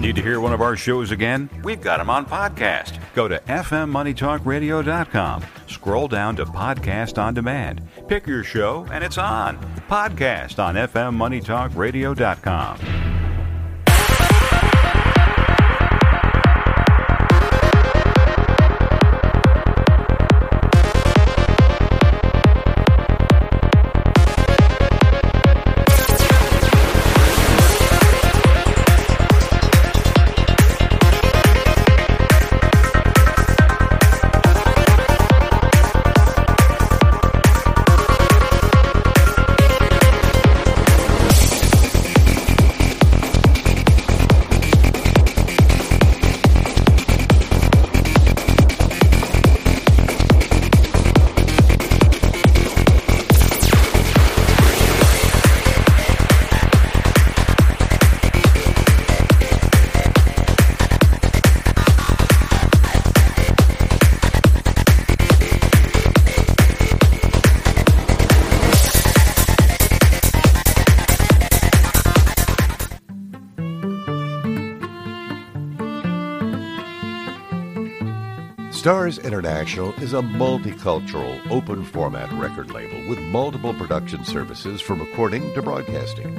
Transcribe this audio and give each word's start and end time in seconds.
Need 0.00 0.16
to 0.16 0.22
hear 0.22 0.40
one 0.40 0.52
of 0.52 0.60
our 0.60 0.76
shows 0.76 1.10
again? 1.10 1.50
We've 1.64 1.80
got 1.80 1.96
them 1.98 2.08
on 2.08 2.24
podcast. 2.24 3.00
Go 3.14 3.26
to 3.26 3.40
fmmoneytalkradio.com. 3.40 5.44
Scroll 5.66 6.06
down 6.08 6.36
to 6.36 6.46
Podcast 6.46 7.20
on 7.20 7.34
Demand. 7.34 7.82
Pick 8.06 8.24
your 8.26 8.44
show, 8.44 8.86
and 8.92 9.02
it's 9.02 9.18
on. 9.18 9.58
Podcast 9.88 10.62
on 10.62 10.76
fmmoneytalkradio.com. 10.76 13.07
International 79.48 79.94
is 79.94 80.12
a 80.12 80.20
multicultural, 80.20 81.40
open 81.50 81.82
format 81.82 82.30
record 82.34 82.70
label 82.70 83.08
with 83.08 83.18
multiple 83.18 83.72
production 83.72 84.22
services 84.22 84.82
from 84.82 85.00
recording 85.00 85.54
to 85.54 85.62
broadcasting. 85.62 86.36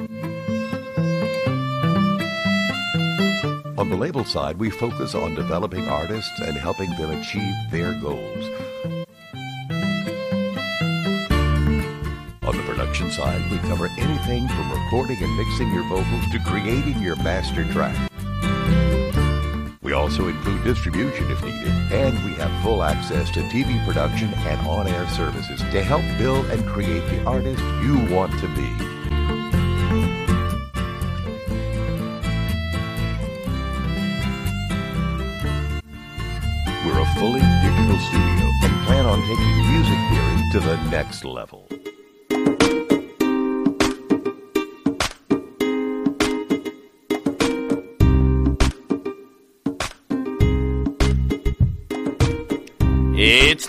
On 3.76 3.88
the 3.88 3.96
label 3.96 4.24
side, 4.24 4.58
we 4.58 4.70
focus 4.70 5.16
on 5.16 5.34
developing 5.34 5.88
artists 5.88 6.38
and 6.38 6.56
helping 6.56 6.88
them 6.90 7.10
achieve 7.10 7.52
their 7.72 7.94
goals. 7.94 8.44
On 12.42 12.56
the 12.56 12.62
production 12.64 13.10
side, 13.10 13.42
we 13.50 13.58
cover 13.58 13.88
anything 13.98 14.46
from 14.46 14.70
recording 14.70 15.20
and 15.20 15.36
mixing 15.36 15.74
your 15.74 15.82
vocals 15.88 16.30
to 16.30 16.38
creating 16.46 17.02
your 17.02 17.16
master 17.16 17.64
track. 17.72 18.09
Also 20.00 20.28
include 20.28 20.64
distribution 20.64 21.30
if 21.30 21.44
needed, 21.44 21.68
and 21.92 22.24
we 22.24 22.32
have 22.32 22.50
full 22.62 22.82
access 22.82 23.30
to 23.30 23.40
TV 23.42 23.84
production 23.84 24.32
and 24.32 24.58
on 24.66 24.88
air 24.88 25.06
services 25.08 25.60
to 25.60 25.82
help 25.82 26.02
build 26.16 26.46
and 26.46 26.66
create 26.66 27.06
the 27.10 27.22
artist 27.24 27.62
you 27.82 27.98
want 28.12 28.32
to 28.40 28.48
be. 28.56 28.70
We're 36.86 37.00
a 37.00 37.14
fully 37.20 37.44
digital 37.60 37.98
studio 37.98 38.46
and 38.64 38.86
plan 38.86 39.04
on 39.04 39.20
taking 39.20 39.56
music 39.70 39.98
theory 40.08 40.50
to 40.52 40.60
the 40.60 40.90
next 40.90 41.26
level. 41.26 41.68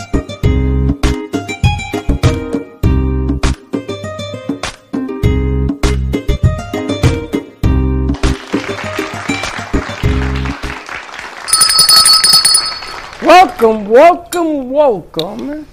Welcome, 13.23 13.87
welcome, 13.87 14.69
welcome 14.69 15.65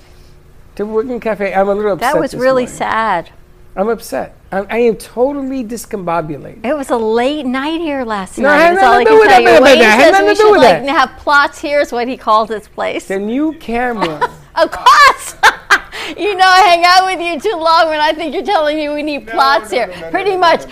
to 0.77 0.85
Brooklyn 0.85 1.19
Cafe. 1.19 1.53
I'm 1.53 1.69
a 1.69 1.75
little 1.75 1.93
upset. 1.95 2.13
That 2.15 2.21
was 2.21 2.31
this 2.31 2.41
really 2.41 2.63
morning. 2.63 2.77
sad. 2.79 3.31
I'm 3.75 3.89
upset. 3.89 4.37
I'm, 4.53 4.67
I 4.71 4.79
am 4.79 4.95
totally 4.97 5.65
discombobulated. 5.65 6.65
It 6.65 6.77
was 6.77 6.91
a 6.91 6.97
late 6.97 7.45
night 7.47 7.81
here 7.81 8.05
last 8.05 8.39
No, 8.39 8.49
it 8.49 8.53
night. 8.53 8.61
had 8.61 8.79
I 8.79 9.03
nothing 9.03 9.07
to 9.07 9.11
do 9.11 9.11
can 9.11 9.19
with 9.21 9.29
that, 9.31 9.43
you. 9.43 9.49
baby. 9.49 9.63
Wayne 9.65 9.79
That 9.81 9.95
had 9.99 10.03
says 10.05 10.13
nothing 10.13 10.27
we 10.29 10.35
to 10.35 10.43
do 10.43 10.51
with 10.53 10.61
like 10.63 10.83
that. 10.85 10.89
have 11.11 11.19
plots 11.19 11.59
here 11.61 11.81
is 11.81 11.91
what 11.91 12.07
he 12.07 12.17
calls 12.17 12.49
this 12.49 12.69
place. 12.69 13.09
The 13.09 13.19
new 13.19 13.53
camera. 13.55 14.31
Of 14.57 14.71
course. 14.73 15.37
you 16.19 16.35
know 16.37 16.45
I 16.45 16.61
hang 16.67 16.83
out 16.85 17.07
with 17.07 17.21
you 17.21 17.39
too 17.41 17.57
long 17.57 17.87
when 17.89 18.01
I 18.01 18.13
think 18.13 18.35
you're 18.35 18.45
telling 18.45 18.77
me 18.77 18.89
we 18.89 19.03
need 19.03 19.29
plots 19.29 19.71
here. 19.71 19.87
Pretty 20.11 20.37
much 20.37 20.65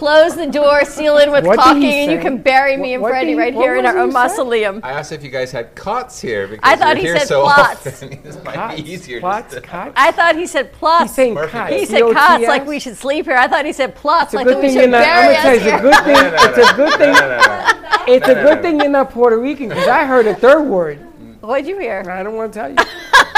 close 0.00 0.34
the 0.34 0.46
door, 0.46 0.82
seal 0.86 1.18
it 1.18 1.30
with 1.30 1.44
What 1.44 1.58
caulking, 1.58 1.84
and 1.84 2.10
you 2.10 2.18
can 2.18 2.38
bury 2.38 2.74
me 2.78 2.94
and 2.94 3.02
Freddie 3.02 3.34
right 3.34 3.52
here 3.52 3.76
in 3.76 3.84
our 3.84 4.06
he 4.06 4.10
mausoleum. 4.10 4.80
I 4.82 4.92
asked 4.92 5.12
if 5.12 5.22
you 5.22 5.28
guys 5.28 5.52
had 5.52 5.74
cots 5.74 6.18
here 6.18 6.48
because 6.48 6.66
I 6.66 6.74
thought 6.74 6.96
you're 6.96 7.04
he 7.04 7.08
here 7.08 7.18
said 7.18 7.28
so 7.28 7.42
plots. 7.42 7.86
often. 7.86 8.22
this 8.24 8.42
might 8.42 8.54
Cots, 8.54 8.80
be 8.80 8.90
easier. 8.90 9.20
Plots, 9.20 9.54
to- 9.54 9.60
cots. 9.60 9.92
I 9.96 10.10
thought 10.12 10.36
he 10.36 10.46
said 10.46 10.72
plots. 10.72 11.02
He's 11.04 11.14
saying 11.16 11.34
cots. 11.36 11.74
he 11.74 11.84
said 11.84 12.00
cots, 12.14 12.44
like 12.44 12.66
we 12.66 12.80
should 12.80 12.96
sleep 12.96 13.26
here. 13.26 13.36
I 13.36 13.46
thought 13.46 13.66
he 13.66 13.74
said 13.74 13.94
plots, 13.94 14.32
It's 14.32 14.32
a 14.32 14.36
like 14.36 14.46
good 14.46 14.62
we 14.62 14.68
should 14.70 14.76
you're 14.80 14.88
not. 14.88 15.02
I'm 15.02 15.04
bury 15.04 15.34
gonna 15.36 15.38
us 15.38 15.44
you, 15.44 15.52
it's 15.52 15.66
a 15.66 15.70
here. 15.70 15.82
good 15.82 16.04
thing. 16.04 16.32
It's 16.48 16.70
a 16.70 16.74
good 16.76 16.98
thing. 16.98 17.12
No, 17.12 17.20
no, 17.20 17.36
no. 17.36 18.14
It's 18.14 18.28
a 18.28 18.34
No, 18.34 18.40
no, 18.42 18.48
good 18.48 18.56
no. 18.56 18.62
thing 18.62 18.80
you're 18.80 18.88
not 18.88 19.10
Puerto 19.10 19.38
Rican 19.38 19.68
because 19.68 19.86
I 19.86 20.06
heard 20.06 20.26
a 20.26 20.34
third 20.34 20.62
word. 20.62 20.96
What'd 21.42 21.66
you 21.66 21.78
hear? 21.78 22.08
I 22.10 22.22
don't 22.22 22.36
want 22.36 22.54
to 22.54 22.58
tell 22.58 22.70
you. 22.70 22.76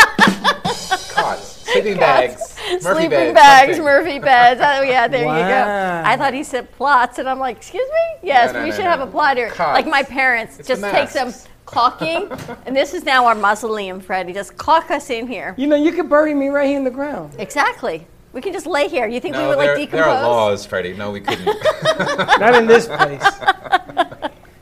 Cots, 1.23 1.47
sleeping 1.73 1.97
bags, 1.99 2.57
Murphy 2.59 2.81
Sleeping 2.81 3.11
beds, 3.11 3.35
bags, 3.35 3.67
something. 3.77 3.85
Murphy 3.85 4.19
beds. 4.19 4.61
Oh, 4.63 4.83
yeah, 4.83 5.07
there 5.09 5.21
you 5.23 5.27
go. 5.27 6.03
I 6.11 6.17
thought 6.17 6.35
he 6.35 6.43
said 6.43 6.71
plots, 6.73 7.19
and 7.19 7.29
I'm 7.29 7.39
like, 7.39 7.57
excuse 7.57 7.89
me? 7.89 8.29
Yes, 8.29 8.53
No, 8.53 8.59
no, 8.59 8.65
we 8.65 8.71
no, 8.71 8.77
should 8.77 8.85
no. 8.85 8.91
have 8.91 9.01
a 9.01 9.07
plot 9.07 9.37
here. 9.37 9.51
Cots. 9.51 9.75
Like 9.77 9.87
my 9.87 10.03
parents, 10.03 10.59
It's 10.59 10.69
just 10.69 10.83
take 10.83 11.09
some 11.11 11.29
masks. 11.29 11.49
caulking, 11.67 12.29
and 12.67 12.75
this 12.75 12.93
is 12.95 13.05
now 13.05 13.27
our 13.27 13.35
mausoleum, 13.35 14.01
Freddie. 14.01 14.33
Just 14.33 14.57
caulk 14.57 14.91
us 14.91 15.11
in 15.11 15.27
here. 15.29 15.55
You 15.57 15.67
know, 15.69 15.77
you 15.77 15.93
could 15.93 16.09
bury 16.09 16.35
me 16.35 16.49
right 16.49 16.67
here 16.69 16.79
in 16.79 16.85
the 16.85 16.91
ground. 16.91 17.35
Exactly. 17.39 18.07
We 18.33 18.41
can 18.41 18.53
just 18.55 18.67
lay 18.67 18.89
here. 18.89 19.07
You 19.07 19.21
think 19.21 19.37
we 19.37 19.43
would 19.47 19.59
there, 19.59 19.77
like 19.77 19.91
there 19.91 20.05
decompose? 20.05 20.07
are 20.07 20.23
laws, 20.29 20.65
Freddie. 20.67 20.95
No, 20.95 21.11
we 21.11 21.21
couldn't. 21.21 21.45
Not 22.41 22.55
in 22.55 22.67
this 22.67 22.87
place. 22.87 23.23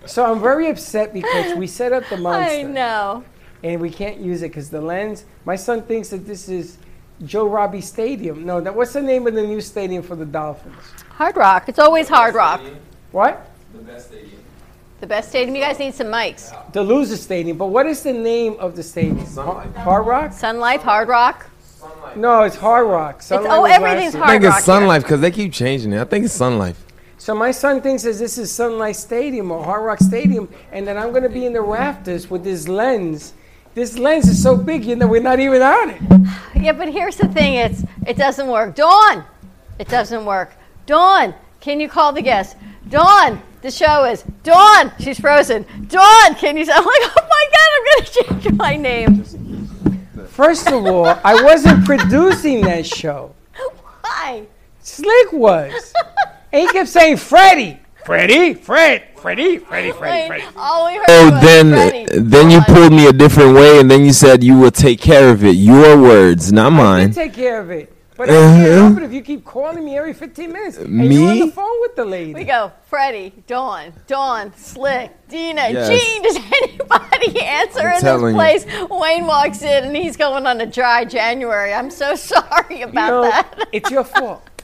So 0.06 0.24
I'm 0.24 0.40
very 0.40 0.68
upset 0.68 1.12
because 1.14 1.54
we 1.56 1.68
set 1.68 1.92
up 1.92 2.02
the 2.10 2.16
monster. 2.16 2.52
I 2.52 2.62
know. 2.62 3.24
And 3.62 3.80
we 3.80 3.90
can't 3.90 4.18
use 4.18 4.42
it 4.42 4.48
because 4.48 4.70
the 4.70 4.80
lens. 4.80 5.24
My 5.44 5.56
son 5.56 5.82
thinks 5.82 6.08
that 6.10 6.26
this 6.26 6.48
is 6.48 6.78
Joe 7.24 7.46
Robbie 7.46 7.80
Stadium. 7.80 8.44
No, 8.46 8.60
that, 8.60 8.74
what's 8.74 8.92
the 8.92 9.02
name 9.02 9.26
of 9.26 9.34
the 9.34 9.42
new 9.42 9.60
stadium 9.60 10.02
for 10.02 10.16
the 10.16 10.24
Dolphins? 10.24 10.76
Hard 11.10 11.36
Rock. 11.36 11.68
It's 11.68 11.78
always 11.78 12.08
Hard 12.08 12.34
Rock. 12.34 12.62
What? 13.12 13.50
The 13.74 13.80
best 13.80 14.08
stadium. 14.08 14.42
The 15.00 15.06
best 15.06 15.28
stadium. 15.30 15.56
You 15.56 15.62
guys 15.62 15.78
need 15.78 15.94
some 15.94 16.08
mics. 16.08 16.72
The 16.72 16.82
Loser 16.82 17.16
Stadium. 17.16 17.56
But 17.56 17.66
what 17.66 17.86
is 17.86 18.02
the 18.02 18.12
name 18.12 18.56
of 18.58 18.76
the 18.76 18.82
stadium? 18.82 19.24
Sun 19.26 19.72
Hard 19.74 20.06
Rock. 20.06 20.32
Sun 20.32 20.58
Life, 20.58 20.82
Hard 20.82 21.08
Rock. 21.08 21.46
Sun 21.62 21.90
No, 22.16 22.42
it's 22.42 22.56
Hard 22.56 22.86
Rock. 22.86 23.22
Sun 23.22 23.40
It's, 23.40 23.48
Life 23.48 23.58
oh, 23.58 23.64
everything's 23.64 24.12
Hard 24.14 24.22
Rock. 24.22 24.28
I 24.28 24.32
think 24.32 24.44
it's 24.44 24.54
rock. 24.54 24.60
Sun. 24.62 24.86
Life 24.86 25.02
because 25.02 25.20
they 25.20 25.30
keep 25.30 25.52
changing 25.52 25.92
it. 25.92 26.00
I 26.00 26.04
think 26.04 26.24
it's 26.24 26.34
Sun 26.34 26.58
Life. 26.58 26.84
So 27.16 27.34
my 27.34 27.50
son 27.50 27.82
thinks 27.82 28.02
that 28.04 28.16
this 28.16 28.38
is 28.38 28.50
Sun 28.50 28.78
Life 28.78 28.96
Stadium 28.96 29.50
or 29.50 29.62
Hard 29.62 29.84
Rock 29.84 30.00
Stadium, 30.00 30.48
and 30.72 30.86
that 30.86 30.96
I'm 30.96 31.10
going 31.10 31.22
to 31.22 31.28
be 31.28 31.44
in 31.44 31.52
the 31.52 31.60
rafters 31.60 32.30
with 32.30 32.44
this 32.44 32.68
lens. 32.68 33.34
This 33.74 33.98
lens 33.98 34.28
is 34.28 34.42
so 34.42 34.56
big, 34.56 34.84
you 34.84 34.96
know, 34.96 35.06
we're 35.06 35.22
not 35.22 35.38
even 35.38 35.62
on 35.62 35.90
it. 35.90 36.00
Yeah, 36.56 36.72
but 36.72 36.88
here's 36.88 37.16
the 37.16 37.28
thing: 37.28 37.54
it's 37.54 37.84
it 38.06 38.16
doesn't 38.16 38.48
work. 38.48 38.74
Dawn, 38.74 39.24
it 39.78 39.88
doesn't 39.88 40.24
work. 40.24 40.52
Dawn, 40.86 41.34
can 41.60 41.80
you 41.80 41.88
call 41.88 42.12
the 42.12 42.22
guest? 42.22 42.56
Dawn, 42.88 43.40
the 43.62 43.70
show 43.70 44.04
is 44.04 44.24
Dawn. 44.42 44.92
She's 44.98 45.20
frozen. 45.20 45.64
Dawn, 45.88 46.34
can 46.34 46.56
you? 46.56 46.66
Oh 46.70 46.76
I'm 46.76 46.84
like, 46.84 47.12
oh 47.16 47.28
my 47.28 47.44
god, 47.56 47.70
I'm 47.76 47.84
gonna 47.86 48.42
change 48.42 48.56
my 48.56 48.76
name. 48.76 49.24
First 50.28 50.68
of 50.68 50.84
all, 50.86 51.06
I 51.06 51.42
wasn't 51.42 51.84
producing 51.84 52.62
that 52.62 52.86
show. 52.86 53.34
Why? 54.02 54.46
Slick 54.80 55.32
was. 55.32 55.92
And 56.52 56.62
he 56.62 56.68
kept 56.68 56.88
saying, 56.88 57.18
Freddie, 57.18 57.78
Freddie, 58.04 58.54
Fred, 58.54 59.04
Freddie, 59.20 59.58
Freddie, 59.58 59.92
Freddie, 59.92 60.20
Wait, 60.20 60.26
Freddie. 60.28 60.44
all 60.56 60.86
we 60.86 60.96
heard 60.96 61.04
Oh, 61.08 61.30
was 61.30 61.42
then 61.42 61.70
Freddie. 61.72 62.06
then 62.20 62.50
you 62.50 62.60
pulled 62.62 62.92
me 62.92 63.06
a 63.06 63.12
different 63.12 63.54
way, 63.54 63.78
and 63.78 63.90
then 63.90 64.04
you 64.04 64.12
said 64.12 64.42
you 64.42 64.56
will 64.58 64.70
take 64.70 65.00
care 65.00 65.30
of 65.30 65.44
it. 65.44 65.56
Your 65.56 66.00
words, 66.00 66.52
not 66.52 66.72
I 66.72 66.76
mine. 66.76 67.06
did 67.08 67.14
take 67.14 67.34
care 67.34 67.60
of 67.60 67.70
it. 67.70 67.92
But 68.16 68.28
I 68.28 68.32
can't 68.32 68.66
Uh-huh. 68.68 68.86
help 68.88 68.96
it 68.98 69.02
if 69.04 69.12
you 69.14 69.22
keep 69.22 69.44
calling 69.46 69.82
me 69.82 69.96
every 69.96 70.12
15 70.12 70.52
minutes. 70.52 70.76
And 70.76 71.10
you're 71.12 71.30
on 71.30 71.38
the 71.38 71.46
phone 71.48 71.80
with 71.80 71.96
the 71.96 72.04
lady. 72.04 72.34
We 72.34 72.44
go, 72.44 72.70
Freddie, 72.86 73.32
Dawn, 73.46 73.94
Dawn, 74.06 74.52
Slick, 74.58 75.10
Dina, 75.28 75.68
Yes. 75.70 75.88
Gene. 75.88 76.22
Does 76.22 76.36
anybody 76.62 77.40
answer 77.40 77.80
I'm 77.88 77.94
in 77.94 78.00
telling 78.02 78.36
this 78.36 78.66
you. 78.66 78.86
place? 78.88 78.90
Wayne 78.90 79.26
walks 79.26 79.62
in 79.62 79.84
and 79.84 79.96
he's 79.96 80.18
going 80.18 80.46
on 80.46 80.60
a 80.60 80.66
dry 80.66 81.06
January. 81.06 81.72
I'm 81.72 81.88
so 81.90 82.14
sorry 82.32 82.82
about 82.82 83.06
You 83.06 83.10
know, 83.10 83.22
that. 83.22 83.68
it's 83.72 83.90
your 83.90 84.04
fault. 84.04 84.42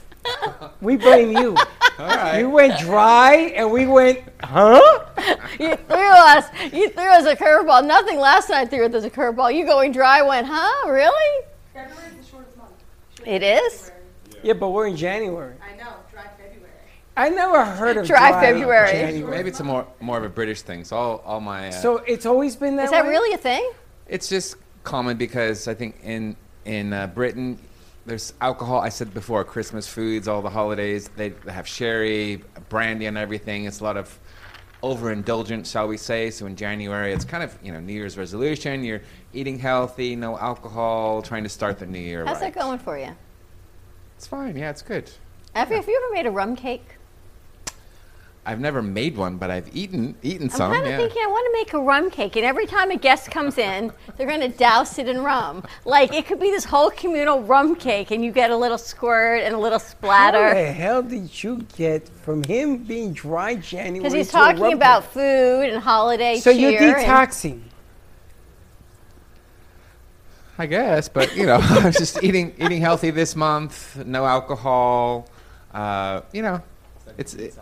We 0.81 0.95
blame 0.97 1.31
you. 1.31 1.55
All 1.99 2.07
right. 2.07 2.39
You 2.39 2.49
went 2.49 2.79
dry 2.79 3.33
and 3.55 3.71
we 3.71 3.87
went, 3.87 4.19
huh? 4.41 4.79
You 5.59 5.75
threw 5.75 5.97
us. 5.97 6.45
You 6.71 6.89
threw 6.89 7.09
us 7.09 7.25
a 7.25 7.35
curveball. 7.35 7.85
Nothing 7.87 8.19
last 8.19 8.49
night 8.49 8.69
threw 8.69 8.85
us 8.85 9.03
a 9.03 9.09
curveball. 9.09 9.55
You 9.55 9.65
going 9.65 9.91
dry 9.91 10.21
went, 10.21 10.45
huh? 10.47 10.87
Really? 10.89 11.45
February's 11.73 12.13
the 12.17 12.23
shortest 12.29 12.55
month. 12.57 12.71
It 13.25 13.41
is 13.41 13.91
Yeah, 14.43 14.53
but 14.53 14.69
we're 14.69 14.85
in 14.87 14.95
January. 14.95 15.55
I 15.61 15.75
know, 15.75 15.93
dry 16.11 16.25
February. 16.37 16.69
I 17.15 17.29
never 17.29 17.65
heard 17.65 17.97
of 17.97 18.05
Dry 18.05 18.29
dry 18.31 18.41
February. 18.41 18.91
January. 18.91 19.37
Maybe 19.37 19.49
it's 19.49 19.59
a 19.59 19.63
more 19.63 19.87
more 19.99 20.17
of 20.19 20.23
a 20.23 20.29
British 20.29 20.61
thing. 20.61 20.83
So 20.83 20.95
all, 20.95 21.23
all 21.25 21.39
my 21.41 21.69
uh, 21.69 21.71
So 21.71 21.97
it's 22.05 22.27
always 22.27 22.55
been 22.55 22.75
that 22.75 22.85
Is 22.85 22.91
that 22.91 23.05
way? 23.05 23.09
really 23.11 23.33
a 23.33 23.37
thing? 23.39 23.71
it's 24.07 24.29
just 24.29 24.55
common 24.83 25.17
because 25.17 25.67
I 25.67 25.73
think 25.73 25.95
in 26.03 26.35
in 26.65 26.93
uh, 26.93 27.07
Britain 27.07 27.57
there's 28.07 28.33
alcohol. 28.41 28.79
I 28.79 28.89
said 28.89 29.13
before, 29.13 29.43
Christmas 29.43 29.87
foods, 29.87 30.27
all 30.27 30.41
the 30.41 30.49
holidays 30.49 31.09
they, 31.15 31.29
they 31.29 31.51
have 31.51 31.67
sherry, 31.67 32.41
brandy, 32.69 33.05
and 33.05 33.17
everything. 33.17 33.65
It's 33.65 33.81
a 33.81 33.83
lot 33.83 33.97
of 33.97 34.17
overindulgence, 34.81 35.69
shall 35.69 35.87
we 35.87 35.97
say? 35.97 36.31
So 36.31 36.45
in 36.45 36.55
January, 36.55 37.11
it's 37.13 37.25
kind 37.25 37.43
of 37.43 37.55
you 37.61 37.71
know 37.71 37.79
New 37.79 37.93
Year's 37.93 38.17
resolution. 38.17 38.83
You're 38.83 39.01
eating 39.33 39.59
healthy, 39.59 40.15
no 40.15 40.37
alcohol, 40.37 41.21
trying 41.21 41.43
to 41.43 41.49
start 41.49 41.77
the 41.77 41.85
new 41.85 41.99
year. 41.99 42.25
How's 42.25 42.41
right. 42.41 42.53
that 42.53 42.59
going 42.59 42.79
for 42.79 42.97
you? 42.97 43.15
It's 44.15 44.25
fine. 44.25 44.55
Yeah, 44.55 44.71
it's 44.71 44.81
good. 44.81 45.11
Have 45.53 45.69
you, 45.69 45.75
have 45.75 45.87
you 45.87 46.01
ever 46.03 46.13
made 46.13 46.25
a 46.25 46.31
rum 46.31 46.55
cake? 46.55 46.85
I've 48.47 48.61
never 48.61 48.81
made 48.81 49.17
one, 49.17 49.35
but 49.35 49.51
I've 49.51 49.69
eaten 49.75 50.15
eaten 50.23 50.45
I'm 50.45 50.49
some. 50.49 50.71
kind 50.71 50.85
of 50.85 50.91
yeah. 50.91 50.97
thinking 50.97 51.21
I 51.21 51.27
want 51.27 51.45
to 51.47 51.51
make 51.51 51.73
a 51.73 51.81
rum 51.81 52.09
cake, 52.09 52.37
and 52.37 52.45
every 52.45 52.65
time 52.65 52.91
a 52.91 52.95
guest 52.95 53.29
comes 53.29 53.57
in, 53.57 53.91
they're 54.15 54.25
going 54.25 54.39
to 54.39 54.47
douse 54.47 54.97
it 54.97 55.09
in 55.09 55.21
rum. 55.21 55.65
Like 55.83 56.13
it 56.13 56.27
could 56.27 56.39
be 56.39 56.49
this 56.49 56.63
whole 56.63 56.89
communal 56.89 57.43
rum 57.43 57.75
cake, 57.75 58.09
and 58.11 58.23
you 58.23 58.31
get 58.31 58.49
a 58.49 58.55
little 58.55 58.77
squirt 58.77 59.43
and 59.43 59.53
a 59.53 59.57
little 59.57 59.79
How 59.79 59.85
splatter. 59.85 60.53
the 60.53 60.71
hell 60.71 61.03
did 61.03 61.43
you 61.43 61.65
get 61.75 62.07
from 62.07 62.41
him 62.41 62.77
being 62.77 63.11
dry 63.11 63.55
January? 63.55 63.99
Because 63.99 64.13
he's 64.13 64.27
to 64.27 64.31
talking 64.31 64.71
about 64.71 65.03
cake? 65.03 65.11
food 65.11 65.69
and 65.69 65.83
holiday 65.83 66.39
So 66.39 66.49
you're 66.49 66.79
detoxing. 66.79 67.63
I 70.57 70.67
guess, 70.67 71.09
but 71.09 71.35
you 71.35 71.45
know, 71.45 71.59
I 71.61 71.85
was 71.85 71.97
just 71.97 72.23
eating 72.23 72.55
eating 72.57 72.79
healthy 72.79 73.11
this 73.11 73.35
month, 73.35 73.97
no 74.05 74.25
alcohol. 74.25 75.27
Uh, 75.73 76.21
you 76.31 76.41
know, 76.41 76.63
it's 77.17 77.33
it, 77.33 77.53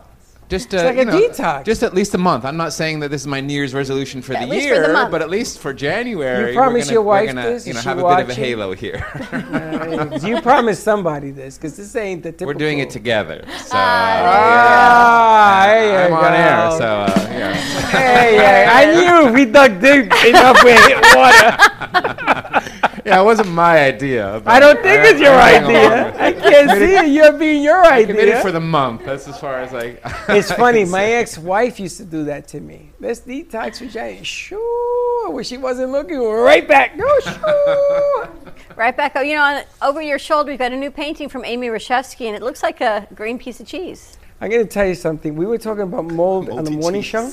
just 0.47 0.73
uh, 0.75 0.83
like 0.83 0.97
a 0.97 1.05
know, 1.05 1.19
detox. 1.19 1.65
Just 1.65 1.81
at 1.81 1.93
least 1.93 2.13
a 2.13 2.17
month. 2.17 2.45
I'm 2.45 2.57
not 2.57 2.71
saying 2.71 2.99
that 2.99 3.09
this 3.09 3.21
is 3.21 3.27
my 3.27 3.41
New 3.41 3.53
Year's 3.53 3.73
resolution 3.73 4.21
for 4.21 4.33
At 4.33 4.41
the 4.41 4.47
least 4.47 4.67
for 4.67 4.75
year, 4.75 4.87
the 4.87 5.07
but 5.09 5.21
at 5.21 5.29
least 5.29 5.59
for 5.59 5.73
January, 5.73 6.51
You 6.51 6.57
promise 6.57 6.73
we're 6.73 6.81
gonna, 6.81 6.93
your 6.93 7.01
wife 7.01 7.21
we're 7.27 7.33
gonna, 7.33 7.49
this? 7.49 7.67
You 7.67 7.73
know, 7.73 7.81
have 7.81 7.97
a 7.97 8.03
bit 8.03 8.19
of 8.19 8.29
a 8.29 8.33
halo 8.33 8.73
here. 8.73 9.05
Uh, 9.55 10.19
you 10.23 10.41
promised 10.41 10.83
somebody 10.83 11.31
this 11.31 11.57
because 11.57 11.77
this 11.77 11.95
ain't 11.95 12.23
the 12.23 12.31
typical. 12.31 12.47
we're 12.47 12.53
doing 12.53 12.79
it 12.79 12.89
together, 12.89 13.43
so 13.59 13.71
Ah, 13.75 15.63
there 15.67 15.87
yeah, 15.87 16.05
I'm 16.05 16.11
you 16.11 16.17
on 16.17 16.33
air, 16.33 16.71
so 16.77 16.85
uh, 16.85 17.27
yeah. 17.31 17.53
Hey, 17.89 18.35
yeah, 18.35 18.71
I 18.73 19.25
knew 19.25 19.33
we 19.33 19.45
dug 19.45 19.79
deep 19.79 20.11
enough 20.25 20.63
we 20.63 20.71
hit 20.71 21.01
water. 21.15 22.71
yeah, 23.09 23.21
it 23.21 23.23
wasn't 23.23 23.49
my 23.49 23.77
idea. 23.85 24.41
I 24.47 24.59
don't 24.59 24.81
think 24.81 25.05
it's 25.05 25.19
your 25.19 25.31
I'm 25.31 25.61
going 25.63 25.75
along 25.75 25.91
idea. 25.91 26.25
I 26.25 26.31
can't 26.31 26.71
see 26.71 26.95
it. 26.95 27.07
You're 27.09 27.33
being 27.33 27.61
your 27.61 27.83
Committed 27.83 28.17
idea. 28.17 28.41
for 28.41 28.51
the 28.51 28.59
month. 28.59 29.05
That's 29.05 29.27
as 29.27 29.39
far 29.39 29.59
as 29.59 29.71
like. 29.71 30.01
It's 30.29 30.51
funny. 30.51 30.83
can 30.83 30.91
My 30.91 31.03
ex-wife 31.03 31.79
used 31.79 31.97
to 31.97 32.05
do 32.05 32.23
that 32.25 32.47
to 32.49 32.59
me. 32.59 32.89
Let's 32.99 33.19
detox 33.19 33.77
for 33.77 33.85
January. 33.85 34.23
Sure. 34.23 35.29
When 35.29 35.43
she 35.43 35.57
wasn't 35.57 35.91
looking, 35.91 36.19
we're 36.19 36.43
right 36.43 36.67
back. 36.67 36.97
No, 36.97 37.19
sure. 37.19 38.29
Right 38.75 38.97
back, 38.97 39.13
oh, 39.15 39.21
you 39.21 39.35
know, 39.35 39.41
on, 39.41 39.63
over 39.81 40.01
your 40.01 40.19
shoulder, 40.19 40.51
we've 40.51 40.59
got 40.59 40.73
a 40.73 40.75
new 40.75 40.91
painting 40.91 41.29
from 41.29 41.45
Amy 41.45 41.67
Rashevsky, 41.67 42.25
and 42.25 42.35
it 42.35 42.41
looks 42.41 42.61
like 42.61 42.81
a 42.81 43.07
green 43.15 43.39
piece 43.39 43.61
of 43.61 43.67
cheese. 43.67 44.17
I'm 44.41 44.51
gonna 44.51 44.65
tell 44.65 44.85
you 44.85 44.95
something. 44.95 45.33
We 45.37 45.45
were 45.45 45.57
talking 45.57 45.83
about 45.83 46.05
mold 46.05 46.49
on 46.49 46.65
the 46.65 46.71
morning 46.71 47.01
show. 47.01 47.31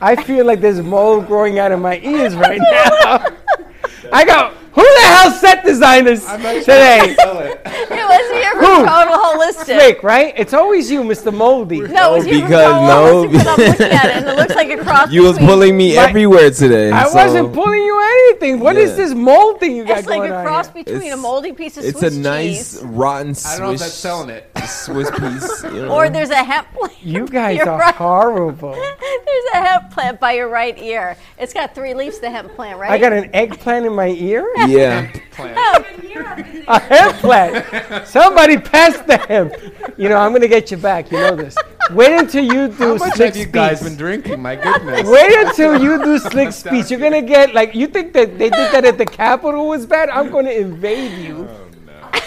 I 0.00 0.14
feel 0.14 0.46
like 0.46 0.60
there's 0.60 0.80
mold 0.80 1.26
growing 1.26 1.58
out 1.58 1.72
of 1.72 1.80
my 1.80 1.98
ears 1.98 2.36
right 2.36 2.60
now. 2.60 3.24
I 4.12 4.24
go, 4.24 4.54
who 4.78 4.94
the 4.94 5.00
hell 5.06 5.30
set 5.32 5.64
designers 5.64 6.24
today? 6.24 7.16
It 7.18 8.06
was 8.08 8.30
here 8.32 8.54
Who? 8.58 8.84
from 8.84 8.86
Total 8.86 9.18
Holistic. 9.18 9.78
Fake, 9.78 10.02
right? 10.02 10.32
It's 10.36 10.54
always 10.54 10.90
you, 10.90 11.02
Mr. 11.02 11.32
Moldy. 11.34 11.80
No, 11.80 12.14
it 12.14 12.18
was 12.18 12.24
here 12.24 12.40
from 12.40 12.48
Because 12.48 12.64
Total 12.64 12.86
no, 12.86 13.24
Holistic, 13.26 13.32
'cause 13.32 13.46
I'm 13.46 13.66
looking 13.68 13.86
at 13.86 14.04
it, 14.06 14.16
and 14.16 14.28
it 14.28 14.36
looks 14.36 14.54
like 14.54 14.70
a 14.70 14.76
cross 14.84 15.10
You 15.10 15.22
was 15.22 15.32
between- 15.32 15.48
pulling 15.48 15.76
me 15.76 15.96
My- 15.96 16.02
everywhere 16.08 16.50
today. 16.50 16.90
I 16.90 17.08
so 17.08 17.14
wasn't 17.14 17.52
pulling 17.54 17.82
you 17.82 18.00
anything. 18.30 18.60
What 18.60 18.76
is 18.76 18.90
Yeah. 18.90 18.96
this 18.96 19.14
mold 19.14 19.60
thing 19.60 19.76
you 19.76 19.84
got 19.84 19.98
It's 19.98 20.08
like 20.08 20.18
going 20.20 20.32
a 20.32 20.36
on 20.36 20.44
cross 20.44 20.66
here? 20.72 20.84
between 20.84 21.02
a 21.02 21.06
It's- 21.06 21.18
moldy 21.18 21.52
piece 21.52 21.76
of 21.76 21.84
It's 21.84 21.98
Swiss 21.98 22.14
a 22.16 22.18
nice 22.18 22.72
cheese, 22.74 22.82
rotten 22.84 23.34
Swiss. 23.34 23.46
I 23.54 23.58
don't 23.58 23.66
know 23.68 23.72
if 23.74 23.80
that's 23.80 23.92
selling 23.94 24.30
it. 24.30 24.50
Swiss 24.68 25.10
piece. 25.10 25.62
you 25.64 25.70
know. 25.86 25.88
or 25.94 26.08
there's 26.08 26.30
a 26.30 26.36
hemp 26.36 26.68
plant. 26.72 26.92
You 27.02 27.26
guys 27.26 27.56
You're 27.58 27.68
are 27.70 27.78
right. 27.78 27.94
horrible. 27.94 28.72
There's 28.74 29.44
a 29.54 29.56
hemp 29.58 29.90
plant 29.92 30.20
by 30.20 30.32
your 30.32 30.48
right 30.48 30.76
ear. 30.78 31.16
It's 31.38 31.54
got 31.54 31.74
three 31.74 31.94
leaves, 31.94 32.18
the 32.18 32.28
hemp 32.28 32.54
plant, 32.54 32.78
right? 32.78 32.90
I 32.90 32.98
got 32.98 33.12
an 33.12 33.30
eggplant 33.34 33.86
in 33.86 33.94
my 33.94 34.08
ear. 34.08 34.46
Yeah. 34.70 35.10
A 36.68 36.78
hemp 36.80 37.16
plant. 37.16 38.06
Somebody 38.06 38.58
pass 38.58 38.98
the 39.02 39.16
hemp. 39.18 39.52
You 39.96 40.08
know, 40.08 40.16
I'm 40.16 40.32
gonna 40.32 40.48
get 40.48 40.70
you 40.70 40.76
back. 40.76 41.10
You 41.10 41.18
know 41.18 41.36
this. 41.36 41.56
Wait 41.92 42.12
until 42.12 42.44
you 42.44 42.68
do 42.68 42.72
How 42.74 42.94
much 42.96 43.14
slick 43.14 43.34
have 43.34 43.36
you 43.36 43.46
guys 43.46 43.82
been 43.82 43.96
drinking? 43.96 44.40
My 44.42 44.56
goodness. 44.56 45.08
Wait 45.08 45.46
until 45.46 45.80
you 45.82 46.02
do 46.04 46.18
slick 46.18 46.52
speech. 46.62 46.90
You're 46.90 47.00
gonna 47.00 47.22
get 47.22 47.54
like 47.54 47.74
you 47.74 47.86
think 47.86 48.12
that 48.12 48.38
they 48.38 48.50
did 48.50 48.72
that 48.72 48.84
at 48.84 48.98
the 48.98 49.06
Capitol 49.06 49.68
was 49.68 49.86
bad. 49.86 50.10
I'm 50.10 50.30
gonna 50.30 50.50
invade 50.50 51.18
you. 51.26 51.48
Oh, 51.48 51.64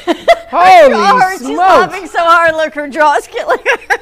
Holy 0.49 0.93
Oh, 0.93 1.19
her, 1.19 1.31
she's 1.33 1.41
smokes! 1.41 1.59
laughing 1.59 2.07
so 2.07 2.19
hard, 2.23 2.55
look, 2.55 2.73
her 2.73 2.87
jaw's 2.87 3.27
killing 3.27 3.59
her. 3.65 3.97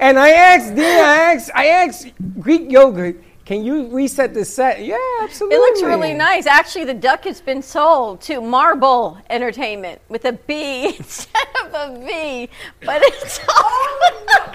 And 0.00 0.18
I 0.18 0.30
asked 0.30 0.74
Dina, 0.76 0.86
I 0.86 1.16
asked, 1.34 1.50
I 1.54 1.66
asked 1.66 2.12
Greek 2.38 2.70
yogurt. 2.70 3.20
Can 3.48 3.64
you 3.64 3.86
reset 3.88 4.34
the 4.34 4.44
set? 4.44 4.84
Yeah, 4.84 4.98
absolutely. 5.22 5.56
It 5.56 5.60
looks 5.60 5.80
really 5.82 6.12
nice. 6.12 6.44
Actually, 6.46 6.84
the 6.84 6.92
duck 6.92 7.24
has 7.24 7.40
been 7.40 7.62
sold 7.62 8.20
to 8.20 8.42
Marble 8.42 9.16
Entertainment 9.30 10.02
with 10.10 10.26
a 10.26 10.32
B 10.34 10.94
instead 10.98 11.46
of 11.64 11.72
a 11.72 11.98
V, 12.06 12.50
but 12.84 13.00
it's 13.02 13.38
all. 13.40 13.46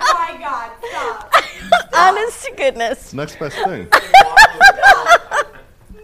Oh 0.05 0.27
my 0.29 0.38
God, 0.39 0.71
stop. 0.89 1.33
honest 1.95 2.45
to 2.45 2.51
goodness. 2.55 3.13
Next 3.13 3.39
best 3.39 3.55
thing. 3.55 3.88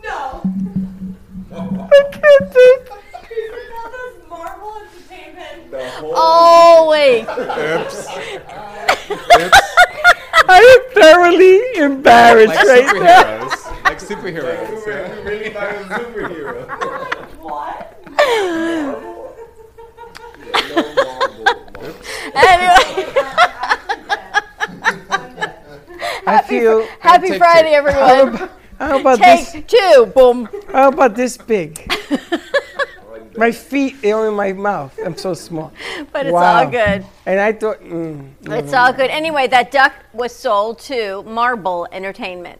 No. 0.04 0.42
I 1.52 2.10
can't 2.12 2.52
take- 2.52 2.90
All 2.92 2.98
those 2.98 3.09
Marvel 3.09 3.09
Entertainment. 5.72 6.14
Oh 6.16 6.88
wait, 6.90 7.26
I 10.48 10.60
am 10.66 10.82
thoroughly 10.94 11.62
embarrassed 11.84 12.56
Like 12.56 12.68
right 12.68 12.96
now. 12.96 13.48
Like 13.84 14.00
superheroes. 14.00 14.88
Like 14.88 15.10
superheroes. 16.00 16.28
yeah. 16.28 16.66
What? 17.40 17.96
anyway, 22.36 22.86
I 26.26 26.42
feel. 26.48 26.88
happy 27.00 27.38
Friday, 27.38 27.70
two. 27.70 27.76
everyone. 27.76 28.50
How 28.80 29.00
about 29.00 29.20
this? 29.20 29.52
Take 29.52 29.68
two, 29.68 30.12
boom. 30.16 30.50
How 30.72 30.88
about 30.90 31.16
this 31.16 31.38
big? 31.38 31.94
My 33.40 33.52
feet 33.54 34.04
are 34.06 34.28
in 34.28 34.34
my 34.36 34.52
mouth. 34.54 35.00
I'm 35.04 35.16
so 35.18 35.34
small. 35.34 35.72
But 36.12 36.26
it's 36.26 36.34
Wow. 36.34 36.66
all 36.66 36.70
good. 36.70 37.06
And 37.26 37.40
I 37.40 37.54
thought, 37.54 37.82
mm, 37.82 38.32
It's 38.52 38.74
all 38.74 38.92
good. 38.94 39.10
Anyway, 39.10 39.48
that 39.48 39.72
duck 39.72 39.94
was 40.14 40.36
sold 40.36 40.80
to 40.92 41.24
Marble 41.24 41.88
Entertainment. 41.92 42.60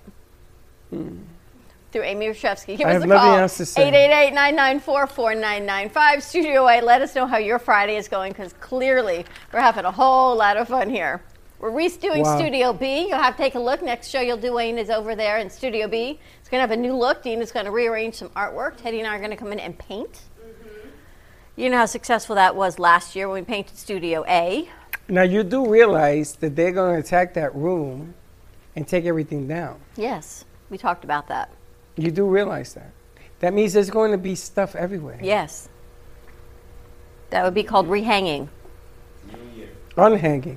Through 1.92 2.04
Amy 2.04 2.28
Rashevsky. 2.28 2.78
Give 2.78 2.88
I 2.88 2.96
us 2.96 3.04
a 3.04 3.08
call. 3.08 3.36
else 3.38 3.58
to 3.58 3.66
say. 3.66 3.92
888-994-4995. 4.32 6.22
Studio 6.22 6.68
A, 6.68 6.82
let 6.82 7.02
us 7.02 7.14
know 7.16 7.26
how 7.28 7.38
your 7.38 7.60
Friday 7.60 7.96
is 7.98 8.08
going 8.08 8.32
because 8.32 8.54
clearly 8.54 9.26
we're 9.52 9.60
having 9.60 9.86
a 9.86 9.92
whole 9.92 10.36
lot 10.36 10.56
of 10.58 10.68
fun 10.70 10.90
here. 10.90 11.22
We're 11.60 11.72
redoing 11.72 12.24
Wow. 12.24 12.38
Studio 12.38 12.74
B. 12.74 13.08
You'll 13.10 13.18
have 13.18 13.36
to 13.36 13.42
take 13.44 13.56
a 13.56 13.60
look. 13.60 13.82
Next 13.82 14.08
show 14.08 14.22
you'll 14.22 14.38
do, 14.38 14.54
Wayne, 14.54 14.78
is 14.78 14.90
over 14.90 15.14
there 15.16 15.40
in 15.40 15.50
Studio 15.50 15.88
B. 15.90 16.20
It's 16.40 16.48
going 16.50 16.60
to 16.60 16.62
have 16.62 16.72
a 16.72 16.78
new 16.78 16.96
look. 16.96 17.22
Dean 17.24 17.42
is 17.42 17.52
going 17.52 17.66
to 17.66 17.72
rearrange 17.72 18.16
some 18.16 18.30
artwork. 18.30 18.78
Teddy 18.78 19.00
and 19.00 19.08
I 19.08 19.16
are 19.16 19.20
going 19.20 19.32
to 19.32 19.36
come 19.36 19.52
in 19.52 19.60
and 19.60 19.78
paint. 19.78 20.22
You 21.60 21.70
know 21.70 21.76
how 21.76 21.88
successful 21.88 22.36
that 22.36 22.56
was 22.56 22.80
last 22.80 23.18
year 23.18 23.28
when 23.28 23.42
we 23.42 23.46
painted 23.46 23.78
Studio 23.78 24.24
A. 24.30 24.70
now 25.10 25.24
you 25.24 25.44
do 25.44 25.70
realize 25.70 26.38
that 26.38 26.56
they're 26.56 26.72
going 26.72 26.94
to 26.94 27.06
attack 27.06 27.34
that 27.34 27.54
room 27.54 28.14
and 28.78 28.88
take 28.88 29.04
everything 29.04 29.46
down. 29.46 29.78
Yes, 29.98 30.46
we 30.70 30.78
talked 30.78 31.04
about 31.04 31.28
that. 31.28 31.52
You 31.98 32.12
do 32.12 32.26
realize 32.26 32.74
that. 32.76 32.92
That 33.40 33.54
means 33.54 33.74
there's 33.74 33.90
going 33.90 34.14
to 34.14 34.18
be 34.18 34.36
stuff 34.36 34.74
everywhere. 34.74 35.20
Yes. 35.22 35.68
That 37.30 37.44
would 37.44 37.56
be 37.56 37.64
called 37.64 37.90
rehanging. 37.90 38.48
Unhanging. 39.98 40.56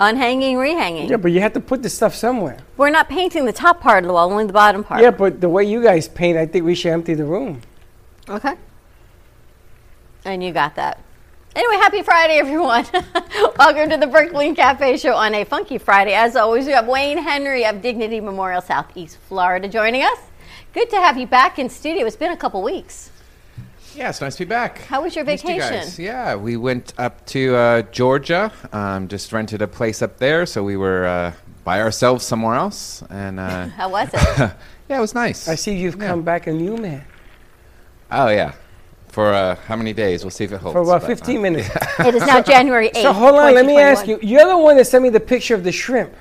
Unhanging, 0.00 0.56
rehanging. 0.56 1.10
Yeah, 1.10 1.18
but 1.18 1.30
you 1.30 1.40
have 1.42 1.52
to 1.52 1.60
put 1.60 1.84
the 1.84 1.90
stuff 1.90 2.16
somewhere. 2.16 2.58
We're 2.76 2.90
not 2.90 3.08
painting 3.08 3.44
the 3.44 3.52
top 3.52 3.80
part 3.80 4.02
of 4.02 4.08
the 4.08 4.14
wall, 4.14 4.28
only 4.32 4.46
the 4.46 4.52
bottom 4.52 4.82
part. 4.82 5.00
Yeah, 5.00 5.12
but 5.12 5.40
the 5.40 5.48
way 5.48 5.62
you 5.62 5.80
guys 5.80 6.08
paint, 6.08 6.36
I 6.36 6.44
think 6.44 6.64
we 6.64 6.74
should 6.74 6.90
empty 6.90 7.14
the 7.14 7.24
room. 7.24 7.60
Okay. 8.28 8.56
And 10.24 10.42
you 10.42 10.52
got 10.52 10.76
that. 10.76 11.00
Anyway, 11.56 11.74
happy 11.76 12.02
Friday, 12.02 12.34
everyone. 12.34 12.84
Welcome 13.58 13.90
to 13.90 13.96
the 13.96 14.06
Brooklyn 14.06 14.54
Cafe 14.54 14.98
Show 14.98 15.14
on 15.14 15.34
a 15.34 15.44
funky 15.44 15.78
Friday. 15.78 16.12
As 16.14 16.36
always, 16.36 16.66
we 16.66 16.72
have 16.72 16.86
Wayne 16.86 17.18
Henry 17.18 17.64
of 17.64 17.82
Dignity 17.82 18.20
Memorial 18.20 18.60
Southeast 18.60 19.18
Florida 19.28 19.66
joining 19.66 20.02
us. 20.02 20.18
Good 20.72 20.90
to 20.90 20.96
have 20.96 21.16
you 21.18 21.26
back 21.26 21.58
in 21.58 21.68
studio. 21.68 22.06
It's 22.06 22.14
been 22.16 22.30
a 22.32 22.36
couple 22.36 22.62
weeks. 22.62 23.10
Yeah, 23.96 24.10
it's 24.10 24.20
nice 24.20 24.36
to 24.36 24.44
be 24.44 24.48
back. 24.48 24.78
How 24.82 25.02
was 25.02 25.16
your 25.16 25.24
Missed 25.24 25.42
you 25.42 25.54
vacation? 25.54 25.74
guys. 25.80 25.98
Yeah, 25.98 26.36
we 26.36 26.56
went 26.56 26.92
up 26.96 27.26
to 27.26 27.56
uh, 27.56 27.82
Georgia. 27.90 28.52
Um, 28.72 29.08
just 29.08 29.32
rented 29.32 29.62
a 29.62 29.66
place 29.66 30.00
up 30.02 30.18
there, 30.18 30.46
so 30.46 30.62
we 30.62 30.76
were 30.76 31.06
uh, 31.06 31.32
by 31.64 31.80
ourselves 31.80 32.24
somewhere 32.24 32.54
else, 32.54 33.02
and 33.10 33.40
uh, 33.40 33.66
How 33.76 33.88
was 33.88 34.08
it? 34.12 34.12
yeah, 34.88 34.98
it 34.98 35.00
was 35.00 35.14
nice. 35.14 35.48
I 35.48 35.56
see 35.56 35.76
you've 35.76 35.98
come 35.98 36.22
back 36.22 36.46
a 36.46 36.52
new 36.52 36.76
man 36.76 37.04
Oh 38.12 38.28
yeah, 38.28 38.52
for 39.10 39.32
uh, 39.32 39.56
how 39.66 39.76
many 39.76 39.92
days? 39.92 40.24
We'll 40.24 40.30
see 40.30 40.44
if 40.44 40.52
it 40.52 40.60
holds. 40.60 40.74
for 40.74 40.82
about 40.82 41.00
but, 41.02 41.04
uh, 41.10 41.14
15 41.16 41.42
minutes. 41.42 41.68
it 41.98 42.14
is 42.14 42.26
now 42.26 42.40
January 42.42 42.90
8th. 42.90 43.02
So 43.02 43.12
hold 43.12 43.34
on, 43.36 43.54
let 43.54 43.66
me 43.66 43.78
ask 43.78 44.06
you. 44.06 44.18
You're 44.22 44.46
the 44.48 44.56
one 44.58 44.76
that 44.76 44.86
sent 44.86 45.02
me 45.02 45.08
the 45.10 45.20
picture 45.20 45.54
of 45.54 45.64
the 45.64 45.72
shrimp. 45.72 46.12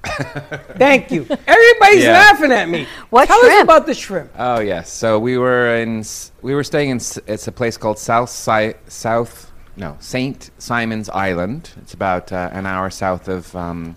Thank 0.04 1.10
you. 1.10 1.26
Everybody's 1.46 2.04
Yeah. 2.04 2.12
laughing 2.12 2.52
at 2.52 2.68
me. 2.68 2.86
What 3.10 3.26
Tell 3.26 3.44
us 3.44 3.62
about 3.62 3.84
the 3.86 3.94
shrimp. 3.94 4.30
Oh 4.38 4.60
yes. 4.60 4.92
So 4.92 5.18
we 5.18 5.36
were 5.38 5.74
in. 5.76 6.04
We 6.40 6.54
were 6.54 6.62
staying 6.64 6.90
in. 6.90 6.96
It's 7.26 7.48
a 7.48 7.52
place 7.52 7.76
called 7.76 7.98
South 7.98 8.30
si- 8.30 8.74
South. 8.86 9.50
No, 9.76 9.96
Saint 10.00 10.50
Simons 10.58 11.08
Island. 11.10 11.70
It's 11.82 11.94
about 11.94 12.32
uh, 12.32 12.48
an 12.52 12.64
hour 12.64 12.90
south 12.90 13.28
of. 13.28 13.54
Um, 13.56 13.96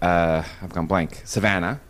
uh, 0.00 0.42
I've 0.62 0.72
gone 0.72 0.86
blank. 0.86 1.22
Savannah, 1.24 1.80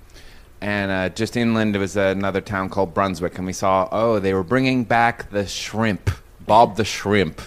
and 0.67 0.91
uh, 0.91 1.09
just 1.11 1.37
inland 1.37 1.77
was 1.77 1.97
another 1.97 2.41
town 2.41 2.69
called 2.69 2.93
Brunswick, 2.93 3.39
and 3.39 3.47
we 3.47 3.53
saw. 3.53 3.89
Oh, 3.93 4.19
they 4.19 4.35
were 4.35 4.43
bringing 4.43 4.83
back 4.83 5.31
the 5.31 5.47
shrimp, 5.47 6.11
Bob 6.41 6.77
the 6.77 6.85
shrimp, 6.85 7.41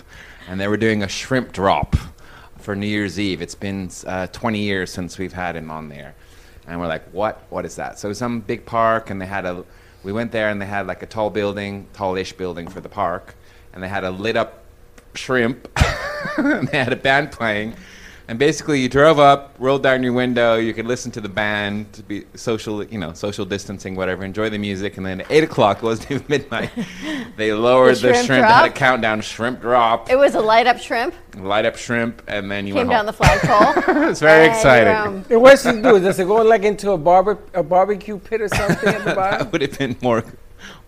and 0.48 0.58
they 0.58 0.70
were 0.70 0.78
doing 0.78 1.04
a 1.04 1.08
shrimp 1.10 1.52
drop 1.52 1.98
for 2.60 2.78
New 2.78 2.88
Year's 2.88 3.20
Eve. 3.20 3.42
It's 3.42 3.56
been 3.56 3.92
uh, 4.08 4.28
20 4.28 4.60
years 4.60 4.90
since 4.90 5.18
we've 5.18 5.34
had 5.34 5.58
him 5.58 5.70
on 5.70 5.90
there. 5.90 6.16
And 6.66 6.80
we're 6.80 6.88
like, 6.88 7.10
what? 7.12 7.44
What 7.50 7.66
is 7.66 7.76
that? 7.76 8.00
So 8.00 8.14
some 8.14 8.40
big 8.40 8.66
park, 8.66 9.10
and 9.10 9.22
they 9.22 9.26
had 9.26 9.44
a. 9.46 9.66
We 10.02 10.14
went 10.14 10.32
there, 10.32 10.48
and 10.48 10.62
they 10.62 10.66
had 10.66 10.88
like 10.88 11.04
a 11.04 11.06
tall 11.06 11.30
building, 11.30 11.88
tallish 11.94 12.38
building 12.38 12.70
for 12.70 12.80
the 12.80 12.88
park, 12.88 13.36
and 13.74 13.84
they 13.84 13.90
had 13.90 14.06
a 14.06 14.12
lit 14.12 14.38
up 14.38 14.64
shrimp, 15.14 15.68
and 16.38 16.68
they 16.72 16.78
had 16.78 16.94
a 16.94 16.96
band 16.96 17.34
playing. 17.34 17.76
And 18.30 18.38
basically, 18.38 18.80
you 18.80 18.88
drove 18.90 19.18
up, 19.18 19.56
rolled 19.58 19.82
down 19.82 20.04
your 20.04 20.14
window. 20.14 20.54
You 20.56 20.72
could 20.76 20.86
listen 20.86 21.12
to 21.14 21.20
the 21.22 21.28
band, 21.28 21.92
to 21.94 22.04
be 22.04 22.26
social, 22.36 22.84
you 22.84 23.00
know, 23.00 23.12
social 23.14 23.44
distancing, 23.44 23.96
whatever. 23.96 24.24
Enjoy 24.24 24.52
the 24.52 24.58
music, 24.60 24.98
and 24.98 25.06
then 25.08 25.22
at 25.22 25.32
eight 25.32 25.44
o'clock, 25.44 25.78
it 25.78 25.84
wasn't 25.84 26.12
even 26.12 26.26
midnight. 26.30 26.70
They 27.38 27.54
lowered 27.54 27.96
The 27.96 28.02
the, 28.02 28.14
shrimp 28.14 28.26
shrimp. 28.28 28.48
They 28.48 28.54
had 28.54 28.66
a 28.66 28.70
countdown 28.72 29.22
shrimp 29.22 29.62
drop, 29.62 30.12
It 30.12 30.16
was 30.16 30.36
a 30.36 30.42
light 30.42 30.68
up 30.68 30.78
shrimp. 30.78 31.16
light 31.40 31.66
up 31.66 31.76
shrimp, 31.76 32.22
and 32.28 32.52
then 32.52 32.68
you 32.68 32.76
Came 32.76 32.88
went 32.88 32.92
down 32.92 32.98
home. 33.00 33.06
the 33.08 33.14
flagpole. 33.14 33.96
it's 34.12 34.20
very 34.20 34.46
And, 34.48 34.56
exciting. 34.56 34.94
um, 34.96 35.26
And 35.28 35.42
what's 35.42 35.66
it 35.66 35.82
do? 35.82 36.00
Does 36.00 36.20
it 36.20 36.28
go 36.28 36.36
like 36.44 36.62
into 36.62 36.92
a 36.92 36.98
barber 37.00 37.40
a 37.56 37.64
barbecue 37.64 38.20
pit 38.20 38.42
or 38.42 38.48
something 38.50 38.90
at 38.90 39.00
the 39.00 39.06
that 39.06 39.16
bottom? 39.16 39.50
would 39.52 39.62
have 39.64 39.76
been 39.80 39.96
more, 40.04 40.24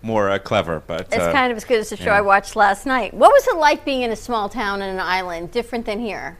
more 0.03 0.29
uh, 0.29 0.37
clever. 0.37 0.83
But 0.85 1.07
It's 1.11 1.15
uh, 1.17 1.31
kind 1.31 1.49
of 1.51 1.57
as 1.57 1.65
good 1.65 1.79
as 1.79 1.89
the 1.89 1.97
show 1.97 2.11
yeah. 2.11 2.17
I 2.17 2.21
watched 2.21 2.55
last 2.55 2.85
night. 2.85 3.15
What 3.15 3.31
was 3.31 3.47
it 3.47 3.55
like 3.57 3.83
being 3.83 4.03
in 4.03 4.11
a 4.11 4.15
small 4.15 4.47
town 4.47 4.83
and 4.83 4.93
an 4.93 5.03
island, 5.03 5.49
different 5.49 5.87
than 5.87 5.97
here? 5.99 6.37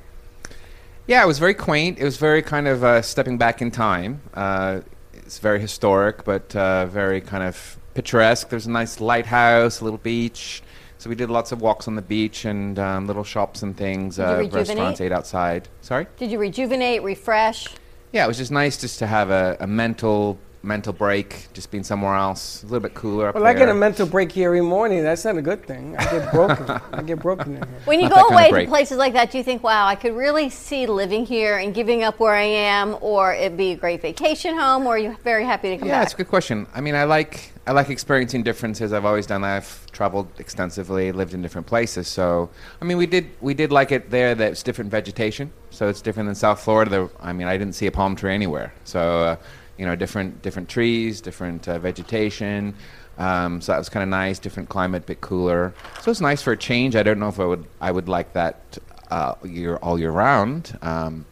Yeah, 1.12 1.22
it 1.26 1.28
was 1.28 1.40
very 1.40 1.54
quaint. 1.54 2.00
It 2.00 2.06
was 2.06 2.16
very 2.16 2.42
kind 2.42 2.70
of 2.70 2.86
uh, 2.86 3.02
stepping 3.02 3.38
back 3.38 3.62
in 3.62 3.70
time. 3.70 4.22
Uh, 4.34 4.80
it's 5.12 5.40
very 5.40 5.60
historic, 5.60 6.24
but 6.24 6.56
uh, 6.56 6.86
very 6.86 7.20
kind 7.20 7.44
of 7.44 7.78
picturesque. 7.96 8.48
There's 8.48 8.66
a 8.66 8.72
nice 8.72 9.02
lighthouse, 9.02 9.82
a 9.82 9.84
little 9.84 9.98
beach. 9.98 10.64
So 11.00 11.10
we 11.10 11.18
did 11.18 11.30
lots 11.30 11.52
of 11.52 11.60
walks 11.60 11.90
on 11.90 11.96
the 11.96 12.02
beach 12.02 12.46
and 12.46 12.80
um, 12.80 13.08
little 13.08 13.26
shops 13.26 13.62
and 13.62 13.76
things. 13.76 14.20
Uh, 14.20 14.48
restaurants 14.54 15.02
ate 15.02 15.12
outside. 15.12 15.68
Sorry. 15.82 16.08
Did 16.16 16.32
you 16.32 16.40
rejuvenate, 16.40 17.04
refresh? 17.04 17.68
Yeah, 18.14 18.24
it 18.24 18.30
was 18.30 18.38
just 18.38 18.52
nice 18.52 18.80
just 18.80 18.98
to 19.00 19.06
have 19.06 19.32
a, 19.32 19.58
a 19.60 19.68
mental 19.68 20.40
mental 20.64 20.94
break, 20.94 21.48
just 21.54 21.72
being 21.72 21.84
somewhere 21.84 22.16
else, 22.16 22.62
a 22.62 22.68
little 22.68 22.80
bit 22.80 22.94
cooler 22.94 23.30
up 23.30 23.36
Well, 23.36 23.46
I 23.46 23.54
get 23.54 23.70
a 23.70 23.74
mental 23.74 24.06
break 24.06 24.32
here 24.32 24.50
every 24.50 24.62
morning. 24.62 25.04
That's 25.04 25.26
not 25.26 25.38
a 25.38 25.42
good 25.42 25.66
thing. 25.66 25.96
I 25.98 26.04
get 26.06 26.32
broken. 26.32 26.70
I 26.94 27.02
get 27.02 27.20
broken 27.20 27.56
in 27.56 27.68
here. 27.68 27.80
When 27.86 28.00
you 28.00 28.10
Not 28.10 28.16
go 28.16 28.16
that 28.16 28.30
kind 28.30 28.46
of 28.46 28.52
away 28.52 28.66
to 28.66 28.70
places 28.70 28.98
like 28.98 29.14
that, 29.14 29.32
do 29.32 29.38
you 29.40 29.44
think, 29.44 29.64
wow, 29.64 29.88
I 29.88 29.96
could 29.96 30.14
really 30.14 30.50
see 30.50 30.86
living 30.86 31.26
here 31.26 31.58
and 31.58 31.74
giving 31.74 32.04
up 32.04 32.20
where 32.20 32.34
I 32.36 32.44
am, 32.44 32.98
or 33.02 33.34
it'd 33.34 33.58
be 33.58 33.72
a 33.72 33.76
great 33.76 34.02
vacation 34.02 34.56
home, 34.56 34.86
or 34.86 34.96
are 34.96 35.00
you 35.00 35.18
very 35.24 35.46
happy 35.46 35.72
to 35.72 35.78
come 35.78 35.88
Yeah, 35.88 36.00
back? 36.00 36.06
it's 36.06 36.14
a 36.14 36.18
good 36.18 36.28
question. 36.30 36.68
I 36.76 36.82
mean, 36.82 36.96
I 36.96 37.06
like 37.06 37.54
I 37.66 37.74
like 37.74 37.90
experiencing 37.90 38.42
differences. 38.44 38.92
I've 38.92 39.06
always 39.06 39.28
done 39.28 39.42
that. 39.42 39.58
I've 39.58 39.92
traveled 39.92 40.28
extensively, 40.40 41.12
lived 41.12 41.34
in 41.34 41.42
different 41.42 41.68
places. 41.68 42.08
So, 42.08 42.50
I 42.82 42.86
mean, 42.86 42.98
we 42.98 43.06
did 43.06 43.30
we 43.40 43.54
did 43.54 43.72
like 43.72 43.92
it 43.92 44.10
there 44.10 44.36
that 44.36 44.52
it's 44.52 44.64
different 44.64 44.92
vegetation. 44.92 45.52
So 45.70 45.88
it's 45.88 46.02
different 46.02 46.28
than 46.28 46.36
South 46.36 46.60
Florida. 46.60 47.10
I 47.20 47.34
mean, 47.34 47.48
I 47.48 47.58
didn't 47.58 47.74
see 47.76 47.88
a 47.88 47.92
palm 47.92 48.16
tree 48.16 48.34
anywhere. 48.34 48.74
So, 48.84 49.22
uh, 49.22 49.36
you 49.82 49.88
know, 49.88 49.96
different 49.96 50.44
different 50.44 50.70
trees, 50.70 51.22
different 51.22 51.68
uh, 51.68 51.80
vegetation. 51.80 52.76
Um, 53.18 53.62
so 53.62 53.72
that 53.72 53.80
was 53.80 53.90
kind 53.90 54.04
of 54.04 54.10
nice. 54.10 54.38
Different 54.38 54.70
climate, 54.70 55.08
bit 55.08 55.22
cooler. 55.22 55.74
So 56.02 56.12
it's 56.12 56.22
nice 56.22 56.44
for 56.44 56.54
a 56.54 56.58
change. 56.58 56.96
I 56.96 57.02
don't 57.02 57.18
know 57.18 57.30
if 57.30 57.40
I 57.40 57.46
would 57.46 57.66
I 57.82 57.92
would 57.92 58.08
like 58.08 58.32
that 58.34 58.78
uh, 59.10 59.34
year 59.44 59.78
all 59.78 59.98
year 59.98 60.12
round. 60.12 60.78
Um, 60.84 61.26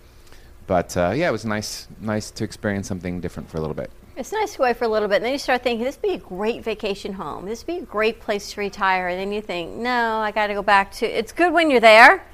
but 0.66 0.98
uh, 0.98 1.14
yeah, 1.16 1.30
it 1.30 1.32
was 1.32 1.46
nice 1.46 1.88
nice 2.02 2.32
to 2.32 2.44
experience 2.44 2.88
something 2.88 3.22
different 3.22 3.52
for 3.52 3.58
a 3.58 3.62
little 3.62 3.76
bit. 3.76 3.92
It's 4.18 4.32
nice 4.32 4.54
to 4.54 4.58
go 4.58 4.64
away 4.64 4.74
for 4.74 4.86
a 4.86 4.88
little 4.88 5.08
bit, 5.08 5.18
and 5.18 5.26
then 5.26 5.34
you 5.34 5.38
start 5.38 5.62
thinking, 5.62 5.86
this 5.86 6.00
would 6.02 6.10
be 6.10 6.16
a 6.16 6.18
great 6.18 6.64
vacation 6.64 7.14
home. 7.14 7.46
This 7.46 7.60
would 7.60 7.74
be 7.74 7.84
a 7.84 7.86
great 7.86 8.20
place 8.20 8.52
to 8.54 8.60
retire. 8.60 9.10
And 9.10 9.20
then 9.20 9.32
you 9.32 9.42
think, 9.42 9.76
no, 9.76 10.18
I 10.18 10.32
got 10.32 10.48
to 10.48 10.56
go 10.56 10.64
back 10.64 10.92
to. 10.94 11.06
It's 11.06 11.32
good 11.32 11.54
when 11.54 11.70
you're 11.70 11.80
there, 11.80 12.26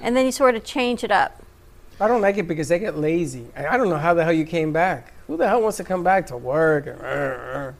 and 0.00 0.16
then 0.16 0.24
you 0.24 0.30
sort 0.30 0.54
of 0.54 0.62
change 0.62 1.02
it 1.02 1.10
up. 1.10 1.42
I 2.00 2.06
don't 2.06 2.20
like 2.20 2.38
it 2.38 2.46
because 2.46 2.68
they 2.68 2.78
get 2.78 2.96
lazy. 2.96 3.46
I 3.56 3.66
I 3.66 3.76
don't 3.76 3.88
know 3.88 3.98
how 3.98 4.14
the 4.14 4.22
hell 4.22 4.32
you 4.32 4.46
came 4.46 4.72
back. 4.72 5.14
Who 5.28 5.36
the 5.36 5.46
hell 5.48 5.60
wants 5.62 5.76
to 5.76 5.84
come 5.84 6.02
back 6.02 6.26
to 6.28 6.36
work? 6.36 6.86
And. 6.86 7.74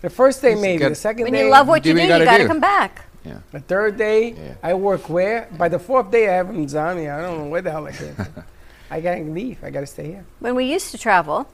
The 0.00 0.08
first 0.10 0.40
day 0.40 0.52
It's 0.52 0.60
maybe, 0.62 0.78
good. 0.78 0.92
the 0.92 0.94
second 0.94 1.24
When 1.24 1.32
day, 1.34 1.38
When 1.40 1.46
you 1.46 1.52
love 1.52 1.68
what 1.68 1.82
do 1.82 1.90
you 1.90 1.94
what 1.94 1.98
do, 2.00 2.06
you 2.06 2.12
you 2.14 2.14
gotta 2.14 2.24
got 2.24 2.38
to 2.38 2.46
come 2.46 2.60
back. 2.60 3.04
Yeah. 3.24 3.40
the 3.52 3.60
third 3.60 3.98
day, 3.98 4.30
Yeah. 4.32 4.54
I 4.62 4.72
work 4.72 5.10
where? 5.10 5.46
By 5.58 5.68
the 5.68 5.78
fourth 5.78 6.10
day, 6.10 6.26
I 6.30 6.32
have 6.36 6.48
insomnia. 6.48 7.14
I 7.18 7.20
don't 7.20 7.36
know 7.38 7.48
where 7.48 7.60
the 7.60 7.70
hell 7.70 7.86
I 7.86 7.92
came 7.92 8.14
from. 8.14 8.44
I 8.90 9.00
gotta 9.02 9.20
leave. 9.24 9.62
I 9.62 9.68
gotta 9.68 9.86
stay 9.86 10.06
here. 10.06 10.24
When 10.38 10.54
we 10.54 10.64
used 10.64 10.90
to 10.92 10.98
travel, 10.98 11.46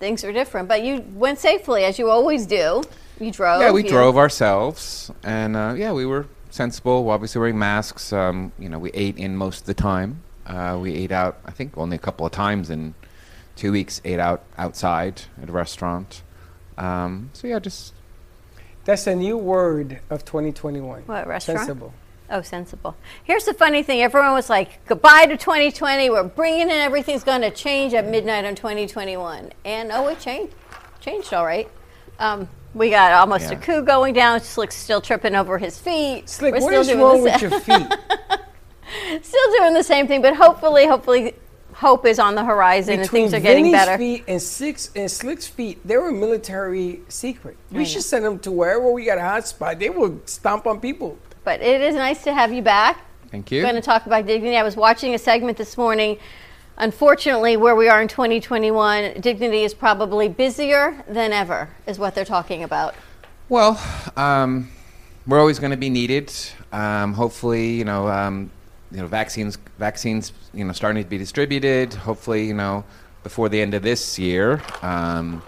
things 0.00 0.24
were 0.24 0.32
different, 0.32 0.66
but 0.68 0.82
you 0.82 1.04
went 1.12 1.38
safely, 1.38 1.84
as 1.84 1.98
you 1.98 2.08
always 2.08 2.46
do. 2.46 2.82
You 3.20 3.30
drove. 3.30 3.60
Yeah, 3.60 3.70
we 3.72 3.82
you- 3.84 3.88
drove 3.90 4.16
ourselves, 4.16 5.10
and 5.22 5.54
uh, 5.54 5.74
yeah, 5.76 5.92
we 5.92 6.06
were 6.06 6.24
sensible. 6.48 7.10
Obviously, 7.10 7.38
wearing 7.40 7.58
masks. 7.58 8.10
Um, 8.14 8.52
you 8.58 8.70
know, 8.70 8.78
we 8.78 8.90
ate 8.92 9.18
in 9.18 9.36
most 9.36 9.60
of 9.60 9.66
the 9.66 9.74
time. 9.74 10.22
Uh, 10.46 10.78
we 10.80 10.94
ate 10.94 11.12
out. 11.12 11.36
I 11.44 11.50
think 11.50 11.76
only 11.76 11.96
a 11.96 12.00
couple 12.00 12.24
of 12.24 12.32
times 12.32 12.70
in 12.70 12.94
two 13.58 13.72
weeks. 13.72 14.00
Ate 14.04 14.20
out 14.20 14.42
outside 14.56 15.22
at 15.42 15.48
a 15.48 15.52
restaurant. 15.52 16.22
Um, 16.78 17.30
so 17.32 17.46
yeah, 17.48 17.58
just 17.58 17.92
That's 18.84 19.06
a 19.06 19.14
new 19.14 19.36
word 19.36 20.00
of 20.08 20.24
2021. 20.24 21.02
What, 21.02 21.26
restaurant? 21.26 21.58
Sensible. 21.60 21.92
Oh, 22.30 22.42
sensible. 22.42 22.94
Here's 23.24 23.44
the 23.44 23.54
funny 23.54 23.82
thing 23.82 24.02
everyone 24.02 24.32
was 24.32 24.50
like, 24.50 24.84
goodbye 24.86 25.26
to 25.26 25.36
2020. 25.36 26.10
We're 26.10 26.24
bringing 26.24 26.62
in 26.62 26.70
everything's 26.70 27.24
going 27.24 27.40
to 27.40 27.50
change 27.50 27.94
at 27.94 28.06
midnight 28.06 28.44
on 28.44 28.54
2021. 28.54 29.50
And 29.64 29.90
oh, 29.92 30.08
it 30.08 30.20
changed. 30.20 30.54
Changed 31.00 31.32
all 31.32 31.44
right. 31.46 31.68
Um, 32.18 32.48
We 32.74 32.90
got 32.90 33.12
almost 33.12 33.50
a 33.50 33.56
coup 33.56 33.82
going 33.82 34.12
down. 34.14 34.40
Slick's 34.40 34.76
still 34.76 35.00
tripping 35.00 35.34
over 35.34 35.56
his 35.58 35.78
feet. 35.78 36.28
Slick, 36.28 36.52
We're 36.54 36.60
what 36.60 36.68
still 36.68 36.80
is 36.82 36.86
doing 36.88 37.00
wrong 37.00 37.22
with 37.22 37.40
your 37.40 37.60
feet? 37.60 37.86
Still 39.22 39.52
doing 39.58 39.74
the 39.74 39.82
same 39.82 40.06
thing, 40.08 40.22
but 40.22 40.34
hopefully, 40.34 40.86
hopefully, 40.86 41.34
hope 41.78 42.04
is 42.04 42.18
on 42.18 42.34
the 42.34 42.44
horizon 42.44 42.98
and 42.98 43.08
things 43.08 43.32
are 43.32 43.38
getting 43.38 43.66
Vinny's 43.66 43.72
better. 43.72 43.96
feet 43.96 44.24
and 44.26 44.42
Slick's 44.42 44.90
and 44.96 45.08
Slick's 45.08 45.46
feet, 45.46 45.78
they 45.86 45.96
were 45.96 46.10
military 46.10 47.02
secret. 47.08 47.56
We 47.70 47.84
should 47.84 48.02
send 48.02 48.24
them 48.24 48.40
to 48.40 48.50
wherever 48.50 48.90
we 48.90 49.04
got 49.04 49.18
a 49.18 49.22
hot 49.22 49.46
spot. 49.46 49.78
They 49.78 49.88
will 49.88 50.20
stomp 50.24 50.66
on 50.66 50.80
people. 50.80 51.16
But 51.44 51.60
it 51.60 51.80
is 51.80 51.94
nice 51.94 52.24
to 52.24 52.34
have 52.34 52.52
you 52.52 52.62
back. 52.62 53.00
Thank 53.30 53.52
you. 53.52 53.58
We're 53.58 53.70
going 53.70 53.76
to 53.76 53.80
talk 53.80 54.06
about 54.06 54.26
dignity. 54.26 54.56
I 54.56 54.64
was 54.64 54.76
watching 54.76 55.14
a 55.14 55.18
segment 55.18 55.56
this 55.56 55.76
morning. 55.76 56.18
Unfortunately, 56.78 57.56
where 57.56 57.76
we 57.76 57.88
are 57.88 58.02
in 58.02 58.08
2021, 58.08 59.20
dignity 59.20 59.62
is 59.62 59.72
probably 59.72 60.28
busier 60.28 61.04
than 61.08 61.32
ever, 61.32 61.70
is 61.86 61.98
what 61.98 62.14
they're 62.14 62.24
talking 62.24 62.64
about. 62.64 62.94
Well, 63.48 63.80
um, 64.16 64.68
we're 65.26 65.38
always 65.38 65.58
going 65.58 65.70
to 65.70 65.76
be 65.76 65.90
needed. 65.90 66.32
Um, 66.72 67.14
hopefully, 67.14 67.70
you 67.70 67.84
know, 67.84 68.08
um, 68.08 68.50
you 68.90 68.98
know, 68.98 69.06
vaccines, 69.06 69.58
vaccines, 69.78 70.32
you 70.54 70.64
know, 70.64 70.72
starting 70.72 71.02
to 71.02 71.08
be 71.08 71.18
distributed. 71.18 71.94
Hopefully, 71.94 72.46
you 72.46 72.54
know, 72.54 72.84
before 73.22 73.48
the 73.48 73.60
end 73.60 73.74
of 73.74 73.82
this 73.82 74.18
year, 74.18 74.62
um, 74.82 75.42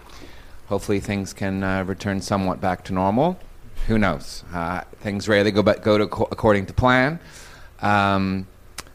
hopefully 0.67 1.01
things 1.01 1.33
can 1.33 1.63
uh, 1.63 1.85
return 1.85 2.21
somewhat 2.21 2.61
back 2.61 2.85
to 2.85 2.93
normal. 2.93 3.39
Who 3.87 3.99
knows? 3.99 4.45
Uh, 4.53 4.83
things 5.01 5.29
rarely 5.29 5.51
go 5.51 5.63
but 5.63 5.83
go 5.83 5.97
to 5.99 6.07
co- 6.07 6.29
according 6.31 6.67
to 6.67 6.73
plan. 6.73 7.19
Um, 7.81 8.47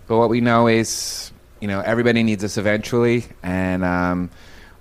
but 0.07 0.17
what 0.17 0.29
we 0.29 0.41
know 0.41 0.67
is, 0.67 1.31
you 1.59 1.67
know, 1.67 1.79
everybody 1.81 2.21
needs 2.21 2.43
us 2.43 2.57
eventually, 2.57 3.25
and 3.41 3.83
um, 3.83 4.29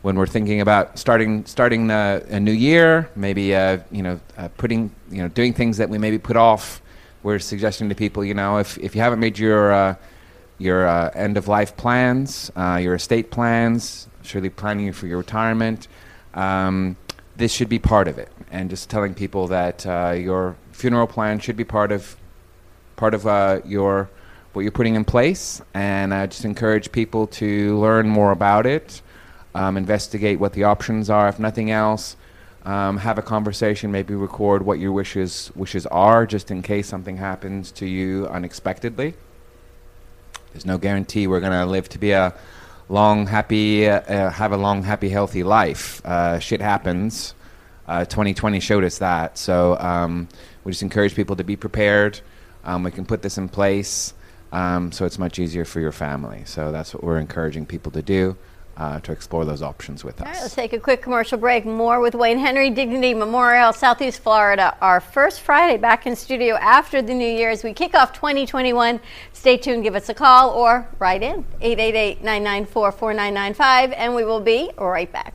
when 0.02 0.16
we're 0.16 0.26
thinking 0.26 0.61
about 0.61 0.99
starting 0.99 1.47
starting 1.47 1.87
the, 1.87 2.23
a 2.28 2.38
new 2.38 2.52
year, 2.52 3.09
maybe 3.16 3.54
uh, 3.54 3.78
you 3.90 4.02
know, 4.02 4.21
uh, 4.37 4.49
putting 4.59 4.94
you 5.11 5.23
know, 5.23 5.28
doing 5.28 5.54
things 5.54 5.78
that 5.78 5.88
we 5.88 5.97
maybe 5.97 6.18
put 6.18 6.37
off, 6.37 6.83
we're 7.25 7.40
suggesting 7.40 7.88
to 7.88 7.95
people, 7.97 8.25
you 8.25 8.35
know, 8.35 8.59
if 8.59 8.78
if 8.78 8.95
you 8.95 9.00
haven't 9.00 9.19
made 9.19 9.38
your 9.38 9.73
uh, 9.73 9.95
your 10.59 10.87
uh, 10.87 11.11
end 11.14 11.37
of 11.37 11.49
life 11.49 11.76
plans, 11.76 12.52
uh, 12.54 12.78
your 12.81 12.95
estate 12.95 13.33
plans, 13.33 14.07
surely 14.23 14.50
planning 14.50 14.93
for 14.93 15.09
your 15.09 15.19
retirement. 15.19 15.88
Um, 16.35 16.97
this 17.37 17.52
should 17.52 17.69
be 17.69 17.81
part 17.81 18.07
of 18.07 18.19
it, 18.19 18.31
and 18.52 18.71
just 18.71 18.90
telling 18.90 19.14
people 19.14 19.49
that 19.49 19.85
uh, 19.87 20.14
your 20.16 20.54
funeral 20.71 21.09
plan 21.09 21.40
should 21.40 21.57
be 21.57 21.64
part 21.64 21.90
of 21.90 22.16
part 22.95 23.14
of 23.14 23.26
uh, 23.26 23.61
your 23.64 24.11
what 24.52 24.62
you're 24.62 24.71
putting 24.71 24.95
in 24.95 25.04
place, 25.04 25.62
and 25.73 26.14
I 26.14 26.26
just 26.26 26.45
encourage 26.45 26.93
people 26.93 27.26
to 27.26 27.76
learn 27.81 28.09
more 28.09 28.31
about 28.31 28.66
it, 28.66 29.02
um, 29.54 29.76
investigate 29.76 30.38
what 30.38 30.52
the 30.52 30.64
options 30.64 31.11
are. 31.11 31.28
If 31.28 31.40
nothing 31.40 31.71
else, 31.73 32.16
um, 32.64 32.97
have 32.99 33.18
a 33.18 33.23
conversation. 33.23 33.92
Maybe 33.92 34.14
record 34.14 34.64
what 34.64 34.78
your 34.78 34.92
wishes 34.92 35.50
wishes 35.54 35.87
are, 35.87 36.26
just 36.26 36.50
in 36.50 36.62
case 36.62 36.88
something 36.88 37.16
happens 37.16 37.73
to 37.73 37.87
you 37.87 38.26
unexpectedly. 38.28 39.14
There's 40.52 40.66
no 40.66 40.78
guarantee 40.78 41.26
we're 41.26 41.40
going 41.40 41.52
to 41.52 41.66
live 41.66 41.88
to 41.90 41.99
be 41.99 42.12
a 42.12 42.35
long, 42.88 43.26
happy, 43.26 43.88
uh, 43.88 44.00
uh, 44.00 44.30
have 44.30 44.52
a 44.52 44.56
long, 44.56 44.83
happy, 44.83 45.09
healthy 45.09 45.42
life. 45.42 46.04
Uh, 46.04 46.38
shit 46.38 46.61
happens. 46.61 47.35
Uh, 47.88 48.04
2020 48.04 48.61
showed 48.61 48.85
us 48.85 48.99
that. 48.99 49.37
So 49.37 49.76
um, 49.78 50.28
we 50.62 50.73
just 50.73 50.83
encourage 50.83 51.14
people 51.14 51.37
to 51.37 51.44
be 51.44 51.56
prepared. 51.56 52.21
Um, 52.64 52.83
we 52.83 52.90
can 52.90 53.04
put 53.04 53.21
this 53.21 53.37
in 53.37 53.49
place 53.49 54.14
um, 54.54 54.92
so 54.92 55.04
it's 55.04 55.18
much 55.18 55.40
easier 55.40 55.64
for 55.64 55.80
your 55.80 55.90
family. 55.90 56.42
So 56.47 56.71
that's 56.71 56.94
what 56.94 57.02
we're 57.02 57.18
encouraging 57.18 57.66
people 57.66 57.90
to 57.92 58.02
do. 58.02 58.37
Uh, 58.76 58.99
to 58.99 59.12
explore 59.12 59.45
those 59.45 59.62
options 59.62 60.02
with 60.02 60.21
All 60.21 60.26
right, 60.26 60.35
let's 60.35 60.47
us. 60.47 60.54
take 60.57 60.73
a 60.73 60.81
quick 60.81 61.00
commercial 61.00 61.38
break. 61.38 61.64
More 61.64 62.00
with 62.00 62.16
Wayne 62.16 62.38
Henry, 62.38 62.71
Dignity 62.71 63.14
Memorial, 63.14 63.73
Southeast 63.73 64.19
Florida. 64.21 64.76
Our 64.81 65.00
first 65.00 65.43
Friday 65.43 65.76
back 65.76 66.09
in 66.09 66.16
studio 66.16 66.57
after 66.57 67.00
the 67.00 67.14
New 67.14 67.25
Year 67.28 67.51
as 67.51 67.62
we 67.62 67.72
kick 67.72 67.94
off 67.94 68.12
2021. 68.12 68.99
Stay 69.33 69.57
tuned, 69.57 69.85
give 69.85 69.94
us 69.94 70.09
a 70.09 70.14
call 70.14 70.51
or 70.51 70.88
write 70.99 71.22
in 71.22 71.44
888 71.61 72.25
994 72.25 72.90
4995, 72.90 73.92
and 73.92 74.12
we 74.12 74.25
will 74.25 74.40
be 74.40 74.72
right 74.77 75.12
back. 75.12 75.35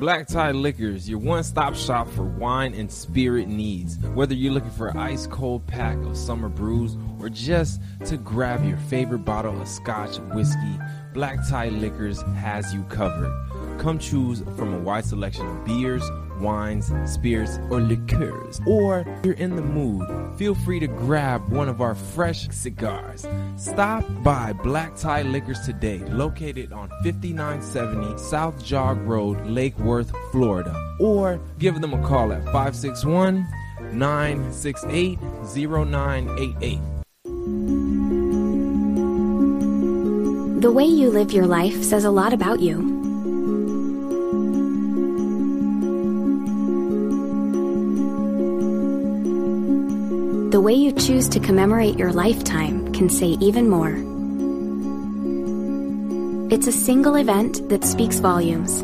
Black 0.00 0.26
Tie 0.26 0.52
Liquors, 0.52 1.10
your 1.10 1.18
one 1.18 1.44
stop 1.44 1.76
shop 1.76 2.08
for 2.08 2.22
wine 2.24 2.72
and 2.72 2.90
spirit 2.90 3.48
needs. 3.48 3.98
Whether 4.14 4.34
you're 4.34 4.54
looking 4.54 4.70
for 4.70 4.88
an 4.88 4.96
ice 4.96 5.26
cold 5.26 5.66
pack 5.66 5.98
of 5.98 6.16
summer 6.16 6.48
brews 6.48 6.96
or 7.20 7.28
just 7.28 7.82
to 8.06 8.16
grab 8.16 8.64
your 8.64 8.78
favorite 8.78 9.26
bottle 9.26 9.60
of 9.60 9.68
scotch 9.68 10.16
whiskey, 10.32 10.78
Black 11.12 11.46
Tie 11.50 11.68
Liquors 11.68 12.22
has 12.38 12.72
you 12.72 12.82
covered. 12.84 13.30
Come 13.78 13.98
choose 13.98 14.42
from 14.56 14.72
a 14.72 14.78
wide 14.78 15.04
selection 15.04 15.46
of 15.46 15.66
beers, 15.66 16.08
wines, 16.40 16.92
spirits, 17.04 17.58
or 17.70 17.80
liqueurs. 17.80 18.60
Or 18.66 19.04
if 19.06 19.26
you're 19.26 19.34
in 19.34 19.56
the 19.56 19.62
mood, 19.62 20.08
feel 20.36 20.54
free 20.54 20.80
to 20.80 20.86
grab 20.86 21.48
one 21.48 21.68
of 21.68 21.80
our 21.80 21.94
fresh 21.94 22.48
cigars. 22.50 23.26
Stop 23.56 24.04
by 24.22 24.52
Black 24.52 24.96
Tie 24.96 25.22
Liquors 25.22 25.60
today, 25.60 25.98
located 25.98 26.72
on 26.72 26.88
5970 27.02 28.18
South 28.18 28.64
Jog 28.64 28.98
Road, 29.06 29.44
Lake 29.46 29.78
Worth, 29.78 30.12
Florida. 30.32 30.74
Or 30.98 31.40
give 31.58 31.80
them 31.80 31.94
a 31.94 32.06
call 32.06 32.32
at 32.32 32.44
561 32.46 33.46
968 33.92 35.18
0988. 35.54 36.80
The 40.60 40.70
way 40.70 40.84
you 40.84 41.10
live 41.10 41.32
your 41.32 41.46
life 41.46 41.82
says 41.82 42.04
a 42.04 42.10
lot 42.10 42.34
about 42.34 42.60
you. 42.60 42.89
The 50.50 50.60
way 50.60 50.74
you 50.74 50.90
choose 50.90 51.28
to 51.28 51.38
commemorate 51.38 51.96
your 51.96 52.12
lifetime 52.12 52.92
can 52.92 53.08
say 53.08 53.38
even 53.40 53.70
more. 53.70 53.94
It's 56.52 56.66
a 56.66 56.72
single 56.72 57.14
event 57.14 57.68
that 57.68 57.84
speaks 57.84 58.18
volumes. 58.18 58.80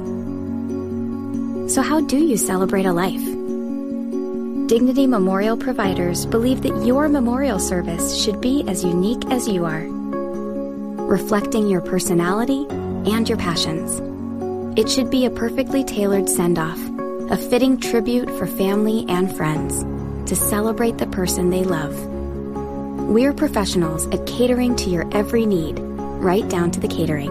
So, 1.75 1.83
how 1.83 2.03
do 2.03 2.19
you 2.19 2.37
celebrate 2.37 2.87
a 2.87 2.93
life? 2.93 3.25
Dignity 4.69 5.09
Memorial 5.09 5.57
providers 5.57 6.25
believe 6.25 6.63
that 6.63 6.87
your 6.87 7.09
memorial 7.09 7.59
service 7.59 8.17
should 8.17 8.41
be 8.41 8.63
as 8.69 8.85
unique 8.85 9.25
as 9.33 9.49
you 9.49 9.65
are, 9.65 9.87
reflecting 11.09 11.67
your 11.67 11.81
personality 11.81 12.65
and 13.11 13.29
your 13.29 13.39
passions. 13.39 14.01
It 14.79 14.89
should 14.89 15.11
be 15.11 15.27
a 15.27 15.31
perfectly 15.31 15.83
tailored 15.83 16.29
send 16.29 16.61
off, 16.61 16.79
a 17.29 17.37
fitting 17.37 17.81
tribute 17.81 18.31
for 18.39 18.47
family 18.47 19.05
and 19.09 19.37
friends 19.37 19.85
to 20.27 20.37
celebrate 20.37 20.99
the 20.99 21.07
person 21.07 21.51
they 21.51 21.65
love. 21.65 21.95
We're 23.09 23.33
professionals 23.33 24.07
at 24.09 24.27
catering 24.27 24.75
to 24.77 24.91
your 24.91 25.09
every 25.12 25.47
need, 25.47 25.79
right 25.79 26.49
down 26.49 26.71
to 26.73 26.81
the 26.81 26.89
catering. 26.89 27.31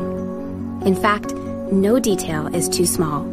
In 0.86 0.96
fact, 0.96 1.34
no 1.34 2.00
detail 2.00 2.48
is 2.48 2.70
too 2.70 2.86
small. 2.86 3.24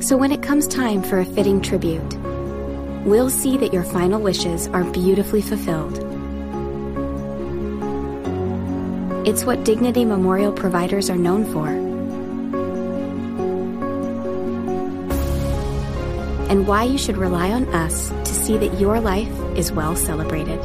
So 0.00 0.16
when 0.16 0.30
it 0.30 0.42
comes 0.42 0.68
time 0.68 1.02
for 1.02 1.18
a 1.18 1.24
fitting 1.24 1.60
tribute, 1.60 2.14
we'll 3.04 3.30
see 3.30 3.56
that 3.58 3.72
your 3.72 3.82
final 3.82 4.20
wishes 4.20 4.68
are 4.68 4.84
beautifully 4.84 5.42
fulfilled. 5.42 5.98
It's 9.26 9.44
what 9.44 9.64
Dignity 9.64 10.04
Memorial 10.04 10.52
providers 10.52 11.10
are 11.10 11.16
known 11.16 11.44
for. 11.52 11.87
and 16.48 16.66
why 16.66 16.84
you 16.84 16.98
should 16.98 17.16
rely 17.16 17.50
on 17.50 17.68
us 17.74 18.08
to 18.08 18.34
see 18.34 18.56
that 18.58 18.80
your 18.80 19.00
life 19.00 19.28
is 19.56 19.70
well 19.70 19.94
celebrated. 19.94 20.58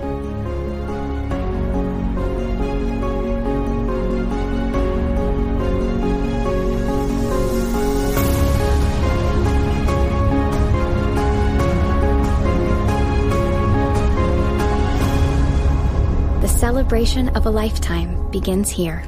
The 16.41 16.47
celebration 16.47 17.29
of 17.29 17.45
a 17.45 17.49
lifetime 17.49 18.31
begins 18.31 18.69
here. 18.69 19.03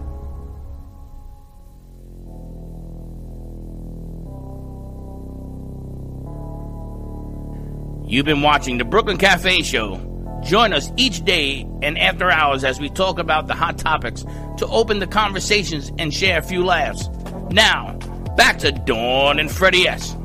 You've 8.15 8.25
been 8.25 8.41
watching 8.41 8.77
the 8.77 8.85
Brooklyn 8.85 9.17
Cafe 9.17 9.61
Show. 9.63 9.99
Join 10.41 10.71
us 10.71 10.89
each 10.95 11.25
day 11.25 11.67
and 11.81 11.97
after 11.97 12.31
hours 12.31 12.63
as 12.63 12.79
we 12.79 12.87
talk 12.87 13.19
about 13.19 13.47
the 13.47 13.53
hot 13.53 13.77
topics 13.77 14.23
to 14.55 14.65
open 14.67 14.99
the 14.99 15.05
conversations 15.05 15.91
and 15.99 16.13
share 16.13 16.39
a 16.39 16.41
few 16.41 16.63
laughs. 16.63 17.09
Now, 17.51 17.97
back 18.37 18.59
to 18.59 18.71
Dawn 18.71 19.37
and 19.37 19.51
Freddie 19.51 19.89
S. 19.89 20.15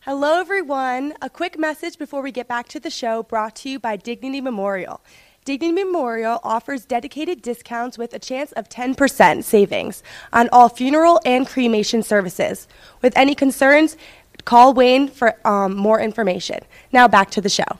Hello, 0.00 0.40
everyone. 0.40 1.12
A 1.20 1.28
quick 1.28 1.58
message 1.58 1.98
before 1.98 2.22
we 2.22 2.32
get 2.32 2.48
back 2.48 2.66
to 2.68 2.80
the 2.80 2.88
show 2.88 3.22
brought 3.22 3.56
to 3.56 3.68
you 3.68 3.78
by 3.78 3.96
Dignity 3.96 4.40
Memorial. 4.40 5.02
Dignity 5.46 5.72
Memorial 5.72 6.38
offers 6.44 6.84
dedicated 6.84 7.40
discounts 7.40 7.96
with 7.96 8.12
a 8.12 8.18
chance 8.18 8.52
of 8.52 8.68
10% 8.68 9.42
savings 9.42 10.02
on 10.34 10.50
all 10.52 10.68
funeral 10.68 11.18
and 11.24 11.46
cremation 11.46 12.02
services. 12.02 12.68
With 13.00 13.16
any 13.16 13.34
concerns, 13.34 13.96
call 14.44 14.74
Wayne 14.74 15.08
for 15.08 15.34
um, 15.46 15.76
more 15.76 16.00
information. 16.00 16.60
Now 16.92 17.08
back 17.08 17.30
to 17.32 17.40
the 17.40 17.48
show. 17.48 17.78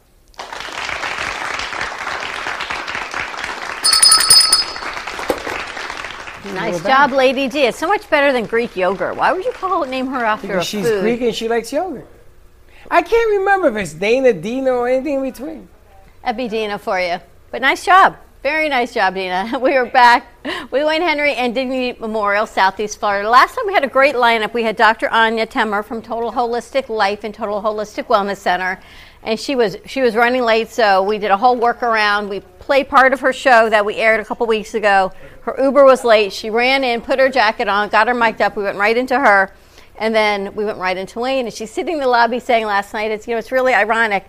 Nice 6.54 6.82
job. 6.82 7.12
Lady 7.12 7.48
D. 7.48 7.60
It's 7.60 7.78
so 7.78 7.86
much 7.86 8.08
better 8.10 8.32
than 8.32 8.46
Greek 8.46 8.76
yogurt. 8.76 9.16
Why 9.16 9.32
would 9.32 9.44
you 9.44 9.52
call 9.52 9.84
name 9.86 10.08
her 10.08 10.24
after 10.24 10.48
Because 10.48 10.62
a 10.62 10.66
she's 10.66 10.86
food? 10.86 11.02
Greek 11.02 11.20
and 11.20 11.34
she 11.34 11.48
likes 11.48 11.72
yogurt. 11.72 12.06
I 12.90 13.02
can't 13.02 13.30
remember 13.38 13.68
if 13.68 13.76
it's 13.76 13.94
Dana, 13.94 14.32
Dina, 14.32 14.70
or 14.72 14.88
anything 14.88 15.16
in 15.16 15.22
between. 15.22 15.68
That'd 16.22 16.36
be 16.36 16.48
Dina 16.48 16.78
for 16.78 17.00
you. 17.00 17.20
But 17.50 17.62
nice 17.62 17.84
job. 17.84 18.16
Very 18.42 18.70
nice 18.70 18.94
job, 18.94 19.16
Dina. 19.16 19.58
We 19.60 19.76
are 19.76 19.84
back 19.84 20.26
with 20.70 20.86
Wayne 20.86 21.02
Henry 21.02 21.34
and 21.34 21.54
Dignity 21.54 21.98
Memorial, 22.00 22.46
Southeast 22.46 22.98
Florida. 22.98 23.28
Last 23.28 23.54
time 23.54 23.66
we 23.66 23.74
had 23.74 23.84
a 23.84 23.88
great 23.88 24.14
lineup. 24.14 24.54
We 24.54 24.62
had 24.62 24.76
Dr. 24.76 25.10
Anya 25.10 25.44
Temmer 25.44 25.82
from 25.82 26.00
Total 26.00 26.32
Holistic 26.32 26.88
Life 26.88 27.22
and 27.24 27.34
Total 27.34 27.60
Holistic 27.60 28.04
Wellness 28.06 28.38
Center. 28.38 28.80
And 29.22 29.38
she 29.38 29.56
was 29.56 29.76
she 29.84 30.00
was 30.00 30.16
running 30.16 30.42
late, 30.42 30.70
so 30.70 31.02
we 31.02 31.18
did 31.18 31.30
a 31.30 31.36
whole 31.36 31.54
workaround. 31.54 32.30
We 32.30 32.40
played 32.40 32.88
part 32.88 33.12
of 33.12 33.20
her 33.20 33.34
show 33.34 33.68
that 33.68 33.84
we 33.84 33.96
aired 33.96 34.20
a 34.20 34.24
couple 34.24 34.46
weeks 34.46 34.72
ago. 34.72 35.12
Her 35.42 35.54
Uber 35.62 35.84
was 35.84 36.02
late. 36.02 36.32
She 36.32 36.48
ran 36.48 36.82
in, 36.82 37.02
put 37.02 37.18
her 37.18 37.28
jacket 37.28 37.68
on, 37.68 37.90
got 37.90 38.08
her 38.08 38.14
mic'd 38.14 38.40
up. 38.40 38.56
We 38.56 38.62
went 38.62 38.78
right 38.78 38.96
into 38.96 39.18
her. 39.18 39.52
And 39.98 40.14
then 40.14 40.54
we 40.54 40.64
went 40.64 40.78
right 40.78 40.96
into 40.96 41.20
Wayne, 41.20 41.44
and 41.44 41.52
she's 41.52 41.70
sitting 41.70 41.96
in 41.96 42.00
the 42.00 42.08
lobby 42.08 42.40
saying 42.40 42.64
last 42.64 42.94
night, 42.94 43.10
it's 43.10 43.28
you 43.28 43.34
know, 43.34 43.38
it's 43.38 43.52
really 43.52 43.74
ironic. 43.74 44.24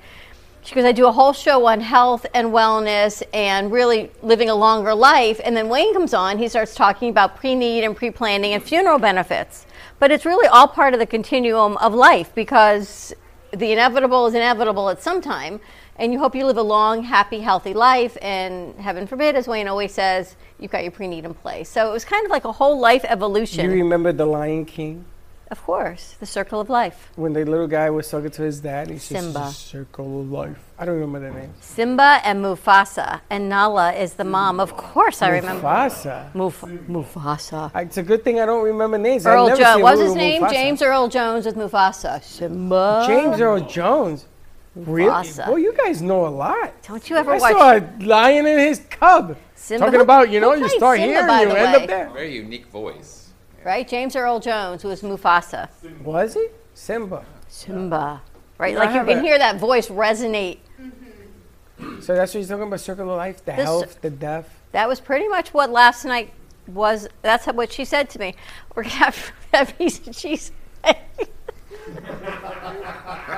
She 0.63 0.75
goes, 0.75 0.85
I 0.85 0.91
do 0.91 1.07
a 1.07 1.11
whole 1.11 1.33
show 1.33 1.65
on 1.65 1.81
health 1.81 2.25
and 2.35 2.49
wellness 2.49 3.23
and 3.33 3.71
really 3.71 4.11
living 4.21 4.49
a 4.49 4.55
longer 4.55 4.93
life. 4.93 5.41
And 5.43 5.57
then 5.57 5.69
Wayne 5.69 5.91
comes 5.93 6.13
on, 6.13 6.37
he 6.37 6.47
starts 6.47 6.75
talking 6.75 7.09
about 7.09 7.35
pre 7.35 7.55
need 7.55 7.83
and 7.83 7.95
pre 7.95 8.11
planning 8.11 8.53
and 8.53 8.63
funeral 8.63 8.99
benefits. 8.99 9.65
But 9.97 10.11
it's 10.11 10.25
really 10.25 10.47
all 10.47 10.67
part 10.67 10.93
of 10.93 10.99
the 10.99 11.05
continuum 11.05 11.77
of 11.77 11.93
life 11.95 12.33
because 12.35 13.13
the 13.51 13.71
inevitable 13.71 14.27
is 14.27 14.35
inevitable 14.35 14.89
at 14.89 15.01
some 15.01 15.19
time. 15.19 15.59
And 15.97 16.13
you 16.13 16.19
hope 16.19 16.35
you 16.35 16.45
live 16.45 16.57
a 16.57 16.63
long, 16.63 17.03
happy, 17.03 17.39
healthy 17.39 17.73
life. 17.73 18.17
And 18.21 18.75
heaven 18.79 19.07
forbid, 19.07 19.35
as 19.35 19.47
Wayne 19.47 19.67
always 19.67 19.93
says, 19.93 20.35
you've 20.59 20.71
got 20.71 20.83
your 20.83 20.91
pre 20.91 21.07
need 21.07 21.25
in 21.25 21.33
place. 21.33 21.69
So 21.69 21.89
it 21.89 21.91
was 21.91 22.05
kind 22.05 22.23
of 22.23 22.31
like 22.31 22.45
a 22.45 22.51
whole 22.51 22.79
life 22.79 23.03
evolution. 23.07 23.65
You 23.65 23.71
remember 23.71 24.13
The 24.13 24.25
Lion 24.25 24.65
King? 24.65 25.05
Of 25.51 25.61
course, 25.65 26.15
the 26.21 26.25
circle 26.25 26.61
of 26.61 26.69
life. 26.69 27.11
When 27.17 27.33
the 27.33 27.43
little 27.43 27.67
guy 27.67 27.89
was 27.89 28.09
talking 28.09 28.31
to 28.31 28.41
his 28.41 28.61
dad, 28.61 28.89
he 28.89 28.97
says, 28.97 29.21
Simba. 29.21 29.47
"It's 29.49 29.57
a 29.57 29.69
Circle 29.77 30.21
of 30.21 30.31
life. 30.31 30.57
I 30.79 30.85
don't 30.85 30.95
remember 30.95 31.19
their 31.19 31.31
names. 31.41 31.55
Simba 31.59 32.21
and 32.23 32.41
Mufasa, 32.43 33.19
and 33.29 33.49
Nala 33.49 33.91
is 33.91 34.13
the 34.13 34.23
mom. 34.23 34.61
Of 34.61 34.77
course, 34.77 35.21
I 35.21 35.27
remember. 35.29 35.67
Mufasa. 35.67 36.33
Muf- 36.33 36.61
Mufasa. 36.87 37.69
I- 37.75 37.81
It's 37.81 37.97
a 37.97 38.03
good 38.03 38.23
thing 38.23 38.39
I 38.39 38.45
don't 38.45 38.63
remember 38.63 38.97
names. 38.97 39.25
I've 39.25 39.33
Earl 39.33 39.47
never 39.47 39.61
Jones. 39.61 39.79
a 39.79 39.83
What 39.83 39.91
was 39.97 39.99
his 39.99 40.09
movie 40.15 40.19
with 40.19 40.31
name? 40.31 40.41
Mufasa. 40.43 40.51
James 40.53 40.81
Earl 40.81 41.07
Jones 41.09 41.45
with 41.45 41.55
Mufasa. 41.57 42.23
Simba. 42.23 43.03
James 43.07 43.41
Earl 43.41 43.59
Jones. 43.59 44.25
Really? 44.73 45.09
Mufasa. 45.11 45.47
Well, 45.49 45.59
you 45.59 45.73
guys 45.73 46.01
know 46.01 46.25
a 46.27 46.33
lot. 46.45 46.71
Don't 46.87 47.09
you 47.09 47.17
ever 47.17 47.33
I 47.33 47.37
watch 47.39 47.51
saw 47.51 47.75
a 47.77 47.79
lion 48.05 48.45
and 48.45 48.57
his 48.61 48.79
cub. 48.89 49.35
Simba? 49.55 49.85
Talking 49.85 49.99
about, 49.99 50.29
you 50.29 50.39
know, 50.39 50.53
you 50.53 50.59
played 50.67 50.77
start 50.77 50.97
Simba, 50.97 51.11
here 51.13 51.27
by 51.27 51.41
and 51.41 51.49
you 51.49 51.55
the 51.55 51.61
end 51.61 51.73
way? 51.75 51.81
up 51.83 51.87
there. 51.89 52.09
Very 52.13 52.33
unique 52.35 52.67
voice. 52.67 53.20
Right? 53.63 53.87
James 53.87 54.15
Earl 54.15 54.39
Jones, 54.39 54.83
was 54.83 55.01
Mufasa. 55.01 55.69
Was 56.03 56.33
he? 56.33 56.47
Simba. 56.73 57.23
Simba. 57.47 58.21
Right? 58.57 58.75
Like 58.75 58.93
you 58.93 59.03
can 59.03 59.19
a- 59.19 59.21
hear 59.21 59.37
that 59.37 59.57
voice 59.59 59.87
resonate. 59.89 60.57
Mm-hmm. 60.79 62.01
So 62.01 62.15
that's 62.15 62.33
what 62.33 62.39
he's 62.39 62.49
talking 62.49 62.63
about, 62.67 62.79
circle 62.79 63.09
of 63.09 63.17
life, 63.17 63.43
the 63.45 63.51
This- 63.53 63.65
health, 63.65 64.01
the 64.01 64.09
death. 64.09 64.57
That 64.71 64.87
was 64.87 64.99
pretty 64.99 65.27
much 65.27 65.53
what 65.53 65.69
last 65.69 66.05
night 66.05 66.31
was. 66.67 67.07
That's 67.21 67.45
what 67.47 67.71
she 67.71 67.85
said 67.85 68.09
to 68.11 68.19
me. 68.19 68.35
We're 68.75 68.83
going 68.83 68.91
to 68.91 68.97
have 68.97 69.31
that 69.51 69.77
piece 69.77 70.07
of 70.07 70.15
cheese. 70.15 70.51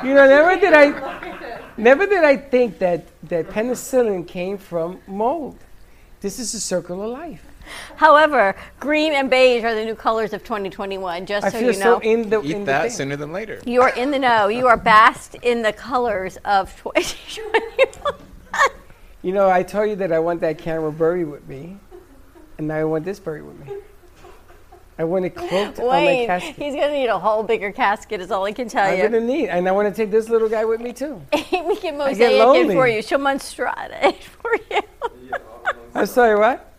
You 0.04 0.14
know, 0.14 0.28
never 0.28 0.60
did 0.60 0.74
I, 0.74 1.64
never 1.78 2.06
did 2.06 2.24
I 2.24 2.36
think 2.38 2.78
that 2.80 3.06
that 3.24 3.48
penicillin 3.48 4.28
came 4.28 4.58
from 4.58 5.00
mold. 5.08 5.58
This 6.20 6.40
is 6.40 6.54
a 6.54 6.60
circle 6.60 7.02
of 7.02 7.10
life. 7.10 7.44
However, 7.96 8.56
green 8.80 9.14
and 9.14 9.30
beige 9.30 9.64
are 9.64 9.76
the 9.76 9.86
new 9.86 9.96
colors 9.96 10.34
of 10.34 10.44
2021, 10.44 11.26
just 11.26 11.46
I 11.46 11.50
so 11.50 11.60
feel 11.60 11.72
you 11.72 11.80
know. 11.80 11.84
so 11.84 12.00
in 12.00 12.30
the 12.30 12.42
Eat 12.42 12.52
in 12.52 12.66
that 12.66 12.84
the 12.84 12.90
sooner 12.90 13.16
than 13.16 13.32
later. 13.32 13.62
You 13.66 13.82
are 13.82 13.90
in 13.96 14.12
the 14.12 14.20
know. 14.20 14.48
You 14.54 14.68
are 14.68 14.78
basked 14.78 15.36
in 15.42 15.62
the 15.62 15.74
colors 15.74 16.38
of 16.46 16.76
2021. 16.84 18.14
You 19.22 19.32
know, 19.32 19.50
I 19.50 19.64
told 19.64 19.90
you 19.90 19.96
that 19.98 20.12
I 20.12 20.20
want 20.20 20.42
that 20.42 20.58
camera 20.58 20.92
buried 20.92 21.26
with 21.26 21.48
me, 21.48 21.78
and 22.58 22.68
now 22.68 22.76
I 22.76 22.84
want 22.84 23.06
this 23.06 23.20
buried 23.20 23.44
with 23.44 23.58
me. 23.66 23.78
I 24.98 25.06
want 25.06 25.26
it 25.26 25.32
cloaked 25.32 25.80
on 25.80 25.88
my 25.88 26.06
Wayne, 26.06 26.28
casket. 26.28 26.56
he's 26.56 26.76
going 26.76 26.90
to 26.90 26.94
need 26.94 27.08
a 27.08 27.18
whole 27.18 27.42
bigger 27.42 27.72
casket, 27.72 28.22
is 28.22 28.30
all 28.30 28.46
I 28.46 28.52
can 28.52 28.68
tell 28.68 28.94
you. 28.96 29.04
I'm 29.04 29.12
gonna 29.12 29.26
need, 29.26 29.50
and 29.50 29.68
I 29.68 29.72
want 29.72 29.94
to 29.94 29.94
take 29.94 30.12
this 30.12 30.30
little 30.30 30.50
guy 30.50 30.66
with 30.66 30.82
me 30.82 30.94
too. 30.94 31.20
we 31.34 31.76
can 31.78 31.96
I 31.96 32.10
mosaic 32.10 32.18
get 32.20 32.70
it 32.70 32.74
for 32.74 32.88
you. 32.88 33.02
She'll 33.02 33.18
monstrata 33.18 34.04
it 34.04 34.24
for 34.24 34.56
you. 34.70 34.82
I'm 35.96 36.06
sorry, 36.06 36.38
what? 36.38 36.73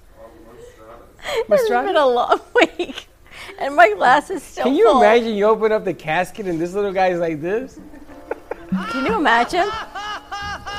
It's 1.27 1.69
been 1.69 1.97
a 1.97 2.07
long 2.07 2.41
week, 2.55 3.09
and 3.59 3.75
my 3.75 3.93
glass 3.95 4.31
is 4.31 4.43
still 4.43 4.65
Can 4.65 4.75
you 4.75 4.85
full. 4.91 4.99
imagine 5.03 5.35
you 5.35 5.47
open 5.47 5.73
up 5.73 5.85
the 5.85 5.95
casket 5.95 6.47
and 6.47 6.61
this 6.61 6.75
little 6.75 6.93
guy's 6.93 7.19
like 7.19 7.41
this? 7.41 7.79
Can 8.91 9.07
you 9.07 9.15
imagine? 9.17 9.69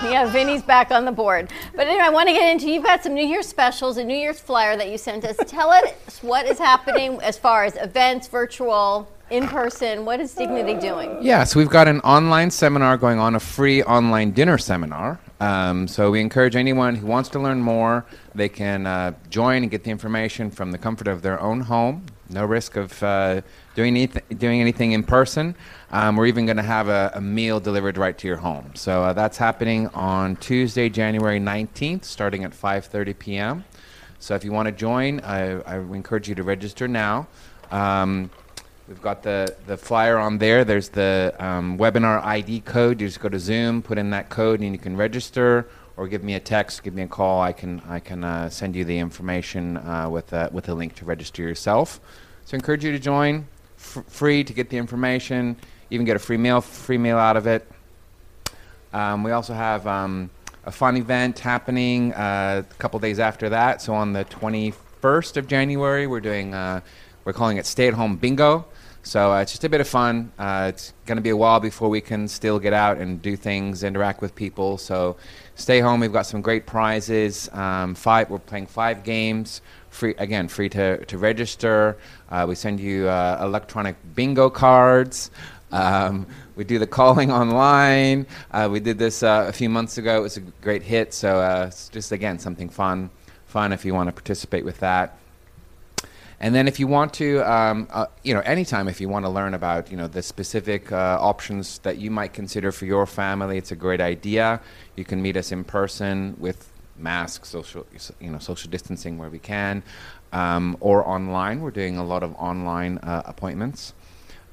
Yeah, 0.03 0.29
Vinny's 0.29 0.61
back 0.61 0.91
on 0.91 1.05
the 1.05 1.11
board. 1.11 1.49
But 1.75 1.87
anyway, 1.87 2.03
I 2.03 2.09
want 2.09 2.27
to 2.27 2.33
get 2.33 2.51
into 2.51 2.69
you've 2.69 2.83
got 2.83 3.01
some 3.01 3.13
New 3.13 3.25
Year's 3.25 3.47
specials, 3.47 3.97
a 3.97 4.03
New 4.03 4.17
Year's 4.17 4.39
flyer 4.39 4.75
that 4.77 4.89
you 4.89 4.97
sent 4.97 5.23
us. 5.23 5.37
Tell 5.47 5.69
us 5.69 6.21
what 6.21 6.45
is 6.45 6.59
happening 6.59 7.19
as 7.21 7.37
far 7.37 7.63
as 7.63 7.75
events, 7.77 8.27
virtual, 8.27 9.07
in 9.29 9.47
person. 9.47 10.05
What 10.05 10.19
is 10.19 10.33
Dignity 10.33 10.75
doing? 10.75 11.17
Yeah, 11.21 11.43
so 11.45 11.59
we've 11.59 11.69
got 11.69 11.87
an 11.87 12.01
online 12.01 12.51
seminar 12.51 12.97
going 12.97 13.19
on, 13.19 13.35
a 13.35 13.39
free 13.39 13.81
online 13.83 14.31
dinner 14.31 14.57
seminar. 14.57 15.19
Um, 15.39 15.87
so 15.87 16.11
we 16.11 16.21
encourage 16.21 16.55
anyone 16.55 16.95
who 16.95 17.07
wants 17.07 17.29
to 17.29 17.39
learn 17.39 17.59
more, 17.59 18.05
they 18.33 18.47
can 18.47 18.87
uh, 18.87 19.13
join 19.29 19.63
and 19.63 19.71
get 19.71 19.83
the 19.83 19.91
information 19.91 20.49
from 20.49 20.71
the 20.71 20.77
comfort 20.77 21.07
of 21.07 21.21
their 21.21 21.39
own 21.41 21.61
home. 21.61 22.05
No 22.29 22.45
risk 22.45 22.75
of 22.75 23.03
uh, 23.03 23.41
doing, 23.75 23.95
anyth- 23.95 24.39
doing 24.39 24.61
anything 24.61 24.93
in 24.93 25.03
person. 25.03 25.55
Um, 25.91 26.15
we're 26.15 26.25
even 26.25 26.45
going 26.45 26.57
to 26.57 26.63
have 26.63 26.87
a, 26.87 27.11
a 27.13 27.21
meal 27.21 27.59
delivered 27.59 27.97
right 27.97 28.17
to 28.17 28.27
your 28.27 28.37
home. 28.37 28.71
So 28.75 29.03
uh, 29.03 29.13
that's 29.13 29.37
happening 29.37 29.87
on 29.89 30.37
Tuesday, 30.37 30.89
January 30.89 31.39
19th, 31.39 32.03
starting 32.03 32.43
at 32.43 32.51
5:30 32.51 33.19
p.m. 33.19 33.65
So 34.19 34.33
if 34.33 34.43
you 34.43 34.51
want 34.51 34.67
to 34.67 34.71
join, 34.71 35.19
I, 35.19 35.61
I 35.61 35.77
encourage 35.77 36.27
you 36.27 36.35
to 36.35 36.43
register 36.43 36.87
now. 36.87 37.27
Um, 37.69 38.31
We've 38.87 39.01
got 39.01 39.23
the, 39.23 39.55
the 39.65 39.77
flyer 39.77 40.19
on 40.19 40.37
there. 40.37 40.63
There's 40.63 40.89
the 40.89 41.33
um, 41.39 41.75
webinar 41.79 42.23
ID 42.23 42.61
code. 42.61 43.01
You 43.01 43.07
just 43.07 43.19
go 43.19 43.29
to 43.29 43.39
Zoom, 43.39 43.81
put 43.81 43.97
in 43.97 44.11
that 44.11 44.29
code, 44.29 44.59
and 44.59 44.71
you 44.71 44.77
can 44.77 44.95
register, 44.95 45.67
or 45.97 46.07
give 46.07 46.23
me 46.23 46.35
a 46.35 46.39
text, 46.39 46.83
give 46.83 46.93
me 46.93 47.01
a 47.01 47.07
call. 47.07 47.41
I 47.41 47.51
can 47.51 47.81
I 47.87 47.99
can 47.99 48.23
uh, 48.23 48.47
send 48.47 48.75
you 48.75 48.85
the 48.85 48.99
information 48.99 49.77
uh, 49.77 50.07
with 50.07 50.31
a, 50.33 50.49
with 50.51 50.69
a 50.69 50.75
link 50.75 50.93
to 50.95 51.05
register 51.05 51.41
yourself. 51.41 51.99
So 52.45 52.53
I 52.53 52.57
encourage 52.57 52.83
you 52.83 52.91
to 52.91 52.99
join. 52.99 53.47
F- 53.77 54.05
free 54.07 54.43
to 54.43 54.53
get 54.53 54.69
the 54.69 54.77
information. 54.77 55.57
Even 55.89 56.05
get 56.05 56.15
a 56.15 56.19
free 56.19 56.37
meal 56.37 56.61
free 56.61 56.99
meal 56.99 57.17
out 57.17 57.37
of 57.37 57.47
it. 57.47 57.67
Um, 58.93 59.23
we 59.23 59.31
also 59.31 59.55
have 59.55 59.87
um, 59.87 60.29
a 60.63 60.71
fun 60.71 60.95
event 60.95 61.39
happening 61.39 62.13
uh, 62.13 62.61
a 62.69 62.73
couple 62.75 62.99
days 62.99 63.17
after 63.17 63.49
that. 63.49 63.81
So 63.81 63.95
on 63.95 64.13
the 64.13 64.25
21st 64.25 65.37
of 65.37 65.47
January, 65.47 66.05
we're 66.05 66.21
doing 66.21 66.53
uh, 66.53 66.81
we're 67.23 67.33
calling 67.33 67.57
it 67.57 67.65
Stay 67.65 67.87
at 67.87 67.95
Home 67.95 68.17
Bingo. 68.17 68.67
So 69.05 69.31
uh, 69.31 69.41
it's 69.41 69.51
just 69.51 69.63
a 69.63 69.69
bit 69.69 69.81
of 69.81 69.87
fun. 69.87 70.31
Uh, 70.39 70.71
it's 70.73 70.91
going 71.05 71.17
to 71.17 71.21
be 71.21 71.29
a 71.29 71.37
while 71.37 71.59
before 71.59 71.89
we 71.89 72.01
can 72.01 72.27
still 72.27 72.57
get 72.57 72.73
out 72.73 72.97
and 72.97 73.21
do 73.21 73.35
things, 73.35 73.83
interact 73.83 74.19
with 74.19 74.33
people. 74.33 74.79
So 74.79 75.15
stay 75.53 75.79
home. 75.79 75.99
We've 75.99 76.11
got 76.11 76.25
some 76.25 76.41
great 76.41 76.65
prizes. 76.65 77.47
Um, 77.53 77.93
five. 77.93 78.31
We're 78.31 78.39
playing 78.39 78.65
five 78.65 79.03
games. 79.03 79.61
Free 79.91 80.15
again, 80.17 80.47
free 80.47 80.69
to 80.69 81.05
to 81.05 81.17
register. 81.19 81.97
Uh, 82.29 82.47
we 82.49 82.55
send 82.55 82.79
you 82.79 83.07
uh, 83.07 83.37
electronic 83.43 83.95
bingo 84.15 84.49
cards. 84.49 85.29
Um, 85.71 86.25
we 86.55 86.63
do 86.63 86.79
the 86.79 86.87
calling 86.87 87.31
online. 87.31 88.25
Uh, 88.49 88.69
we 88.71 88.79
did 88.79 88.97
this 88.97 89.21
uh, 89.21 89.45
a 89.47 89.53
few 89.53 89.69
months 89.69 89.99
ago. 89.99 90.17
It 90.17 90.21
was 90.21 90.37
a 90.37 90.41
great 90.63 90.81
hit. 90.81 91.13
So 91.13 91.67
it's 91.67 91.89
just 91.89 92.11
again 92.11 92.39
something 92.39 92.69
fun, 92.69 93.11
fun 93.45 93.71
if 93.71 93.85
you 93.85 93.93
want 93.93 94.07
to 94.07 94.13
participate 94.13 94.65
with 94.65 94.79
that. 94.79 95.19
And 96.39 96.53
then 96.53 96.67
if 96.67 96.79
you 96.79 96.87
want 96.87 97.13
to, 97.15 97.39
um, 97.49 97.87
uh, 97.91 98.07
you 98.23 98.33
know, 98.33 98.41
anytime 98.41 98.87
if 98.87 98.99
you 98.99 99.07
want 99.07 99.25
to 99.25 99.29
learn 99.29 99.53
about, 99.53 99.89
you 99.89 99.97
know, 99.97 100.07
the 100.07 100.21
specific 100.21 100.91
uh, 100.91 101.17
options 101.19 101.79
that 101.79 101.97
you 101.97 102.11
might 102.11 102.33
consider 102.33 102.71
for 102.71 102.85
your 102.85 103.05
family, 103.05 103.57
it's 103.57 103.71
a 103.71 103.75
great 103.75 104.01
idea. 104.01 104.59
You 104.95 105.05
can 105.05 105.21
meet 105.21 105.37
us 105.37 105.51
in 105.51 105.63
person 105.63 106.35
with 106.39 106.69
masks, 106.97 107.49
social, 107.49 107.85
you 108.19 108.31
know, 108.31 108.39
social 108.39 108.69
distancing 108.69 109.17
where 109.17 109.29
we 109.29 109.39
can, 109.39 109.83
um, 110.33 110.75
or 110.79 111.07
online. 111.07 111.61
We're 111.61 111.71
doing 111.71 111.97
a 111.97 112.05
lot 112.05 112.23
of 112.23 112.35
online 112.35 112.97
uh, 112.99 113.23
appointments. 113.25 113.93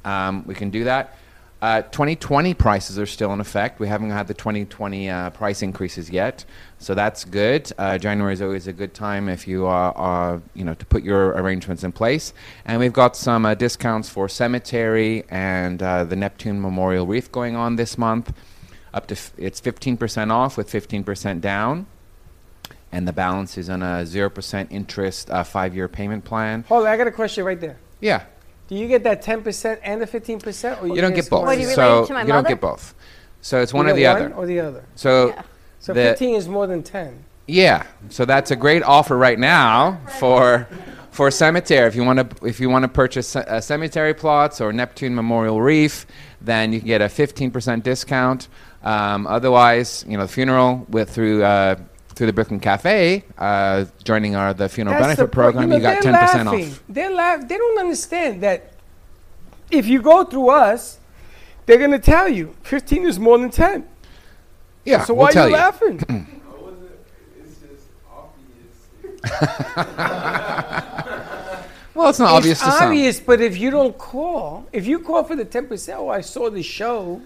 Um, 0.04 0.44
we 0.46 0.54
can 0.54 0.70
do 0.70 0.84
that. 0.84 1.16
Uh, 1.62 1.80
2020 1.80 2.54
prices 2.54 2.98
are 2.98 3.06
still 3.06 3.32
in 3.32 3.38
effect. 3.38 3.78
We 3.78 3.86
haven't 3.86 4.10
had 4.10 4.26
the 4.26 4.34
2020 4.34 5.08
uh, 5.08 5.30
price 5.30 5.62
increases 5.62 6.10
yet, 6.10 6.44
so 6.78 6.92
that's 6.92 7.24
good. 7.24 7.70
Uh, 7.78 7.98
January 7.98 8.32
is 8.32 8.42
always 8.42 8.66
a 8.66 8.72
good 8.72 8.94
time 8.94 9.28
if 9.28 9.46
you 9.46 9.66
are, 9.66 9.92
are, 9.92 10.42
you 10.54 10.64
know, 10.64 10.74
to 10.74 10.84
put 10.84 11.04
your 11.04 11.28
arrangements 11.28 11.84
in 11.84 11.92
place. 11.92 12.34
And 12.64 12.80
we've 12.80 12.92
got 12.92 13.16
some 13.16 13.46
uh, 13.46 13.54
discounts 13.54 14.08
for 14.08 14.28
cemetery 14.28 15.22
and 15.30 15.80
uh, 15.80 16.02
the 16.02 16.16
Neptune 16.16 16.60
Memorial 16.60 17.06
Reef 17.06 17.30
going 17.30 17.54
on 17.54 17.76
this 17.76 17.96
month. 17.96 18.32
Up 18.92 19.06
to 19.06 19.14
f- 19.14 19.32
it's 19.38 19.60
15% 19.60 20.32
off 20.32 20.56
with 20.56 20.68
15% 20.68 21.40
down, 21.40 21.86
and 22.90 23.06
the 23.06 23.12
balance 23.12 23.56
is 23.56 23.70
on 23.70 23.84
a 23.84 24.04
zero 24.04 24.28
percent 24.28 24.72
interest 24.72 25.30
uh, 25.30 25.44
five-year 25.44 25.86
payment 25.86 26.24
plan. 26.24 26.64
Hold 26.66 26.86
on, 26.86 26.88
I 26.88 26.96
got 26.96 27.06
a 27.06 27.12
question 27.12 27.44
right 27.44 27.60
there. 27.60 27.78
Yeah. 28.00 28.24
Do 28.72 28.78
you 28.78 28.88
get 28.88 29.02
that 29.02 29.22
10% 29.22 29.80
and 29.82 30.00
the 30.00 30.06
15%? 30.06 30.82
Or 30.82 30.88
You 30.88 31.02
don't 31.02 31.14
just 31.14 31.28
get 31.28 31.30
both. 31.30 31.44
one? 31.44 31.62
so 31.62 32.06
you 32.20 32.26
don't 32.26 32.48
get 32.48 32.58
both. 32.58 32.94
So 33.42 33.60
it's 33.60 33.70
You 33.74 33.76
one 33.76 33.84
or 33.84 33.90
get 33.90 33.96
the 33.96 34.06
other. 34.06 34.32
or 34.34 34.46
the 34.46 34.60
other. 34.60 34.84
So 34.94 35.34
So 35.78 35.92
the- 35.92 36.04
15 36.04 36.36
is 36.36 36.48
more 36.48 36.66
than 36.66 36.82
10. 36.82 37.22
Yeah, 37.46 37.82
so 38.08 38.24
that's 38.24 38.50
a 38.50 38.56
great 38.56 38.82
offer 38.82 39.18
right 39.18 39.38
now 39.38 39.98
for 40.18 40.66
for 41.10 41.30
cemetery. 41.30 41.86
If 41.86 41.94
you 41.94 42.02
want 42.02 42.18
to 42.40 42.46
if 42.46 42.60
you 42.60 42.70
want 42.70 42.84
to 42.84 42.88
purchase 42.88 43.28
ce- 43.28 43.36
uh, 43.46 43.60
cemetery 43.60 44.14
plots 44.14 44.58
or 44.58 44.72
Neptune 44.72 45.14
Memorial 45.14 45.60
Reef, 45.60 46.06
then 46.40 46.72
you 46.72 46.78
can 46.78 46.86
get 46.88 47.02
a 47.02 47.08
15% 47.10 47.82
discount. 47.82 48.48
Um, 48.82 49.26
otherwise, 49.26 50.02
you 50.08 50.16
know, 50.16 50.22
the 50.24 50.32
funeral 50.32 50.86
with 50.88 51.10
through 51.10 51.44
uh, 51.44 51.76
through 52.14 52.26
the 52.26 52.32
Brooklyn 52.32 52.60
Cafe, 52.60 53.24
uh, 53.38 53.84
joining 54.04 54.36
our 54.36 54.52
the 54.54 54.68
funeral 54.68 54.94
That's 54.98 55.16
the 55.16 55.22
benefit 55.22 55.32
pro- 55.32 55.44
program, 55.52 55.70
know, 55.70 55.76
you, 55.76 55.82
got 55.82 56.02
10% 56.02 56.46
off. 56.70 56.82
They're 56.88 57.10
laugh- 57.10 57.48
They 57.48 57.56
don't 57.56 57.78
understand 57.78 58.42
that 58.42 58.72
if 59.70 59.86
you 59.86 60.02
go 60.02 60.24
through 60.24 60.50
us, 60.50 60.98
they're 61.66 61.78
going 61.78 61.90
to 61.92 61.98
tell 61.98 62.28
you 62.28 62.54
15 62.62 63.06
is 63.06 63.18
more 63.18 63.38
than 63.38 63.50
10. 63.50 63.88
Yeah, 64.84 65.04
So 65.04 65.14
we'll 65.14 65.28
why 65.28 65.40
are 65.40 65.48
you 65.48 65.54
you. 65.54 65.56
laughing? 65.56 66.28
Well, 71.94 72.08
it's 72.08 72.18
not 72.18 72.28
it's 72.44 72.62
obvious 72.62 72.62
obvious, 72.62 73.20
but 73.20 73.40
if 73.42 73.58
you 73.58 73.70
don't 73.70 73.96
call, 73.98 74.66
if 74.72 74.86
you 74.86 74.98
call 75.00 75.24
for 75.24 75.36
the 75.36 75.44
10%, 75.44 75.94
oh, 75.98 76.08
I 76.08 76.22
saw 76.22 76.48
the 76.48 76.62
show. 76.62 77.20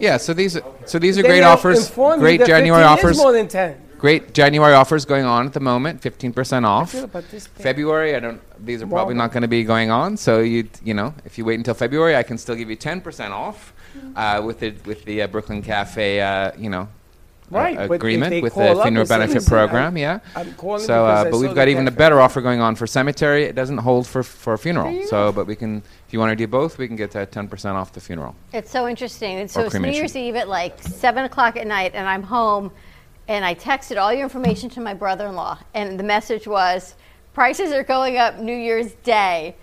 Yeah, 0.00 0.16
so 0.16 0.34
these 0.34 0.56
are, 0.56 0.62
so 0.86 0.98
these 0.98 1.16
are 1.18 1.22
great 1.22 1.42
offers. 1.44 1.88
Great 1.90 2.44
January 2.44 2.82
offers. 2.82 3.16
more 3.16 3.32
than 3.32 3.46
10. 3.48 3.80
Great 3.98 4.32
January 4.32 4.74
offers 4.74 5.04
going 5.04 5.24
on 5.24 5.46
at 5.46 5.52
the 5.52 5.60
moment. 5.60 6.00
Fifteen 6.00 6.32
percent 6.32 6.64
off. 6.64 6.92
feel 6.92 7.04
about 7.04 7.28
this. 7.30 7.46
February, 7.46 8.14
I 8.14 8.20
don't. 8.20 8.40
These 8.64 8.82
are 8.82 8.86
probably 8.86 9.14
not 9.14 9.32
going 9.32 9.42
to 9.42 9.48
be 9.48 9.64
going 9.64 9.90
on. 9.90 10.16
So 10.16 10.40
you 10.40 10.68
you 10.84 10.94
know, 10.94 11.14
if 11.24 11.36
you 11.38 11.44
wait 11.44 11.54
until 11.58 11.74
February, 11.74 12.16
I 12.16 12.22
can 12.22 12.38
still 12.38 12.54
give 12.54 12.70
you 12.70 12.76
ten 12.76 13.00
percent 13.00 13.32
off 13.32 13.72
uh, 14.16 14.40
with 14.44 14.60
the 14.60 14.70
with 14.84 15.04
the 15.04 15.22
uh, 15.22 15.26
Brooklyn 15.26 15.62
Cafe. 15.62 16.20
Uh, 16.20 16.52
you 16.56 16.70
know. 16.70 16.88
Right, 17.50 17.78
but 17.88 17.94
agreement 17.94 18.42
with 18.42 18.54
the 18.56 18.78
funeral 18.82 19.06
benefit 19.06 19.46
program, 19.46 19.84
I'm- 19.84 19.96
yeah. 19.96 20.18
I'm 20.36 20.52
calling 20.52 20.80
so, 20.82 21.04
because 21.06 21.24
uh, 21.24 21.28
I 21.28 21.30
but 21.30 21.38
we've 21.38 21.48
the 21.48 21.54
got 21.54 21.68
even 21.68 21.88
a 21.88 21.90
cafe." 21.90 21.96
better 21.96 22.20
offer 22.20 22.42
going 22.42 22.60
on 22.60 22.76
for 22.76 22.86
cemetery. 22.86 23.44
It 23.44 23.54
doesn't 23.54 23.78
hold 23.78 24.06
for 24.06 24.22
for 24.22 24.58
funeral. 24.58 25.02
So, 25.06 25.32
but 25.32 25.46
we 25.46 25.56
can, 25.56 25.78
if 26.06 26.12
you 26.12 26.18
want 26.18 26.30
to 26.30 26.36
do 26.36 26.46
both, 26.46 26.76
we 26.76 26.86
can 26.86 26.94
get 26.96 27.10
that 27.12 27.32
ten 27.32 27.48
percent 27.48 27.74
off 27.78 27.94
the 27.94 28.00
funeral. 28.02 28.34
It's 28.52 28.70
so 28.70 28.86
interesting. 28.86 29.38
And 29.38 29.50
so 29.50 29.60
it's 29.62 29.72
New 29.72 29.80
cremation. 29.80 29.94
Year's 29.98 30.14
Eve 30.14 30.36
at 30.36 30.46
like 30.46 30.78
seven 30.82 31.24
o'clock 31.24 31.56
at 31.56 31.66
night, 31.66 31.92
and 31.94 32.06
I'm 32.06 32.22
home, 32.22 32.70
and 33.28 33.44
I 33.44 33.54
texted 33.54 34.00
all 34.00 34.12
your 34.12 34.22
information 34.24 34.70
to 34.70 34.80
my 34.80 34.94
brother-in-law, 34.94 35.58
and 35.74 36.00
the 36.00 36.04
message 36.04 36.46
was, 36.46 36.94
"Prices 37.34 37.72
are 37.72 37.84
going 37.84 38.16
up 38.16 38.38
New 38.38 38.56
Year's 38.56 38.92
Day. 39.04 39.54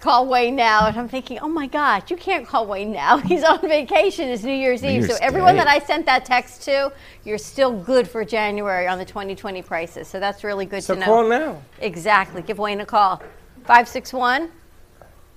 Call 0.00 0.26
Wayne 0.26 0.56
now." 0.56 0.86
And 0.86 0.98
I'm 0.98 1.08
thinking, 1.08 1.38
"Oh 1.40 1.48
my 1.48 1.66
God, 1.66 2.10
you 2.10 2.16
can't 2.16 2.46
call 2.46 2.66
Wayne 2.66 2.92
now. 2.92 3.18
He's 3.30 3.44
on 3.44 3.60
vacation. 3.60 4.28
It's 4.30 4.42
New 4.42 4.52
Year's 4.52 4.82
New 4.82 4.88
Eve." 4.88 5.00
Year's 5.06 5.18
so 5.18 5.18
everyone 5.20 5.54
Day. 5.54 5.64
that 5.64 5.68
I 5.68 5.78
sent 5.78 6.06
that 6.06 6.24
text 6.24 6.62
to, 6.62 6.90
you're 7.24 7.38
still 7.38 7.72
good 7.72 8.08
for 8.08 8.24
January 8.24 8.86
on 8.88 8.98
the 8.98 9.04
2020 9.04 9.62
prices. 9.62 10.08
So 10.08 10.18
that's 10.18 10.42
really 10.42 10.66
good 10.66 10.82
So 10.82 10.94
to 10.94 11.00
know. 11.00 11.06
call 11.06 11.28
now. 11.28 11.62
Exactly. 11.80 12.40
Give 12.42 12.58
Wayne 12.58 12.80
a 12.80 12.86
call. 12.86 13.22
Five 13.64 13.86
six 13.86 14.12
one. 14.12 14.50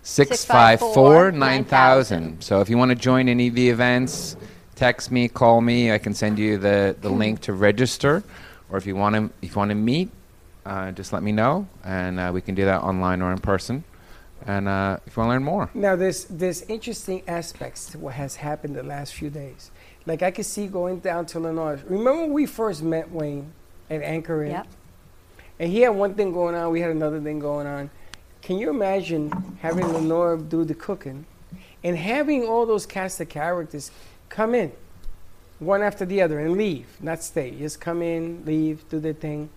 654 0.03 1.31
9000. 1.33 2.41
So 2.41 2.61
if 2.61 2.69
you 2.69 2.77
want 2.77 2.89
to 2.89 2.95
join 2.95 3.27
any 3.27 3.47
of 3.49 3.55
the 3.55 3.69
events, 3.69 4.37
text 4.77 5.11
me, 5.11 5.27
call 5.27 5.59
me. 5.59 5.91
I 5.91 5.97
can 5.97 6.13
send 6.13 6.39
you 6.39 6.57
the, 6.57 6.95
the 7.01 7.09
link 7.09 7.41
to 7.41 7.53
register. 7.53 8.23
Or 8.69 8.77
if 8.77 8.85
you 8.85 8.95
want 8.95 9.15
to, 9.15 9.29
if 9.41 9.51
you 9.51 9.57
want 9.57 9.69
to 9.69 9.75
meet, 9.75 10.09
uh, 10.65 10.91
just 10.91 11.11
let 11.11 11.23
me 11.23 11.31
know, 11.31 11.67
and 11.83 12.19
uh, 12.19 12.31
we 12.33 12.41
can 12.41 12.53
do 12.53 12.65
that 12.65 12.81
online 12.81 13.21
or 13.21 13.31
in 13.31 13.39
person. 13.39 13.83
And 14.45 14.67
uh, 14.67 14.97
if 15.05 15.15
you 15.15 15.21
want 15.21 15.29
to 15.29 15.33
learn 15.33 15.43
more, 15.43 15.69
Now, 15.73 15.95
there's 15.95 16.25
there's 16.25 16.61
interesting 16.63 17.23
aspects 17.27 17.85
to 17.91 17.97
what 17.97 18.13
has 18.13 18.35
happened 18.35 18.75
the 18.75 18.83
last 18.83 19.13
few 19.13 19.29
days. 19.29 19.71
Like 20.05 20.21
I 20.21 20.31
could 20.31 20.45
see 20.45 20.67
going 20.67 20.99
down 20.99 21.25
to 21.27 21.37
Illinois. 21.37 21.81
Remember 21.85 22.21
when 22.21 22.33
we 22.33 22.45
first 22.45 22.83
met 22.83 23.11
Wayne 23.11 23.51
at 23.89 24.01
Anchorage, 24.01 24.51
Yep. 24.51 24.67
And 25.59 25.71
he 25.71 25.81
had 25.81 25.89
one 25.89 26.13
thing 26.13 26.33
going 26.33 26.53
on, 26.53 26.71
we 26.71 26.81
had 26.81 26.91
another 26.91 27.19
thing 27.19 27.39
going 27.39 27.65
on. 27.65 27.89
Can 28.41 28.59
you 28.59 28.69
imagine 28.69 29.31
having 29.61 29.91
Lenore 29.91 30.37
do 30.37 30.63
the 30.63 30.75
cooking 30.75 31.25
and 31.83 31.97
having 31.97 32.45
all 32.45 32.65
those 32.65 32.85
cast 32.85 33.19
of 33.21 33.29
characters 33.29 33.91
come 34.29 34.53
in 34.55 34.71
one 35.59 35.81
after 35.81 36.05
the 36.05 36.21
other 36.21 36.39
and 36.39 36.55
leave, 36.55 36.85
not 37.01 37.23
stay. 37.23 37.51
Just 37.51 37.81
come 37.81 38.01
in, 38.01 38.43
leave, 38.45 38.87
do 38.89 38.99
their 38.99 39.13
thing. 39.13 39.49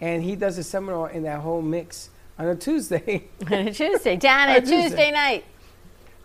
And 0.00 0.22
he 0.22 0.34
does 0.34 0.58
a 0.58 0.64
seminar 0.64 1.10
in 1.10 1.22
that 1.24 1.40
whole 1.40 1.62
mix 1.62 2.10
on 2.38 2.46
a 2.48 2.56
Tuesday. 2.56 3.24
On 3.46 3.52
a 3.52 3.72
Tuesday, 3.72 4.16
down 4.16 4.48
On 4.48 4.56
a 4.56 4.60
Tuesday. 4.60 4.82
Tuesday 4.82 5.10
night. 5.12 5.44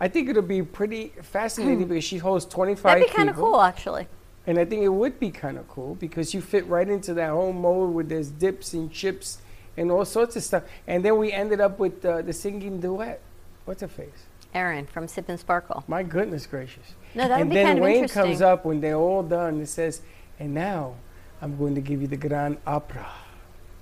I 0.00 0.08
think 0.08 0.28
it'll 0.28 0.42
be 0.42 0.62
pretty 0.62 1.12
fascinating 1.22 1.86
because 1.86 2.04
she 2.04 2.18
hosts 2.18 2.52
25 2.52 2.80
Hmm. 2.82 2.88
That'd 2.88 3.06
be 3.08 3.14
kind 3.16 3.28
of 3.30 3.36
cool, 3.36 3.60
actually. 3.60 4.06
And 4.46 4.58
I 4.58 4.64
think 4.64 4.82
it 4.82 4.88
would 4.88 5.20
be 5.20 5.30
kind 5.30 5.58
of 5.58 5.68
cool 5.68 5.94
because 5.96 6.32
you 6.32 6.40
fit 6.40 6.66
right 6.66 6.88
into 6.88 7.12
that 7.14 7.30
whole 7.30 7.52
mode 7.52 7.92
where 7.92 8.04
there's 8.04 8.30
dips 8.30 8.72
and 8.72 8.90
chips 8.90 9.38
and 9.76 9.90
all 9.90 10.04
sorts 10.06 10.34
of 10.36 10.42
stuff. 10.42 10.62
And 10.86 11.04
then 11.04 11.18
we 11.18 11.30
ended 11.32 11.60
up 11.60 11.78
with 11.78 12.02
uh, 12.04 12.22
the 12.22 12.32
singing 12.32 12.80
duet. 12.80 13.20
What's 13.66 13.82
her 13.82 13.88
face? 13.88 14.24
Erin 14.54 14.86
from 14.86 15.06
Sip 15.06 15.28
and 15.28 15.38
Sparkle. 15.38 15.84
My 15.86 16.02
goodness 16.02 16.46
gracious. 16.46 16.94
No, 17.14 17.28
that 17.28 17.30
would 17.30 17.40
and 17.40 17.50
be 17.50 17.56
then 17.56 17.66
kind 17.66 17.78
of 17.78 17.84
Wayne 17.84 17.94
interesting. 17.96 18.22
comes 18.22 18.42
up 18.42 18.64
when 18.64 18.80
they're 18.80 18.96
all 18.96 19.22
done 19.22 19.54
and 19.54 19.68
says, 19.68 20.02
and 20.38 20.54
now 20.54 20.94
I'm 21.40 21.56
going 21.56 21.74
to 21.74 21.80
give 21.80 22.00
you 22.00 22.08
the 22.08 22.16
Grand 22.16 22.58
Opera. 22.66 23.08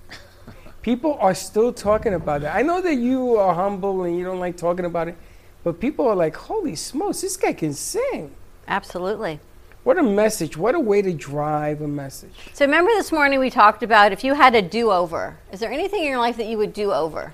people 0.81 1.17
are 1.19 1.35
still 1.35 1.73
talking 1.73 2.13
about 2.13 2.43
it. 2.43 2.47
I 2.47 2.61
know 2.61 2.81
that 2.81 2.95
you 2.95 3.35
are 3.37 3.53
humble 3.53 4.03
and 4.03 4.17
you 4.17 4.23
don't 4.23 4.39
like 4.39 4.57
talking 4.57 4.85
about 4.85 5.07
it, 5.07 5.17
but 5.63 5.79
people 5.79 6.07
are 6.07 6.15
like, 6.15 6.35
holy 6.35 6.75
smokes, 6.75 7.21
this 7.21 7.37
guy 7.37 7.53
can 7.53 7.73
sing. 7.73 8.31
Absolutely. 8.67 9.39
What 9.83 9.97
a 9.97 10.03
message. 10.03 10.57
What 10.57 10.75
a 10.75 10.79
way 10.79 11.01
to 11.01 11.13
drive 11.13 11.81
a 11.81 11.87
message. 11.87 12.33
So 12.53 12.65
remember 12.65 12.91
this 12.91 13.11
morning 13.11 13.39
we 13.39 13.49
talked 13.49 13.83
about 13.83 14.11
if 14.11 14.21
you 14.23 14.33
had 14.33 14.53
a 14.53 14.61
do-over. 14.61 15.37
Is 15.51 15.61
there 15.61 15.71
anything 15.71 16.01
in 16.01 16.09
your 16.09 16.19
life 16.19 16.35
that 16.37 16.47
you 16.47 16.57
would 16.57 16.73
do 16.73 16.91
over? 16.91 17.33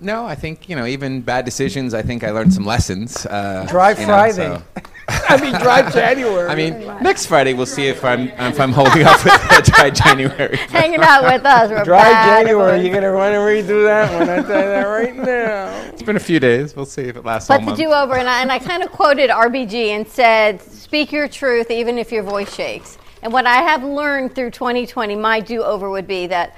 No, 0.00 0.24
I 0.26 0.34
think 0.34 0.68
you 0.68 0.76
know 0.76 0.86
even 0.86 1.20
bad 1.22 1.44
decisions. 1.44 1.94
I 1.94 2.02
think 2.02 2.24
I 2.24 2.30
learned 2.30 2.52
some 2.52 2.64
lessons. 2.66 3.24
Uh, 3.26 3.66
Drive 3.68 3.98
you 4.00 4.06
know, 4.06 4.12
Friday. 4.12 4.34
so- 4.34 4.62
I 5.28 5.38
mean, 5.38 5.52
drive 5.60 5.92
January. 5.92 6.48
I 6.50 6.54
mean, 6.54 6.78
next 7.02 7.26
Friday 7.26 7.52
we'll 7.52 7.66
see 7.66 7.88
if 7.88 8.02
I'm 8.04 8.28
if 8.28 8.58
I'm 8.58 8.72
holding 8.72 9.02
up 9.02 9.22
with 9.22 9.34
the 9.34 9.70
dry 9.74 9.90
January. 9.90 10.56
Hanging 10.70 11.00
out 11.00 11.24
with 11.24 11.44
us. 11.44 11.70
We're 11.70 11.84
Dry 11.84 12.00
bad 12.02 12.46
January. 12.46 12.78
boys. 12.78 12.82
You're 12.84 12.92
going 12.92 13.02
to 13.04 13.10
run 13.10 13.32
and 13.32 13.42
redo 13.42 13.84
that 13.84 14.10
one. 14.18 14.30
I 14.30 14.36
tell 14.36 14.62
you 14.62 14.68
that 14.68 14.84
right 14.84 15.14
now. 15.14 15.90
It's 15.92 16.02
been 16.02 16.16
a 16.16 16.20
few 16.20 16.40
days. 16.40 16.74
We'll 16.74 16.86
see 16.86 17.02
if 17.02 17.16
it 17.16 17.24
lasts 17.24 17.50
all 17.50 17.58
But 17.58 17.60
the 17.60 17.66
month. 17.66 17.78
do-over, 17.80 18.14
and 18.14 18.26
I, 18.28 18.40
and 18.40 18.50
I 18.50 18.58
kind 18.58 18.82
of 18.82 18.90
quoted 18.92 19.28
RBG 19.28 19.88
and 19.88 20.08
said, 20.08 20.62
"Speak 20.62 21.12
your 21.12 21.28
truth, 21.28 21.70
even 21.70 21.98
if 21.98 22.10
your 22.10 22.22
voice 22.22 22.54
shakes." 22.54 22.96
And 23.22 23.30
what 23.30 23.44
I 23.46 23.56
have 23.56 23.84
learned 23.84 24.34
through 24.34 24.52
2020, 24.52 25.16
my 25.16 25.40
do-over 25.40 25.90
would 25.90 26.06
be 26.06 26.26
that 26.28 26.56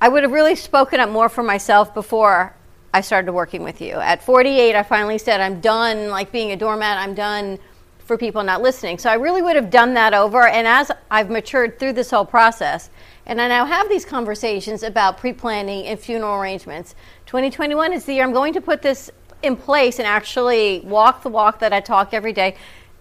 I 0.00 0.08
would 0.08 0.22
have 0.22 0.32
really 0.32 0.56
spoken 0.56 1.00
up 1.00 1.10
more 1.10 1.28
for 1.28 1.42
myself 1.42 1.92
before 1.92 2.54
I 2.94 3.00
started 3.00 3.32
working 3.32 3.62
with 3.62 3.80
you. 3.80 3.94
At 3.94 4.22
48, 4.22 4.76
I 4.76 4.82
finally 4.84 5.18
said, 5.18 5.40
"I'm 5.40 5.60
done, 5.60 6.08
like 6.10 6.30
being 6.32 6.52
a 6.52 6.56
doormat. 6.56 6.96
I'm 6.98 7.14
done." 7.14 7.58
For 8.06 8.18
people 8.18 8.42
not 8.42 8.60
listening. 8.60 8.98
So 8.98 9.08
I 9.08 9.14
really 9.14 9.40
would 9.40 9.56
have 9.56 9.70
done 9.70 9.94
that 9.94 10.12
over. 10.12 10.46
And 10.46 10.66
as 10.66 10.90
I've 11.10 11.30
matured 11.30 11.78
through 11.78 11.94
this 11.94 12.10
whole 12.10 12.26
process, 12.26 12.90
and 13.24 13.40
I 13.40 13.48
now 13.48 13.64
have 13.64 13.88
these 13.88 14.04
conversations 14.04 14.82
about 14.82 15.16
pre 15.16 15.32
planning 15.32 15.86
and 15.86 15.98
funeral 15.98 16.38
arrangements, 16.38 16.94
2021 17.24 17.94
is 17.94 18.04
the 18.04 18.12
year 18.12 18.24
I'm 18.24 18.34
going 18.34 18.52
to 18.52 18.60
put 18.60 18.82
this 18.82 19.10
in 19.42 19.56
place 19.56 19.98
and 19.98 20.06
actually 20.06 20.80
walk 20.84 21.22
the 21.22 21.30
walk 21.30 21.60
that 21.60 21.72
I 21.72 21.80
talk 21.80 22.12
every 22.12 22.32
day 22.32 22.56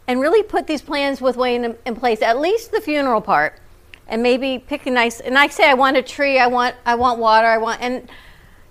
and 0.08 0.20
really 0.20 0.44
put 0.44 0.68
these 0.68 0.82
plans 0.82 1.22
with 1.22 1.38
Wayne 1.38 1.64
in, 1.64 1.78
in 1.86 1.96
place, 1.96 2.22
at 2.22 2.40
least 2.40 2.72
the 2.72 2.82
funeral 2.82 3.22
part, 3.22 3.60
and 4.08 4.22
maybe 4.22 4.60
pick 4.60 4.86
a 4.86 4.92
nice, 4.92 5.22
and 5.22 5.38
I 5.38 5.48
say 5.48 5.70
I 5.70 5.74
want 5.74 5.98
a 5.98 6.02
tree, 6.02 6.40
I 6.40 6.48
want, 6.48 6.76
I 6.86 6.96
want 6.96 7.20
water, 7.20 7.48
I 7.48 7.58
want, 7.58 7.82
and 7.82 8.10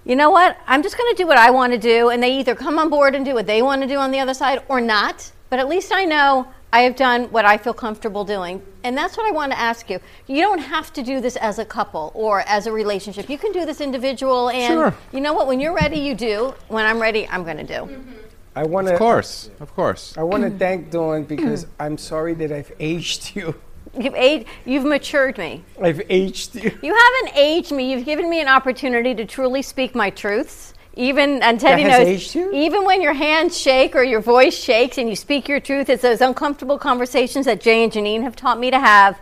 you 0.05 0.17
know 0.17 0.31
what? 0.31 0.59
I'm 0.67 0.83
just 0.83 0.99
going 0.99 1.15
to 1.15 1.23
do 1.23 1.27
what 1.27 1.39
I 1.39 1.51
want 1.51 1.73
to 1.73 1.79
do, 1.79 2.11
and 2.11 2.23
they 2.23 2.39
either 2.39 2.55
come 2.55 2.79
on 2.79 2.89
board 2.89 3.15
and 3.15 3.25
do 3.25 3.35
what 3.35 3.47
they 3.47 3.63
want 3.63 3.83
to 3.83 3.89
do 3.89 3.97
on 3.97 4.11
the 4.11 4.19
other 4.19 4.35
side 4.35 4.63
or 4.69 4.81
not. 4.81 5.31
But 5.49 5.59
at 5.59 5.69
least 5.69 5.93
I 5.93 6.05
know 6.05 6.49
I 6.73 6.81
have 6.81 6.97
done 6.97 7.25
what 7.25 7.45
I 7.45 7.59
feel 7.59 7.75
comfortable 7.75 8.25
doing. 8.25 8.63
And 8.83 8.97
that's 8.97 9.17
what 9.17 9.27
I 9.27 9.31
want 9.31 9.53
to 9.53 9.59
ask 9.59 9.91
you. 9.91 10.01
You 10.27 10.41
don't 10.41 10.59
have 10.59 10.93
to 10.95 11.03
do 11.03 11.21
this 11.21 11.37
as 11.37 11.59
a 11.59 11.65
couple 11.65 12.11
or 12.15 12.41
as 12.49 12.67
a 12.67 12.73
relationship. 12.73 13.29
You 13.29 13.39
can 13.39 13.53
do 13.53 13.65
this 13.67 13.81
individual, 13.81 14.49
and 14.49 14.73
Sure. 14.73 14.95
you 15.13 15.21
know 15.21 15.35
what? 15.35 15.47
When 15.47 15.61
you're 15.61 15.75
ready, 15.75 15.99
you 15.99 16.15
do. 16.15 16.55
When 16.69 16.85
I'm 16.87 17.01
ready, 17.01 17.29
I'm 17.29 17.45
going 17.45 17.59
to 17.59 17.65
do. 17.65 17.75
Mm-hmm. 17.75 18.13
I 18.57 18.65
want 18.65 18.87
to. 18.87 18.95
Of 18.95 18.99
course, 18.99 19.51
of 19.61 19.75
course. 19.75 20.15
I 20.17 20.23
want 20.23 20.43
to 20.43 20.51
mm. 20.51 20.59
thank 20.59 20.91
Dawn 20.91 21.25
because 21.25 21.67
I'm 21.81 21.97
sorry 21.97 22.35
that 22.35 22.53
I've 22.53 22.73
aged 22.81 23.35
you. 23.37 23.55
You've 23.99 24.15
aged, 24.15 24.47
you've 24.65 24.85
matured 24.85 25.37
me. 25.39 25.65
I've 25.81 26.01
aged 26.09 26.55
you. 26.55 26.79
You 26.83 26.95
haven't 26.95 27.37
aged 27.37 27.73
me. 27.73 27.91
You've 27.93 28.05
given 28.05 28.31
me 28.31 28.41
an 28.41 28.49
opportunity 28.49 29.15
to 29.15 29.27
truly 29.27 29.63
speak 29.63 29.95
my 29.95 30.11
truths. 30.11 30.73
Even 30.95 31.43
and 31.43 31.59
Teddy 31.59 31.85
knows. 31.85 32.07
aged 32.07 32.35
you? 32.35 32.53
Even 32.53 32.85
when 32.85 33.01
your 33.01 33.15
hands 33.15 33.59
shake 33.59 33.95
or 33.95 34.03
your 34.03 34.21
voice 34.21 34.57
shakes 34.57 34.99
and 34.99 35.09
you 35.09 35.17
speak 35.17 35.49
your 35.49 35.61
truth, 35.61 35.89
it's 35.89 36.03
those 36.03 36.21
uncomfortable 36.21 36.79
conversations 36.79 37.47
that 37.47 37.61
Jay 37.61 37.83
and 37.83 37.93
Janine 37.93 38.23
have 38.23 38.37
taught 38.37 38.59
me 38.59 38.71
to 38.71 38.79
have. 38.79 39.19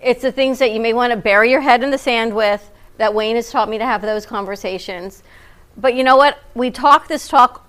It's 0.00 0.22
the 0.22 0.32
things 0.32 0.58
that 0.58 0.72
you 0.72 0.80
may 0.80 0.92
want 0.92 1.12
to 1.12 1.16
bury 1.16 1.50
your 1.50 1.60
head 1.60 1.82
in 1.82 1.90
the 1.90 1.98
sand 1.98 2.34
with. 2.34 2.68
That 2.98 3.14
Wayne 3.14 3.36
has 3.36 3.50
taught 3.50 3.68
me 3.68 3.78
to 3.78 3.84
have 3.84 4.02
those 4.02 4.26
conversations. 4.26 5.22
But 5.76 5.94
you 5.94 6.04
know 6.04 6.16
what? 6.16 6.38
We 6.54 6.70
talk 6.70 7.08
this 7.08 7.26
talk 7.26 7.66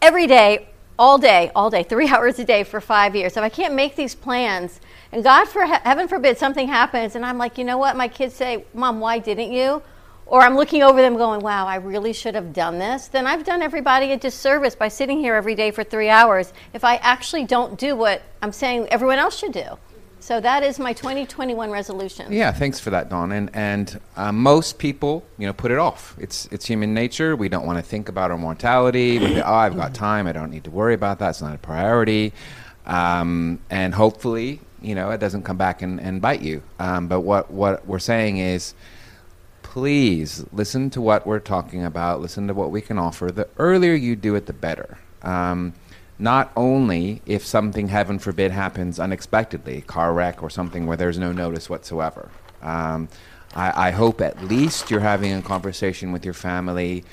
every 0.00 0.26
day, 0.26 0.68
all 0.98 1.18
day, 1.18 1.50
all 1.54 1.70
day, 1.70 1.82
three 1.82 2.08
hours 2.12 2.38
a 2.38 2.44
day 2.44 2.64
for 2.64 2.80
five 2.80 3.16
years. 3.16 3.36
If 3.36 3.42
I 3.42 3.48
can't 3.48 3.74
make 3.74 3.96
these 3.96 4.14
plans, 4.14 4.80
and 5.12 5.24
God 5.24 5.46
for 5.48 5.64
heaven 5.64 6.08
forbid 6.08 6.38
something 6.38 6.68
happens, 6.68 7.16
and 7.16 7.24
I'm 7.24 7.38
like, 7.38 7.58
you 7.58 7.64
know 7.64 7.78
what? 7.78 7.96
My 7.96 8.08
kids 8.08 8.34
say, 8.34 8.64
"Mom, 8.74 9.00
why 9.00 9.18
didn't 9.18 9.52
you?" 9.52 9.82
Or 10.26 10.42
I'm 10.42 10.54
looking 10.54 10.82
over 10.82 11.00
them, 11.00 11.16
going, 11.16 11.40
"Wow, 11.40 11.66
I 11.66 11.76
really 11.76 12.12
should 12.12 12.34
have 12.36 12.52
done 12.52 12.78
this." 12.78 13.08
Then 13.08 13.26
I've 13.26 13.44
done 13.44 13.62
everybody 13.62 14.12
a 14.12 14.16
disservice 14.16 14.74
by 14.74 14.88
sitting 14.88 15.18
here 15.18 15.34
every 15.34 15.54
day 15.54 15.70
for 15.72 15.82
three 15.82 16.08
hours. 16.08 16.52
If 16.72 16.84
I 16.84 16.96
actually 16.96 17.44
don't 17.44 17.78
do 17.78 17.96
what 17.96 18.22
I'm 18.40 18.52
saying 18.52 18.86
everyone 18.88 19.18
else 19.18 19.36
should 19.36 19.52
do. 19.52 19.78
So 20.20 20.38
that 20.38 20.62
is 20.62 20.78
my 20.78 20.92
2021 20.92 21.70
resolution. 21.70 22.30
Yeah, 22.30 22.52
thanks 22.52 22.78
for 22.78 22.90
that, 22.90 23.08
Dawn. 23.08 23.32
And 23.32 23.50
and 23.54 23.98
uh, 24.16 24.30
most 24.30 24.78
people, 24.78 25.24
you 25.38 25.46
know, 25.46 25.54
put 25.54 25.70
it 25.70 25.78
off. 25.78 26.14
It's 26.18 26.46
it's 26.52 26.66
human 26.66 26.92
nature. 26.92 27.34
We 27.34 27.48
don't 27.48 27.66
want 27.66 27.78
to 27.78 27.82
think 27.82 28.10
about 28.10 28.30
our 28.30 28.36
mortality. 28.36 29.18
We 29.18 29.26
think, 29.26 29.46
oh, 29.46 29.52
I've 29.52 29.74
got 29.76 29.94
time. 29.94 30.26
I 30.26 30.32
don't 30.32 30.50
need 30.50 30.64
to 30.64 30.70
worry 30.70 30.94
about 30.94 31.18
that. 31.20 31.30
It's 31.30 31.42
not 31.42 31.54
a 31.54 31.58
priority. 31.58 32.34
Um, 32.84 33.60
and 33.70 33.94
hopefully, 33.94 34.60
you 34.82 34.94
know, 34.94 35.10
it 35.10 35.18
doesn't 35.18 35.42
come 35.42 35.56
back 35.56 35.82
and, 35.82 36.00
and 36.00 36.20
bite 36.20 36.42
you. 36.42 36.62
Um, 36.78 37.08
but 37.08 37.20
what 37.20 37.50
what 37.50 37.86
we're 37.86 37.98
saying 37.98 38.38
is, 38.38 38.74
please 39.62 40.44
listen 40.52 40.90
to 40.90 41.00
what 41.00 41.26
we're 41.26 41.38
talking 41.38 41.84
about. 41.84 42.20
Listen 42.20 42.48
to 42.48 42.54
what 42.54 42.70
we 42.70 42.80
can 42.80 42.98
offer. 42.98 43.30
The 43.30 43.48
earlier 43.58 43.94
you 43.94 44.16
do 44.16 44.34
it, 44.34 44.46
the 44.46 44.52
better. 44.52 44.98
Um, 45.22 45.74
not 46.18 46.52
only 46.54 47.22
if 47.24 47.46
something, 47.46 47.88
heaven 47.88 48.18
forbid, 48.18 48.50
happens 48.50 49.00
unexpectedly, 49.00 49.80
car 49.82 50.12
wreck 50.12 50.42
or 50.42 50.50
something 50.50 50.86
where 50.86 50.96
there's 50.96 51.18
no 51.18 51.32
notice 51.32 51.70
whatsoever. 51.70 52.30
Um, 52.60 53.08
I, 53.54 53.88
I 53.88 53.90
hope 53.90 54.20
at 54.20 54.42
least 54.44 54.90
you're 54.90 55.00
having 55.00 55.32
a 55.32 55.42
conversation 55.42 56.12
with 56.12 56.24
your 56.24 56.34
family, 56.34 57.04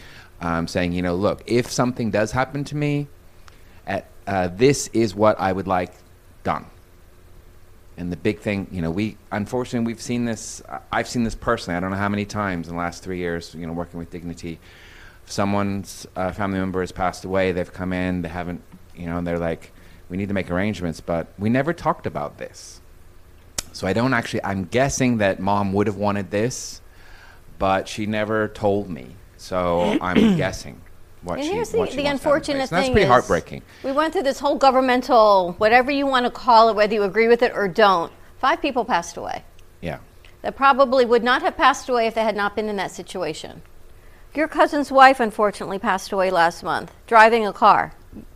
um, 0.42 0.68
saying, 0.68 0.92
you 0.92 1.02
know, 1.02 1.16
look, 1.16 1.42
if 1.48 1.72
something 1.72 2.12
does 2.12 2.32
happen 2.32 2.64
to 2.66 2.76
me, 2.76 3.08
at, 3.86 4.08
uh, 4.28 4.50
this 4.50 4.88
is 4.94 5.16
what 5.16 5.40
I 5.40 5.54
would 5.54 5.68
like 5.68 5.94
done. 6.44 6.66
And 7.98 8.12
the 8.12 8.18
big 8.18 8.40
thing, 8.40 8.68
you 8.72 8.82
know, 8.82 8.92
we 8.92 9.18
unfortunately 9.32 9.88
we've 9.88 10.02
seen 10.02 10.26
this. 10.26 10.62
I've 10.92 11.08
seen 11.08 11.24
this 11.24 11.36
personally. 11.36 11.78
I 11.78 11.80
don't 11.80 11.92
know 11.92 11.98
how 11.98 12.10
many 12.10 12.26
times 12.26 12.68
in 12.68 12.76
the 12.76 12.80
last 12.80 13.04
three 13.04 13.18
years, 13.18 13.56
you 13.56 13.66
know, 13.66 13.74
working 13.74 14.00
with 14.00 14.12
Dignity. 14.12 14.60
Someone's 15.26 16.06
uh, 16.16 16.32
family 16.32 16.60
member 16.60 16.82
has 16.82 16.92
passed 16.92 17.26
away. 17.26 17.52
They've 17.52 17.72
come 17.74 17.92
in. 17.94 18.22
They 18.22 18.30
haven't, 18.30 18.62
you 18.96 19.08
know, 19.08 19.18
and 19.18 19.26
they're 19.26 19.40
like, 19.40 19.72
we 20.10 20.16
need 20.16 20.28
to 20.28 20.34
make 20.34 20.52
arrangements, 20.52 21.02
but 21.02 21.28
we 21.38 21.50
never 21.50 21.74
talked 21.74 22.06
about 22.06 22.38
this. 22.38 22.82
So 23.74 23.88
I 23.88 23.94
don't 23.94 24.14
actually. 24.14 24.44
I'm 24.44 24.66
guessing 24.66 25.18
that 25.18 25.40
mom 25.40 25.74
would 25.74 25.88
have 25.88 25.98
wanted 25.98 26.30
this, 26.30 26.82
but 27.58 27.88
she 27.88 28.06
never 28.06 28.48
told 28.48 28.90
me. 28.90 29.16
So 29.38 29.98
I'm 30.02 30.36
guessing 30.38 30.82
what 31.22 31.40
and 31.40 31.48
she. 31.48 31.54
here's 31.54 31.70
the, 31.70 31.72
she 31.72 31.78
the 31.78 31.80
wants 31.80 31.94
to 31.96 32.02
have 32.02 32.06
in 32.06 32.12
unfortunate 32.12 32.70
thing 32.70 32.78
That's 32.78 32.90
pretty 32.90 33.08
heartbreaking. 33.08 33.62
We 33.84 33.92
went 33.92 34.14
through 34.14 34.24
this 34.24 34.40
whole 34.40 34.56
governmental, 34.56 35.54
whatever 35.58 35.92
you 35.92 36.06
want 36.06 36.26
to 36.26 36.32
call 36.32 36.70
it, 36.70 36.76
whether 36.76 36.94
you 36.94 37.04
agree 37.04 37.28
with 37.28 37.42
it 37.42 37.52
or 37.54 37.68
don't. 37.68 38.12
Five 38.40 38.62
people 38.62 38.86
passed 38.86 39.18
away 39.18 39.44
Yeah. 39.82 40.00
that 40.42 40.56
probably 40.56 41.06
would 41.06 41.24
not 41.24 41.42
have 41.42 41.58
passed 41.58 41.90
away 41.90 42.08
if 42.08 42.14
they 42.14 42.24
had 42.24 42.36
not 42.36 42.56
been 42.56 42.70
in 42.70 42.76
that 42.78 42.92
situation. 42.92 43.62
Your 44.36 44.48
cousin's 44.48 44.92
wife, 44.92 45.20
unfortunately, 45.20 45.80
passed 45.80 46.12
away 46.12 46.30
last 46.30 46.64
month 46.64 46.94
driving 47.08 47.48
a 47.48 47.54
car 47.54 47.94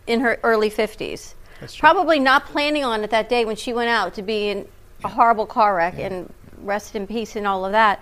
in 0.07 0.21
her 0.21 0.39
early 0.43 0.71
50s. 0.71 1.35
Probably 1.77 2.19
not 2.19 2.45
planning 2.47 2.83
on 2.83 3.03
it 3.03 3.11
that 3.11 3.29
day 3.29 3.45
when 3.45 3.55
she 3.55 3.71
went 3.71 3.89
out 3.89 4.15
to 4.15 4.23
be 4.23 4.49
in 4.49 4.67
a 5.03 5.09
horrible 5.09 5.45
car 5.45 5.75
wreck 5.75 5.99
and 5.99 6.33
rest 6.57 6.95
in 6.95 7.05
peace 7.05 7.35
and 7.35 7.45
all 7.45 7.65
of 7.65 7.71
that. 7.73 8.01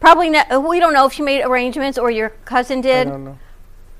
Probably 0.00 0.28
not, 0.30 0.64
we 0.68 0.80
don't 0.80 0.92
know 0.92 1.06
if 1.06 1.12
she 1.12 1.22
made 1.22 1.42
arrangements 1.44 1.98
or 1.98 2.10
your 2.10 2.30
cousin 2.44 2.80
did. 2.80 3.06
I 3.06 3.10
don't 3.10 3.24
know. 3.24 3.38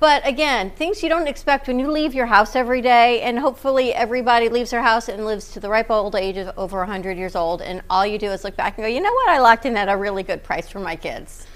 But 0.05 0.27
again, 0.29 0.71
things 0.71 1.03
you 1.03 1.09
don't 1.09 1.27
expect 1.27 1.67
when 1.67 1.79
you 1.79 1.91
leave 1.91 2.13
your 2.13 2.27
house 2.27 2.55
every 2.55 2.83
day, 2.83 3.23
and 3.23 3.39
hopefully 3.39 3.95
everybody 3.95 4.51
leaves 4.51 4.71
their 4.71 4.83
house 4.83 5.09
and 5.09 5.25
lives 5.25 5.51
to 5.53 5.61
the 5.61 5.71
ripe 5.71 5.91
old 5.91 6.15
age 6.15 6.37
of 6.37 6.53
over 6.59 6.77
100 6.81 7.17
years 7.17 7.35
old, 7.35 7.63
and 7.63 7.81
all 7.89 8.05
you 8.05 8.19
do 8.19 8.31
is 8.31 8.45
look 8.45 8.55
back 8.55 8.77
and 8.77 8.85
go, 8.85 8.87
you 8.87 9.01
know 9.01 9.11
what, 9.11 9.31
I 9.31 9.39
locked 9.39 9.65
in 9.65 9.79
at 9.79 9.89
a 9.89 9.97
really 9.97 10.23
good 10.23 10.43
price 10.43 10.69
for 10.69 10.79
my 10.79 10.95
kids. 10.95 11.47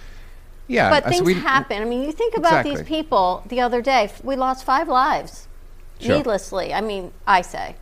Yeah. 0.67 0.89
but 0.89 1.05
things 1.05 1.27
we- 1.27 1.35
happen. 1.35 1.83
I 1.83 1.85
mean, 1.85 2.03
you 2.03 2.11
think 2.11 2.39
about 2.39 2.65
these 2.65 2.81
people 2.81 3.45
the 3.49 3.61
other 3.61 3.83
day, 3.83 4.11
we 4.23 4.35
lost 4.35 4.65
five 4.65 4.89
lives 4.89 5.47
Sure. 6.01 6.17
needlessly. 6.17 6.73
I 6.73 6.81
mean, 6.81 7.13
I 7.27 7.43
say. 7.43 7.77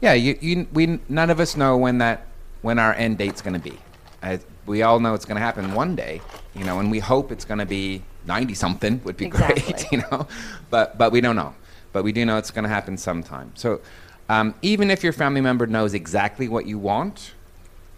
Yeah, 0.00 0.14
you, 0.14 0.38
you, 0.40 0.66
we, 0.72 0.98
none 1.10 1.28
of 1.28 1.40
us 1.40 1.58
know 1.58 1.76
when 1.76 1.98
that, 1.98 2.26
when 2.62 2.78
our 2.78 2.94
end 2.94 3.18
date's 3.18 3.42
going 3.42 3.60
to 3.60 3.70
be. 3.70 3.78
Uh, 4.22 4.38
we 4.64 4.82
all 4.82 4.98
know 4.98 5.12
it's 5.12 5.26
going 5.26 5.36
to 5.36 5.42
happen 5.42 5.74
one 5.74 5.94
day, 5.94 6.22
you 6.54 6.64
know, 6.64 6.78
and 6.78 6.90
we 6.90 7.00
hope 7.00 7.30
it's 7.30 7.44
going 7.44 7.58
to 7.58 7.66
be 7.66 8.02
ninety 8.26 8.54
something 8.54 9.02
would 9.04 9.16
be 9.16 9.28
great, 9.28 9.86
you 9.92 9.98
know, 9.98 10.26
but 10.70 10.98
but 10.98 11.12
we 11.12 11.20
don't 11.20 11.36
know. 11.36 11.54
But 11.92 12.04
we 12.04 12.12
do 12.12 12.24
know 12.24 12.38
it's 12.38 12.50
going 12.50 12.64
to 12.64 12.70
happen 12.70 12.96
sometime. 12.96 13.52
So 13.54 13.80
um, 14.28 14.54
even 14.62 14.90
if 14.90 15.04
your 15.04 15.12
family 15.12 15.40
member 15.40 15.66
knows 15.66 15.92
exactly 15.92 16.48
what 16.48 16.66
you 16.66 16.78
want, 16.78 17.32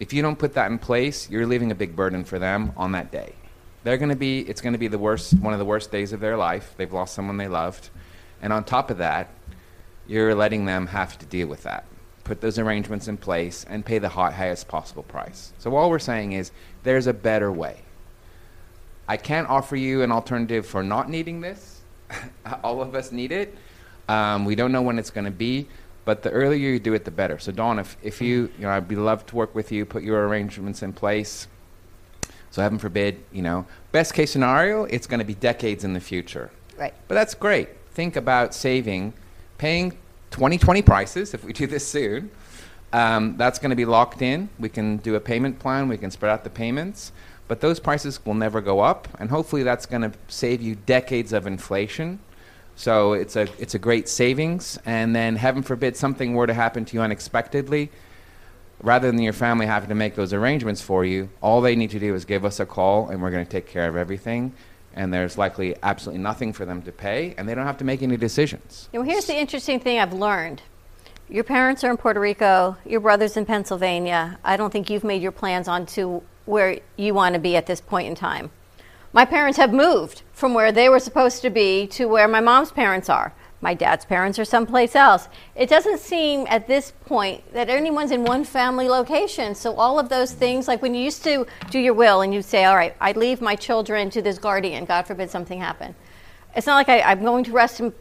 if 0.00 0.12
you 0.12 0.22
don't 0.22 0.38
put 0.38 0.54
that 0.54 0.70
in 0.70 0.78
place, 0.78 1.30
you're 1.30 1.46
leaving 1.46 1.70
a 1.70 1.74
big 1.74 1.94
burden 1.94 2.24
for 2.24 2.38
them 2.38 2.72
on 2.76 2.92
that 2.92 3.12
day. 3.12 3.34
They're 3.84 3.98
going 3.98 4.08
to 4.08 4.16
be, 4.16 4.40
it's 4.40 4.60
going 4.60 4.72
to 4.72 4.78
be 4.78 4.88
the 4.88 4.98
worst, 4.98 5.38
one 5.38 5.52
of 5.52 5.58
the 5.58 5.64
worst 5.64 5.92
days 5.92 6.12
of 6.12 6.20
their 6.20 6.36
life. 6.36 6.74
They've 6.76 6.92
lost 6.92 7.14
someone 7.14 7.36
they 7.36 7.48
loved, 7.48 7.90
and 8.42 8.52
on 8.52 8.64
top 8.64 8.90
of 8.90 8.98
that, 8.98 9.28
you're 10.06 10.34
letting 10.34 10.64
them 10.64 10.88
have 10.88 11.18
to 11.18 11.26
deal 11.26 11.46
with 11.46 11.62
that. 11.62 11.84
Put 12.24 12.40
those 12.40 12.58
arrangements 12.58 13.08
in 13.08 13.16
place 13.16 13.64
and 13.68 13.84
pay 13.84 13.98
the 13.98 14.08
highest 14.08 14.68
possible 14.68 15.02
price. 15.02 15.52
So 15.58 15.76
all 15.76 15.90
we're 15.90 15.98
saying 15.98 16.32
is 16.32 16.50
there's 16.82 17.06
a 17.06 17.12
better 17.12 17.52
way. 17.52 17.82
I 19.06 19.16
can't 19.16 19.48
offer 19.48 19.76
you 19.76 20.02
an 20.02 20.12
alternative 20.12 20.66
for 20.66 20.82
not 20.82 21.10
needing 21.10 21.40
this. 21.40 21.80
all 22.64 22.80
of 22.80 22.94
us 22.94 23.12
need 23.12 23.32
it. 23.32 23.56
Um, 24.08 24.44
we 24.44 24.54
don't 24.54 24.72
know 24.72 24.82
when 24.82 24.98
it's 24.98 25.10
going 25.10 25.24
to 25.24 25.30
be, 25.30 25.66
but 26.04 26.22
the 26.22 26.30
earlier 26.30 26.70
you 26.70 26.78
do 26.78 26.94
it, 26.94 27.04
the 27.04 27.10
better. 27.10 27.38
So 27.38 27.52
Dawn, 27.52 27.78
if, 27.78 27.96
if 28.02 28.20
you, 28.20 28.50
you 28.58 28.62
know, 28.62 28.70
I'd 28.70 28.88
be 28.88 28.96
love 28.96 29.24
to 29.26 29.36
work 29.36 29.54
with 29.54 29.72
you, 29.72 29.84
put 29.84 30.02
your 30.02 30.26
arrangements 30.26 30.82
in 30.82 30.92
place. 30.92 31.48
So 32.50 32.62
heaven 32.62 32.78
forbid, 32.78 33.22
you 33.32 33.42
know, 33.42 33.66
best 33.92 34.14
case 34.14 34.30
scenario, 34.30 34.84
it's 34.84 35.06
going 35.06 35.18
to 35.18 35.24
be 35.24 35.34
decades 35.34 35.84
in 35.84 35.92
the 35.92 36.00
future. 36.00 36.50
Right. 36.78 36.94
But 37.08 37.14
that's 37.14 37.34
great. 37.34 37.68
Think 37.90 38.16
about 38.16 38.54
saving, 38.54 39.12
paying 39.58 39.92
2020 40.30 40.82
prices 40.82 41.34
if 41.34 41.44
we 41.44 41.52
do 41.52 41.66
this 41.66 41.86
soon. 41.86 42.30
Um, 42.92 43.36
that's 43.36 43.58
going 43.58 43.70
to 43.70 43.76
be 43.76 43.84
locked 43.84 44.22
in. 44.22 44.48
We 44.58 44.68
can 44.68 44.98
do 44.98 45.16
a 45.16 45.20
payment 45.20 45.58
plan. 45.58 45.88
We 45.88 45.98
can 45.98 46.12
spread 46.12 46.30
out 46.30 46.44
the 46.44 46.50
payments. 46.50 47.10
But 47.46 47.60
those 47.60 47.78
prices 47.78 48.24
will 48.24 48.34
never 48.34 48.60
go 48.60 48.80
up, 48.80 49.08
and 49.18 49.28
hopefully 49.30 49.62
that's 49.62 49.86
going 49.86 50.02
to 50.02 50.12
save 50.28 50.62
you 50.62 50.74
decades 50.74 51.32
of 51.32 51.46
inflation. 51.46 52.18
So 52.76 53.12
it's 53.12 53.36
a 53.36 53.42
it's 53.58 53.74
a 53.74 53.78
great 53.78 54.08
savings. 54.08 54.78
And 54.86 55.14
then 55.14 55.36
heaven 55.36 55.62
forbid 55.62 55.96
something 55.96 56.34
were 56.34 56.46
to 56.46 56.54
happen 56.54 56.84
to 56.86 56.94
you 56.94 57.02
unexpectedly, 57.02 57.90
rather 58.82 59.10
than 59.10 59.20
your 59.20 59.34
family 59.34 59.66
having 59.66 59.90
to 59.90 59.94
make 59.94 60.14
those 60.14 60.32
arrangements 60.32 60.80
for 60.80 61.04
you, 61.04 61.28
all 61.40 61.60
they 61.60 61.76
need 61.76 61.90
to 61.90 61.98
do 61.98 62.14
is 62.14 62.24
give 62.24 62.44
us 62.44 62.60
a 62.60 62.66
call, 62.66 63.08
and 63.08 63.20
we're 63.20 63.30
going 63.30 63.44
to 63.44 63.50
take 63.50 63.66
care 63.66 63.88
of 63.88 63.96
everything. 63.96 64.52
And 64.96 65.12
there's 65.12 65.36
likely 65.36 65.74
absolutely 65.82 66.22
nothing 66.22 66.52
for 66.52 66.64
them 66.64 66.80
to 66.82 66.92
pay, 66.92 67.34
and 67.36 67.48
they 67.48 67.54
don't 67.54 67.66
have 67.66 67.78
to 67.78 67.84
make 67.84 68.02
any 68.02 68.16
decisions. 68.16 68.88
You 68.92 69.00
know, 69.00 69.04
here's 69.04 69.26
the 69.26 69.36
interesting 69.36 69.80
thing 69.80 69.98
I've 69.98 70.12
learned. 70.12 70.62
Your 71.28 71.44
parents 71.44 71.82
are 71.84 71.90
in 71.90 71.96
Puerto 71.96 72.20
Rico, 72.20 72.76
your 72.86 73.00
brother's 73.00 73.36
in 73.36 73.44
Pennsylvania. 73.44 74.38
I 74.44 74.56
don't 74.56 74.70
think 74.70 74.90
you've 74.90 75.04
made 75.04 75.20
your 75.20 75.32
plans 75.32 75.68
on 75.68 75.86
to 75.86 76.22
where 76.44 76.78
you 76.96 77.14
want 77.14 77.34
to 77.34 77.40
be 77.40 77.56
at 77.56 77.66
this 77.66 77.80
point 77.80 78.08
in 78.08 78.14
time. 78.14 78.50
my 79.12 79.24
parents 79.24 79.58
have 79.58 79.72
moved 79.72 80.22
from 80.32 80.54
where 80.54 80.72
they 80.72 80.88
were 80.88 80.98
supposed 80.98 81.40
to 81.42 81.50
be 81.50 81.86
to 81.86 82.06
where 82.06 82.26
my 82.26 82.40
mom's 82.40 82.72
parents 82.72 83.08
are. 83.08 83.32
My 83.64 83.72
dad's 83.72 84.04
parents 84.04 84.38
are 84.38 84.44
someplace 84.44 84.94
else. 84.94 85.26
It 85.54 85.70
doesn't 85.70 85.98
seem 85.98 86.46
at 86.50 86.66
this 86.66 86.92
point 87.06 87.50
that 87.54 87.70
anyone's 87.70 88.10
in 88.10 88.26
one 88.26 88.44
family 88.44 88.90
location. 88.90 89.54
So, 89.54 89.74
all 89.76 89.98
of 89.98 90.10
those 90.10 90.32
things, 90.32 90.68
like 90.68 90.82
when 90.82 90.94
you 90.94 91.02
used 91.02 91.24
to 91.24 91.46
do 91.70 91.78
your 91.78 91.94
will 91.94 92.20
and 92.20 92.34
you'd 92.34 92.44
say, 92.44 92.66
All 92.66 92.76
right, 92.76 92.94
I 93.00 93.12
leave 93.12 93.40
my 93.40 93.56
children 93.56 94.10
to 94.10 94.20
this 94.20 94.36
guardian, 94.36 94.84
God 94.84 95.06
forbid 95.06 95.30
something 95.30 95.60
happen. 95.60 95.94
It's 96.54 96.66
not 96.66 96.74
like 96.74 96.90
I, 96.90 97.00
I'm 97.00 97.22
going 97.22 97.42
to 97.44 97.52
rest 97.52 97.80
in 97.80 97.94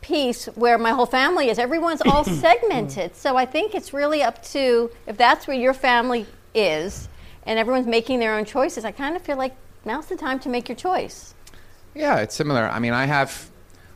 peace 0.00 0.46
where 0.54 0.78
my 0.78 0.90
whole 0.90 1.04
family 1.04 1.50
is. 1.50 1.58
Everyone's 1.58 2.02
all 2.02 2.22
segmented. 2.44 3.16
So, 3.16 3.36
I 3.36 3.44
think 3.44 3.74
it's 3.74 3.92
really 3.92 4.22
up 4.22 4.40
to 4.52 4.88
if 5.08 5.16
that's 5.16 5.48
where 5.48 5.58
your 5.58 5.74
family 5.74 6.26
is 6.54 7.08
and 7.48 7.58
everyone's 7.58 7.86
making 7.86 8.20
their 8.20 8.34
own 8.34 8.44
choices, 8.44 8.84
I 8.84 8.92
kind 8.92 9.16
of 9.16 9.22
feel 9.22 9.38
like 9.38 9.56
now's 9.84 10.06
the 10.06 10.16
time 10.16 10.38
to 10.40 10.48
make 10.50 10.68
your 10.68 10.76
choice. 10.76 11.34
Yeah, 11.94 12.18
it's 12.18 12.34
similar. 12.34 12.68
I 12.68 12.78
mean, 12.78 12.92
I 12.92 13.06
have 13.06 13.50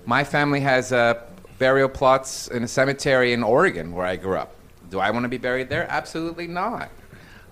my 0.06 0.24
family 0.24 0.60
has 0.60 0.90
uh, 0.90 1.22
burial 1.58 1.88
plots 1.88 2.48
in 2.48 2.64
a 2.64 2.68
cemetery 2.68 3.34
in 3.34 3.42
Oregon 3.42 3.92
where 3.92 4.06
I 4.06 4.16
grew 4.16 4.36
up. 4.36 4.56
Do 4.90 4.98
I 4.98 5.10
want 5.10 5.24
to 5.24 5.28
be 5.28 5.36
buried 5.36 5.68
there? 5.68 5.86
Absolutely 5.88 6.46
not. 6.46 6.90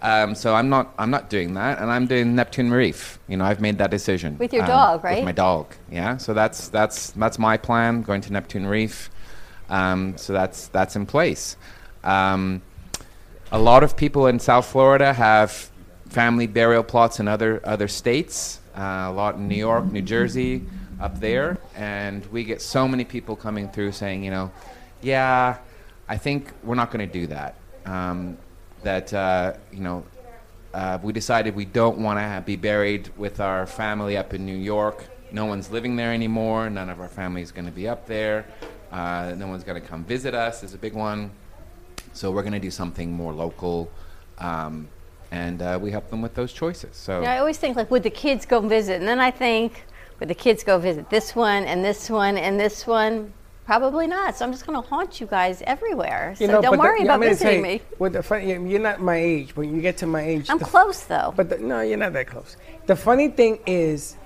Um, 0.03 0.35
so 0.35 0.55
I'm 0.55 0.71
not. 0.71 0.95
I'm 0.99 1.11
not 1.11 1.29
doing 1.29 1.53
that, 1.55 1.79
and 1.79 1.91
I'm 1.91 2.07
doing 2.07 2.35
Neptune 2.35 2.71
Reef. 2.71 3.19
You 3.29 3.37
know, 3.37 3.45
I've 3.45 3.61
made 3.61 3.77
that 3.79 3.91
decision 3.91 4.39
With 4.39 4.55
your 4.55 4.63
um, 4.63 4.69
dog, 4.69 5.05
right? 5.05 5.17
With 5.17 5.27
my 5.27 5.33
dog. 5.33 5.75
Yeah. 5.91 6.17
So 6.17 6.33
that's 6.33 6.69
that's 6.69 7.11
that's 7.11 7.39
my 7.39 7.59
plan. 7.59 8.01
Going 8.01 8.23
to 8.23 8.33
Neptune 8.33 8.65
Reef. 8.65 9.11
Um, 9.69 10.17
so 10.17 10.33
that's 10.33 10.69
that's 10.69 10.97
in 10.97 11.05
place. 11.05 11.59
Um, 12.03 12.63
a 13.53 13.59
lot 13.59 13.83
of 13.83 13.95
people 13.95 14.27
in 14.27 14.39
South 14.39 14.65
Florida 14.65 15.13
have 15.13 15.70
family 16.11 16.47
burial 16.47 16.83
plots 16.83 17.21
in 17.21 17.29
other 17.29 17.61
other 17.65 17.89
states. 17.89 18.61
Uh, 18.77 19.09
a 19.09 19.13
lot 19.13 19.35
in 19.37 19.49
New 19.49 19.57
York, 19.57 19.91
New 19.91 20.03
Jersey, 20.03 20.65
up 21.01 21.19
there, 21.19 21.59
and 21.75 22.25
we 22.27 22.45
get 22.45 22.63
so 22.63 22.87
many 22.87 23.05
people 23.05 23.35
coming 23.35 23.69
through 23.69 23.91
saying, 23.91 24.23
you 24.23 24.31
know, 24.31 24.53
yeah, 25.03 25.59
I 26.09 26.17
think 26.17 26.53
we're 26.63 26.77
not 26.77 26.91
going 26.91 27.07
to 27.07 27.13
do 27.13 27.27
that. 27.29 27.57
Um, 27.87 28.39
that 28.83 29.13
uh, 29.13 29.55
you 29.73 29.81
know, 29.81 30.05
uh, 30.75 30.99
we 31.03 31.13
decided 31.13 31.55
we 31.57 31.65
don't 31.65 31.99
want 31.99 32.19
to 32.19 32.43
be 32.45 32.57
buried 32.57 33.11
with 33.17 33.41
our 33.41 33.67
family 33.67 34.17
up 34.17 34.35
in 34.35 34.47
New 34.47 34.57
York. 34.57 35.05
No 35.33 35.47
one's 35.47 35.71
living 35.71 35.97
there 35.97 36.13
anymore. 36.13 36.71
None 36.71 36.91
of 36.91 37.01
our 37.01 37.09
family 37.09 37.43
is 37.43 37.53
going 37.53 37.67
to 37.67 37.73
be 37.73 37.89
up 37.89 38.07
there. 38.07 38.47
Uh, 38.91 39.35
no 39.37 39.47
one's 39.47 39.65
going 39.65 39.81
to 39.81 39.87
come 39.87 40.05
visit 40.05 40.35
us. 40.35 40.63
Is 40.63 40.75
a 40.75 40.79
big 40.79 40.95
one. 40.95 41.31
So 42.13 42.31
we're 42.31 42.43
going 42.43 42.53
to 42.55 42.61
do 42.61 42.71
something 42.71 43.13
more 43.13 43.33
local, 43.33 43.91
um, 44.39 44.89
and 45.31 45.63
uh, 45.63 45.79
we 45.81 45.91
help 45.91 46.11
them 46.11 46.23
with 46.23 46.35
those 46.35 46.53
choices. 46.53 46.97
So 46.97 47.23
Yeah, 47.23 47.33
I 47.35 47.39
always 47.39 47.59
think 47.59 47.77
like, 47.77 47.91
would 47.91 48.03
the 48.03 48.11
kids 48.11 48.47
go 48.47 48.61
visit? 48.61 48.97
And 48.97 49.07
then 49.09 49.21
I 49.21 49.31
think, 49.31 49.85
would 50.19 50.29
the 50.29 50.35
kids 50.35 50.65
go 50.65 50.79
visit 50.79 51.09
this 51.11 51.35
one 51.37 51.65
and 51.65 51.85
this 51.85 52.11
one 52.11 52.37
and 52.37 52.59
this 52.59 52.87
one? 52.87 53.33
Probably 53.65 54.09
not. 54.09 54.37
So 54.37 54.45
I'm 54.45 54.51
just 54.51 54.67
going 54.67 54.81
to 54.83 54.89
haunt 54.89 55.21
you 55.21 55.27
guys 55.27 55.63
everywhere. 55.65 56.35
So 56.37 56.47
don't 56.47 56.63
but 56.63 56.71
the- 56.73 56.79
worry 56.79 56.99
yeah, 56.99 57.05
about 57.05 57.21
gonna 57.21 57.31
visiting 57.31 57.57
you, 57.59 57.63
me. 57.63 57.83
What 57.99 58.13
the 58.13 58.23
funny, 58.23 58.49
you're 58.49 58.81
not 58.81 59.01
my 59.01 59.17
age, 59.17 59.55
When 59.55 59.75
you 59.75 59.81
get 59.81 59.97
to 59.99 60.07
my 60.07 60.23
age. 60.23 60.51
I'm 60.51 60.59
the- 60.59 60.65
close 60.65 61.05
though. 61.05 61.33
But 61.37 61.51
the, 61.51 61.59
no, 61.59 61.81
you're 61.81 61.97
not 61.99 62.13
that 62.15 62.27
close. 62.27 62.57
The 62.87 62.97
funny 62.97 63.29
thing 63.29 63.61
is, 63.67 64.17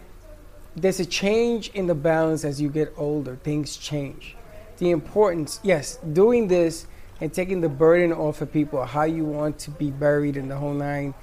there's 0.77 0.99
a 0.99 1.05
change 1.07 1.69
in 1.75 1.87
the 1.87 1.95
balance 1.95 2.45
as 2.45 2.61
you 2.61 2.71
get 2.71 2.93
older. 2.97 3.37
Things 3.37 3.77
change. 3.77 4.35
The 4.79 4.91
importance, 4.91 5.61
yes, 5.63 5.99
doing 6.15 6.49
this 6.49 6.87
and 7.21 7.33
taking 7.33 7.61
the 7.61 7.69
burden 7.69 8.13
off 8.13 8.41
of 8.41 8.53
people, 8.53 8.85
how 8.85 9.05
you 9.05 9.25
want 9.25 9.59
to 9.61 9.71
be 9.71 9.91
buried 9.91 10.37
in 10.37 10.49
the 10.49 10.57
whole 10.57 10.75
nine. 10.75 11.15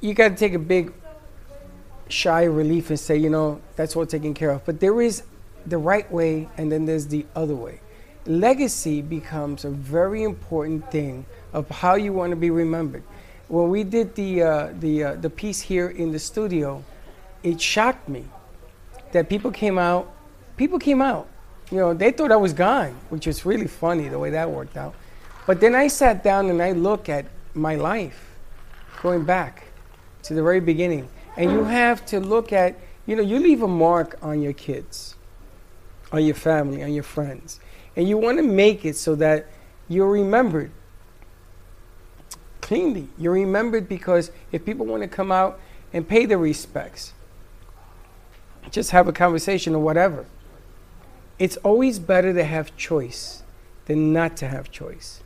You 0.00 0.14
got 0.14 0.28
to 0.30 0.34
take 0.34 0.54
a 0.54 0.58
big 0.58 0.92
shy 2.08 2.44
relief 2.44 2.90
and 2.90 2.98
say, 2.98 3.16
you 3.16 3.30
know, 3.30 3.60
that's 3.76 3.94
all 3.96 4.06
taken 4.06 4.34
care 4.34 4.50
of. 4.50 4.64
But 4.64 4.80
there 4.80 5.00
is 5.00 5.22
the 5.66 5.78
right 5.78 6.10
way, 6.10 6.48
and 6.56 6.72
then 6.72 6.86
there's 6.86 7.06
the 7.06 7.26
other 7.36 7.54
way. 7.54 7.80
Legacy 8.26 9.02
becomes 9.02 9.64
a 9.64 9.70
very 9.70 10.22
important 10.22 10.90
thing 10.90 11.26
of 11.52 11.68
how 11.68 11.94
you 11.94 12.12
want 12.12 12.30
to 12.30 12.36
be 12.36 12.50
remembered. 12.50 13.02
When 13.48 13.68
we 13.68 13.82
did 13.82 14.14
the 14.14 14.42
uh, 14.42 14.72
the 14.78 15.04
uh, 15.04 15.14
the 15.16 15.30
piece 15.30 15.60
here 15.60 15.88
in 15.88 16.12
the 16.12 16.18
studio, 16.18 16.84
it 17.42 17.60
shocked 17.60 18.08
me 18.08 18.24
that 19.12 19.28
people 19.28 19.50
came 19.50 19.78
out. 19.78 20.12
People 20.56 20.78
came 20.78 21.02
out. 21.02 21.26
You 21.70 21.78
know, 21.78 21.94
they 21.94 22.10
thought 22.10 22.32
I 22.32 22.36
was 22.36 22.52
gone, 22.52 22.96
which 23.10 23.26
is 23.26 23.46
really 23.46 23.66
funny 23.66 24.08
the 24.08 24.18
way 24.18 24.30
that 24.30 24.50
worked 24.50 24.76
out. 24.76 24.94
But 25.46 25.60
then 25.60 25.74
I 25.74 25.88
sat 25.88 26.24
down 26.24 26.50
and 26.50 26.60
I 26.62 26.72
look 26.72 27.08
at 27.08 27.26
my 27.54 27.76
life, 27.76 28.36
going 29.02 29.24
back 29.24 29.64
to 30.24 30.34
the 30.34 30.42
very 30.42 30.60
beginning, 30.60 31.08
and 31.36 31.50
you 31.50 31.64
have 31.64 32.04
to 32.06 32.20
look 32.20 32.52
at. 32.52 32.76
You 33.06 33.16
know, 33.16 33.22
you 33.22 33.40
leave 33.40 33.62
a 33.62 33.68
mark 33.68 34.18
on 34.22 34.40
your 34.40 34.52
kids 34.52 35.16
on 36.12 36.24
your 36.24 36.34
family, 36.34 36.82
on 36.82 36.92
your 36.92 37.02
friends. 37.02 37.60
And 37.96 38.08
you 38.08 38.16
want 38.18 38.38
to 38.38 38.42
make 38.42 38.84
it 38.84 38.96
so 38.96 39.14
that 39.16 39.46
you're 39.88 40.10
remembered 40.10 40.70
cleanly. 42.60 43.08
You're 43.18 43.32
remembered 43.32 43.88
because 43.88 44.30
if 44.52 44.64
people 44.64 44.86
want 44.86 45.02
to 45.02 45.08
come 45.08 45.32
out 45.32 45.60
and 45.92 46.08
pay 46.08 46.26
their 46.26 46.38
respects, 46.38 47.12
just 48.70 48.90
have 48.90 49.08
a 49.08 49.12
conversation 49.12 49.74
or 49.74 49.82
whatever, 49.82 50.26
it's 51.40 51.56
always 51.58 51.98
better 51.98 52.34
to 52.34 52.44
have 52.44 52.76
choice 52.76 53.42
than 53.86 54.12
not 54.12 54.36
to 54.36 54.46
have 54.46 54.70
choice. 54.70 55.22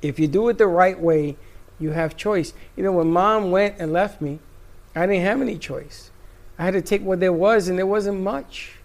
If 0.00 0.18
you 0.18 0.26
do 0.26 0.48
it 0.48 0.56
the 0.56 0.66
right 0.66 0.98
way, 0.98 1.36
you 1.78 1.90
have 1.90 2.16
choice. 2.16 2.54
You 2.76 2.82
know, 2.82 2.92
when 2.92 3.10
mom 3.10 3.50
went 3.50 3.76
and 3.78 3.92
left 3.92 4.22
me, 4.22 4.38
I 4.94 5.06
didn't 5.06 5.22
have 5.22 5.42
any 5.42 5.58
choice. 5.58 6.10
I 6.58 6.64
had 6.64 6.72
to 6.72 6.80
take 6.80 7.02
what 7.02 7.20
there 7.20 7.32
was, 7.32 7.68
and 7.68 7.78
there 7.78 7.86
wasn't 7.86 8.20
much. 8.20 8.76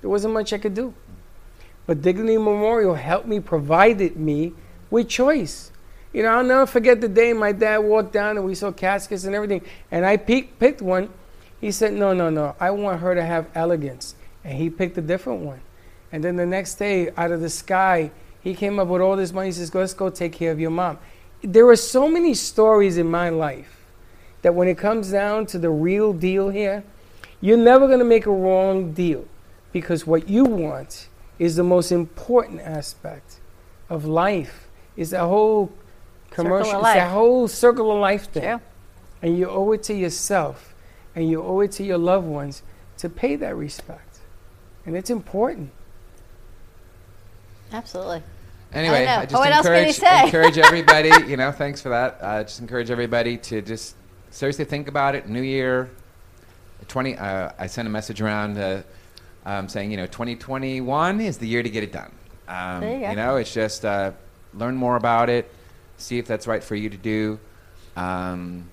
There 0.00 0.08
wasn't 0.08 0.32
much 0.32 0.54
I 0.54 0.58
could 0.58 0.72
do. 0.72 0.94
But 1.86 2.00
Dignity 2.00 2.38
Memorial 2.38 2.94
helped 2.94 3.26
me, 3.26 3.38
provided 3.38 4.16
me 4.16 4.54
with 4.90 5.08
choice. 5.08 5.70
You 6.14 6.22
know, 6.22 6.30
I'll 6.30 6.44
never 6.44 6.64
forget 6.64 7.02
the 7.02 7.08
day 7.08 7.34
my 7.34 7.52
dad 7.52 7.78
walked 7.78 8.14
down 8.14 8.38
and 8.38 8.46
we 8.46 8.54
saw 8.54 8.72
caskets 8.72 9.24
and 9.24 9.34
everything, 9.34 9.60
and 9.90 10.06
I 10.06 10.16
picked, 10.16 10.80
one. 10.80 11.10
He 11.60 11.70
said, 11.72 11.92
No, 11.92 12.14
no, 12.14 12.30
no, 12.30 12.56
I 12.58 12.70
want 12.70 13.00
her 13.00 13.14
to 13.14 13.22
have 13.22 13.48
elegance. 13.54 14.14
And 14.44 14.58
he 14.58 14.70
picked 14.70 14.96
a 14.98 15.02
different 15.02 15.40
one. 15.40 15.60
And 16.12 16.24
then 16.24 16.36
the 16.36 16.46
next 16.46 16.76
day, 16.76 17.10
out 17.16 17.32
of 17.32 17.40
the 17.40 17.50
sky, 17.50 18.10
he 18.40 18.54
came 18.54 18.78
up 18.78 18.88
with 18.88 19.02
all 19.02 19.16
this 19.16 19.32
money. 19.32 19.48
He 19.48 19.52
says, 19.52 19.74
Let's 19.74 19.94
go 19.94 20.10
take 20.10 20.32
care 20.32 20.52
of 20.52 20.60
your 20.60 20.70
mom. 20.70 20.98
There 21.42 21.68
are 21.68 21.76
so 21.76 22.08
many 22.08 22.34
stories 22.34 22.98
in 22.98 23.10
my 23.10 23.28
life 23.28 23.78
that 24.42 24.54
when 24.54 24.68
it 24.68 24.78
comes 24.78 25.10
down 25.10 25.46
to 25.46 25.58
the 25.58 25.70
real 25.70 26.12
deal 26.12 26.48
here, 26.48 26.84
you're 27.40 27.56
never 27.56 27.86
going 27.86 27.98
to 27.98 28.04
make 28.04 28.26
a 28.26 28.32
wrong 28.32 28.92
deal 28.92 29.26
because 29.72 30.06
what 30.06 30.28
you 30.28 30.44
want 30.44 31.08
is 31.38 31.56
the 31.56 31.62
most 31.62 31.92
important 31.92 32.60
aspect 32.60 33.38
of 33.88 34.04
life. 34.04 34.66
Is 34.96 35.10
that 35.10 35.20
whole 35.20 35.72
commercial, 36.30 36.80
it's 36.80 36.94
that 36.94 37.12
whole 37.12 37.46
circle 37.46 37.92
of 37.92 37.98
life 37.98 38.30
thing. 38.30 38.42
True. 38.42 38.60
And 39.22 39.38
you 39.38 39.48
owe 39.48 39.72
it 39.72 39.82
to 39.84 39.94
yourself 39.94 40.74
and 41.14 41.28
you 41.28 41.42
owe 41.42 41.60
it 41.60 41.72
to 41.72 41.84
your 41.84 41.98
loved 41.98 42.26
ones 42.26 42.62
to 42.98 43.08
pay 43.08 43.36
that 43.36 43.56
respect. 43.56 44.07
And 44.88 44.96
it's 44.96 45.10
important. 45.10 45.70
Absolutely. 47.70 48.22
Anyway, 48.72 49.04
know. 49.04 49.16
I, 49.16 49.26
just 49.26 49.34
What 49.34 49.52
else 49.52 49.66
can 49.66 49.74
encourage, 49.74 49.96
say? 49.96 50.22
encourage 50.24 50.56
everybody, 50.56 51.10
you 51.26 51.36
know, 51.36 51.52
thanks 51.52 51.82
for 51.82 51.90
that. 51.90 52.16
Uh, 52.22 52.42
just 52.42 52.60
encourage 52.60 52.90
everybody 52.90 53.36
to 53.36 53.60
just 53.60 53.96
seriously 54.30 54.64
think 54.64 54.88
about 54.88 55.14
it. 55.14 55.28
New 55.28 55.42
Year, 55.42 55.90
20, 56.86 57.18
uh, 57.18 57.50
I 57.58 57.66
sent 57.66 57.86
a 57.86 57.90
message 57.90 58.22
around 58.22 58.56
uh, 58.56 58.80
um, 59.44 59.68
saying, 59.68 59.90
you 59.90 59.98
know, 59.98 60.06
2021 60.06 61.20
is 61.20 61.36
the 61.36 61.46
year 61.46 61.62
to 61.62 61.68
get 61.68 61.82
it 61.82 61.92
done. 61.92 62.10
Um, 62.48 62.80
There 62.80 62.94
you 62.94 63.00
go. 63.08 63.12
know, 63.12 63.36
it's 63.36 63.52
just 63.52 63.84
uh, 63.84 64.12
learn 64.54 64.74
more 64.74 64.96
about 64.96 65.28
it, 65.28 65.52
see 65.98 66.16
if 66.18 66.26
that's 66.26 66.46
right 66.46 66.64
for 66.64 66.76
you 66.76 66.88
to 66.88 66.96
do. 66.96 67.38
Um, 67.94 68.70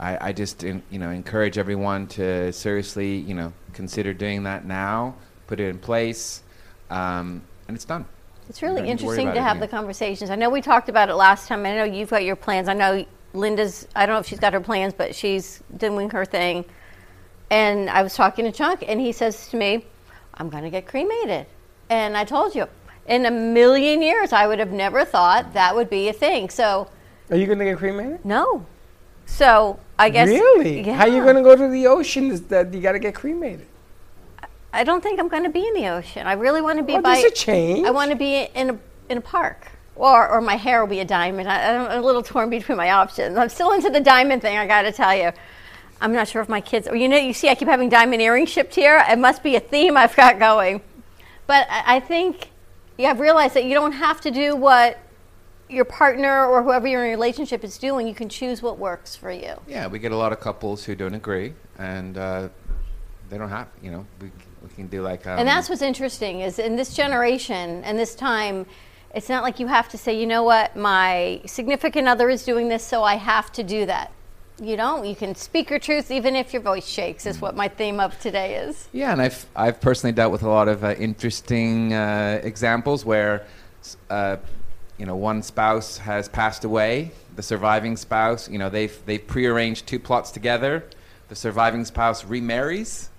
I, 0.00 0.28
I 0.28 0.32
just, 0.32 0.64
en- 0.64 0.82
you 0.90 0.98
know, 0.98 1.10
encourage 1.10 1.58
everyone 1.58 2.06
to 2.08 2.50
seriously, 2.54 3.16
you 3.16 3.34
know, 3.34 3.52
consider 3.74 4.14
doing 4.14 4.44
that 4.44 4.64
now, 4.64 5.16
put 5.54 5.60
it 5.60 5.68
in 5.68 5.78
place, 5.78 6.42
um, 6.90 7.40
and 7.68 7.76
it's 7.76 7.84
done. 7.84 8.04
It's 8.48 8.60
really 8.60 8.76
don't 8.76 8.86
to 8.86 8.90
interesting 8.90 9.32
to 9.32 9.40
have 9.40 9.60
the 9.60 9.68
conversations. 9.68 10.30
I 10.30 10.34
know 10.34 10.50
we 10.50 10.60
talked 10.60 10.88
about 10.88 11.08
it 11.08 11.14
last 11.14 11.46
time. 11.46 11.64
I 11.64 11.76
know 11.76 11.84
you've 11.84 12.10
got 12.10 12.24
your 12.24 12.34
plans. 12.34 12.68
I 12.68 12.74
know 12.74 13.06
Linda's, 13.34 13.86
I 13.94 14.04
don't 14.04 14.16
know 14.16 14.20
if 14.20 14.26
she's 14.26 14.40
got 14.40 14.52
her 14.52 14.60
plans, 14.60 14.92
but 14.92 15.14
she's 15.14 15.62
doing 15.76 16.10
her 16.10 16.24
thing. 16.24 16.64
And 17.50 17.88
I 17.88 18.02
was 18.02 18.14
talking 18.14 18.44
to 18.46 18.52
Chunk, 18.52 18.84
and 18.86 19.00
he 19.00 19.12
says 19.12 19.48
to 19.50 19.56
me, 19.56 19.86
I'm 20.34 20.50
going 20.50 20.64
to 20.64 20.70
get 20.70 20.86
cremated. 20.86 21.46
And 21.88 22.16
I 22.16 22.24
told 22.24 22.56
you, 22.56 22.66
in 23.06 23.24
a 23.26 23.30
million 23.30 24.02
years, 24.02 24.32
I 24.32 24.48
would 24.48 24.58
have 24.58 24.72
never 24.72 25.04
thought 25.04 25.54
that 25.54 25.74
would 25.76 25.88
be 25.88 26.08
a 26.08 26.12
thing. 26.12 26.50
So, 26.50 26.88
Are 27.30 27.36
you 27.36 27.46
going 27.46 27.60
to 27.60 27.64
get 27.64 27.78
cremated? 27.78 28.24
no. 28.24 28.66
So, 29.26 29.80
I 29.98 30.10
guess. 30.10 30.28
Really? 30.28 30.82
Yeah. 30.82 30.96
How 30.96 31.04
are 31.04 31.08
you 31.08 31.22
going 31.22 31.36
to 31.36 31.42
go 31.42 31.56
to 31.56 31.68
the 31.68 31.86
ocean 31.86 32.30
is 32.30 32.42
that 32.48 32.74
you 32.74 32.80
got 32.82 32.92
to 32.92 32.98
get 32.98 33.14
cremated? 33.14 33.66
I 34.74 34.84
don't 34.84 35.02
think 35.02 35.20
I'm 35.20 35.28
going 35.28 35.44
to 35.44 35.50
be 35.50 35.66
in 35.66 35.74
the 35.74 35.88
ocean. 35.88 36.26
I 36.26 36.32
really 36.34 36.60
want 36.60 36.78
to 36.78 36.84
be 36.84 36.94
Oh, 36.94 37.00
by. 37.00 37.14
there's 37.20 37.32
a 37.32 37.34
change. 37.34 37.86
I 37.86 37.90
want 37.90 38.10
to 38.10 38.16
be 38.16 38.48
in 38.54 38.70
a 38.70 38.78
in 39.08 39.18
a 39.18 39.20
park, 39.20 39.68
or 39.96 40.28
or 40.28 40.40
my 40.40 40.56
hair 40.56 40.80
will 40.80 40.90
be 40.90 41.00
a 41.00 41.04
diamond. 41.04 41.48
I, 41.48 41.74
I'm 41.74 42.02
a 42.02 42.04
little 42.04 42.22
torn 42.22 42.50
between 42.50 42.76
my 42.76 42.90
options. 42.90 43.36
I'm 43.36 43.48
still 43.48 43.72
into 43.72 43.90
the 43.90 44.00
diamond 44.00 44.42
thing. 44.42 44.56
I 44.56 44.66
got 44.66 44.82
to 44.82 44.92
tell 44.92 45.14
you. 45.16 45.30
I'm 46.00 46.12
not 46.12 46.26
sure 46.28 46.42
if 46.42 46.48
my 46.48 46.60
kids. 46.60 46.88
You 46.92 47.08
know, 47.08 47.16
you 47.16 47.32
see, 47.32 47.48
I 47.48 47.54
keep 47.54 47.68
having 47.68 47.88
diamond 47.88 48.20
earrings 48.20 48.50
shipped 48.50 48.74
here. 48.74 49.02
It 49.08 49.18
must 49.18 49.42
be 49.42 49.54
a 49.56 49.60
theme 49.60 49.96
I've 49.96 50.14
got 50.16 50.38
going. 50.38 50.82
But 51.46 51.66
I 51.70 51.96
I 51.96 52.00
think 52.00 52.50
you 52.98 53.06
have 53.06 53.20
realized 53.20 53.54
that 53.54 53.64
you 53.64 53.74
don't 53.74 53.92
have 53.92 54.20
to 54.22 54.30
do 54.30 54.56
what 54.56 54.98
your 55.68 55.84
partner 55.84 56.46
or 56.46 56.62
whoever 56.62 56.86
you're 56.86 57.02
in 57.04 57.08
a 57.08 57.10
relationship 57.10 57.64
is 57.64 57.78
doing. 57.78 58.06
You 58.08 58.14
can 58.14 58.28
choose 58.28 58.60
what 58.60 58.78
works 58.78 59.14
for 59.16 59.30
you. 59.30 59.54
Yeah, 59.68 59.86
we 59.86 59.98
get 59.98 60.12
a 60.12 60.16
lot 60.16 60.32
of 60.32 60.40
couples 60.40 60.84
who 60.84 60.94
don't 60.94 61.14
agree, 61.14 61.54
and 61.78 62.18
uh, 62.18 62.48
they 63.30 63.38
don't 63.38 63.48
have. 63.50 63.68
You 63.80 63.92
know, 63.92 64.06
we 64.20 64.30
we 64.64 64.74
can 64.74 64.86
do 64.86 65.02
like. 65.02 65.26
Um, 65.26 65.38
and 65.38 65.46
that's 65.46 65.68
what's 65.68 65.82
interesting 65.82 66.40
is 66.40 66.58
in 66.58 66.76
this 66.76 66.94
generation 66.94 67.84
and 67.84 67.98
this 67.98 68.14
time, 68.14 68.66
it's 69.14 69.28
not 69.28 69.42
like 69.42 69.60
you 69.60 69.66
have 69.68 69.88
to 69.90 69.98
say, 69.98 70.18
you 70.18 70.26
know 70.26 70.42
what, 70.42 70.74
my 70.74 71.40
significant 71.46 72.08
other 72.08 72.28
is 72.28 72.44
doing 72.44 72.68
this, 72.68 72.82
so 72.82 73.04
I 73.04 73.14
have 73.14 73.52
to 73.52 73.62
do 73.62 73.86
that. 73.86 74.10
You 74.60 74.76
don't. 74.76 75.04
You 75.04 75.16
can 75.16 75.34
speak 75.34 75.68
your 75.68 75.80
truth 75.80 76.10
even 76.10 76.36
if 76.36 76.52
your 76.52 76.62
voice 76.62 76.86
shakes. 76.86 77.26
Is 77.26 77.40
what 77.40 77.56
my 77.56 77.66
theme 77.66 77.98
of 77.98 78.18
today 78.20 78.54
is. 78.54 78.88
Yeah, 78.92 79.10
and 79.10 79.20
I've 79.20 79.46
I've 79.56 79.80
personally 79.80 80.12
dealt 80.12 80.30
with 80.30 80.44
a 80.44 80.48
lot 80.48 80.68
of 80.68 80.84
uh, 80.84 80.94
interesting 80.96 81.92
uh, 81.92 82.40
examples 82.42 83.04
where, 83.04 83.46
uh, 84.10 84.36
you 84.96 85.06
know, 85.06 85.16
one 85.16 85.42
spouse 85.42 85.98
has 85.98 86.28
passed 86.28 86.62
away. 86.62 87.10
The 87.34 87.42
surviving 87.42 87.96
spouse, 87.96 88.48
you 88.48 88.58
know, 88.58 88.70
they've 88.70 88.96
they've 89.06 89.26
prearranged 89.26 89.88
two 89.88 89.98
plots 89.98 90.30
together. 90.30 90.84
The 91.28 91.34
surviving 91.34 91.84
spouse 91.84 92.24
remarries. 92.24 93.10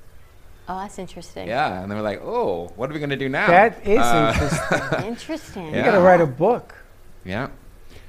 Oh, 0.67 0.79
that's 0.79 0.97
interesting. 0.97 1.47
Yeah, 1.47 1.81
and 1.81 1.91
they're 1.91 2.01
like, 2.01 2.21
oh, 2.23 2.71
what 2.75 2.89
are 2.89 2.93
we 2.93 2.99
going 2.99 3.11
to 3.11 3.15
do 3.15 3.29
now? 3.29 3.47
That 3.47 3.85
is 3.85 3.99
Uh, 3.99 4.31
interesting. 4.33 5.07
Interesting. 5.07 5.65
You 5.67 5.83
gotta 5.83 6.01
write 6.01 6.21
a 6.21 6.25
book. 6.25 6.73
Yeah, 7.23 7.49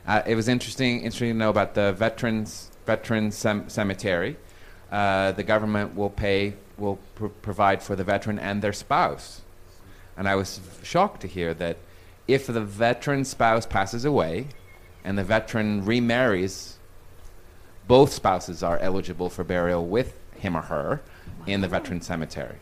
uh, 0.07 0.23
it 0.27 0.35
was 0.35 0.49
interesting. 0.49 1.01
Interesting 1.03 1.33
to 1.33 1.39
know 1.39 1.51
about 1.51 1.75
the 1.75 1.93
veterans 1.93 2.71
veterans 2.87 3.37
cem- 3.37 3.69
cemetery. 3.69 4.37
Uh, 4.91 5.33
the 5.33 5.43
government 5.43 5.95
will 5.97 6.11
pay 6.11 6.55
will 6.79 6.99
pr- 7.15 7.27
provide 7.43 7.83
for 7.83 7.97
the 7.97 8.05
veteran 8.05 8.39
and 8.39 8.63
their 8.63 8.73
spouse, 8.73 9.43
and 10.17 10.29
I 10.29 10.35
was 10.35 10.61
shocked 10.83 11.21
to 11.23 11.27
hear 11.29 11.53
that 11.55 11.77
if 12.29 12.47
the 12.47 12.61
veteran 12.61 13.25
spouse 13.25 13.67
passes 13.67 14.05
away, 14.05 14.49
and 15.05 15.17
the 15.19 15.25
veteran 15.25 15.85
remarries, 15.85 16.79
both 17.87 18.13
spouses 18.13 18.63
are 18.63 18.79
eligible 18.79 19.29
for 19.31 19.45
burial 19.45 19.87
with 19.87 20.17
him 20.35 20.57
or 20.57 20.63
her 20.63 21.01
in 21.47 21.61
the 21.61 21.69
veteran 21.69 22.01
cemetery. 22.01 22.57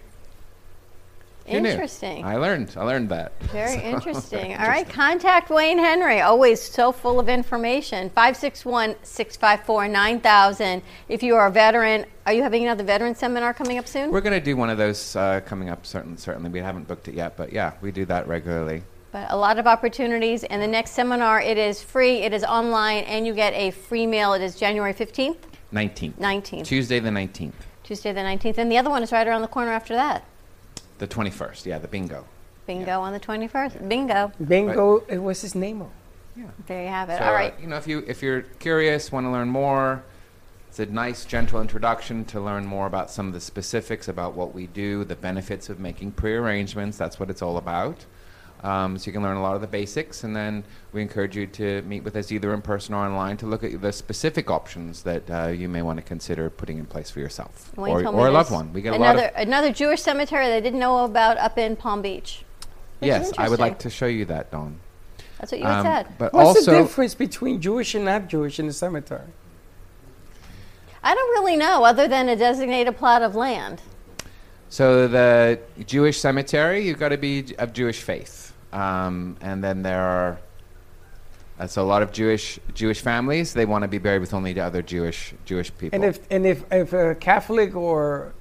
Who 1.46 1.60
knew? 1.60 1.68
Interesting. 1.68 2.24
I 2.24 2.36
learned. 2.36 2.74
I 2.74 2.84
learned 2.84 3.10
that. 3.10 3.38
Very 3.44 3.72
So, 3.78 3.80
interesting. 3.80 4.54
All 4.58 4.66
right, 4.66 4.88
contact 4.88 5.50
Wayne 5.50 5.78
Henry. 5.78 6.22
Always 6.22 6.60
so 6.62 6.90
full 6.90 7.20
of 7.20 7.28
information. 7.28 8.08
561 8.10 8.96
654 9.02 9.88
9000. 9.88 10.82
If 11.08 11.22
you 11.22 11.36
are 11.36 11.46
a 11.46 11.50
veteran, 11.50 12.06
are 12.24 12.32
you 12.32 12.42
having 12.42 12.62
another 12.62 12.82
veteran 12.84 13.14
seminar 13.14 13.52
coming 13.52 13.76
up 13.76 13.86
soon? 13.86 14.10
We're 14.10 14.22
going 14.22 14.38
to 14.38 14.44
do 14.44 14.56
one 14.56 14.70
of 14.70 14.78
those 14.78 15.16
uh, 15.16 15.42
coming 15.44 15.68
up. 15.68 15.84
Certain, 15.84 16.16
certainly, 16.16 16.48
we 16.48 16.60
haven't 16.60 16.88
booked 16.88 17.08
it 17.08 17.14
yet, 17.14 17.36
but 17.36 17.52
yeah, 17.52 17.74
we 17.82 17.92
do 17.92 18.06
that 18.06 18.26
regularly. 18.26 18.82
But 19.12 19.30
a 19.30 19.36
lot 19.36 19.58
of 19.58 19.66
opportunities. 19.66 20.44
And 20.44 20.62
the 20.62 20.66
next 20.66 20.92
seminar, 20.92 21.42
it 21.42 21.58
is 21.58 21.82
free, 21.82 22.22
it 22.22 22.32
is 22.32 22.42
online, 22.42 23.04
and 23.04 23.26
you 23.26 23.34
get 23.34 23.52
a 23.52 23.70
free 23.70 24.06
meal. 24.06 24.32
It 24.32 24.40
is 24.42 24.56
January 24.56 24.94
15th, 24.94 25.36
Nineteenth. 25.72 26.18
19th. 26.18 26.64
Tuesday 26.64 27.00
the 27.00 27.10
nineteenth. 27.10 27.66
Tuesday 27.84 28.12
the 28.12 28.20
19th. 28.20 28.58
And 28.58 28.72
the 28.72 28.78
other 28.78 28.90
one 28.90 29.02
is 29.02 29.12
right 29.12 29.26
around 29.26 29.42
the 29.42 29.48
corner 29.48 29.70
after 29.70 29.94
that. 29.94 30.24
The 30.98 31.06
twenty-first. 31.06 31.66
Yeah, 31.66 31.78
the 31.78 31.88
bingo. 31.88 32.24
Bingo 32.66 33.00
on 33.00 33.12
the 33.12 33.20
21st. 33.20 33.88
Bingo. 33.88 34.32
Bingo. 34.42 35.04
It 35.08 35.18
was 35.18 35.42
his 35.42 35.54
name. 35.54 35.84
Yeah. 36.34 36.46
There 36.66 36.82
you 36.82 36.88
have 36.88 37.10
it. 37.10 37.18
So, 37.18 37.24
All 37.24 37.34
uh, 37.34 37.50
you 37.60 37.66
know, 37.66 37.76
if 37.76 37.86
you 37.86 38.02
if 38.06 38.22
you're 38.22 38.42
curious, 38.42 39.12
want 39.12 39.26
to 39.26 39.30
learn 39.30 39.48
more, 39.48 40.02
it's 40.68 40.78
a 40.78 40.86
nice, 40.86 41.24
gentle 41.24 41.60
introduction 41.60 42.24
to 42.26 42.40
learn 42.40 42.64
more 42.64 42.86
about 42.86 43.10
some 43.10 43.28
of 43.28 43.34
the 43.34 43.40
specifics 43.40 44.08
about 44.08 44.34
what 44.34 44.54
we 44.54 44.66
do, 44.66 45.04
the 45.04 45.14
benefits 45.14 45.68
of 45.68 45.78
making 45.78 46.12
pre-arrangements. 46.12 46.96
That's 46.96 47.20
what 47.20 47.30
it's 47.30 47.42
all 47.42 47.56
about. 47.56 48.06
Um, 48.64 48.96
so 48.96 49.06
you 49.06 49.12
can 49.12 49.22
learn 49.22 49.36
a 49.36 49.42
lot 49.42 49.54
of 49.54 49.60
the 49.60 49.66
basics, 49.66 50.24
and 50.24 50.34
then 50.34 50.64
we 50.92 51.02
encourage 51.02 51.36
you 51.36 51.46
to 51.48 51.82
meet 51.82 52.02
with 52.02 52.16
us 52.16 52.32
either 52.32 52.54
in 52.54 52.62
person 52.62 52.94
or 52.94 53.04
online 53.04 53.36
to 53.36 53.46
look 53.46 53.62
at 53.62 53.80
the 53.80 53.92
specific 53.92 54.50
options 54.50 55.02
that 55.02 55.30
uh, 55.30 55.48
you 55.48 55.68
may 55.68 55.82
want 55.82 55.98
to 55.98 56.02
consider 56.02 56.48
putting 56.48 56.78
in 56.78 56.86
place 56.86 57.10
for 57.10 57.20
yourself 57.20 57.70
Wayne 57.76 57.94
or, 57.94 58.02
told 58.02 58.16
me 58.16 58.22
or 58.22 58.28
a 58.28 58.30
loved 58.30 58.50
one. 58.50 58.72
We 58.72 58.80
get 58.80 58.94
a 58.94 58.96
another, 58.96 59.20
lot 59.20 59.32
of 59.34 59.48
Another 59.48 59.70
Jewish 59.70 60.00
cemetery 60.00 60.46
that 60.46 60.56
I 60.56 60.60
didn't 60.60 60.80
know 60.80 61.04
about 61.04 61.36
up 61.36 61.58
in 61.58 61.76
Palm 61.76 62.00
Beach. 62.00 62.42
Which 63.00 63.10
is 63.10 63.28
yes. 63.28 63.32
I 63.36 63.48
would 63.48 63.60
like 63.60 63.78
to 63.80 63.90
show 63.90 64.06
you 64.06 64.24
that, 64.26 64.50
Dawn. 64.50 64.80
That's 65.38 65.52
what 65.52 65.60
you 65.60 65.66
Um, 65.66 65.84
said. 65.84 66.06
But 66.16 66.32
What's 66.32 66.60
also, 66.60 66.70
the 66.72 66.78
difference 66.78 67.14
between 67.14 67.60
Jewish 67.60 67.94
and 67.94 68.06
not 68.06 68.28
Jewish 68.28 68.58
in 68.58 68.66
the 68.66 68.72
cemetery? 68.72 69.28
I 71.02 71.14
don't 71.14 71.30
really 71.32 71.56
know, 71.56 71.84
other 71.84 72.08
than 72.08 72.30
a 72.30 72.36
designated 72.36 72.96
plot 72.96 73.20
of 73.20 73.34
land. 73.34 73.82
So 74.70 75.06
the 75.06 75.60
Jewish 75.86 76.18
cemetery, 76.18 76.84
you've 76.84 76.98
got 76.98 77.10
to 77.10 77.18
be 77.18 77.54
of 77.58 77.72
Jewish 77.72 78.00
faith, 78.00 78.43
um, 78.74 79.36
and 79.40 79.62
then 79.62 79.82
there 79.82 80.02
are. 80.02 80.38
Uh, 81.58 81.68
so 81.68 81.82
a 81.82 81.86
lot 81.86 82.02
of 82.02 82.10
Jewish 82.10 82.58
Jewish 82.74 83.00
families 83.00 83.54
they 83.54 83.64
want 83.64 83.82
to 83.82 83.88
be 83.88 83.98
buried 83.98 84.18
with 84.18 84.34
only 84.34 84.52
the 84.52 84.60
other 84.60 84.82
Jewish 84.82 85.32
Jewish 85.44 85.70
people. 85.78 85.94
And 85.94 86.04
if 86.04 86.18
and 86.30 86.44
if 86.44 86.64
if 86.72 86.92
a 86.92 87.14
Catholic 87.14 87.76
or 87.76 88.34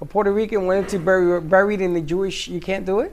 a 0.00 0.04
Puerto 0.04 0.32
Rican 0.32 0.66
wanted 0.66 0.88
to 0.90 0.98
bury 1.00 1.40
buried 1.40 1.80
in 1.80 1.92
the 1.92 2.00
Jewish, 2.00 2.46
you 2.46 2.60
can't 2.60 2.86
do 2.86 3.00
it. 3.00 3.12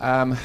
um, 0.00 0.36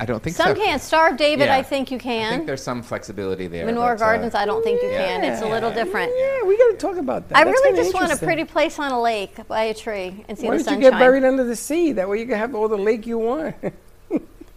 I 0.00 0.06
don't 0.06 0.22
think 0.22 0.34
Some 0.34 0.56
so. 0.56 0.62
can't. 0.62 0.80
Star 0.80 1.10
of 1.10 1.18
David, 1.18 1.44
Yeah. 1.44 1.58
I 1.58 1.62
think 1.62 1.90
you 1.90 1.98
can. 1.98 2.32
I 2.32 2.36
think 2.36 2.46
there's 2.46 2.62
some 2.62 2.82
flexibility 2.82 3.48
there. 3.48 3.66
Menorah 3.66 3.74
but, 3.74 3.82
uh, 3.82 3.94
Gardens, 3.96 4.34
I 4.34 4.46
don't 4.46 4.64
think 4.64 4.82
you 4.82 4.88
can. 4.88 5.22
It's 5.22 5.42
a 5.42 5.46
little 5.46 5.70
different. 5.70 6.10
Yeah, 6.16 6.42
we 6.44 6.56
got 6.56 6.70
to 6.70 6.76
talk 6.78 6.96
about 6.96 7.28
that. 7.28 7.36
I 7.36 7.44
That's 7.44 7.54
really 7.54 7.76
just 7.76 7.92
want 7.92 8.10
a 8.10 8.16
pretty 8.16 8.44
place 8.44 8.78
on 8.78 8.92
a 8.92 9.00
lake 9.00 9.46
by 9.46 9.64
a 9.64 9.74
tree 9.74 10.24
and 10.26 10.38
see 10.38 10.48
Why 10.48 10.56
the 10.56 10.64
don't 10.64 10.80
you 10.80 10.90
get 10.90 10.98
buried 10.98 11.22
under 11.22 11.44
the 11.44 11.54
sea? 11.54 11.92
That 11.92 12.08
way 12.08 12.18
you 12.18 12.26
can 12.26 12.38
have 12.38 12.54
all 12.54 12.66
the 12.66 12.78
lake 12.78 13.06
you 13.06 13.18
want. 13.18 13.56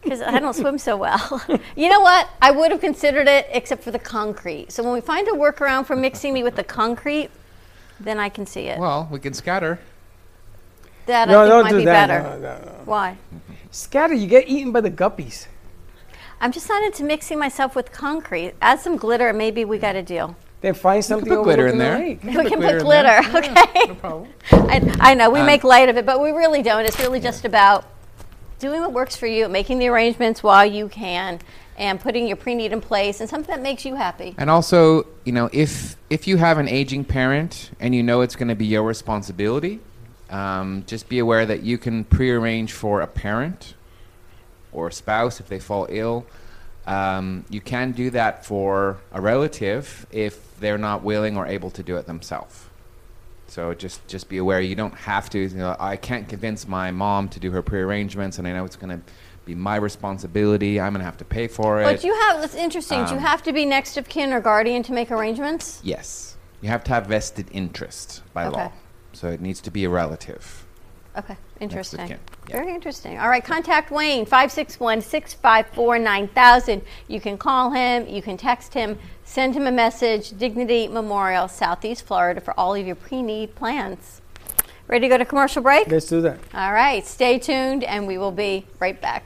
Because 0.02 0.22
I 0.22 0.38
don't 0.40 0.54
swim 0.54 0.78
so 0.78 0.98
well. 0.98 1.42
you 1.78 1.88
know 1.88 2.02
what? 2.02 2.28
I 2.42 2.52
would 2.52 2.72
have 2.72 2.82
considered 2.82 3.26
it 3.26 3.48
except 3.52 3.82
for 3.84 3.92
the 3.92 4.00
concrete. 4.00 4.70
So 4.70 4.84
when 4.84 4.92
we 4.92 5.00
find 5.00 5.26
a 5.30 5.32
workaround 5.32 5.86
for 5.86 5.96
mixing 5.96 6.34
me 6.34 6.44
with 6.44 6.58
the 6.58 6.64
concrete, 6.66 7.30
then 8.02 8.20
I 8.20 8.28
can 8.28 8.46
see 8.46 8.68
it. 8.68 8.80
Well, 8.80 9.08
we 9.10 9.20
can 9.20 9.34
scatter. 9.34 9.80
that 11.06 11.30
no, 11.30 11.40
I 11.40 11.44
think 11.44 11.52
don't 11.54 11.64
might 11.64 11.72
do 11.72 11.78
be 11.78 11.86
that. 11.86 12.08
better. 12.08 12.22
No, 12.22 12.38
no, 12.38 12.66
no. 12.66 12.82
Why? 12.84 13.18
Scatter, 13.74 14.14
you 14.14 14.28
get 14.28 14.48
eaten 14.48 14.72
by 14.72 14.82
the 14.82 14.92
guppies. 14.92 15.48
I'm 16.40 16.52
just 16.52 16.70
not 16.70 16.84
into 16.84 17.04
mixing 17.04 17.40
myself 17.40 17.76
with 17.76 17.92
concrete. 17.92 18.54
Add 18.62 18.80
some 18.80 18.98
glitter, 18.98 19.30
and 19.30 19.38
maybe 19.38 19.66
we 19.66 19.80
got 19.80 19.96
a 19.96 20.04
deal. 20.04 20.36
Then 20.62 20.76
find 20.76 21.04
something 21.04 21.28
put 21.28 21.44
glitter 21.44 21.66
in 21.66 21.80
there. 21.80 21.98
We 21.98 22.16
can 22.18 22.34
put 22.34 22.76
in 22.76 22.78
glitter, 22.78 23.32
there. 23.32 23.38
okay? 23.38 23.88
No 23.88 23.96
problem. 23.96 24.30
I, 24.52 24.96
I 25.00 25.14
know 25.16 25.32
we 25.32 25.40
Um, 25.40 25.48
make 25.48 25.64
light 25.64 25.90
of 25.90 25.98
it, 25.98 26.06
but 26.06 26.22
we 26.22 26.30
really 26.30 26.62
don't. 26.62 26.86
It's 26.86 27.00
really 27.00 27.20
just 27.20 27.46
about 27.46 27.86
doing 28.60 28.80
what 28.80 28.94
works 28.94 29.16
for 29.16 29.26
you, 29.26 29.50
making 29.50 29.80
the 29.80 29.88
arrangements 29.88 30.44
while 30.44 30.66
you 30.66 30.88
can, 30.88 31.40
and 31.76 32.00
putting 32.00 32.28
your 32.28 32.38
pre-need 32.38 32.74
in 32.74 32.80
place, 32.80 33.22
and 33.22 33.28
something 33.28 33.56
that 33.56 33.64
makes 33.64 33.86
you 33.86 33.96
happy. 33.96 34.36
And 34.38 34.52
also, 34.52 35.08
you 35.26 35.32
know, 35.32 35.50
if 35.52 35.96
if 36.12 36.28
you 36.28 36.38
have 36.38 36.60
an 36.60 36.70
aging 36.70 37.06
parent 37.06 37.72
and 37.80 37.96
you 37.96 38.04
know 38.04 38.22
it's 38.22 38.36
going 38.36 38.50
to 38.50 38.56
be 38.56 38.68
your 38.68 38.84
responsibility, 38.84 39.80
um, 40.34 40.84
just 40.88 41.08
be 41.08 41.20
aware 41.20 41.46
that 41.46 41.62
you 41.64 41.78
can 41.78 42.04
prearrange 42.04 42.74
for 42.74 43.02
a 43.02 43.08
parent 43.08 43.76
or 44.72 44.88
a 44.88 44.92
spouse 44.92 45.40
if 45.40 45.48
they 45.48 45.60
fall 45.60 45.86
ill. 45.90 46.26
Um, 46.88 47.46
you 47.50 47.62
can 47.62 47.92
do 47.92 48.10
that 48.10 48.44
for 48.46 48.98
a 49.14 49.22
relative 49.22 50.06
if 50.12 50.60
they're 50.60 50.78
not 50.78 51.04
willing 51.04 51.38
or 51.38 51.46
able 51.46 51.70
to 51.72 51.84
do 51.84 51.96
it 51.98 52.08
themselves. 52.08 52.66
So 53.48 53.74
just 53.76 54.06
just 54.08 54.28
be 54.30 54.38
aware 54.40 54.60
you 54.60 54.76
don't 54.76 54.96
have 54.96 55.30
to. 55.30 55.40
You 55.40 55.50
know, 55.58 55.76
I 55.80 55.96
can't 55.96 56.28
convince 56.28 56.68
my 56.68 56.90
mom 56.92 57.30
to 57.30 57.40
do 57.40 57.52
her 57.52 57.62
prearrangements, 57.62 58.40
and 58.40 58.48
I 58.48 58.54
know 58.54 58.66
it's 58.66 58.76
going 58.76 58.98
to 58.98 59.04
be 59.46 59.54
my 59.54 59.76
responsibility. 59.76 60.82
I'm 60.82 60.94
going 60.94 61.02
to 61.02 61.06
have 61.06 61.18
to 61.18 61.26
pay 61.26 61.48
for 61.48 61.80
it. 61.82 61.84
But 61.84 62.04
you 62.04 62.14
have, 62.22 62.44
it's 62.44 62.56
interesting, 62.56 63.04
do 63.06 63.12
you 63.12 63.18
Um, 63.18 63.24
have 63.24 63.44
to 63.44 63.54
be 63.54 63.66
next 63.66 63.98
of 63.98 64.10
kin 64.10 64.34
or 64.34 64.40
guardian 64.42 64.82
to 64.84 64.94
make 64.94 65.12
arrangements? 65.12 65.80
Yes. 65.84 66.36
You 66.62 66.70
have 66.70 66.84
to 66.86 66.92
have 66.94 67.06
vested 67.08 67.48
interest 67.52 68.24
by 68.34 68.46
Okay. 68.48 68.56
law. 68.56 68.72
So 69.14 69.30
it 69.30 69.42
needs 69.42 69.62
to 69.62 69.72
be 69.72 69.84
a 69.86 69.90
relative. 69.90 70.66
Okay, 71.16 71.38
interesting. 71.60 72.08
kin, 72.08 72.20
Very 72.48 72.74
interesting. 72.74 73.20
All 73.20 73.30
right, 73.30 73.44
contact 73.44 73.92
Wayne, 73.92 74.26
561 74.26 75.02
654 75.02 76.00
9000. 76.00 76.82
You 77.08 77.22
can 77.22 77.38
call 77.38 77.70
him, 77.70 78.08
you 78.08 78.22
can 78.24 78.36
text 78.36 78.74
him, 78.74 78.98
send 79.24 79.54
him 79.54 79.68
a 79.68 79.72
message, 79.72 80.36
Dignity 80.38 80.88
Memorial, 80.88 81.48
Southeast 81.48 82.06
Florida, 82.06 82.42
for 82.42 82.60
all 82.60 82.74
of 82.74 82.86
your 82.86 82.96
pre 82.96 83.22
need 83.22 83.54
plans. 83.54 84.22
Ready 84.88 85.08
to 85.08 85.10
go 85.10 85.18
to 85.18 85.26
commercial 85.26 85.62
break? 85.62 85.88
Let's 85.88 86.08
do 86.08 86.20
that. 86.22 86.40
All 86.54 86.74
right, 86.74 87.06
stay 87.06 87.38
tuned, 87.38 87.84
and 87.84 88.08
we 88.08 88.18
will 88.18 88.32
be 88.32 88.66
right 88.80 89.00
back. 89.00 89.24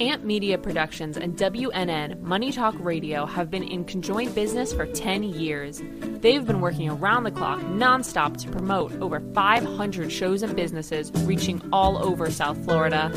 Amp 0.00 0.24
Media 0.24 0.58
Productions 0.58 1.16
and 1.16 1.36
WNN 1.36 2.20
Money 2.20 2.50
Talk 2.50 2.74
Radio 2.80 3.26
have 3.26 3.48
been 3.48 3.62
in 3.62 3.84
conjoint 3.84 4.34
business 4.34 4.72
for 4.72 4.86
10 4.86 5.22
years. 5.22 5.84
They've 6.20 6.44
been 6.44 6.60
working 6.60 6.90
around 6.90 7.22
the 7.22 7.30
clock 7.30 7.60
nonstop 7.60 8.36
to 8.38 8.50
promote 8.50 8.92
over 9.00 9.20
500 9.20 10.10
shows 10.10 10.42
and 10.42 10.56
businesses 10.56 11.12
reaching 11.24 11.62
all 11.72 11.96
over 12.04 12.28
South 12.28 12.64
Florida. 12.64 13.08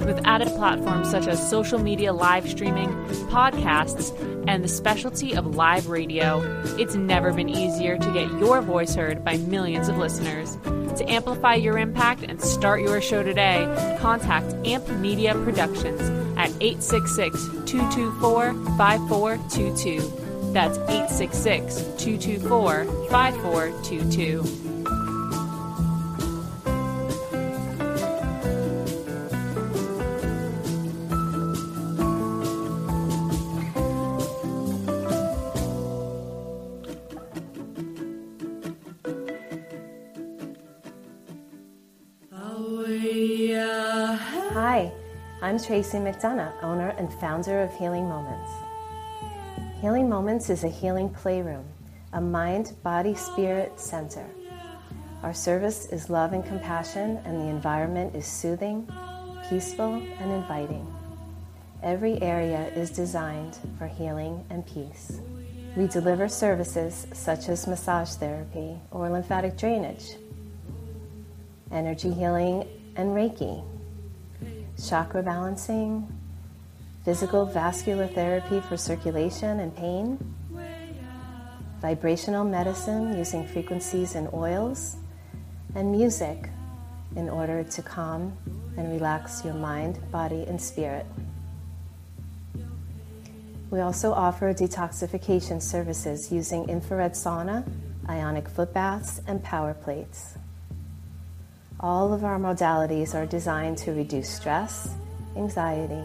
With 0.00 0.20
added 0.24 0.48
platforms 0.48 1.08
such 1.08 1.28
as 1.28 1.48
social 1.48 1.78
media 1.78 2.12
live 2.12 2.50
streaming, 2.50 2.88
podcasts, 3.28 4.10
and 4.48 4.64
the 4.64 4.68
specialty 4.68 5.36
of 5.36 5.54
live 5.54 5.86
radio, 5.86 6.40
it's 6.80 6.96
never 6.96 7.32
been 7.32 7.48
easier 7.48 7.96
to 7.96 8.12
get 8.12 8.28
your 8.40 8.60
voice 8.60 8.96
heard 8.96 9.24
by 9.24 9.36
millions 9.36 9.88
of 9.88 9.98
listeners. 9.98 10.56
To 10.98 11.04
amplify 11.08 11.54
your 11.54 11.78
impact 11.78 12.24
and 12.24 12.40
start 12.40 12.80
your 12.80 13.00
show 13.00 13.22
today, 13.22 13.96
contact 14.00 14.52
Amp 14.66 14.88
Media 14.88 15.34
Productions 15.34 16.23
at 16.36 16.50
866 16.60 17.46
224 17.66 18.54
5422. 18.76 20.52
That's 20.52 20.78
866 20.78 21.76
224 21.98 22.84
5422. 23.10 24.63
I'm 45.44 45.58
Tracy 45.58 45.98
McDonough, 45.98 46.54
owner 46.62 46.94
and 46.96 47.12
founder 47.12 47.60
of 47.60 47.70
Healing 47.74 48.08
Moments. 48.08 48.50
Healing 49.78 50.08
Moments 50.08 50.48
is 50.48 50.64
a 50.64 50.70
healing 50.70 51.10
playroom, 51.10 51.66
a 52.14 52.20
mind, 52.22 52.72
body, 52.82 53.14
spirit 53.14 53.78
center. 53.78 54.26
Our 55.22 55.34
service 55.34 55.84
is 55.92 56.08
love 56.08 56.32
and 56.32 56.46
compassion, 56.46 57.20
and 57.26 57.42
the 57.42 57.48
environment 57.48 58.16
is 58.16 58.24
soothing, 58.24 58.90
peaceful, 59.50 59.96
and 60.18 60.32
inviting. 60.32 60.90
Every 61.82 62.22
area 62.22 62.68
is 62.68 62.88
designed 62.88 63.58
for 63.76 63.86
healing 63.86 64.46
and 64.48 64.66
peace. 64.66 65.20
We 65.76 65.88
deliver 65.88 66.26
services 66.26 67.06
such 67.12 67.50
as 67.50 67.66
massage 67.66 68.14
therapy 68.14 68.78
or 68.90 69.10
lymphatic 69.10 69.58
drainage, 69.58 70.16
energy 71.70 72.14
healing 72.14 72.66
and 72.96 73.10
Reiki, 73.10 73.62
chakra 74.82 75.22
balancing, 75.22 76.06
physical 77.04 77.46
vascular 77.46 78.06
therapy 78.06 78.60
for 78.60 78.76
circulation 78.76 79.60
and 79.60 79.76
pain, 79.76 80.18
vibrational 81.80 82.44
medicine 82.44 83.16
using 83.16 83.46
frequencies 83.46 84.14
and 84.14 84.28
oils, 84.32 84.96
and 85.74 85.92
music 85.92 86.48
in 87.16 87.28
order 87.28 87.62
to 87.62 87.82
calm 87.82 88.36
and 88.76 88.90
relax 88.90 89.44
your 89.44 89.54
mind, 89.54 89.98
body, 90.10 90.44
and 90.48 90.60
spirit. 90.60 91.06
We 93.70 93.80
also 93.80 94.12
offer 94.12 94.54
detoxification 94.54 95.60
services 95.60 96.30
using 96.32 96.68
infrared 96.68 97.12
sauna, 97.12 97.66
ionic 98.08 98.48
foot 98.48 98.72
baths, 98.72 99.20
and 99.26 99.42
power 99.42 99.74
plates. 99.74 100.36
All 101.84 102.14
of 102.14 102.24
our 102.24 102.38
modalities 102.38 103.14
are 103.14 103.26
designed 103.26 103.76
to 103.84 103.92
reduce 103.92 104.30
stress, 104.30 104.94
anxiety, 105.36 106.02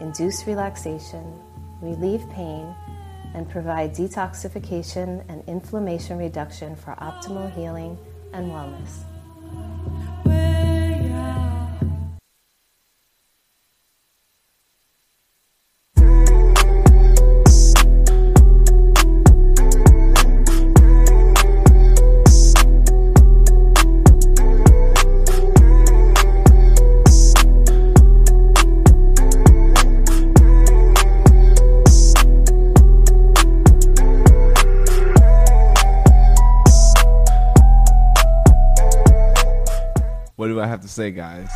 induce 0.00 0.46
relaxation, 0.46 1.38
relieve 1.82 2.26
pain, 2.30 2.74
and 3.34 3.46
provide 3.46 3.94
detoxification 3.94 5.22
and 5.28 5.44
inflammation 5.46 6.16
reduction 6.16 6.74
for 6.74 6.92
optimal 6.92 7.54
healing 7.54 7.98
and 8.32 8.50
wellness. 8.50 9.04
What 40.46 40.52
do 40.52 40.60
I 40.60 40.66
have 40.68 40.82
to 40.82 40.88
say, 40.88 41.10
guys? 41.10 41.50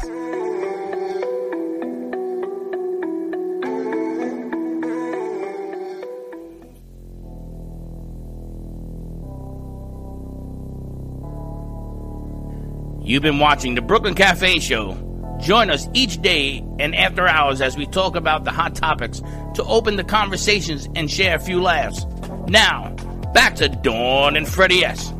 You've 13.00 13.22
been 13.22 13.38
watching 13.38 13.76
the 13.76 13.80
Brooklyn 13.80 14.16
Cafe 14.16 14.58
Show. 14.58 14.96
Join 15.40 15.70
us 15.70 15.86
each 15.94 16.20
day 16.20 16.64
and 16.80 16.96
after 16.96 17.28
hours 17.28 17.60
as 17.60 17.76
we 17.76 17.86
talk 17.86 18.16
about 18.16 18.42
the 18.42 18.50
hot 18.50 18.74
topics 18.74 19.20
to 19.54 19.62
open 19.66 19.94
the 19.94 20.02
conversations 20.02 20.88
and 20.96 21.08
share 21.08 21.36
a 21.36 21.38
few 21.38 21.62
laughs. 21.62 22.04
Now, 22.48 22.90
back 23.32 23.54
to 23.54 23.68
Dawn 23.68 24.34
and 24.34 24.48
Freddie 24.48 24.84
S. 24.84 25.12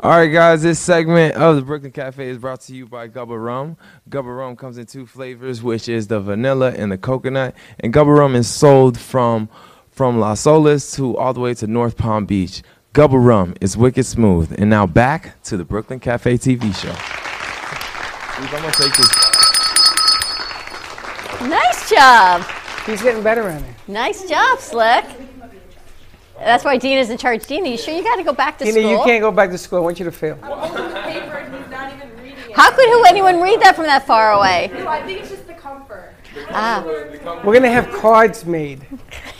All 0.00 0.12
right, 0.12 0.28
guys, 0.28 0.62
this 0.62 0.78
segment 0.78 1.34
of 1.34 1.56
the 1.56 1.62
Brooklyn 1.62 1.90
Cafe 1.90 2.24
is 2.28 2.38
brought 2.38 2.60
to 2.60 2.72
you 2.72 2.86
by 2.86 3.08
Gubba 3.08 3.36
Rum. 3.44 3.76
Gubba 4.08 4.38
Rum 4.38 4.54
comes 4.54 4.78
in 4.78 4.86
two 4.86 5.06
flavors, 5.06 5.60
which 5.60 5.88
is 5.88 6.06
the 6.06 6.20
vanilla 6.20 6.70
and 6.70 6.92
the 6.92 6.96
coconut. 6.96 7.56
And 7.80 7.92
Gubba 7.92 8.16
Rum 8.16 8.36
is 8.36 8.48
sold 8.48 8.96
from 8.96 9.48
from 9.90 10.20
Las 10.20 10.44
Olas 10.44 10.94
to 10.94 11.16
all 11.16 11.34
the 11.34 11.40
way 11.40 11.52
to 11.54 11.66
North 11.66 11.96
Palm 11.96 12.26
Beach. 12.26 12.62
Gubba 12.94 13.20
Rum 13.20 13.54
is 13.60 13.76
wicked 13.76 14.06
smooth. 14.06 14.54
And 14.56 14.70
now 14.70 14.86
back 14.86 15.42
to 15.42 15.56
the 15.56 15.64
Brooklyn 15.64 15.98
Cafe 15.98 16.34
TV 16.38 16.72
show. 16.76 16.94
I'm 18.40 18.48
gonna 18.52 18.70
take 18.70 18.96
this. 18.96 19.10
Nice 21.50 21.90
job. 21.90 22.44
He's 22.86 23.02
getting 23.02 23.24
better 23.24 23.48
at 23.48 23.62
it. 23.62 23.74
Nice 23.88 24.28
job, 24.28 24.60
Slick. 24.60 25.04
That's 26.38 26.64
why 26.64 26.76
Dina's 26.78 27.10
in 27.10 27.18
charge. 27.18 27.46
Dina, 27.46 27.68
you 27.68 27.76
sure 27.76 27.94
you 27.94 28.02
got 28.02 28.16
to 28.16 28.22
go 28.22 28.32
back 28.32 28.58
to 28.58 28.64
Tina, 28.64 28.80
school? 28.80 28.90
you 28.90 29.04
can't 29.04 29.20
go 29.20 29.30
back 29.32 29.50
to 29.50 29.58
school. 29.58 29.78
I 29.78 29.82
want 29.82 29.98
you 29.98 30.04
to 30.04 30.12
fail. 30.12 30.36
How 32.54 32.70
could 32.72 32.88
who 32.88 33.04
anyone 33.04 33.40
read 33.40 33.60
that 33.60 33.74
from 33.76 33.84
that 33.84 34.06
far 34.06 34.32
away? 34.32 34.70
No, 34.72 34.88
I 34.88 35.02
think 35.04 35.20
it's 35.20 35.30
just 35.30 35.46
the 35.46 35.54
comfort. 35.54 36.14
Ah. 36.50 36.82
We're 37.44 37.54
gonna 37.54 37.70
have 37.70 37.90
cards 37.92 38.44
made, 38.44 38.84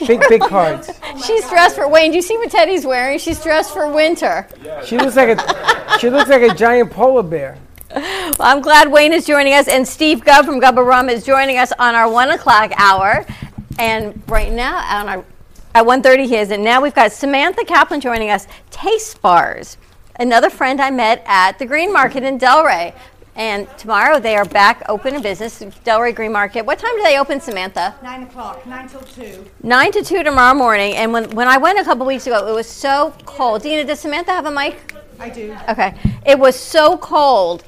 big 0.07 0.21
big 0.29 0.41
cards. 0.49 0.91
She's 1.25 1.49
dressed 1.49 1.77
for 1.77 1.89
Wayne. 1.89 2.11
Do 2.11 2.17
you 2.17 2.23
see 2.23 2.37
what 2.37 2.51
Teddy's 2.51 2.85
wearing? 2.85 3.19
She's 3.19 3.43
dressed 3.43 3.73
for 3.73 3.91
winter. 3.93 4.47
She 4.85 4.99
looks 4.99 5.17
like 5.17 5.39
a 5.39 5.99
she 5.99 6.11
looks 6.11 6.29
like 6.29 6.43
a 6.43 6.55
giant 6.55 6.91
polar 6.91 7.23
bear. 7.23 7.59
Well, 7.95 8.35
I'm 8.41 8.61
glad 8.61 8.91
Wayne 8.91 9.13
is 9.13 9.27
joining 9.27 9.55
us, 9.55 9.69
and 9.69 9.87
Steve 9.87 10.25
Gubb 10.25 10.45
from 10.45 10.61
Gubba 10.61 10.85
Rum 10.87 11.09
is 11.09 11.25
joining 11.25 11.59
us 11.59 11.73
on 11.79 11.95
our 11.95 12.11
one 12.11 12.31
o'clock 12.31 12.73
hour. 12.77 13.25
And 13.79 14.21
right 14.29 14.53
now, 14.53 14.77
on 15.01 15.09
our 15.09 15.25
at 15.75 15.85
1.30 15.85 16.27
he 16.27 16.37
is, 16.37 16.51
and 16.51 16.65
now 16.65 16.81
we've 16.81 16.95
got 16.95 17.13
Samantha 17.13 17.65
Kaplan 17.65 18.01
joining 18.01 18.31
us. 18.31 18.47
Taste 18.71 19.21
Bars, 19.21 19.77
another 20.19 20.51
friend 20.51 20.81
I 20.81 20.91
met 20.91 21.23
at 21.27 21.59
the 21.59 21.67
Green 21.67 21.93
Market 21.93 22.23
in 22.23 22.39
Delray. 22.39 22.95
And 23.37 23.69
tomorrow 23.79 24.19
they 24.19 24.35
are 24.35 24.45
back 24.45 24.83
open 24.89 25.15
in 25.15 25.23
business, 25.23 25.61
Delray 25.61 26.13
Green 26.13 26.33
Market. 26.33 26.67
What 26.67 26.81
time 26.81 26.97
do 26.97 27.05
they 27.05 27.19
open, 27.21 27.41
Samantha? 27.41 27.95
Nine 28.03 28.25
o'clock, 28.25 28.67
nine 28.67 28.89
till 28.89 29.01
two. 29.03 29.45
9 29.63 29.93
to 29.93 30.03
2 30.03 30.25
tomorrow 30.25 30.55
morning. 30.55 30.97
And 30.97 31.13
when, 31.13 31.31
when 31.31 31.47
I 31.47 31.57
went 31.57 31.79
a 31.79 31.85
couple 31.85 32.05
weeks 32.05 32.27
ago, 32.27 32.49
it 32.49 32.53
was 32.53 32.67
so 32.67 33.15
cold. 33.27 33.63
Dina, 33.63 33.85
does 33.85 34.01
Samantha 34.01 34.33
have 34.33 34.47
a 34.47 34.51
mic? 34.51 34.93
I 35.21 35.29
do. 35.29 35.57
Okay. 35.69 35.95
It 36.27 36.37
was 36.37 36.57
so 36.57 36.99
cold. 36.99 37.63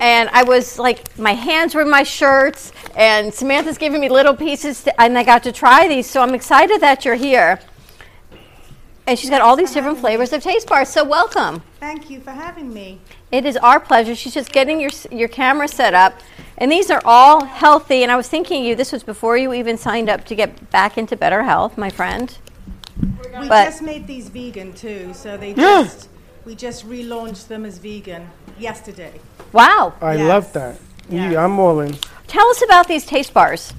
And 0.00 0.28
I 0.30 0.42
was 0.42 0.78
like, 0.78 1.18
my 1.18 1.32
hands 1.32 1.74
were 1.74 1.82
in 1.82 1.90
my 1.90 2.02
shirts, 2.02 2.72
and 2.94 3.32
Samantha's 3.32 3.78
giving 3.78 4.00
me 4.00 4.08
little 4.08 4.34
pieces, 4.34 4.84
to, 4.84 5.00
and 5.00 5.16
I 5.16 5.22
got 5.24 5.42
to 5.44 5.52
try 5.52 5.88
these. 5.88 6.08
So 6.08 6.20
I'm 6.20 6.34
excited 6.34 6.80
that 6.80 7.04
you're 7.04 7.14
here. 7.14 7.60
And 9.06 9.18
she's 9.18 9.30
got 9.30 9.40
all 9.40 9.54
these 9.54 9.72
different 9.72 9.98
flavors 9.98 10.32
of 10.32 10.42
taste 10.42 10.66
bars. 10.68 10.88
So 10.88 11.04
welcome. 11.04 11.62
Thank 11.78 12.10
you 12.10 12.20
for 12.20 12.32
having 12.32 12.74
me. 12.74 13.00
It 13.30 13.46
is 13.46 13.56
our 13.56 13.78
pleasure. 13.78 14.16
She's 14.16 14.34
just 14.34 14.50
getting 14.52 14.80
your 14.80 14.90
your 15.12 15.28
camera 15.28 15.68
set 15.68 15.94
up, 15.94 16.20
and 16.58 16.70
these 16.72 16.90
are 16.90 17.00
all 17.04 17.44
healthy. 17.44 18.02
And 18.02 18.10
I 18.10 18.16
was 18.16 18.28
thinking 18.28 18.64
you 18.64 18.74
this 18.74 18.90
was 18.90 19.04
before 19.04 19.36
you 19.36 19.52
even 19.52 19.78
signed 19.78 20.08
up 20.08 20.24
to 20.24 20.34
get 20.34 20.70
back 20.70 20.98
into 20.98 21.16
better 21.16 21.44
health, 21.44 21.78
my 21.78 21.88
friend. 21.90 22.36
We 23.00 23.48
But- 23.48 23.66
just 23.66 23.82
made 23.82 24.06
these 24.08 24.28
vegan 24.28 24.72
too, 24.72 25.12
so 25.14 25.36
they 25.36 25.50
Yeah. 25.50 25.84
just 25.84 26.08
we 26.44 26.54
just 26.56 26.88
relaunched 26.88 27.46
them 27.48 27.64
as 27.64 27.78
vegan 27.78 28.28
yesterday. 28.58 29.20
Wow. 29.52 29.94
I 30.00 30.14
Yes. 30.14 30.28
love 30.28 30.52
that. 30.54 30.76
You, 31.08 31.36
I'm 31.36 31.58
all 31.58 31.80
in. 31.80 31.96
Tell 32.26 32.46
us 32.48 32.62
about 32.62 32.88
these 32.88 33.06
taste 33.06 33.32
bars. 33.32 33.72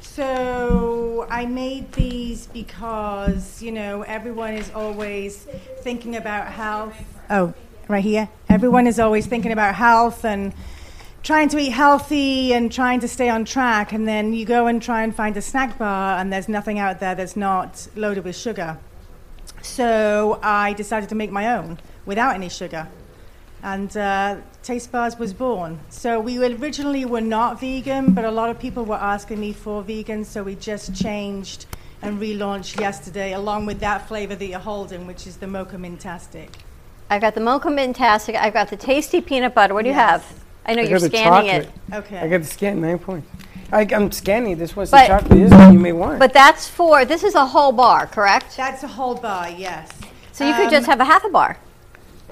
So 0.00 1.26
I 1.28 1.44
made 1.44 1.92
these 1.92 2.46
because 2.46 3.60
you 3.60 3.72
know 3.72 4.02
everyone 4.02 4.54
is 4.54 4.70
always 4.74 5.46
thinking 5.80 6.16
about 6.16 6.46
health. 6.46 6.94
Oh, 7.28 7.52
right 7.88 8.02
here. 8.04 8.28
Everyone 8.48 8.86
is 8.86 8.98
always 9.00 9.26
thinking 9.26 9.52
about 9.52 9.74
health 9.74 10.24
and 10.24 10.54
trying 11.22 11.48
to 11.48 11.58
eat 11.58 11.70
healthy 11.70 12.54
and 12.54 12.70
trying 12.70 13.00
to 13.00 13.08
stay 13.08 13.28
on 13.28 13.44
track. 13.44 13.92
And 13.92 14.06
then 14.06 14.32
you 14.32 14.44
go 14.46 14.66
and 14.66 14.80
try 14.80 15.02
and 15.02 15.14
find 15.14 15.36
a 15.36 15.42
snack 15.42 15.78
bar, 15.78 16.18
and 16.18 16.32
there's 16.32 16.48
nothing 16.48 16.78
out 16.78 17.00
there 17.00 17.14
that's 17.14 17.36
not 17.36 17.88
loaded 17.96 18.24
with 18.24 18.36
sugar. 18.36 18.78
So 19.62 20.38
I 20.42 20.74
decided 20.74 21.08
to 21.08 21.14
make 21.14 21.30
my 21.30 21.54
own 21.56 21.78
without 22.06 22.34
any 22.34 22.48
sugar. 22.48 22.88
And 23.64 23.96
uh, 23.96 24.36
Taste 24.62 24.92
Bars 24.92 25.18
was 25.18 25.32
born. 25.32 25.80
So 25.88 26.20
we 26.20 26.38
originally 26.44 27.06
were 27.06 27.22
not 27.22 27.58
vegan, 27.58 28.12
but 28.12 28.26
a 28.26 28.30
lot 28.30 28.50
of 28.50 28.58
people 28.58 28.84
were 28.84 28.94
asking 28.94 29.40
me 29.40 29.54
for 29.54 29.82
vegan, 29.82 30.26
so 30.26 30.42
we 30.42 30.54
just 30.54 30.94
changed 30.94 31.64
and 32.02 32.20
relaunched 32.20 32.78
yesterday, 32.78 33.32
along 33.32 33.64
with 33.64 33.80
that 33.80 34.06
flavor 34.06 34.34
that 34.34 34.44
you're 34.44 34.58
holding, 34.58 35.06
which 35.06 35.26
is 35.26 35.38
the 35.38 35.46
Mocha 35.46 35.76
Mintastic. 35.76 36.50
I've 37.08 37.22
got 37.22 37.34
the 37.34 37.40
mocha 37.40 37.68
mintastic. 37.68 38.34
I've 38.34 38.52
got 38.52 38.68
the 38.68 38.76
tasty 38.76 39.22
peanut 39.22 39.54
butter. 39.54 39.72
What 39.72 39.82
do 39.82 39.88
you 39.88 39.94
have? 39.94 40.24
I 40.66 40.74
know 40.74 40.82
I 40.82 40.86
you're 40.86 40.98
scanning 40.98 41.50
it. 41.50 41.70
Okay. 41.92 42.18
I 42.18 42.28
got 42.28 42.40
the 42.40 42.46
scan 42.46 42.80
nine 42.82 42.98
points. 42.98 43.28
I, 43.72 43.86
I'm 43.92 44.10
scanning. 44.12 44.56
This 44.58 44.76
was 44.76 44.90
the 44.90 44.96
But- 44.98 45.06
chocolate. 45.06 45.38
This 45.38 45.50
one 45.50 45.72
you 45.72 45.78
may 45.78 45.92
want. 45.92 46.18
But 46.18 46.32
that's 46.34 46.68
for 46.68 47.04
this 47.04 47.22
is 47.24 47.34
a 47.34 47.46
whole 47.46 47.72
bar, 47.72 48.06
correct? 48.06 48.56
That's 48.56 48.82
a 48.82 48.88
whole 48.88 49.14
bar, 49.14 49.48
yes. 49.50 49.90
So 50.32 50.46
you 50.46 50.54
could 50.54 50.70
just 50.70 50.86
Um, 50.88 50.92
have 50.92 51.00
a 51.00 51.04
half 51.04 51.24
a 51.24 51.30
bar 51.30 51.58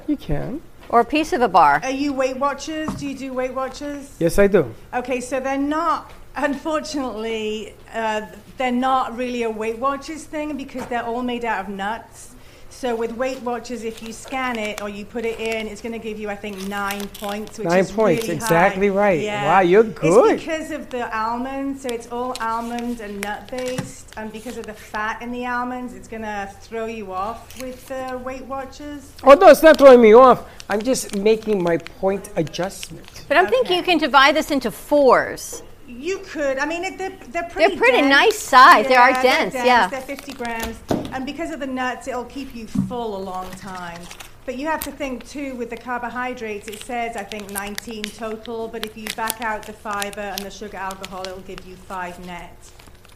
you 0.06 0.16
can. 0.16 0.60
Or 0.92 1.00
a 1.00 1.04
piece 1.04 1.32
of 1.32 1.40
a 1.40 1.48
bar. 1.48 1.80
Are 1.82 1.90
you 1.90 2.12
Weight 2.12 2.36
Watchers? 2.36 2.94
Do 2.94 3.08
you 3.08 3.16
do 3.16 3.32
Weight 3.32 3.54
Watchers? 3.54 4.14
Yes, 4.20 4.38
I 4.38 4.46
do. 4.46 4.72
Okay, 4.94 5.20
so 5.20 5.40
they're 5.40 5.58
not, 5.58 6.12
unfortunately, 6.36 7.74
uh, 7.92 8.26
they're 8.58 8.70
not 8.70 9.16
really 9.16 9.42
a 9.42 9.50
Weight 9.50 9.78
Watchers 9.78 10.24
thing 10.24 10.56
because 10.56 10.86
they're 10.86 11.02
all 11.02 11.22
made 11.22 11.44
out 11.44 11.64
of 11.64 11.68
nuts. 11.70 12.31
So 12.72 12.96
with 12.96 13.12
Weight 13.12 13.40
Watchers, 13.42 13.84
if 13.84 14.02
you 14.02 14.12
scan 14.12 14.58
it 14.58 14.82
or 14.82 14.88
you 14.88 15.04
put 15.04 15.24
it 15.24 15.38
in, 15.38 15.68
it's 15.68 15.80
going 15.80 15.92
to 15.92 16.00
give 16.00 16.18
you, 16.18 16.28
I 16.28 16.34
think, 16.34 16.66
nine 16.66 17.06
points, 17.08 17.58
which 17.58 17.68
Nine 17.68 17.78
is 17.78 17.92
points, 17.92 18.22
really 18.24 18.34
exactly 18.34 18.88
high. 18.88 18.94
right. 18.94 19.20
Yeah. 19.20 19.44
Wow, 19.44 19.60
you're 19.60 19.84
good. 19.84 20.32
It's 20.34 20.42
because 20.42 20.70
of 20.72 20.90
the 20.90 21.16
almonds, 21.16 21.82
so 21.82 21.88
it's 21.90 22.10
all 22.10 22.34
almond 22.40 23.00
and 23.00 23.20
nut 23.20 23.46
based, 23.48 24.12
and 24.16 24.32
because 24.32 24.56
of 24.56 24.66
the 24.66 24.72
fat 24.72 25.22
in 25.22 25.30
the 25.30 25.46
almonds, 25.46 25.94
it's 25.94 26.08
going 26.08 26.22
to 26.22 26.50
throw 26.60 26.86
you 26.86 27.12
off 27.12 27.60
with 27.60 27.86
the 27.86 28.20
Weight 28.24 28.46
Watchers. 28.46 29.12
Oh 29.22 29.34
no, 29.34 29.48
it's 29.50 29.62
not 29.62 29.78
throwing 29.78 30.00
me 30.00 30.14
off. 30.14 30.48
I'm 30.68 30.82
just 30.82 31.14
making 31.14 31.62
my 31.62 31.76
point 31.76 32.30
adjustment. 32.34 33.26
But 33.28 33.36
I'm 33.36 33.46
thinking 33.46 33.76
you 33.76 33.84
can 33.84 33.98
divide 33.98 34.34
this 34.34 34.50
into 34.50 34.72
fours. 34.72 35.62
You 35.98 36.18
could. 36.18 36.58
I 36.58 36.66
mean, 36.66 36.84
it, 36.84 36.98
they're, 36.98 37.16
they're 37.28 37.48
pretty. 37.50 37.70
They're 37.70 37.78
pretty 37.78 37.98
dense. 37.98 38.10
nice 38.10 38.38
size. 38.38 38.88
They 38.88 38.96
are 38.96 39.12
they're 39.12 39.22
dense, 39.22 39.54
yeah. 39.54 39.88
They're 39.88 40.00
50 40.00 40.32
grams, 40.32 40.78
and 41.12 41.26
because 41.26 41.50
of 41.50 41.60
the 41.60 41.66
nuts, 41.66 42.08
it'll 42.08 42.24
keep 42.24 42.54
you 42.54 42.66
full 42.66 43.16
a 43.16 43.22
long 43.22 43.50
time. 43.52 44.00
But 44.44 44.56
you 44.58 44.66
have 44.66 44.80
to 44.82 44.90
think 44.90 45.28
too 45.28 45.54
with 45.54 45.70
the 45.70 45.76
carbohydrates. 45.76 46.66
It 46.68 46.82
says 46.82 47.16
I 47.16 47.22
think 47.22 47.50
19 47.52 48.02
total, 48.04 48.66
but 48.68 48.84
if 48.84 48.96
you 48.96 49.06
back 49.14 49.40
out 49.40 49.62
the 49.64 49.72
fiber 49.72 50.20
and 50.20 50.40
the 50.40 50.50
sugar 50.50 50.78
alcohol, 50.78 51.22
it'll 51.22 51.40
give 51.40 51.64
you 51.66 51.76
five 51.76 52.18
net. 52.26 52.56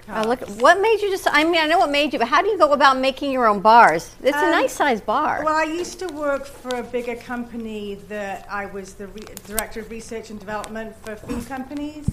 Oh, 0.08 0.22
look, 0.22 0.40
what 0.60 0.80
made 0.80 1.00
you 1.02 1.10
just? 1.10 1.26
I 1.28 1.42
mean, 1.42 1.60
I 1.60 1.66
know 1.66 1.78
what 1.78 1.90
made 1.90 2.12
you, 2.12 2.20
but 2.20 2.28
how 2.28 2.40
do 2.40 2.48
you 2.48 2.56
go 2.56 2.72
about 2.72 2.96
making 2.98 3.32
your 3.32 3.46
own 3.48 3.58
bars? 3.58 4.14
It's 4.22 4.36
a 4.36 4.44
Um, 4.44 4.50
nice 4.52 4.72
size 4.72 5.00
bar. 5.00 5.42
Well, 5.44 5.56
I 5.56 5.64
used 5.64 5.98
to 5.98 6.06
work 6.06 6.46
for 6.46 6.76
a 6.76 6.82
bigger 6.84 7.16
company 7.16 7.96
that 8.08 8.46
I 8.48 8.66
was 8.66 8.94
the 8.94 9.08
re- 9.08 9.22
director 9.48 9.80
of 9.80 9.90
research 9.90 10.30
and 10.30 10.38
development 10.38 10.94
for 11.02 11.16
food 11.16 11.44
companies. 11.48 12.06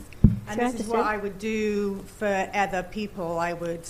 And 0.48 0.60
this 0.60 0.80
is 0.80 0.88
what. 0.88 1.02
I 1.02 1.18
would 1.18 1.40
do 1.40 2.04
for 2.18 2.50
other 2.54 2.84
people. 2.84 3.40
I 3.40 3.54
would, 3.54 3.88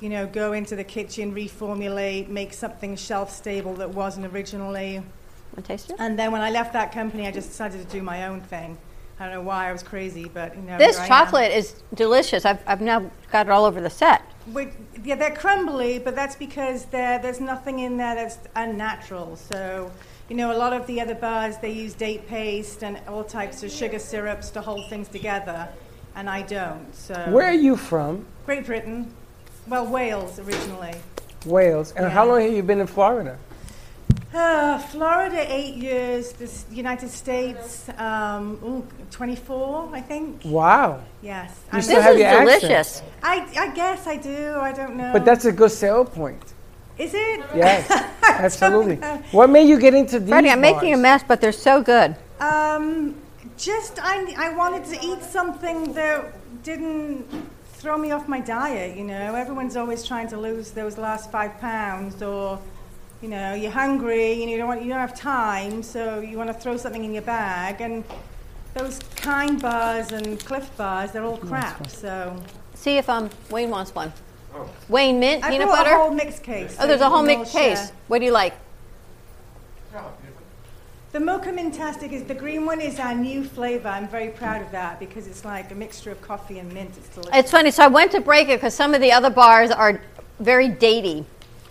you 0.00 0.08
know, 0.08 0.26
go 0.26 0.52
into 0.52 0.76
the 0.76 0.84
kitchen, 0.84 1.34
reformulate, 1.34 2.28
make 2.28 2.52
something 2.52 2.96
shelf 2.96 3.30
stable 3.32 3.74
that 3.74 3.90
wasn't 3.90 4.26
originally. 4.26 5.02
Want 5.56 5.66
taste 5.66 5.90
it? 5.90 5.96
And 5.98 6.18
then 6.18 6.32
when 6.32 6.40
I 6.40 6.50
left 6.50 6.72
that 6.72 6.92
company, 6.92 7.26
I 7.26 7.30
just 7.30 7.48
decided 7.48 7.80
to 7.80 7.92
do 7.92 8.02
my 8.02 8.26
own 8.26 8.40
thing. 8.40 8.78
I 9.20 9.24
don't 9.24 9.34
know 9.34 9.42
why 9.42 9.68
I 9.68 9.72
was 9.72 9.82
crazy, 9.82 10.30
but 10.32 10.56
you 10.56 10.62
know. 10.62 10.78
this 10.78 10.96
here 10.96 11.02
I 11.02 11.04
am. 11.04 11.08
chocolate 11.08 11.52
is 11.52 11.74
delicious. 11.92 12.46
I've, 12.46 12.62
I've 12.66 12.80
now 12.80 13.10
got 13.30 13.46
it 13.46 13.50
all 13.50 13.66
over 13.66 13.78
the 13.78 13.90
set. 13.90 14.22
Yeah, 15.04 15.14
they're 15.14 15.36
crumbly, 15.36 15.98
but 15.98 16.16
that's 16.16 16.36
because 16.36 16.86
there's 16.86 17.40
nothing 17.40 17.80
in 17.80 17.98
there 17.98 18.14
that's 18.14 18.38
unnatural. 18.56 19.36
So, 19.36 19.92
you 20.30 20.36
know, 20.36 20.52
a 20.52 20.56
lot 20.56 20.72
of 20.72 20.86
the 20.86 21.02
other 21.02 21.14
bars 21.14 21.58
they 21.58 21.70
use 21.70 21.92
date 21.92 22.26
paste 22.28 22.82
and 22.82 22.98
all 23.06 23.22
types 23.22 23.62
of 23.62 23.70
sugar 23.70 23.98
syrups 23.98 24.48
to 24.50 24.62
hold 24.62 24.88
things 24.88 25.08
together, 25.08 25.68
and 26.14 26.28
I 26.28 26.42
don't. 26.42 26.94
So, 26.94 27.14
Where 27.30 27.46
are 27.46 27.52
you 27.52 27.76
from? 27.76 28.26
Great 28.46 28.66
Britain, 28.66 29.12
well, 29.66 29.86
Wales 29.86 30.38
originally. 30.38 30.94
Wales. 31.46 31.92
And 31.92 32.10
how 32.10 32.26
long 32.26 32.40
have 32.40 32.52
you 32.52 32.62
been 32.62 32.80
in 32.80 32.86
Florida? 32.86 33.38
Uh, 34.34 34.78
Florida, 34.78 35.44
eight 35.52 35.74
years. 35.74 36.32
The 36.32 36.48
United 36.74 37.08
States, 37.10 37.88
um, 37.98 38.58
ooh, 38.62 38.86
24, 39.10 39.90
I 39.92 40.00
think. 40.00 40.42
Wow. 40.44 41.02
Yes. 41.22 41.58
You 41.66 41.72
I'm- 41.72 41.82
still 41.82 42.00
have 42.02 42.16
your 42.18 42.26
accent. 42.28 43.02
I, 43.22 43.46
I 43.58 43.74
guess 43.74 44.06
I 44.06 44.16
do. 44.16 44.54
I 44.60 44.72
don't 44.72 44.96
know. 44.96 45.12
But 45.12 45.24
that's 45.24 45.46
a 45.46 45.52
good 45.52 45.72
sale 45.72 46.04
point. 46.04 46.42
Is 46.98 47.14
it? 47.14 47.40
Yes, 47.56 47.90
absolutely. 48.22 48.96
What 49.32 49.48
made 49.48 49.68
you 49.68 49.80
get 49.80 49.94
into 49.94 50.20
these 50.20 50.28
Freddie, 50.28 50.50
I'm 50.50 50.60
making 50.60 50.92
a 50.92 50.98
mess, 50.98 51.24
but 51.26 51.40
they're 51.40 51.50
so 51.50 51.82
good. 51.82 52.14
Um, 52.40 53.14
just 53.60 53.98
I, 54.00 54.34
I 54.36 54.56
wanted 54.56 54.84
to 54.86 55.06
eat 55.06 55.22
something 55.22 55.92
that 55.92 56.62
didn't 56.62 57.26
throw 57.74 57.96
me 57.98 58.10
off 58.10 58.28
my 58.28 58.40
diet. 58.40 58.96
You 58.96 59.04
know, 59.04 59.34
everyone's 59.34 59.76
always 59.76 60.04
trying 60.04 60.28
to 60.28 60.38
lose 60.38 60.70
those 60.70 60.98
last 60.98 61.30
five 61.30 61.58
pounds, 61.60 62.22
or 62.22 62.58
you 63.22 63.28
know, 63.28 63.54
you're 63.54 63.70
hungry 63.70 64.40
and 64.42 64.50
you 64.50 64.56
don't 64.56 64.68
want, 64.68 64.82
you 64.82 64.88
don't 64.88 64.98
have 64.98 65.16
time, 65.18 65.82
so 65.82 66.20
you 66.20 66.38
want 66.38 66.48
to 66.48 66.54
throw 66.54 66.76
something 66.76 67.04
in 67.04 67.12
your 67.12 67.22
bag. 67.22 67.80
And 67.80 68.02
those 68.74 68.98
kind 69.16 69.60
bars 69.60 70.12
and 70.12 70.42
Clif 70.44 70.74
bars, 70.76 71.12
they're 71.12 71.24
all 71.24 71.36
crap. 71.36 71.86
So 71.88 72.36
See 72.74 72.96
if 72.96 73.10
um, 73.10 73.28
Wayne 73.50 73.68
wants 73.68 73.94
one. 73.94 74.10
Wayne, 74.88 75.20
mint, 75.20 75.44
I 75.44 75.50
peanut 75.50 75.68
brought 75.68 75.84
butter? 75.84 75.96
a 75.96 75.98
whole 75.98 76.10
mixed 76.10 76.42
case. 76.42 76.76
Oh, 76.80 76.86
there's 76.86 77.02
a 77.02 77.08
whole 77.08 77.18
can 77.18 77.38
mixed 77.38 77.52
case. 77.52 77.78
share. 77.78 77.90
What 78.08 78.20
do 78.20 78.24
you 78.24 78.32
like? 78.32 78.54
The 81.12 81.18
Mocha 81.18 81.50
Mintastic 81.50 82.12
is 82.12 82.22
the 82.24 82.34
green 82.36 82.64
one 82.66 82.80
is 82.80 83.00
our 83.00 83.14
new 83.16 83.42
flavor. 83.42 83.88
I'm 83.88 84.06
very 84.06 84.28
proud 84.28 84.62
of 84.62 84.70
that 84.70 85.00
because 85.00 85.26
it's 85.26 85.44
like 85.44 85.72
a 85.72 85.74
mixture 85.74 86.12
of 86.12 86.22
coffee 86.22 86.60
and 86.60 86.72
mint. 86.72 86.90
It's 86.96 87.08
delicious. 87.08 87.36
It's 87.36 87.50
funny. 87.50 87.72
So 87.72 87.82
I 87.82 87.88
went 87.88 88.12
to 88.12 88.20
break 88.20 88.48
it 88.48 88.58
because 88.60 88.74
some 88.74 88.94
of 88.94 89.00
the 89.00 89.10
other 89.10 89.28
bars 89.30 89.72
are 89.72 90.00
very 90.38 90.68
datey. 90.68 91.24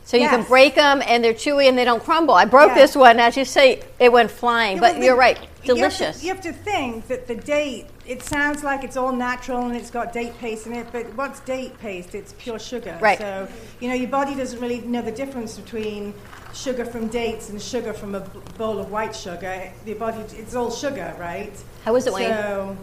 So 0.04 0.18
you 0.18 0.28
can 0.28 0.44
break 0.44 0.76
them 0.76 1.02
and 1.06 1.24
they're 1.24 1.34
chewy 1.36 1.70
and 1.70 1.78
they 1.78 1.86
don't 1.86 2.04
crumble. 2.04 2.34
I 2.34 2.44
broke 2.46 2.70
Yeah. 2.70 2.76
this 2.80 2.96
one, 2.96 3.20
as 3.20 3.38
you 3.38 3.46
say, 3.46 3.82
it 4.00 4.12
went 4.12 4.30
flying. 4.32 4.78
Yeah, 4.78 4.82
but 4.82 4.94
well, 4.96 5.04
you're 5.04 5.14
the- 5.16 5.20
right, 5.20 5.38
you 5.38 5.44
have 5.44 5.62
to- 5.62 5.74
delicious. 5.76 6.24
You 6.24 6.30
have, 6.30 6.42
to, 6.42 6.52
think 6.52 7.08
that 7.08 7.28
the 7.28 7.36
date, 7.36 7.86
it 8.10 8.24
sounds 8.24 8.64
like 8.64 8.84
it's 8.84 8.98
all 8.98 9.12
natural 9.12 9.68
and 9.68 9.76
it's 9.76 9.92
got 9.92 10.12
date 10.12 10.36
paste 10.40 10.66
in 10.66 10.74
it, 10.74 10.88
but 10.92 11.06
what's 11.16 11.40
date 11.42 11.78
paste? 11.80 12.16
It's 12.16 12.34
pure 12.40 12.58
sugar. 12.58 12.98
Right. 13.00 13.20
So, 13.20 13.48
you 13.80 13.88
know, 13.88 13.94
your 13.94 14.10
body 14.10 14.34
doesn't 14.34 14.60
really 14.60 14.82
know 14.82 15.04
the 15.04 15.12
difference 15.12 15.60
between 15.60 16.16
sugar 16.52 16.86
from 16.86 17.08
dates 17.08 17.50
and 17.50 17.62
sugar 17.62 17.94
from 17.94 18.16
a 18.16 18.22
bowl 18.58 18.80
of 18.80 18.90
white 18.92 19.16
sugar. 19.16 19.72
Your 19.86 19.96
body, 19.98 20.22
it's 20.36 20.56
all 20.56 20.72
sugar, 20.72 21.16
right? 21.20 21.54
How 21.86 21.96
is 21.96 22.08
it, 22.08 22.14
Wayne? 22.14 22.30
So, 22.30 22.76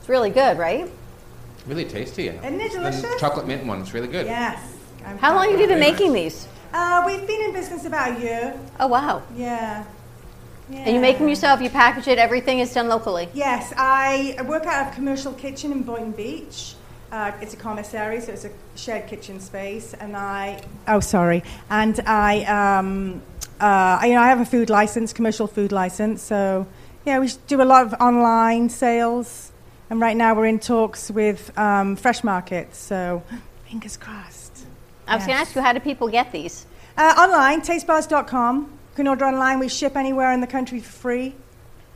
It's 0.00 0.08
really 0.08 0.30
good, 0.30 0.58
right? 0.58 0.90
Really 1.68 1.84
tasty. 1.84 2.26
Isn't 2.28 2.60
it 2.60 2.72
The 2.72 2.78
delicious? 2.78 3.20
chocolate 3.20 3.46
mint 3.46 3.64
one. 3.64 3.80
It's 3.80 3.94
really 3.94 4.08
good. 4.08 4.26
yes. 4.26 4.58
I'm 5.06 5.18
How 5.18 5.36
long 5.36 5.50
have 5.52 5.60
you 5.60 5.68
been 5.68 5.78
making 5.78 6.12
these? 6.12 6.48
Uh, 6.74 7.04
we've 7.06 7.26
been 7.26 7.42
in 7.42 7.52
business 7.52 7.84
about 7.84 8.18
a 8.18 8.20
year. 8.20 8.58
Oh, 8.80 8.88
wow. 8.88 9.22
Yeah. 9.36 9.84
And 10.70 10.94
you 10.94 11.00
make 11.00 11.18
them 11.18 11.28
yourself, 11.28 11.60
you 11.60 11.70
package 11.70 12.08
it, 12.08 12.18
everything 12.18 12.58
is 12.58 12.72
done 12.74 12.88
locally. 12.88 13.28
Yes, 13.32 13.72
I 13.76 14.36
I 14.38 14.42
work 14.42 14.66
out 14.66 14.88
of 14.88 14.94
Commercial 14.94 15.32
Kitchen 15.32 15.72
in 15.72 15.82
Boynton 15.82 16.12
Beach. 16.12 16.74
Uh, 17.10 17.32
it's 17.40 17.54
a 17.54 17.56
commissary, 17.56 18.20
so 18.20 18.32
it's 18.32 18.44
a 18.44 18.50
shared 18.74 19.06
kitchen 19.06 19.40
space, 19.40 19.94
and 19.94 20.14
I. 20.14 20.62
Oh, 20.86 21.00
sorry. 21.00 21.42
And 21.70 21.98
I, 22.00 22.44
um, 22.44 23.22
uh, 23.60 24.00
you 24.02 24.10
know, 24.10 24.20
I 24.20 24.28
have 24.28 24.40
a 24.40 24.44
food 24.44 24.68
license, 24.68 25.14
commercial 25.14 25.46
food 25.46 25.72
license. 25.72 26.20
So, 26.22 26.66
yeah, 27.06 27.18
we 27.18 27.30
do 27.46 27.62
a 27.62 27.64
lot 27.64 27.86
of 27.86 27.94
online 27.94 28.68
sales, 28.68 29.52
and 29.88 30.02
right 30.02 30.16
now 30.16 30.34
we're 30.34 30.46
in 30.46 30.58
talks 30.58 31.10
with 31.10 31.56
um, 31.58 31.96
Fresh 31.96 32.24
Market. 32.24 32.74
So, 32.74 33.22
fingers 33.70 33.96
crossed. 33.96 34.66
I 35.06 35.16
was 35.16 35.24
going 35.24 35.36
to 35.36 35.40
ask 35.40 35.56
you, 35.56 35.62
how 35.62 35.72
do 35.72 35.80
people 35.80 36.08
get 36.08 36.30
these? 36.32 36.66
Uh, 36.98 37.14
online, 37.18 37.62
tastebars.com. 37.62 38.77
You 38.98 39.04
can 39.04 39.10
order 39.10 39.26
online. 39.26 39.60
We 39.60 39.68
ship 39.68 39.96
anywhere 39.96 40.32
in 40.32 40.40
the 40.40 40.48
country 40.48 40.80
for 40.80 40.90
free. 40.90 41.36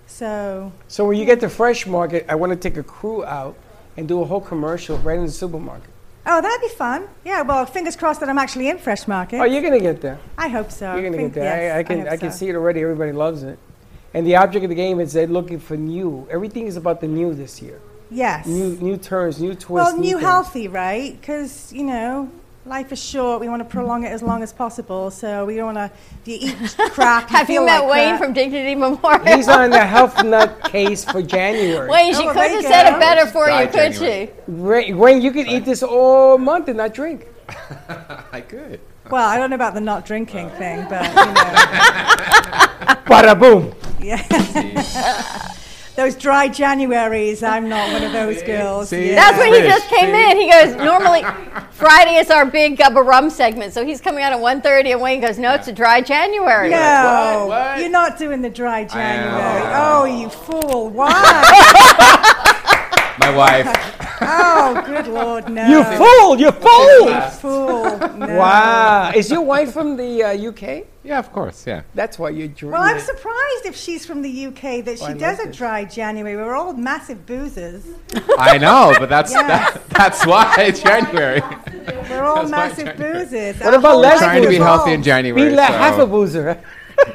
So, 0.06 0.70
So 0.86 1.04
when 1.04 1.18
you 1.18 1.24
get 1.24 1.40
to 1.40 1.48
Fresh 1.48 1.84
Market, 1.84 2.24
I 2.28 2.36
want 2.36 2.52
to 2.52 2.56
take 2.56 2.76
a 2.76 2.82
crew 2.84 3.24
out 3.24 3.56
and 3.96 4.06
do 4.06 4.22
a 4.22 4.24
whole 4.24 4.40
commercial 4.40 4.98
right 4.98 5.18
in 5.18 5.26
the 5.26 5.32
supermarket. 5.32 5.90
Oh, 6.24 6.40
that'd 6.40 6.60
be 6.60 6.68
fun. 6.68 7.08
Yeah, 7.24 7.42
well, 7.42 7.66
fingers 7.66 7.96
crossed 7.96 8.20
that 8.20 8.28
I'm 8.28 8.38
actually 8.38 8.68
in 8.68 8.78
Fresh 8.78 9.08
Market. 9.08 9.40
Oh, 9.40 9.44
you're 9.44 9.62
gonna 9.62 9.80
get 9.80 10.00
there. 10.00 10.20
I 10.38 10.46
hope 10.46 10.70
so. 10.70 10.92
You're 10.94 11.02
gonna 11.02 11.16
Think- 11.16 11.34
get 11.34 11.40
there. 11.40 11.62
yes, 11.64 11.74
I, 11.74 11.78
I 11.80 11.82
can 11.82 11.98
hope 12.02 12.08
I, 12.12 12.16
can 12.18 12.30
so. 12.30 12.38
see 12.38 12.48
it 12.50 12.54
already. 12.54 12.82
Everybody 12.82 13.10
loves 13.10 13.42
it. 13.42 13.58
And 14.14 14.24
the 14.24 14.36
object 14.36 14.62
of 14.62 14.68
the 14.68 14.76
game 14.76 15.00
is 15.00 15.12
they're 15.12 15.26
looking 15.26 15.58
for 15.58 15.76
new. 15.76 16.28
Everything 16.30 16.68
is 16.68 16.76
about 16.76 17.00
the 17.00 17.08
new 17.08 17.34
this 17.34 17.60
year. 17.60 17.80
Yes. 18.12 18.46
New 18.46 18.76
new 18.76 18.96
turns, 18.96 19.40
new 19.40 19.54
twists. 19.56 19.70
well, 19.70 19.96
new 19.98 20.10
things. 20.10 20.20
healthy, 20.20 20.68
right? 20.68 21.20
Because 21.20 21.72
you 21.72 21.82
know, 21.82 22.30
life 22.64 22.92
is 22.92 23.02
short. 23.02 23.40
We 23.40 23.48
want 23.48 23.60
to 23.60 23.68
prolong 23.68 24.04
it 24.04 24.08
as 24.12 24.22
long 24.22 24.42
as 24.42 24.52
possible. 24.52 25.10
So 25.10 25.44
we 25.44 25.56
don't 25.56 25.74
want 25.74 25.92
to. 25.92 25.98
If 26.24 26.28
you 26.28 26.38
eat 26.48 26.76
crap, 26.92 27.30
you 27.30 27.36
Have 27.36 27.50
you 27.50 27.64
met 27.64 27.80
like 27.80 27.90
Wayne 27.90 28.08
crap. 28.10 28.20
from 28.22 28.32
Dignity 28.32 28.74
Memorial? 28.74 29.36
He's 29.36 29.48
on 29.48 29.70
the 29.70 29.84
health 29.84 30.22
nut 30.24 30.64
case 30.64 31.04
for 31.04 31.22
January. 31.22 31.88
Wayne, 31.88 32.14
oh, 32.14 32.20
she 32.20 32.26
Oh, 32.28 32.32
couldn't 32.32 32.62
have 32.62 32.64
said 32.64 32.94
it 32.94 33.00
better 33.00 33.26
for 33.26 33.48
you, 33.50 33.66
could 33.68 33.92
January. 33.92 34.26
she? 34.26 34.32
Wayne, 34.52 34.98
Wayne, 34.98 35.22
you 35.22 35.32
could 35.32 35.48
eat 35.48 35.64
this 35.64 35.82
all 35.82 36.38
month 36.38 36.68
and 36.68 36.76
not 36.78 36.94
drink. 36.94 37.26
I 38.32 38.40
could. 38.40 38.80
Well, 39.10 39.28
I 39.28 39.36
don't 39.36 39.50
know 39.50 39.56
about 39.56 39.74
the 39.74 39.80
not 39.80 40.06
drinking 40.06 40.46
uh. 40.46 40.58
thing, 40.58 40.86
but 40.88 41.04
you 41.08 41.14
know, 41.14 41.34
Bada 43.06 43.38
boom. 43.38 43.74
yeah. 44.00 44.22
Those 45.96 46.14
dry 46.16 46.48
Januaries, 46.48 47.46
I'm 47.46 47.68
not 47.68 47.92
one 47.92 48.02
of 48.02 48.12
those 48.12 48.42
girls. 48.42 48.88
See? 48.88 49.10
Yeah. 49.10 49.16
That's 49.16 49.38
when 49.38 49.52
he 49.52 49.60
just 49.60 49.88
came 49.88 50.14
see? 50.14 50.30
in. 50.30 50.36
He 50.38 50.50
goes, 50.50 50.74
normally 50.76 51.22
Friday 51.72 52.16
is 52.16 52.30
our 52.30 52.46
big 52.46 52.78
Gubba 52.78 53.04
Rum 53.04 53.28
segment, 53.30 53.72
so 53.74 53.84
he's 53.84 54.00
coming 54.00 54.22
out 54.24 54.32
at 54.32 54.38
1.30, 54.38 54.92
and 54.92 55.00
Wayne 55.02 55.20
goes, 55.20 55.38
no, 55.38 55.52
it's 55.54 55.68
a 55.68 55.72
dry 55.72 56.00
January. 56.00 56.70
No, 56.70 57.46
What? 57.48 57.48
What? 57.48 57.78
you're 57.80 57.90
not 57.90 58.18
doing 58.18 58.40
the 58.42 58.50
dry 58.50 58.84
January. 58.84 59.62
Oh, 59.74 60.04
you 60.04 60.28
fool! 60.28 60.88
Why? 60.90 61.12
My 63.18 63.34
wife. 63.36 63.66
oh, 64.22 64.82
good 64.86 65.06
lord, 65.06 65.48
no! 65.50 65.66
You 65.68 65.84
fool! 65.98 66.40
You 66.40 66.50
fool! 66.50 67.10
You 67.10 67.20
fool! 67.30 67.98
No. 68.18 68.38
Wow. 68.38 69.12
Is 69.14 69.30
your 69.30 69.42
wife 69.42 69.72
from 69.72 69.96
the 69.96 70.22
uh, 70.22 70.48
UK? 70.48 70.86
Yeah, 71.04 71.18
of 71.18 71.32
course. 71.32 71.66
Yeah. 71.66 71.82
That's 71.94 72.18
why 72.18 72.30
you're 72.30 72.46
drinking. 72.48 72.70
Well, 72.70 72.82
I'm 72.82 73.00
surprised 73.00 73.66
if 73.66 73.76
she's 73.76 74.06
from 74.06 74.22
the 74.22 74.46
UK 74.46 74.84
that 74.84 74.98
she 74.98 75.04
Oh, 75.04 75.08
I 75.08 75.12
does 75.14 75.38
like 75.38 75.46
a 75.46 75.48
this. 75.48 75.56
dry 75.56 75.84
January. 75.84 76.36
We're 76.36 76.54
all 76.54 76.72
massive 76.72 77.26
boozers. 77.26 77.84
I 78.38 78.56
know, 78.58 78.94
but 78.98 79.08
that's 79.08 79.32
Yeah. 79.32 79.46
that, 79.48 79.88
that's 79.90 80.24
why 80.24 80.54
it's 80.60 80.80
January. 80.92 81.40
We're 82.08 82.22
all 82.22 82.46
That's 82.46 82.50
why 82.52 82.68
massive 82.68 82.86
January. 82.96 83.24
boozers. 83.26 83.60
What 83.60 83.74
Our 83.74 83.80
about 83.80 83.90
whole 83.92 84.00
less 84.00 84.20
life 84.20 84.30
Trying 84.30 84.42
to 84.42 84.48
be 84.48 84.54
revolves- 84.58 84.78
healthy 84.84 84.92
in 84.94 85.02
January. 85.02 85.50
Be 85.50 85.54
like 85.56 85.68
so- 85.68 85.74
half 85.78 85.98
a 85.98 86.06
boozer. 86.06 86.62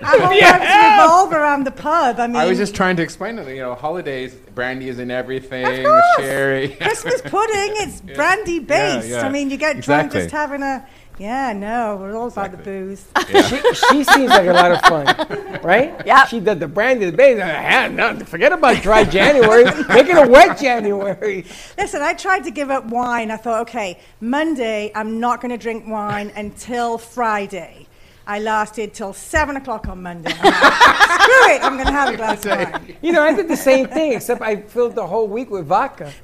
Our 0.04 0.20
whole 0.20 0.40
lives 0.40 1.00
revolve 1.00 1.32
around 1.34 1.64
the 1.66 1.72
pub. 1.72 2.20
I 2.20 2.28
mean, 2.28 2.36
I 2.38 2.46
was 2.46 2.58
just 2.58 2.76
trying 2.76 2.96
to 2.98 3.04
explain 3.04 3.38
it. 3.40 3.48
You 3.48 3.62
know, 3.62 3.76
holidays, 3.76 4.34
brandy 4.56 4.90
is 4.90 5.00
in 5.00 5.12
everything. 5.12 5.66
Of 5.66 5.86
course. 5.86 6.06
Sherry. 6.18 6.70
Christmas 6.82 7.22
pudding. 7.22 7.74
It's 7.78 8.02
brandy 8.02 8.60
based. 8.60 9.10
yeah. 9.10 9.22
I 9.26 9.30
mean, 9.30 9.50
you 9.50 9.58
get 9.58 9.82
drunk 9.82 10.12
just 10.14 10.32
having 10.32 10.64
a. 10.64 10.88
Yeah, 11.20 11.52
no, 11.52 11.98
we're 12.00 12.16
all 12.16 12.28
about 12.28 12.52
the 12.52 12.58
booze. 12.58 13.08
she, 13.26 13.58
she 13.74 14.04
seems 14.04 14.30
like 14.30 14.46
a 14.46 14.54
lot 14.54 14.72
of 14.72 14.80
fun, 14.82 15.60
right? 15.64 16.00
Yeah. 16.06 16.28
She 16.28 16.40
did 16.40 16.60
the 16.60 16.68
brandy, 16.68 17.10
the 17.10 17.18
baby. 17.18 17.42
Ah, 17.42 17.88
no, 17.88 18.20
forget 18.20 18.52
about 18.52 18.84
dry 18.84 19.04
January. 19.04 19.64
Make 19.90 20.10
it 20.10 20.16
a 20.16 20.30
wet 20.30 20.60
January. 20.60 21.44
Listen, 21.76 22.04
I 22.04 22.14
tried 22.14 22.44
to 22.44 22.52
give 22.52 22.70
up 22.70 22.86
wine. 22.86 23.32
I 23.32 23.38
thought, 23.38 23.62
okay, 23.62 24.00
Monday, 24.22 24.92
I'm 24.94 25.20
not 25.20 25.42
going 25.42 25.50
to 25.50 25.58
drink 25.58 25.86
wine 25.88 26.32
until 26.36 27.00
Friday. 27.00 27.87
I 28.28 28.40
lasted 28.40 28.94
till 28.94 29.14
7 29.14 29.56
o'clock 29.56 29.88
on 29.88 30.04
Monday. 30.04 30.32
I'm 30.38 30.44
like, 30.44 31.22
Screw 31.22 31.54
it, 31.56 31.64
I'm 31.64 31.74
going 31.76 31.88
to 31.88 31.94
have 31.94 32.14
a 32.14 32.18
glass 32.18 32.46
of 32.46 32.52
wine. 32.52 32.96
You 33.02 33.14
know, 33.14 33.22
I 33.24 33.34
did 33.34 33.48
the 33.48 33.56
same 33.56 33.88
thing, 33.88 34.14
except 34.14 34.42
I 34.42 34.58
filled 34.58 34.96
the 34.96 35.08
whole 35.08 35.28
week 35.28 35.50
with 35.50 35.66
vodka. 35.66 36.12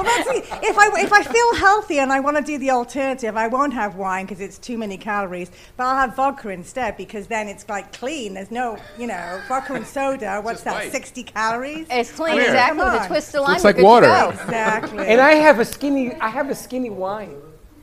Well, 0.00 0.04
that's 0.04 0.28
it. 0.30 0.44
If 0.62 0.78
I, 0.78 0.90
if 1.02 1.12
I 1.12 1.22
feel 1.22 1.54
healthy 1.56 1.98
and 1.98 2.12
I 2.12 2.20
want 2.20 2.36
to 2.36 2.42
do 2.42 2.58
the 2.58 2.70
alternative, 2.70 3.36
I 3.36 3.48
won't 3.48 3.74
have 3.74 3.96
wine 3.96 4.24
because 4.24 4.40
it's 4.40 4.56
too 4.58 4.78
many 4.78 4.96
calories, 4.96 5.50
but 5.76 5.84
I'll 5.84 5.96
have 5.96 6.16
vodka 6.16 6.48
instead 6.48 6.96
because 6.96 7.26
then 7.26 7.48
it's 7.48 7.68
like 7.68 7.92
clean. 7.92 8.34
There's 8.34 8.50
no, 8.50 8.78
you 8.98 9.06
know, 9.06 9.40
vodka 9.48 9.74
and 9.74 9.86
soda. 9.86 10.40
What's 10.40 10.62
Just 10.62 10.64
that, 10.64 10.74
light. 10.84 10.92
60 10.92 11.22
calories? 11.24 11.86
It's 11.90 12.12
clean, 12.12 12.34
Clear. 12.34 12.44
exactly, 12.46 12.78
Come 12.82 12.92
with 12.94 13.02
a 13.02 13.06
twist 13.08 13.34
of 13.34 13.42
lime. 13.42 13.50
Looks 13.52 13.64
we're 13.64 13.72
like 13.72 13.82
water. 13.82 14.42
Exactly. 14.42 15.06
And 15.06 15.20
I 15.20 15.32
have 15.34 15.58
a 15.58 15.64
skinny, 15.64 16.14
I 16.14 16.28
have 16.28 16.48
a 16.50 16.54
skinny 16.54 16.90
wine. 16.90 17.36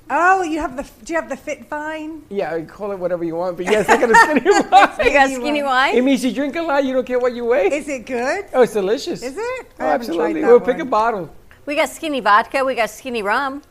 Oh, 0.09 0.41
you 0.43 0.59
have 0.59 0.77
the, 0.77 0.83
do 1.03 1.13
you 1.13 1.19
have 1.19 1.29
the 1.29 1.35
FitVine? 1.35 2.21
Yeah, 2.29 2.55
you 2.55 2.65
call 2.65 2.91
it 2.93 2.99
whatever 2.99 3.23
you 3.25 3.35
want, 3.35 3.57
but 3.57 3.65
yes, 3.65 3.89
I 3.89 3.97
got 3.97 4.09
a 4.11 4.15
skinny 4.15 4.51
wine. 4.71 5.05
You 5.05 5.13
got 5.13 5.29
skinny 5.29 5.63
wine. 5.63 5.95
It 5.97 6.03
means 6.03 6.23
you 6.23 6.31
drink 6.31 6.55
a 6.55 6.61
lot, 6.61 6.85
you 6.85 6.93
don't 6.93 7.05
care 7.05 7.19
what 7.19 7.33
you 7.33 7.43
weigh. 7.45 7.67
Is 7.67 7.87
it 7.89 8.05
good? 8.05 8.45
oh, 8.53 8.61
it's 8.61 8.73
delicious. 8.73 9.21
Is 9.21 9.35
it? 9.37 9.67
Oh, 9.79 9.85
I 9.85 9.89
haven't 9.91 10.07
tried 10.07 10.15
absolutely. 10.15 10.41
that 10.41 10.47
We'll 10.47 10.59
pick 10.61 10.79
a 10.79 10.85
bottle. 10.85 11.33
We 11.65 11.75
got 11.75 11.89
skinny 11.89 12.21
vodka. 12.21 12.63
We 12.63 12.75
got 12.75 12.89
skinny 12.89 13.21
rum. 13.21 13.61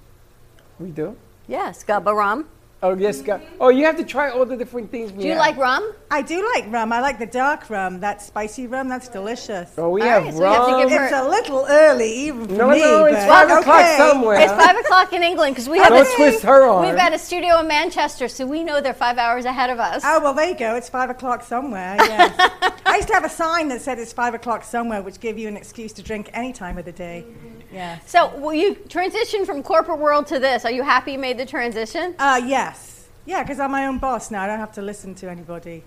We 0.78 0.90
do. 0.90 1.16
Yes, 1.48 1.82
Gubba 1.82 2.14
Rum. 2.14 2.46
Oh, 2.82 2.94
yes, 2.94 3.22
God. 3.22 3.40
Oh, 3.58 3.70
you 3.70 3.86
have 3.86 3.96
to 3.96 4.04
try 4.04 4.28
all 4.28 4.44
the 4.44 4.56
different 4.56 4.90
things. 4.90 5.10
we 5.12 5.22
Do 5.22 5.28
you 5.28 5.32
have. 5.32 5.38
like 5.40 5.56
rum? 5.56 5.94
I 6.08 6.22
do 6.22 6.48
like 6.54 6.70
rum. 6.70 6.92
I 6.92 7.00
like 7.00 7.18
the 7.18 7.26
dark 7.26 7.68
rum, 7.68 7.98
that 8.00 8.22
spicy 8.22 8.66
rum. 8.68 8.88
That's 8.88 9.08
delicious. 9.08 9.70
Oh, 9.76 9.90
we 9.90 10.02
have 10.02 10.22
right, 10.24 10.32
so 10.32 10.38
we 10.40 10.44
have 10.46 10.66
to 10.66 10.72
rum. 10.72 10.82
give 10.88 10.90
her- 10.98 11.04
It's 11.06 11.14
a 11.14 11.28
little 11.28 11.66
early 11.68 12.10
even 12.12 12.46
for 12.46 12.52
No, 12.54 12.70
me. 12.70 12.78
no, 12.80 13.04
it's 13.06 13.16
but 13.16 13.28
five 13.28 13.50
o'clock 13.58 13.80
okay. 13.80 13.96
somewhere. 13.96 14.40
It's 14.40 14.52
five 14.52 14.76
o'clock 14.78 15.12
in 15.12 15.22
England 15.24 15.54
because 15.56 15.68
we 15.68 15.78
have 15.78 15.88
Don't 15.88 16.06
a, 16.06 16.16
twist 16.16 16.42
her 16.44 16.62
arm. 16.62 16.86
We've 16.86 16.94
got 16.96 17.12
a 17.12 17.18
studio 17.18 17.58
in 17.58 17.66
Manchester, 17.66 18.28
so 18.28 18.46
we 18.46 18.62
know 18.62 18.80
they're 18.80 18.94
five 18.94 19.18
hours 19.18 19.44
ahead 19.46 19.68
of 19.70 19.80
us. 19.80 20.02
Oh 20.06 20.20
well, 20.22 20.32
there 20.34 20.48
you 20.48 20.56
go. 20.56 20.76
It's 20.76 20.88
five 20.88 21.10
o'clock 21.10 21.42
somewhere. 21.42 21.96
Yes. 21.98 22.34
I 22.86 22.96
used 22.96 23.08
to 23.08 23.14
have 23.14 23.24
a 23.24 23.28
sign 23.28 23.66
that 23.68 23.80
said 23.82 23.98
it's 23.98 24.12
five 24.12 24.32
o'clock 24.34 24.62
somewhere, 24.62 25.02
which 25.02 25.18
gave 25.18 25.38
you 25.38 25.48
an 25.48 25.56
excuse 25.56 25.92
to 25.94 26.02
drink 26.02 26.30
any 26.32 26.52
time 26.52 26.78
of 26.78 26.84
the 26.84 26.92
day. 26.92 27.24
Yeah. 27.72 27.98
So, 28.06 28.34
will 28.36 28.54
you 28.54 28.76
transition 28.88 29.44
from 29.44 29.62
corporate 29.64 29.98
world 29.98 30.28
to 30.28 30.38
this? 30.38 30.64
Are 30.64 30.70
you 30.70 30.84
happy 30.84 31.12
you 31.12 31.18
made 31.18 31.36
the 31.36 31.44
transition? 31.46 32.14
Uh, 32.18 32.40
yes. 32.46 33.08
Yeah, 33.26 33.42
because 33.42 33.58
I'm 33.58 33.72
my 33.72 33.86
own 33.86 33.98
boss 33.98 34.30
now. 34.30 34.44
I 34.44 34.46
don't 34.46 34.60
have 34.60 34.72
to 34.74 34.82
listen 34.82 35.16
to 35.16 35.28
anybody, 35.28 35.82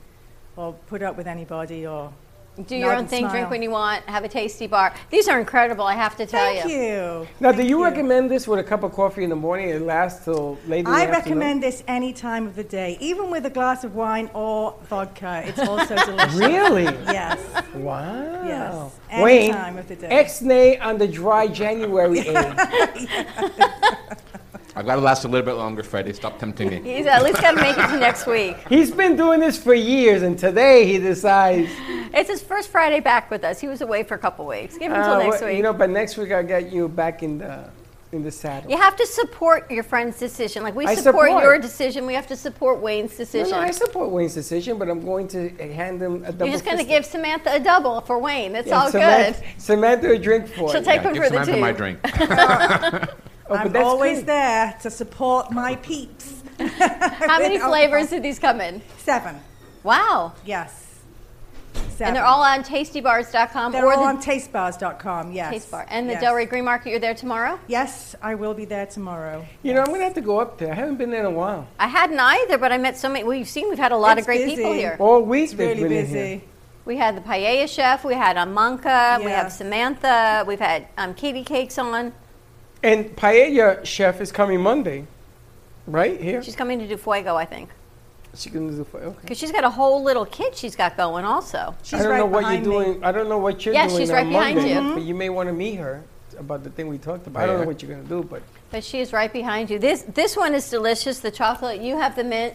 or 0.60 0.74
put 0.88 1.02
up 1.02 1.16
with 1.16 1.26
anybody, 1.26 1.88
or 1.88 2.12
Do 2.68 2.76
your 2.76 2.92
own 2.92 3.00
and 3.00 3.10
thing, 3.10 3.30
drink 3.30 3.50
when 3.50 3.62
you 3.64 3.72
want, 3.72 4.04
have 4.10 4.26
a 4.26 4.28
tasty 4.28 4.68
bar. 4.68 4.94
These 5.10 5.30
are 5.30 5.40
incredible, 5.40 5.86
I 5.86 5.94
have 5.94 6.18
to 6.18 6.26
tell 6.26 6.54
you. 6.54 6.62
Thank 6.62 6.74
you. 6.74 7.28
Now, 7.40 7.52
do 7.52 7.58
Thank 7.60 7.70
you, 7.70 7.82
recommend 7.82 8.30
this 8.30 8.46
with 8.46 8.60
a 8.60 8.64
cup 8.64 8.84
of 8.84 8.92
coffee 8.92 9.24
in 9.24 9.30
the 9.30 9.38
morning? 9.38 9.70
It 9.70 9.82
lasts 9.82 10.26
till 10.26 10.58
late 10.68 10.80
in 10.80 10.84
the 10.86 10.92
I 10.92 11.04
afternoon? 11.04 11.14
recommend 11.14 11.64
this 11.64 11.82
any 11.88 12.12
time 12.12 12.46
of 12.46 12.58
the 12.58 12.66
day, 12.66 12.98
even 13.00 13.32
with 13.32 13.46
a 13.46 13.50
glass 13.50 13.86
of 13.86 13.96
wine 13.96 14.30
or 14.34 14.76
vodka. 14.90 15.44
It's 15.46 15.60
also 15.60 15.96
delicious. 16.06 16.34
Really? 16.36 16.84
Yes. 16.84 17.40
Wow. 17.76 18.44
Yes. 18.46 19.00
Any 19.10 19.24
Wayne, 19.24 19.54
time 19.54 19.78
of 19.78 19.88
the 19.88 19.96
day. 19.96 20.08
X-nay 20.08 20.78
on 20.80 20.98
the 20.98 21.08
dry 21.08 21.48
January 21.48 22.20
egg. 22.28 23.08
I've 24.80 24.86
got 24.86 24.96
to 24.96 25.02
last 25.02 25.26
a 25.26 25.28
little 25.28 25.46
bit 25.46 25.56
longer, 25.56 25.84
Freddie. 25.84 26.14
Stop 26.14 26.40
tempting 26.40 26.70
me. 26.70 26.82
He's 26.96 27.06
at 27.06 27.22
least 27.22 27.42
got 27.42 27.52
to 27.52 27.62
make 27.62 27.78
it 27.78 27.88
to 27.88 28.00
next 28.00 28.26
week. 28.26 28.56
He's 28.70 28.92
been 28.92 29.18
doing 29.18 29.42
this 29.42 29.62
for 29.62 29.74
years, 29.74 30.22
and 30.22 30.40
today 30.40 30.86
he 30.86 30.98
decides. 30.98 31.70
It's 32.14 32.30
his 32.30 32.42
first 32.42 32.70
Friday 32.70 33.02
back 33.02 33.30
with 33.30 33.44
us. 33.44 33.60
He 33.60 33.68
was 33.68 33.82
away 33.82 34.04
for 34.04 34.16
a 34.16 34.18
couple 34.18 34.46
weeks. 34.46 34.78
Give 34.78 34.90
him 34.90 34.98
until 34.98 35.16
uh, 35.16 35.24
next 35.24 35.42
well, 35.42 35.50
week. 35.50 35.58
You 35.58 35.64
know, 35.64 35.74
but 35.74 35.90
next 35.90 36.16
week 36.16 36.32
I'll 36.32 36.46
get 36.46 36.72
you 36.72 36.88
back 36.88 37.24
in 37.24 37.40
the 37.40 37.70
in 38.14 38.24
the 38.24 38.32
saddle. 38.32 38.72
You 38.72 38.78
have 38.78 38.96
to 38.96 39.06
support 39.06 39.70
your 39.70 39.84
friend's 39.84 40.18
decision. 40.18 40.64
Like 40.64 40.76
we 40.76 40.88
support, 40.96 41.28
support. 41.28 41.44
your 41.44 41.60
decision, 41.60 42.06
we 42.06 42.14
have 42.14 42.28
to 42.28 42.38
support 42.38 42.80
Wayne's 42.80 43.18
decision. 43.18 43.52
no, 43.52 43.60
I 43.60 43.72
support 43.72 44.12
Wayne's 44.12 44.34
decision, 44.34 44.80
but 44.80 44.90
I'm 44.90 45.04
going 45.04 45.28
to 45.28 45.50
hand 45.74 46.02
him 46.02 46.24
a 46.24 46.32
double. 46.32 46.46
You're 46.46 46.54
just 46.56 46.64
going 46.66 46.78
to 46.78 46.86
give 46.86 47.06
Samantha 47.06 47.54
a 47.54 47.60
double 47.60 48.00
for 48.00 48.18
Wayne. 48.18 48.56
It's 48.56 48.70
Yeah, 48.70 48.82
all 48.82 48.90
Samantha, 48.90 49.42
good. 49.42 49.62
Samantha 49.62 50.12
a 50.12 50.18
drink 50.18 50.48
for 50.48 50.72
She'll 50.72 50.78
it. 50.78 50.86
take 50.86 51.04
one 51.04 51.16
give 51.16 51.26
for 51.26 51.30
the 51.30 51.44
Samantha 51.44 51.52
team. 51.52 51.62
my 51.62 51.72
drink. 51.74 52.00
Oh, 53.50 53.56
I'm 53.56 53.76
always 53.78 54.18
great. 54.18 54.28
there 54.28 54.78
to 54.82 54.90
support 54.92 55.52
my 55.52 55.76
peeps. 55.78 56.44
How 56.60 57.40
many 57.40 57.58
flavors 57.72 58.10
did 58.10 58.24
these 58.24 58.38
come 58.40 58.62
in? 58.62 58.82
Seven. 58.98 59.40
Wow. 59.84 60.34
Yes. 60.46 60.86
And 62.02 62.16
they're 62.16 62.26
all 62.26 62.42
on 62.44 62.64
tastybars.com 62.64 63.72
They're 63.74 63.86
or 63.86 63.94
all 63.94 64.04
the 64.04 64.08
on 64.08 64.22
tastebars.com, 64.22 65.34
yes. 65.34 65.52
Taste 65.52 65.72
Bar. 65.72 65.86
And 65.90 66.08
the 66.08 66.14
yes. 66.14 66.24
Delray 66.24 66.50
Green 66.50 66.64
Market, 66.64 66.92
you're 66.92 67.00
there 67.00 67.14
tomorrow? 67.14 67.60
Yes, 67.68 68.16
I 68.22 68.36
will 68.36 68.54
be 68.54 68.66
there 68.66 68.86
tomorrow. 68.86 69.46
You 69.64 69.74
know, 69.74 69.82
I'm 69.82 69.88
going 69.88 70.00
to 70.00 70.06
have 70.06 70.14
to 70.14 70.22
go 70.22 70.40
up 70.40 70.58
there. 70.58 70.72
I 70.72 70.76
haven't 70.76 70.96
been 70.96 71.10
there 71.10 71.22
in 71.22 71.26
a 71.26 71.32
while. 71.32 71.68
I 71.78 71.88
hadn't 71.88 72.20
either, 72.20 72.58
but 72.58 72.72
I 72.72 72.78
met 72.78 72.98
so 72.98 73.10
many. 73.10 73.26
Well, 73.26 73.36
you've 73.36 73.50
seen 73.50 73.70
we've 73.70 73.78
had 73.78 73.92
a 73.92 73.98
lot 73.98 74.18
It's 74.18 74.24
of 74.24 74.28
great 74.28 74.46
people 74.46 74.72
here. 74.72 74.96
All 75.00 75.22
week 75.22 75.44
It's 75.46 75.54
they've 75.54 75.78
really 75.78 75.90
been 75.90 75.92
in 75.92 76.06
busy. 76.06 76.18
here. 76.20 76.42
We 76.86 76.96
had 76.98 77.18
the 77.18 77.22
paella 77.22 77.68
chef, 77.68 78.04
we 78.06 78.14
had 78.16 78.36
Amanka, 78.38 79.24
we 79.24 79.30
have 79.32 79.52
Samantha, 79.52 80.44
we've 80.48 80.60
had 80.60 80.88
um, 80.98 81.14
Katie 81.14 81.44
Cakes 81.44 81.78
on. 81.78 82.14
And 82.84 83.16
paella 83.16 83.86
chef 83.86 84.22
is 84.22 84.32
coming 84.32 84.62
Monday, 84.62 85.06
right 85.88 86.20
here. 86.20 86.42
She's 86.42 86.56
coming 86.56 86.80
to 86.80 86.88
do 86.88 86.98
fuego, 86.98 87.36
I 87.36 87.46
think. 87.46 87.70
She 88.36 88.50
can 88.50 88.68
do 88.76 88.84
fuego. 88.86 89.08
okay. 89.10 89.18
Because 89.22 89.38
she's 89.40 89.52
got 89.52 89.64
a 89.64 89.70
whole 89.70 90.04
little 90.04 90.26
kit 90.26 90.56
she's 90.56 90.76
got 90.76 90.96
going 90.96 91.26
also. 91.26 91.76
She's 91.84 92.00
I 92.00 92.04
don't 92.04 92.12
right 92.12 92.18
know 92.20 92.26
what 92.28 92.42
you're 92.42 92.50
behind 92.62 92.66
me. 92.68 92.72
doing. 92.72 93.04
I 93.04 93.12
don't 93.12 93.28
know 93.28 93.38
what 93.40 93.66
you're 93.66 93.74
Yes, 93.74 93.92
doing 93.92 94.02
she's 94.02 94.10
on 94.12 94.16
right 94.18 94.30
behind 94.30 94.56
Monday, 94.58 94.74
you. 94.76 94.94
but 94.94 95.04
you 95.04 95.16
may 95.16 95.30
want 95.30 95.48
to 95.50 95.54
meet 95.54 95.76
her 95.76 96.04
about 96.38 96.64
the 96.64 96.70
thing 96.70 96.88
we 96.88 96.98
talked 97.00 97.28
about. 97.28 97.44
I 97.44 97.48
don't 97.48 97.60
know 97.62 97.66
what 97.68 97.82
you're 97.82 97.92
going 97.92 98.04
to 98.04 98.10
do, 98.10 98.24
but 98.24 98.42
But 98.72 98.84
she 98.84 99.00
is 99.02 99.12
right 99.12 99.34
behind 99.34 99.70
you. 99.70 99.80
This 99.80 100.04
this 100.04 100.38
one 100.38 100.54
is 100.56 100.70
delicious. 100.70 101.20
The 101.20 101.32
chocolate. 101.32 101.82
You 101.82 101.98
have 101.98 102.16
the 102.16 102.24
mint. 102.24 102.54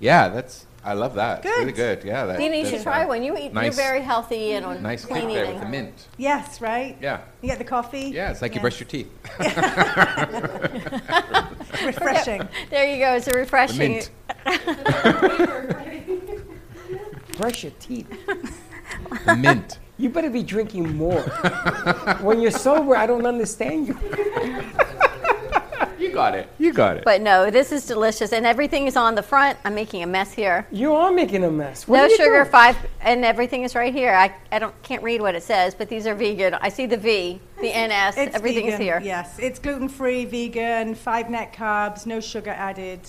Yeah, 0.00 0.28
that's. 0.28 0.66
I 0.84 0.94
love 0.94 1.14
that. 1.14 1.38
It's 1.38 1.46
Good. 1.46 1.58
really 1.60 1.72
good. 1.72 2.02
Yeah. 2.04 2.26
That, 2.26 2.38
Dina, 2.38 2.56
you 2.56 2.64
should 2.64 2.74
that's, 2.74 2.82
try 2.82 3.04
uh, 3.04 3.08
one. 3.08 3.22
You 3.22 3.36
eat. 3.38 3.52
nice- 3.52 3.64
You're 3.66 3.72
very 3.74 4.00
healthy 4.02 4.52
and 4.52 4.66
on 4.66 4.82
Nice 4.82 5.04
clean 5.04 5.26
kick 5.26 5.34
there 5.34 5.44
eating. 5.44 5.54
with 5.54 5.62
the 5.62 5.68
mint. 5.68 6.08
Yes, 6.18 6.60
right? 6.60 6.96
Yeah. 7.00 7.20
You 7.40 7.48
get 7.48 7.58
the 7.58 7.64
coffee? 7.64 8.10
Yeah, 8.12 8.32
it's 8.32 8.42
like 8.42 8.54
you 8.56 8.60
brush 8.60 8.80
your 8.80 8.88
teeth. 8.88 9.08
Refreshing. 11.84 12.48
There 12.70 12.92
you 12.92 12.98
go. 13.04 13.14
It's 13.14 13.26
a 13.28 13.30
The 13.30 13.36
refreshing. 13.38 13.92
mint. 13.92 14.10
brush 17.36 17.62
your 17.64 17.72
teeth. 17.78 18.08
Mint. 19.38 19.78
You 19.98 20.08
better 20.10 20.30
be 20.30 20.42
drinking 20.42 20.96
more. 20.96 21.20
when 22.22 22.40
you're 22.40 22.50
sober, 22.50 22.96
I 22.96 23.06
don't 23.06 23.26
understand 23.26 23.86
you. 23.88 23.98
You 26.02 26.10
got 26.10 26.34
it. 26.34 26.48
You 26.58 26.72
got 26.72 26.96
it. 26.96 27.04
But 27.04 27.20
no, 27.20 27.48
this 27.48 27.70
is 27.70 27.86
delicious, 27.86 28.32
and 28.32 28.44
everything 28.44 28.88
is 28.88 28.96
on 28.96 29.14
the 29.14 29.22
front. 29.22 29.56
I'm 29.64 29.74
making 29.74 30.02
a 30.02 30.06
mess 30.06 30.32
here. 30.32 30.66
You 30.72 30.94
are 30.94 31.12
making 31.12 31.44
a 31.44 31.50
mess. 31.50 31.86
What 31.86 32.08
no 32.10 32.16
sugar, 32.16 32.40
doing? 32.40 32.50
five, 32.50 32.76
and 33.00 33.24
everything 33.24 33.62
is 33.62 33.76
right 33.76 33.94
here. 33.94 34.12
I, 34.12 34.34
I 34.50 34.58
don't 34.58 34.74
can't 34.82 35.02
read 35.04 35.20
what 35.20 35.36
it 35.36 35.44
says, 35.44 35.76
but 35.76 35.88
these 35.88 36.08
are 36.08 36.14
vegan. 36.16 36.54
I 36.54 36.70
see 36.70 36.86
the 36.86 36.96
V, 36.96 37.40
the 37.60 37.68
NS, 37.68 38.16
It's 38.16 38.34
everything 38.34 38.66
is 38.66 38.72
vegan, 38.72 38.80
here. 38.80 39.00
Yes, 39.04 39.38
it's 39.38 39.60
gluten 39.60 39.88
free, 39.88 40.24
vegan, 40.24 40.96
five 40.96 41.30
net 41.30 41.52
carbs, 41.52 42.04
no 42.04 42.18
sugar 42.18 42.50
added. 42.50 43.00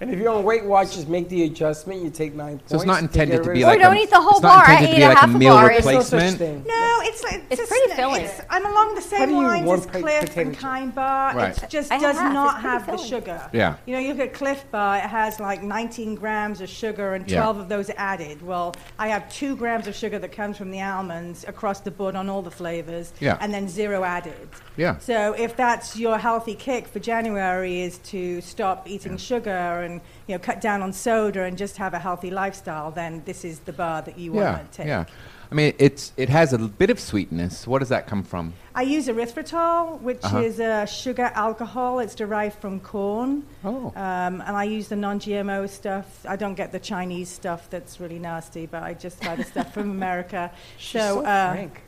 And 0.00 0.10
if 0.10 0.18
you're 0.18 0.28
on 0.30 0.44
Weight 0.44 0.64
Watchers, 0.64 1.06
make 1.06 1.28
the 1.30 1.44
adjustment. 1.44 2.02
You 2.02 2.10
take 2.10 2.34
nine 2.34 2.58
points. 2.58 2.70
So 2.70 2.76
it's 2.76 2.84
not 2.84 3.00
intended 3.00 3.38
get 3.38 3.44
to 3.44 3.52
be 3.54 3.62
of- 3.62 3.68
like 3.68 3.78
Or 3.78 3.82
don't 3.82 3.96
a, 3.96 4.00
eat 4.00 4.10
the 4.10 4.20
whole 4.20 4.32
it's 4.32 4.42
not 4.42 4.64
bar. 4.64 4.64
I 4.66 4.72
intended 4.72 4.86
to 4.88 4.92
ate 4.92 4.96
be 4.96 5.02
a 5.02 5.08
like 5.08 5.16
half 5.18 5.30
a 5.30 5.34
a 5.34 5.38
meal 5.38 5.54
bar. 5.54 5.68
There's 5.68 5.84
no 5.86 6.00
such 6.02 6.12
replacement. 6.12 6.38
thing. 6.38 6.64
No, 6.66 6.98
it's 7.02 7.22
like 7.24 7.44
It's 7.50 7.60
just- 7.60 7.70
pretty 7.70 7.92
filling. 7.94 8.22
it's- 8.24 8.40
I'm 8.50 8.66
along 8.66 8.94
the 8.94 9.00
same 9.00 9.30
you 9.30 9.36
lines 9.42 9.70
as 9.70 9.86
pa- 9.86 9.98
Clif 10.00 10.20
potato 10.20 10.40
and? 10.40 10.58
Kind 10.58 10.94
Bar. 10.94 11.34
Right. 11.36 11.62
It 11.62 11.70
just 11.70 11.90
I 11.90 11.98
does 11.98 12.16
half. 12.18 12.32
not 12.34 12.54
It's 12.56 12.62
pretty 12.62 12.68
have 12.68 12.86
the 12.86 12.96
sugar. 12.98 13.50
Yeah. 13.52 13.74
You 13.86 13.94
know, 13.94 14.00
you 14.00 14.08
look 14.12 14.20
at 14.20 14.34
Clif 14.34 14.64
Bar. 14.70 14.96
It 14.98 15.00
has 15.02 15.40
like 15.40 15.62
19 15.62 16.14
grams 16.14 16.60
of 16.60 16.68
sugar 16.68 17.14
and 17.14 17.28
Yeah. 17.30 17.40
12 17.40 17.58
of 17.58 17.68
those 17.70 17.88
are 17.90 17.94
added. 17.96 18.42
Well, 18.42 18.74
I 18.98 19.08
have 19.08 19.32
two 19.32 19.56
grams 19.56 19.86
of 19.86 19.94
sugar 19.94 20.18
that 20.18 20.30
comes 20.32 20.58
from 20.58 20.70
the 20.70 20.82
almonds 20.82 21.44
across 21.48 21.80
the 21.80 21.90
board 21.90 22.16
on 22.16 22.28
all 22.28 22.42
the 22.42 22.50
flavors, 22.50 23.12
Yeah. 23.20 23.38
and 23.40 23.52
then 23.52 23.66
zero 23.68 24.04
added. 24.04 24.48
Yeah. 24.76 24.98
So 24.98 25.34
if 25.38 25.56
that's 25.56 25.96
your 25.96 26.18
healthy 26.18 26.54
kick 26.54 26.86
for 26.86 26.98
January 26.98 27.80
is 27.80 27.96
to 27.98 28.40
stop 28.42 28.86
eating 28.88 29.16
sugar 29.16 29.82
and 29.86 30.00
you 30.26 30.34
know 30.34 30.38
cut 30.38 30.60
down 30.60 30.82
on 30.82 30.92
soda 30.92 31.44
and 31.44 31.56
just 31.56 31.76
have 31.78 31.94
a 31.94 31.98
healthy 31.98 32.30
lifestyle, 32.30 32.90
then 32.90 33.22
this 33.24 33.44
is 33.44 33.60
the 33.60 33.72
bar 33.72 34.02
that 34.02 34.18
you 34.18 34.34
Yeah. 34.34 34.52
want 34.56 34.70
to 34.72 34.76
take. 34.76 34.86
Yeah. 34.88 35.04
I 35.50 35.54
mean, 35.54 35.74
it's 35.78 36.12
it 36.16 36.28
has 36.28 36.52
a 36.52 36.58
bit 36.58 36.90
of 36.90 36.98
sweetness. 36.98 37.68
What 37.68 37.78
does 37.78 37.88
that 37.90 38.08
come 38.08 38.24
from? 38.24 38.52
I 38.74 38.82
use 38.82 39.06
erythritol, 39.06 40.00
which 40.02 40.18
Uh-huh. 40.24 40.40
is 40.40 40.58
a 40.58 40.86
sugar 40.86 41.30
alcohol. 41.34 42.00
It's 42.00 42.16
derived 42.16 42.58
from 42.58 42.80
corn. 42.80 43.44
Oh. 43.64 43.92
Um, 43.94 44.42
and 44.46 44.56
I 44.56 44.64
use 44.64 44.88
the 44.88 44.96
non-GMO 44.96 45.68
stuff. 45.68 46.06
I 46.28 46.34
don't 46.36 46.56
get 46.56 46.72
the 46.72 46.80
Chinese 46.80 47.28
stuff 47.28 47.70
that's 47.70 48.00
really 48.00 48.18
nasty, 48.18 48.66
but 48.66 48.82
I 48.82 48.94
just 48.94 49.20
buy 49.22 49.36
the 49.36 49.44
stuff 49.44 49.72
from 49.72 49.88
America. 50.02 50.50
She's 50.78 51.00
so 51.00 51.20
uh, 51.20 51.52
frank. 51.52 51.82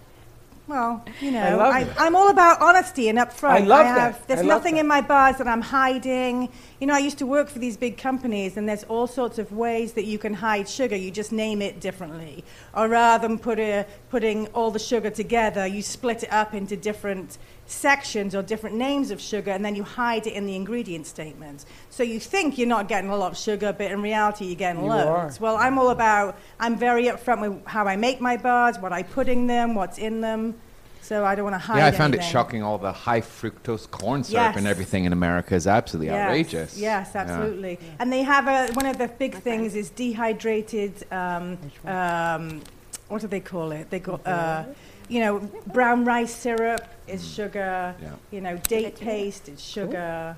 Well, 0.69 1.03
you 1.23 1.31
know, 1.31 1.61
I 1.61 1.81
I, 1.81 1.95
I'm 1.99 2.15
all 2.15 2.29
about 2.29 2.61
honesty 2.61 3.09
and 3.09 3.19
upfront. 3.19 3.51
I 3.53 3.59
love 3.61 3.87
have, 3.87 4.19
that. 4.19 4.29
There's 4.29 4.41
I 4.41 4.43
nothing 4.43 4.75
that. 4.75 4.81
in 4.81 4.87
my 4.87 5.01
bars 5.01 5.39
that 5.39 5.49
I'm 5.49 5.63
hiding. 5.63 6.51
You 6.79 6.87
know, 6.87 6.95
I 6.95 6.99
used 6.99 7.17
to 7.19 7.27
work 7.27 7.49
for 7.49 7.59
these 7.59 7.79
big 7.79 7.97
companies, 7.97 8.59
and 8.59 8.69
there's 8.69 8.85
all 8.85 9.07
sorts 9.07 9.39
of 9.39 9.51
ways 9.51 9.95
that 9.95 10.05
you 10.05 10.19
can 10.19 10.35
hide 10.35 10.69
sugar. 10.69 10.95
You 10.95 11.11
just 11.11 11.33
name 11.33 11.63
it 11.63 11.81
differently, 11.81 12.45
or 12.75 12.87
rather 12.87 13.27
than 13.27 13.39
put 13.39 13.59
a, 13.59 13.87
putting 14.11 14.47
all 14.49 14.71
the 14.71 14.79
sugar 14.79 15.09
together, 15.09 15.67
you 15.67 15.81
split 15.81 16.23
it 16.23 16.33
up 16.33 16.53
into 16.53 16.77
different 16.77 17.39
sections 17.69 18.35
or 18.35 18.43
different 18.43 18.75
names 18.77 19.11
of 19.11 19.21
sugar, 19.21 19.51
and 19.53 19.65
then 19.65 19.77
you 19.77 19.85
hide 19.85 20.27
it 20.27 20.33
in 20.33 20.47
the 20.47 20.57
ingredient 20.57 21.07
statement. 21.07 21.65
So 21.91 22.03
you 22.03 22.19
think 22.19 22.59
you're 22.59 22.67
not 22.67 22.89
getting 22.89 23.11
a 23.11 23.17
lot 23.17 23.31
of 23.33 23.39
sugar, 23.39 23.73
but 23.77 23.91
in 23.93 24.03
reality, 24.03 24.47
you're 24.47 24.57
getting 24.57 24.83
You 24.83 24.89
loads. 24.91 25.39
are. 25.39 25.43
Well, 25.43 25.57
I'm 25.57 25.79
all 25.79 25.91
about. 25.91 26.39
I'm 26.59 26.77
very 26.77 27.05
upfront 27.05 27.41
with 27.43 27.67
how 27.67 27.87
I 27.87 27.97
make 27.97 28.21
my 28.21 28.37
bars, 28.37 28.79
what 28.79 28.93
I 28.93 29.03
put 29.03 29.29
in 29.29 29.47
them, 29.47 29.75
what's 29.75 29.99
in 29.99 30.21
them. 30.21 30.55
So 31.03 31.25
I 31.25 31.35
don't 31.35 31.45
want 31.45 31.55
to 31.55 31.59
hide. 31.59 31.77
It. 31.77 31.81
Yeah, 31.81 31.87
I 31.87 31.91
found 31.93 32.15
it 32.15 32.23
shocking. 32.23 32.63
All 32.63 32.77
the 32.77 32.93
high 32.93 33.21
fructose 33.23 33.91
corn 33.91 34.25
syrup 34.25 34.57
and 34.57 34.67
everything 34.67 35.05
in 35.05 35.13
America 35.13 35.55
is 35.55 35.67
absolutely 35.67 36.09
Yes, 36.09 36.25
outrageous. 36.29 36.77
Yes, 36.79 37.11
Yeah. 37.15 37.21
absolutely. 37.23 37.79
And 37.99 38.13
they 38.13 38.23
have 38.23 38.47
a 38.49 38.73
one 38.75 38.85
of 38.87 38.99
the 38.99 39.09
big 39.09 39.37
things 39.37 39.75
is 39.75 39.89
dehydrated. 39.91 40.93
Um, 41.11 41.57
um, 41.87 42.61
what 43.09 43.23
do 43.23 43.27
they 43.27 43.41
call 43.41 43.73
it? 43.73 43.89
They 43.89 44.01
call, 44.01 44.21
uh, 44.27 44.65
you 45.09 45.21
know, 45.21 45.39
brown 45.67 46.05
rice 46.05 46.35
syrup 46.35 46.87
is 47.07 47.23
mm. 47.23 47.37
sugar. 47.37 47.95
Yeah. 48.01 48.11
You 48.31 48.41
know, 48.41 48.57
date 48.59 49.01
paste 49.01 49.49
is 49.49 49.63
sugar. 49.63 50.37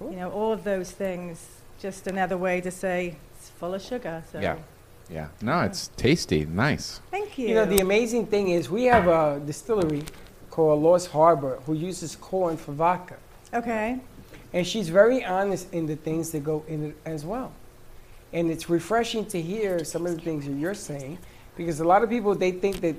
You 0.00 0.16
know, 0.16 0.30
all 0.30 0.52
of 0.52 0.64
those 0.64 0.90
things. 0.90 1.48
Just 1.78 2.06
another 2.06 2.36
way 2.36 2.60
to 2.60 2.70
say 2.70 3.16
it's 3.36 3.50
full 3.50 3.74
of 3.74 3.82
sugar. 3.82 4.22
So. 4.30 4.40
Yeah. 4.40 4.56
Yeah. 5.10 5.28
No, 5.40 5.60
it's 5.62 5.88
tasty. 5.96 6.44
Nice. 6.46 7.00
Thank 7.10 7.36
you. 7.38 7.48
You 7.48 7.54
know, 7.54 7.64
the 7.64 7.80
amazing 7.80 8.26
thing 8.26 8.48
is 8.48 8.70
we 8.70 8.84
have 8.84 9.08
a 9.08 9.40
distillery 9.44 10.04
called 10.50 10.82
Lost 10.82 11.10
Harbor 11.10 11.58
who 11.66 11.74
uses 11.74 12.14
corn 12.16 12.56
for 12.56 12.72
vodka. 12.72 13.16
okay. 13.52 13.98
And 14.54 14.66
she's 14.66 14.90
very 14.90 15.24
honest 15.24 15.72
in 15.72 15.86
the 15.86 15.96
things 15.96 16.30
that 16.32 16.44
go 16.44 16.62
in 16.68 16.90
it 16.90 16.96
as 17.06 17.24
well. 17.24 17.52
And 18.34 18.50
it's 18.50 18.68
refreshing 18.68 19.24
to 19.26 19.40
hear 19.40 19.82
some 19.82 20.04
of 20.06 20.14
the 20.14 20.20
things 20.20 20.44
that 20.44 20.52
you're 20.52 20.74
saying 20.74 21.18
because 21.56 21.80
a 21.80 21.84
lot 21.84 22.02
of 22.02 22.10
people, 22.10 22.34
they 22.34 22.52
think 22.52 22.80
that 22.80 22.96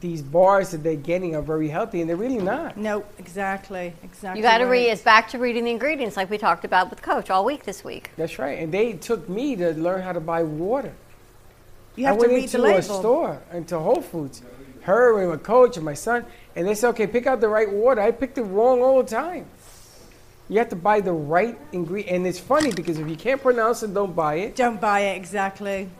these 0.00 0.22
bars 0.22 0.70
that 0.70 0.82
they're 0.82 0.96
getting 0.96 1.34
are 1.34 1.42
very 1.42 1.68
healthy 1.68 2.00
and 2.00 2.08
they're 2.08 2.16
really 2.16 2.38
not. 2.38 2.76
No, 2.76 3.04
exactly, 3.18 3.92
exactly. 4.02 4.40
You 4.40 4.42
got 4.42 4.58
to 4.58 4.64
right. 4.64 4.70
read. 4.70 4.90
It's 4.90 5.02
back 5.02 5.28
to 5.30 5.38
reading 5.38 5.64
the 5.64 5.70
ingredients, 5.70 6.16
like 6.16 6.30
we 6.30 6.38
talked 6.38 6.64
about 6.64 6.90
with 6.90 7.02
Coach 7.02 7.30
all 7.30 7.44
week 7.44 7.64
this 7.64 7.82
week. 7.82 8.10
That's 8.16 8.38
right. 8.38 8.58
And 8.58 8.72
they 8.72 8.92
took 8.92 9.28
me 9.28 9.56
to 9.56 9.72
learn 9.72 10.02
how 10.02 10.12
to 10.12 10.20
buy 10.20 10.42
water. 10.42 10.92
You 11.96 12.06
I 12.06 12.10
have 12.10 12.18
went 12.18 12.30
to 12.30 12.34
read 12.36 12.44
into 12.44 12.58
the 12.58 12.62
a 12.62 12.66
label. 12.66 12.82
store, 12.82 13.42
into 13.52 13.78
Whole 13.78 14.00
Foods, 14.00 14.42
her 14.82 15.20
and 15.20 15.30
my 15.30 15.36
coach 15.36 15.76
and 15.76 15.84
my 15.84 15.94
son, 15.94 16.24
and 16.54 16.66
they 16.66 16.74
said, 16.74 16.90
okay, 16.90 17.06
pick 17.06 17.26
out 17.26 17.40
the 17.40 17.48
right 17.48 17.70
water. 17.70 18.00
I 18.00 18.12
picked 18.12 18.38
it 18.38 18.42
wrong 18.42 18.82
all 18.82 19.02
the 19.02 19.08
time. 19.08 19.46
You 20.48 20.58
have 20.58 20.70
to 20.70 20.76
buy 20.76 21.00
the 21.00 21.12
right 21.12 21.58
ingredient. 21.72 22.16
And 22.16 22.26
it's 22.26 22.38
funny 22.38 22.72
because 22.72 22.98
if 22.98 23.08
you 23.08 23.16
can't 23.16 23.42
pronounce 23.42 23.82
it, 23.82 23.92
don't 23.92 24.14
buy 24.14 24.36
it. 24.36 24.56
Don't 24.56 24.80
buy 24.80 25.00
it 25.00 25.16
exactly. 25.16 25.90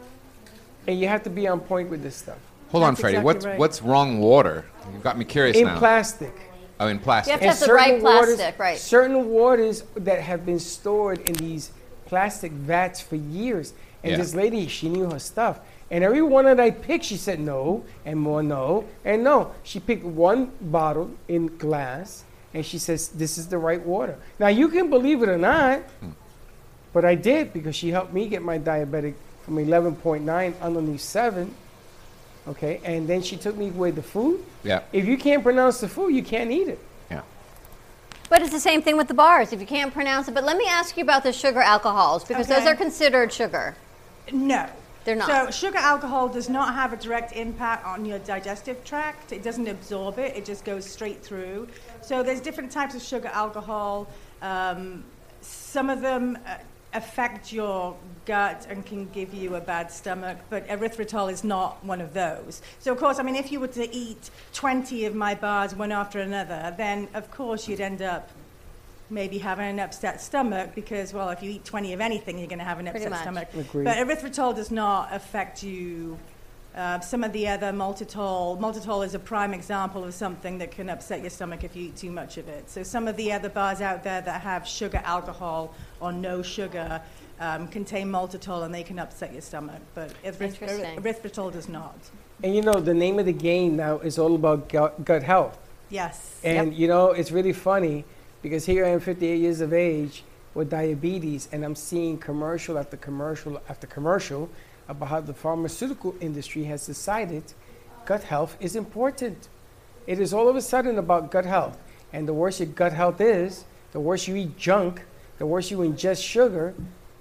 And 0.87 0.99
you 0.99 1.07
have 1.09 1.25
to 1.25 1.31
be 1.31 1.47
on 1.49 1.61
point 1.61 1.91
with 1.91 2.03
this 2.03 2.17
stuff. 2.17 2.39
Hold 2.71 2.85
on, 2.85 2.97
Freddie. 2.97 3.17
exactly 3.19 3.25
what's 3.25 3.47
right. 3.47 3.59
what's 3.59 3.83
wrong 3.83 4.21
water? 4.21 4.65
You've 4.93 5.03
got 5.03 5.19
me 5.19 5.25
curious 5.25 5.57
In 5.57 5.65
now. 5.67 5.73
In 5.75 5.79
plastic. 5.79 6.35
oh, 6.81 6.87
in 6.89 6.99
plastic. 6.99 7.41
You 7.41 7.49
have 7.49 7.59
to 7.59 7.61
have 7.61 7.69
the 7.69 7.75
right 7.75 7.87
certain 7.91 8.03
waters- 8.05 8.35
plastic, 8.37 8.59
right? 8.59 8.79
Certain 8.79 9.29
waters 9.31 9.85
that 9.97 10.21
have 10.21 10.45
been 10.47 10.59
stored 10.59 11.19
in 11.29 11.35
these 11.37 11.71
plastic 12.07 12.53
vats 12.53 13.01
for 13.01 13.17
years. 13.17 13.73
And 14.03 14.13
Yeah. 14.13 14.19
this 14.19 14.35
lady, 14.35 14.69
she 14.69 14.89
knew 14.89 15.11
her 15.11 15.19
stuff. 15.19 15.61
And 15.91 16.05
every 16.05 16.23
one 16.23 16.45
that 16.45 16.61
I 16.61 16.71
picked, 16.71 17.05
she 17.05 17.17
said 17.17 17.41
no, 17.41 17.83
and 18.05 18.19
more 18.21 18.43
no, 18.43 18.85
and 19.05 19.25
no. 19.25 19.53
She 19.63 19.81
picked 19.81 20.05
one 20.05 20.53
bottle 20.61 21.11
in 21.29 21.57
glass, 21.59 22.25
and 22.55 22.65
she 22.65 22.79
says, 22.79 23.09
This 23.09 23.39
is 23.39 23.49
the 23.49 23.59
right 23.59 23.85
water. 23.85 24.17
Now, 24.39 24.49
you 24.49 24.69
can 24.69 24.89
believe 24.91 25.23
it 25.23 25.29
or 25.29 25.39
not, 25.39 25.81
Hmm. 26.01 26.11
but 26.93 27.05
I 27.05 27.15
did 27.15 27.53
because 27.53 27.75
she 27.75 27.91
helped 27.91 28.13
me 28.13 28.27
get 28.29 28.43
my 28.43 28.59
diabetic 28.59 29.15
from 29.45 29.57
11.9 29.59 30.55
underneath 30.61 31.01
7. 31.01 31.55
Okay, 32.49 32.81
and 32.85 33.07
then 33.07 33.23
she 33.23 33.37
took 33.37 33.57
me 33.57 33.71
with 33.71 33.97
the 33.97 34.03
food. 34.03 34.45
Yeah. 34.65 34.83
If 34.93 35.07
you 35.07 35.19
can't 35.19 35.43
pronounce 35.43 35.81
the 35.81 35.89
food, 35.89 36.15
you 36.15 36.23
can't 36.23 36.51
eat 36.51 36.69
it. 36.69 36.79
Yeah. 37.11 37.23
But 38.31 38.43
it's 38.43 38.53
the 38.53 38.61
same 38.61 38.81
thing 38.83 38.97
with 38.97 39.09
the 39.09 39.15
bars 39.15 39.53
if 39.53 39.61
you 39.61 39.67
can't 39.67 39.93
pronounce 39.93 40.29
it. 40.29 40.35
But 40.35 40.45
let 40.45 40.57
me 40.57 40.67
ask 40.67 40.97
you 40.97 41.03
about 41.03 41.23
the 41.23 41.33
sugar 41.33 41.61
alcohols 41.61 42.25
because 42.25 42.47
those 42.47 42.67
are 42.67 42.75
considered 42.75 43.33
sugar. 43.33 43.77
No. 44.33 44.67
They're 45.05 45.17
not. 45.17 45.29
So 45.29 45.51
sugar 45.51 45.79
alcohol 45.79 46.29
does 46.29 46.51
not 46.51 46.75
have 46.75 46.93
a 46.93 46.97
direct 46.97 47.33
impact 47.33 47.87
on 47.87 48.05
your 48.05 48.19
digestive 48.19 48.85
tract. 48.85 49.33
It 49.33 49.43
doesn't 49.43 49.67
absorb 49.67 50.19
it. 50.19 50.37
It 50.37 50.45
just 50.45 50.67
goes 50.67 50.85
straight 50.85 51.23
through. 51.23 51.69
So 52.03 52.23
there's 52.23 52.43
different 52.43 52.71
types 52.71 52.95
of 52.95 53.01
sugar 53.03 53.29
alcohol. 53.29 54.07
Um, 54.43 55.05
some 55.41 55.89
of 55.89 56.03
them 56.03 56.37
uh, 56.47 56.57
affect 56.95 57.53
your 57.53 57.97
gut 58.25 58.67
and 58.69 58.85
can 58.85 59.07
give 59.11 59.35
you 59.35 59.55
a 59.55 59.61
bad 59.61 59.91
stomach, 59.91 60.39
but 60.51 60.67
erythritol 60.69 61.31
is 61.31 61.45
not 61.45 61.85
one 61.85 62.01
of 62.01 62.15
those. 62.15 62.63
So 62.81 62.93
of 62.93 62.99
course, 62.99 63.19
I 63.19 63.23
mean, 63.23 63.37
if 63.37 63.53
you 63.53 63.61
were 63.61 63.69
to 63.69 63.95
eat 63.95 64.31
20 64.55 65.05
of 65.07 65.15
my 65.15 65.35
bars 65.35 65.75
one 65.75 65.93
after 65.93 66.21
another, 66.21 66.75
then 66.77 67.09
of 67.15 67.31
course 67.31 67.69
you'd 67.69 67.81
end 67.81 68.03
up 68.03 68.31
maybe 69.11 69.39
having 69.39 69.67
an 69.67 69.81
upset 69.81 70.21
stomach 70.21 70.75
because, 70.75 71.15
well, 71.15 71.31
if 71.31 71.43
you 71.43 71.51
eat 71.53 71.65
20 71.65 71.93
of 71.95 72.01
anything, 72.01 72.39
you're 72.39 72.49
going 72.49 72.59
to 72.59 72.65
have 72.65 72.79
an 72.79 72.89
upset 72.89 73.15
stomach. 73.21 73.49
Agreed. 73.55 73.85
But 73.85 73.97
erythritol 73.97 74.55
does 74.55 74.71
not 74.71 75.09
affect 75.13 75.63
you. 75.63 76.19
Uh, 76.79 77.01
some 77.01 77.25
of 77.25 77.33
the 77.33 77.49
other 77.49 77.73
maltitol, 77.73 78.57
maltitol 78.61 79.05
is 79.05 79.13
a 79.13 79.19
prime 79.19 79.53
example 79.53 80.05
of 80.05 80.15
something 80.15 80.59
that 80.59 80.71
can 80.71 80.89
upset 80.89 81.21
your 81.23 81.29
stomach 81.29 81.65
if 81.65 81.75
you 81.75 81.87
eat 81.87 81.97
too 81.97 82.13
much 82.13 82.39
of 82.39 82.47
it. 82.47 82.71
So 82.71 82.85
some 82.85 83.09
of 83.09 83.17
the 83.17 83.33
other 83.33 83.49
bars 83.49 83.81
out 83.81 84.05
there 84.05 84.21
that 84.21 84.41
have 84.43 84.65
sugar 84.65 85.03
alcohol 85.05 85.75
or 85.99 86.13
no 86.13 86.41
sugar 86.41 87.03
um, 87.41 87.67
contain 87.67 88.07
maltitol 88.07 88.65
and 88.65 88.73
they 88.73 88.85
can 88.85 89.01
upset 89.01 89.33
your 89.33 89.43
stomach. 89.43 89.81
But 89.97 90.11
eryth- 90.23 90.41
Interesting. 90.41 91.03
erythritol 91.03 91.53
does 91.53 91.69
not. 91.69 91.99
And 92.45 92.55
you 92.55 92.63
know, 92.63 92.75
the 92.75 92.95
name 92.95 93.19
of 93.19 93.27
the 93.27 93.33
game 93.33 93.75
now 93.75 93.99
is 93.99 94.17
all 94.17 94.37
about 94.37 94.69
gut, 94.69 95.05
gut 95.05 95.25
health. 95.25 95.59
Yes. 95.91 96.39
And 96.45 96.73
you 96.73 96.87
know, 96.87 97.11
it's 97.11 97.33
really 97.33 97.53
funny 97.53 98.05
because 98.41 98.65
here 98.65 98.85
I 98.85 98.91
am, 98.91 99.01
58 99.01 99.41
years 99.41 99.61
of 99.61 99.73
age, 99.73 100.23
with 100.55 100.71
diabetes, 100.71 101.49
and 101.51 101.65
I'm 101.65 101.75
seeing 101.75 102.19
commercial 102.19 102.79
after 102.79 102.97
commercial 102.97 103.61
after 103.69 103.89
commercial 103.89 104.49
about 104.89 105.09
how 105.09 105.21
the 105.21 105.35
pharmaceutical 105.35 106.15
industry 106.21 106.65
has 106.65 106.87
decided 106.87 107.45
gut 108.07 108.25
health 108.25 108.57
is 108.61 108.75
important. 108.75 109.49
It 110.07 110.19
is 110.19 110.33
all 110.33 110.49
of 110.49 110.57
a 110.57 110.63
sudden 110.63 110.99
about 110.99 111.31
gut 111.31 111.45
health. 111.45 111.79
And 112.13 112.27
the 112.27 112.33
worse 112.33 112.59
your 112.61 112.69
gut 112.69 112.93
health 112.95 113.21
is, 113.21 113.65
the 113.93 114.01
worse 114.01 114.27
you 114.27 114.35
eat 114.37 114.57
junk, 114.57 115.03
the 115.37 115.45
worse 115.47 115.71
you 115.71 115.79
ingest 115.79 116.23
sugar, 116.25 116.75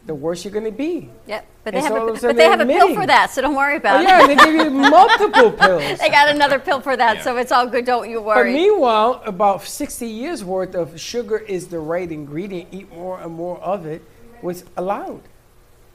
the 0.06 0.16
worse 0.16 0.46
you're 0.46 0.54
going 0.54 0.64
to 0.64 0.72
be. 0.72 1.10
Yep. 1.28 1.46
But 1.66 1.72
they 1.74 1.80
And 1.80 1.86
have 1.88 1.94
so 1.96 2.00
all 2.00 2.08
a, 2.08 2.12
of 2.12 2.16
a 2.16 2.20
sudden 2.22 2.36
but 2.38 2.42
they 2.42 2.50
have 2.50 2.62
a 2.62 2.66
pill 2.66 2.96
for 2.96 3.06
that, 3.06 3.30
so 3.32 3.42
don't 3.42 3.56
worry 3.56 3.74
Oh, 3.74 3.78
about 3.78 4.02
yeah, 4.04 4.24
it. 4.24 4.30
Yeah, 4.30 4.36
they 4.36 4.36
give 4.46 4.56
you 4.56 4.70
multiple 4.90 5.52
pills. 5.52 6.00
they 6.00 6.10
got 6.10 6.30
another 6.30 6.60
pill 6.60 6.80
for 6.80 6.96
that, 6.96 7.22
so 7.26 7.36
it's 7.36 7.52
all 7.52 7.68
good. 7.68 7.86
Don't 7.86 8.10
you 8.10 8.22
worry. 8.22 8.54
But 8.54 8.58
meanwhile, 8.58 9.22
about 9.26 9.64
60 9.64 10.08
years 10.08 10.46
worth 10.46 10.74
of 10.76 10.98
sugar 10.98 11.38
is 11.40 11.68
the 11.68 11.80
right 11.80 12.10
ingredient. 12.10 12.70
Eat 12.72 12.90
more 12.94 13.20
and 13.20 13.34
more 13.34 13.60
of 13.60 13.86
it 13.86 14.02
was 14.42 14.64
allowed. 14.78 15.24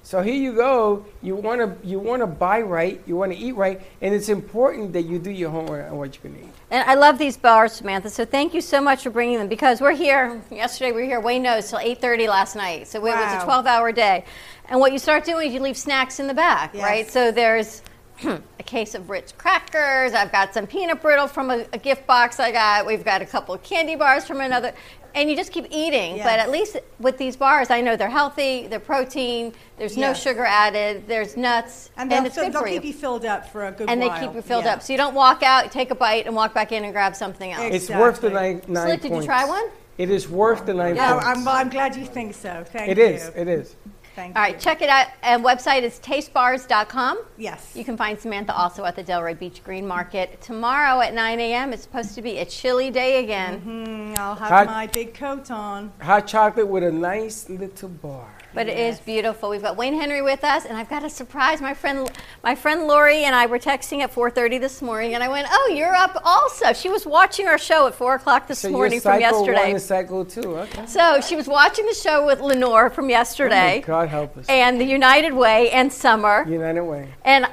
So 0.04 0.20
here 0.20 0.34
you 0.34 0.52
go. 0.54 1.06
You 1.22 1.36
want 1.36 1.60
to 1.60 1.86
you 1.86 2.00
want 2.00 2.22
to 2.22 2.26
buy 2.26 2.60
right. 2.60 3.00
You 3.06 3.16
want 3.16 3.32
to 3.32 3.38
eat 3.38 3.52
right, 3.52 3.80
and 4.00 4.12
it's 4.12 4.28
important 4.28 4.92
that 4.94 5.02
you 5.02 5.18
do 5.20 5.30
your 5.30 5.50
homework 5.50 5.90
on 5.90 5.96
what 5.96 6.14
you're 6.16 6.32
going 6.32 6.42
to 6.42 6.48
eat. 6.48 6.54
And 6.72 6.88
I 6.90 6.94
love 6.94 7.18
these 7.18 7.36
bars, 7.36 7.72
Samantha. 7.74 8.10
So 8.10 8.24
thank 8.24 8.52
you 8.52 8.60
so 8.60 8.80
much 8.80 9.04
for 9.04 9.10
bringing 9.10 9.38
them 9.38 9.48
because 9.48 9.80
we're 9.80 9.94
here. 9.94 10.42
Yesterday 10.50 10.90
we 10.90 11.02
were 11.02 11.06
here. 11.06 11.20
Wayne 11.20 11.42
knows 11.44 11.70
till 11.70 11.78
8:30 11.78 12.28
last 12.28 12.56
night. 12.56 12.88
So 12.88 12.98
it 12.98 13.02
was 13.02 13.42
a 13.42 13.46
12-hour 13.46 13.92
day. 13.92 14.24
And 14.68 14.80
what 14.80 14.92
you 14.92 14.98
start 14.98 15.24
doing 15.24 15.48
is 15.48 15.54
you 15.54 15.60
leave 15.60 15.76
snacks 15.76 16.18
in 16.18 16.26
the 16.26 16.34
back, 16.34 16.74
Yes. 16.74 16.82
right? 16.82 17.10
So 17.10 17.30
there's 17.30 17.82
a 18.24 18.62
case 18.64 18.94
of 18.96 19.08
Ritz 19.08 19.32
crackers. 19.32 20.14
I've 20.14 20.32
got 20.32 20.52
some 20.52 20.66
peanut 20.66 21.00
brittle 21.00 21.28
from 21.28 21.50
a, 21.50 21.64
a 21.72 21.78
gift 21.78 22.06
box 22.08 22.40
I 22.40 22.50
got. 22.50 22.86
We've 22.86 23.04
got 23.04 23.22
a 23.22 23.26
couple 23.26 23.54
of 23.54 23.62
candy 23.62 23.94
bars 23.96 24.24
from 24.26 24.40
another. 24.40 24.72
And 25.14 25.28
you 25.28 25.36
just 25.36 25.52
keep 25.52 25.66
eating. 25.70 26.18
But 26.18 26.38
at 26.38 26.50
least 26.50 26.76
with 26.98 27.18
these 27.18 27.36
bars, 27.36 27.70
I 27.70 27.80
know 27.80 27.96
they're 27.96 28.08
healthy. 28.08 28.66
They're 28.66 28.80
protein. 28.80 29.52
There's 29.76 29.96
no 29.96 30.14
sugar 30.14 30.44
added. 30.44 31.06
There's 31.06 31.36
nuts, 31.36 31.90
And 31.96 32.10
they'll, 32.10 32.24
it's 32.24 32.34
fill- 32.34 32.44
good 32.44 32.52
they'll 32.54 32.62
keep 32.64 32.84
you 32.84 32.92
filled 32.92 33.24
up 33.24 33.48
for 33.50 33.66
a 33.66 33.72
good 33.72 33.88
and 33.90 34.00
they 34.00 34.08
keep 34.20 34.34
you 34.34 34.42
filled 34.42 34.64
Yeah. 34.64 34.74
up. 34.74 34.82
So 34.82 34.92
you 34.92 34.96
don't 34.96 35.14
walk 35.14 35.42
out, 35.42 35.70
take 35.70 35.90
a 35.90 35.94
bite, 35.94 36.26
and 36.26 36.34
walk 36.34 36.54
back 36.54 36.72
in 36.72 36.84
and 36.84 36.92
grab 36.92 37.14
something 37.14 37.52
else. 37.52 37.74
It's 37.74 37.90
worth 37.90 38.20
the 38.20 38.30
nine, 38.30 38.62
nine 38.68 38.86
Slick, 38.86 39.02
did 39.02 39.12
you 39.14 39.22
try 39.22 39.44
one? 39.44 39.68
It 39.98 40.08
is 40.10 40.28
worth 40.28 40.64
the 40.64 40.72
nine 40.74 40.96
Yeah, 40.96 41.12
points. 41.12 41.26
I'm, 41.26 41.44
well, 41.44 41.56
I'm 41.56 41.68
glad 41.68 41.94
you 41.96 42.06
think 42.06 42.34
so. 42.34 42.64
Thank 42.66 42.90
It 42.92 42.98
you. 42.98 43.04
is. 43.04 43.30
It 43.36 43.48
is. 43.48 43.76
Thank 44.14 44.36
All 44.36 44.42
right, 44.42 44.58
check 44.58 44.82
it 44.82 44.88
out. 44.88 45.06
And 45.22 45.44
website 45.44 45.82
is 45.82 45.98
tastebars.com. 46.00 47.24
Yes. 47.38 47.72
You 47.74 47.84
can 47.84 47.96
find 47.96 48.18
Samantha 48.18 48.54
also 48.54 48.84
at 48.84 48.96
the 48.96 49.04
Delray 49.04 49.38
Beach 49.38 49.64
Green 49.64 49.86
Market. 49.86 50.40
Tomorrow 50.40 51.00
at 51.00 51.14
9 51.14 51.40
a.m., 51.40 51.72
it's 51.72 51.82
supposed 51.82 52.14
to 52.14 52.22
be 52.22 52.38
a 52.38 52.44
chilly 52.44 52.90
day 52.90 53.24
again. 53.24 53.60
Mm, 53.62 54.18
I'll 54.18 54.34
have 54.34 54.48
Hot- 54.48 54.66
my 54.66 54.86
big 54.86 55.14
coat 55.14 55.50
on. 55.50 55.92
Hot 56.00 56.26
chocolate 56.26 56.68
with 56.68 56.82
a 56.82 56.92
nice 56.92 57.48
little 57.48 57.88
bar. 57.88 58.28
But 58.54 58.68
it 58.68 58.78
is 58.78 59.00
beautiful. 59.00 59.48
We've 59.48 59.62
got 59.62 59.76
Wayne 59.76 59.94
Henry 59.94 60.20
with 60.20 60.44
us, 60.44 60.66
and 60.66 60.76
I've 60.76 60.88
got 60.90 61.04
a 61.04 61.08
surprise. 61.10 61.60
My 61.62 61.72
friend, 61.72 62.10
my 62.44 62.54
friend 62.54 62.86
Lori 62.86 63.24
and 63.24 63.34
I 63.34 63.46
were 63.46 63.58
texting 63.58 64.00
at 64.02 64.12
4:30 64.14 64.58
this 64.60 64.82
morning, 64.82 65.14
and 65.14 65.22
I 65.24 65.28
went, 65.28 65.46
"Oh, 65.50 65.72
you're 65.74 65.94
up 65.94 66.20
also." 66.24 66.72
She 66.74 66.90
was 66.90 67.06
watching 67.06 67.48
our 67.48 67.56
show 67.58 67.86
at 67.86 67.94
4 67.94 68.16
o'clock 68.16 68.48
this 68.48 68.58
So 68.60 68.70
morning 68.70 69.00
from 69.00 69.20
yesterday. 69.20 69.70
one 69.72 69.80
cycle 69.80 70.24
two. 70.24 70.58
Okay. 70.58 70.84
So 70.86 71.20
she 71.22 71.34
was 71.34 71.48
watching 71.48 71.86
the 71.86 71.94
show 71.94 72.26
with 72.26 72.40
Lenore 72.40 72.90
from 72.90 73.08
yesterday. 73.08 73.80
Oh 73.84 73.86
God 73.86 74.08
help 74.10 74.36
us. 74.36 74.46
and 74.48 74.78
the 74.80 74.84
United 74.84 75.32
Way 75.32 75.70
and 75.70 75.90
Summer. 75.92 76.44
United 76.46 76.82
Way. 76.82 77.08
And 77.24 77.46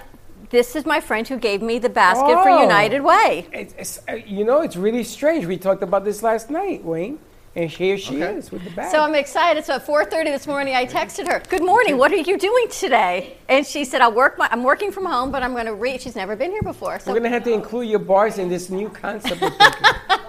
this 0.49 0.75
is 0.75 0.85
my 0.85 0.99
friend 0.99 1.27
who 1.27 1.37
gave 1.37 1.61
me 1.61 1.79
the 1.79 1.89
basket 1.89 2.33
for 2.43 2.49
Oh. 2.49 2.61
United 2.61 3.01
Way. 3.01 3.45
It's, 3.53 3.73
it's, 3.77 3.99
uh, 4.09 4.13
you 4.25 4.43
know, 4.43 4.61
it's 4.61 4.75
really 4.75 5.03
strange. 5.03 5.45
We 5.45 5.57
talked 5.57 5.83
about 5.83 6.03
this 6.03 6.23
last 6.23 6.49
night, 6.49 6.83
Wayne, 6.83 7.19
and 7.55 7.69
here 7.69 7.97
she 7.97 8.21
is 8.21 8.51
with 8.51 8.63
the 8.63 8.69
bag. 8.71 8.91
So 8.91 9.01
I'm 9.01 9.15
excited. 9.15 9.65
So 9.65 9.75
at 9.75 9.85
4:30 9.85 10.25
this 10.25 10.45
morning, 10.45 10.75
I 10.75 10.85
texted 10.85 11.27
her, 11.27 11.41
"Good 11.49 11.63
morning. 11.63 11.97
What 11.97 12.11
are 12.11 12.17
you 12.17 12.37
doing 12.37 12.67
today?" 12.69 13.37
And 13.47 13.65
she 13.65 13.85
said, 13.85 14.01
"I 14.01 14.09
work. 14.09 14.37
My, 14.37 14.47
I'm 14.51 14.63
working 14.63 14.91
from 14.91 15.05
home, 15.05 15.31
but 15.31 15.43
I'm 15.43 15.53
going 15.53 15.65
to 15.65 15.73
read." 15.73 16.01
She's 16.01 16.15
never 16.15 16.35
been 16.35 16.51
here 16.51 16.61
before. 16.61 16.99
So 16.99 17.11
We're 17.11 17.19
gonna 17.19 17.29
have 17.29 17.43
to 17.45 17.53
include 17.53 17.87
your 17.87 17.99
bars 17.99 18.37
in 18.37 18.49
this 18.49 18.69
new 18.69 18.89
concept. 18.89 19.41
Of 19.41 19.53
thinking. 19.55 19.79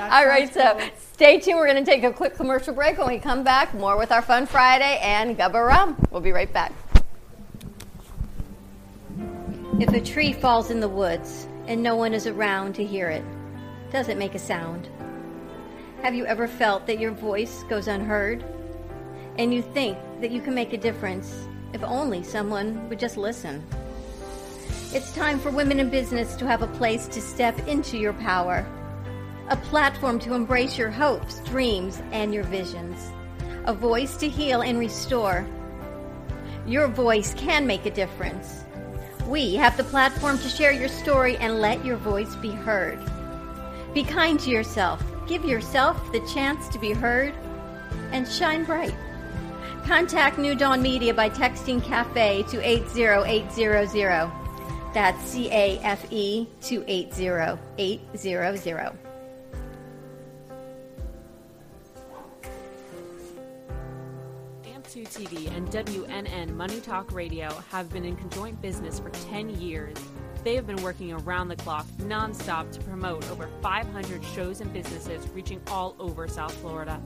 all 0.00 0.26
right. 0.26 0.52
So 0.52 0.78
stay 1.12 1.38
tuned. 1.38 1.58
We're 1.58 1.66
going 1.66 1.84
to 1.84 1.90
take 1.90 2.02
a 2.02 2.12
quick 2.12 2.34
commercial 2.34 2.74
break. 2.74 2.98
When 2.98 3.08
we 3.08 3.18
come 3.18 3.44
back, 3.44 3.74
more 3.74 3.96
with 3.96 4.10
our 4.10 4.22
Fun 4.22 4.46
Friday 4.46 4.98
and 5.02 5.36
Gubba 5.38 5.66
Rum. 5.66 5.96
We'll 6.10 6.20
be 6.20 6.32
right 6.32 6.52
back. 6.52 6.72
If 9.78 9.90
a 9.94 10.00
tree 10.00 10.32
falls 10.32 10.70
in 10.70 10.80
the 10.80 10.88
woods 10.88 11.46
and 11.66 11.82
no 11.82 11.96
one 11.96 12.12
is 12.12 12.26
around 12.26 12.74
to 12.74 12.84
hear 12.84 13.08
it, 13.08 13.24
does 13.90 14.08
it 14.08 14.18
make 14.18 14.34
a 14.34 14.38
sound? 14.38 14.88
Have 16.02 16.14
you 16.14 16.24
ever 16.24 16.48
felt 16.48 16.86
that 16.86 16.98
your 16.98 17.10
voice 17.10 17.62
goes 17.64 17.86
unheard? 17.86 18.42
And 19.36 19.52
you 19.52 19.60
think 19.60 19.98
that 20.22 20.30
you 20.30 20.40
can 20.40 20.54
make 20.54 20.72
a 20.72 20.78
difference 20.78 21.46
if 21.74 21.84
only 21.84 22.22
someone 22.22 22.88
would 22.88 22.98
just 22.98 23.18
listen? 23.18 23.62
It's 24.94 25.14
time 25.14 25.38
for 25.38 25.50
women 25.50 25.78
in 25.78 25.90
business 25.90 26.36
to 26.36 26.46
have 26.46 26.62
a 26.62 26.66
place 26.78 27.06
to 27.08 27.20
step 27.20 27.68
into 27.68 27.98
your 27.98 28.14
power, 28.14 28.66
a 29.50 29.56
platform 29.56 30.18
to 30.20 30.32
embrace 30.32 30.78
your 30.78 30.90
hopes, 30.90 31.40
dreams, 31.40 32.02
and 32.12 32.32
your 32.32 32.44
visions, 32.44 33.12
a 33.66 33.74
voice 33.74 34.16
to 34.16 34.28
heal 34.28 34.62
and 34.62 34.78
restore. 34.78 35.46
Your 36.66 36.88
voice 36.88 37.34
can 37.34 37.66
make 37.66 37.84
a 37.84 37.90
difference. 37.90 38.64
We 39.26 39.54
have 39.56 39.76
the 39.76 39.84
platform 39.84 40.38
to 40.38 40.48
share 40.48 40.72
your 40.72 40.88
story 40.88 41.36
and 41.36 41.60
let 41.60 41.84
your 41.84 41.98
voice 41.98 42.34
be 42.36 42.52
heard. 42.52 42.98
Be 43.92 44.02
kind 44.02 44.40
to 44.40 44.50
yourself. 44.50 45.04
Give 45.30 45.44
yourself 45.44 46.10
the 46.10 46.18
chance 46.26 46.66
to 46.70 46.78
be 46.80 46.92
heard 46.92 47.32
and 48.10 48.26
shine 48.26 48.64
bright. 48.64 48.96
Contact 49.84 50.38
New 50.38 50.56
Dawn 50.56 50.82
Media 50.82 51.14
by 51.14 51.30
texting 51.30 51.80
CAFE 51.80 52.50
to 52.50 52.60
80800. 52.60 54.28
That's 54.92 55.24
C 55.24 55.48
A 55.52 55.78
F 55.84 56.12
E 56.12 56.48
to 56.62 56.84
80800. 56.84 58.98
AMP2 64.64 65.06
TV 65.06 65.56
and 65.56 65.68
WNN 65.68 66.56
Money 66.56 66.80
Talk 66.80 67.12
Radio 67.12 67.50
have 67.70 67.88
been 67.92 68.04
in 68.04 68.16
conjoint 68.16 68.60
business 68.60 68.98
for 68.98 69.10
10 69.10 69.50
years. 69.60 69.96
They 70.42 70.54
have 70.54 70.66
been 70.66 70.82
working 70.82 71.12
around 71.12 71.48
the 71.48 71.56
clock, 71.56 71.86
nonstop, 71.98 72.72
to 72.72 72.80
promote 72.80 73.30
over 73.30 73.48
500 73.60 74.24
shows 74.24 74.60
and 74.60 74.72
businesses 74.72 75.28
reaching 75.30 75.60
all 75.66 75.94
over 75.98 76.26
South 76.28 76.54
Florida. 76.54 77.00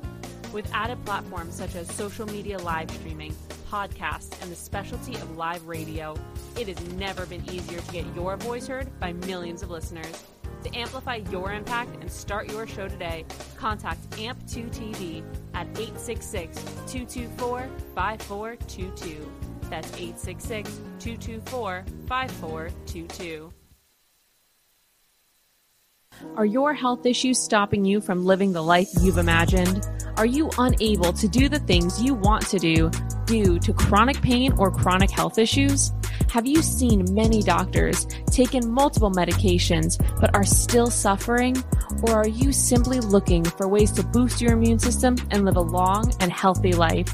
With 0.53 0.71
added 0.73 1.05
platforms 1.05 1.57
such 1.57 1.75
as 1.75 1.93
social 1.93 2.27
media 2.27 2.59
live 2.59 2.89
streaming, 2.93 3.35
podcasts, 3.69 4.41
and 4.41 4.53
the 4.53 4.57
specialty 4.57 5.17
of 5.17 5.37
live 5.37 5.67
radio, 5.67 6.15
it 6.57 6.69
has 6.69 6.81
never 6.93 7.27
been 7.27 7.45
easier 7.51 7.81
to 7.81 7.93
get 7.93 8.07
your 8.15 8.37
voice 8.37 8.69
heard 8.69 8.89
by 9.01 9.13
millions 9.13 9.65
of 9.65 9.71
listeners. 9.71 10.23
To 10.63 10.77
amplify 10.77 11.17
your 11.31 11.53
impact 11.53 11.97
and 12.01 12.11
start 12.11 12.51
your 12.51 12.69
show 12.69 12.87
today, 12.87 13.27
contact 13.57 14.09
AMP2TV 14.11 15.25
at 15.55 15.67
866 15.77 16.63
224 16.87 17.69
5422. 17.97 19.54
That's 19.75 19.89
866 19.97 20.71
224 21.01 21.85
5422. 22.07 23.53
Are 26.37 26.47
your 26.47 26.73
health 26.75 27.05
issues 27.05 27.43
stopping 27.43 27.85
you 27.85 28.01
from 28.01 28.25
living 28.25 28.53
the 28.53 28.63
life 28.63 28.87
you've 29.01 29.19
imagined? 29.19 29.85
Are 30.17 30.27
you 30.27 30.49
unable 30.59 31.13
to 31.15 31.27
do 31.27 31.49
the 31.49 31.59
things 31.59 32.01
you 32.01 32.15
want 32.15 32.47
to 32.51 32.61
do 32.61 32.89
due 33.27 33.59
to 33.59 33.73
chronic 33.73 34.23
pain 34.23 34.53
or 34.59 34.71
chronic 34.71 35.11
health 35.11 35.39
issues? 35.39 35.91
Have 36.31 36.47
you 36.47 36.63
seen 36.63 37.13
many 37.13 37.43
doctors, 37.43 38.07
taken 38.27 38.71
multiple 38.71 39.11
medications, 39.11 39.99
but 40.21 40.33
are 40.37 40.45
still 40.45 40.87
suffering? 40.87 41.57
Or 42.03 42.13
are 42.13 42.29
you 42.29 42.53
simply 42.53 43.01
looking 43.01 43.43
for 43.43 43.67
ways 43.67 43.91
to 43.93 44.05
boost 44.05 44.41
your 44.41 44.53
immune 44.53 44.79
system 44.79 45.17
and 45.33 45.45
live 45.45 45.57
a 45.57 45.61
long 45.61 46.13
and 46.21 46.33
healthy 46.33 46.75
life? 46.75 47.13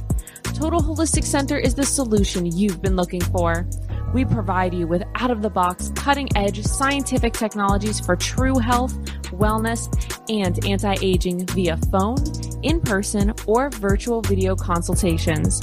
Total 0.60 0.82
Holistic 0.82 1.24
Center 1.24 1.56
is 1.56 1.74
the 1.74 1.86
solution 1.86 2.44
you've 2.44 2.82
been 2.82 2.94
looking 2.94 3.22
for. 3.22 3.66
We 4.12 4.26
provide 4.26 4.74
you 4.74 4.86
with 4.86 5.02
out 5.14 5.30
of 5.30 5.40
the 5.40 5.48
box, 5.48 5.90
cutting 5.94 6.28
edge 6.36 6.62
scientific 6.66 7.32
technologies 7.32 7.98
for 7.98 8.14
true 8.14 8.58
health, 8.58 8.92
wellness, 9.30 9.88
and 10.28 10.62
anti 10.66 10.96
aging 11.00 11.46
via 11.46 11.78
phone, 11.90 12.18
in 12.62 12.78
person, 12.82 13.32
or 13.46 13.70
virtual 13.70 14.20
video 14.20 14.54
consultations. 14.54 15.62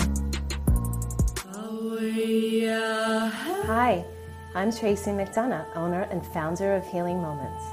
Hi, 3.65 4.05
I'm 4.53 4.71
Tracy 4.71 5.11
McDonough, 5.11 5.65
owner 5.75 6.01
and 6.11 6.25
founder 6.25 6.75
of 6.75 6.85
Healing 6.87 7.21
Moments. 7.21 7.70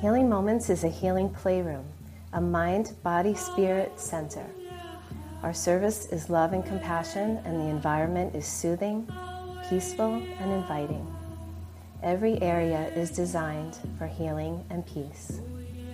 Healing 0.00 0.28
Moments 0.28 0.70
is 0.70 0.84
a 0.84 0.88
healing 0.88 1.28
playroom, 1.28 1.84
a 2.32 2.40
mind, 2.40 2.94
body, 3.02 3.34
spirit 3.34 3.98
center. 3.98 4.46
Our 5.42 5.52
service 5.52 6.06
is 6.12 6.30
love 6.30 6.52
and 6.52 6.64
compassion, 6.64 7.40
and 7.44 7.60
the 7.60 7.64
environment 7.64 8.36
is 8.36 8.46
soothing, 8.46 9.08
peaceful, 9.68 10.22
and 10.38 10.52
inviting. 10.52 11.04
Every 12.00 12.40
area 12.40 12.92
is 12.94 13.10
designed 13.10 13.76
for 13.98 14.06
healing 14.06 14.64
and 14.70 14.86
peace. 14.86 15.40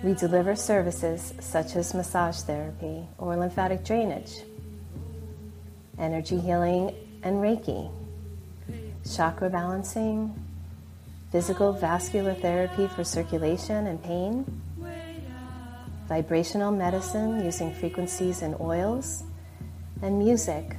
We 0.03 0.13
deliver 0.13 0.55
services 0.55 1.33
such 1.39 1.75
as 1.75 1.95
massage 1.95 2.41
therapy 2.41 3.07
or 3.17 3.35
lymphatic 3.35 3.83
drainage, 3.83 4.43
energy 5.97 6.39
healing 6.39 6.93
and 7.23 7.37
Reiki, 7.37 7.91
chakra 9.03 9.49
balancing, 9.49 10.44
physical 11.35 11.73
vascular 11.73 12.33
therapy 12.33 12.87
for 12.87 13.03
circulation 13.03 13.87
and 13.87 14.01
pain, 14.01 14.45
vibrational 16.07 16.71
medicine 16.71 17.43
using 17.43 17.73
frequencies 17.73 18.41
and 18.41 18.55
oils, 18.61 19.25
and 20.01 20.17
music 20.17 20.77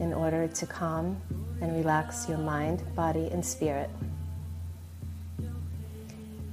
in 0.00 0.14
order 0.14 0.48
to 0.48 0.64
calm 0.64 1.20
and 1.60 1.76
relax 1.76 2.26
your 2.26 2.38
mind, 2.38 2.82
body, 2.96 3.28
and 3.32 3.44
spirit. 3.44 3.90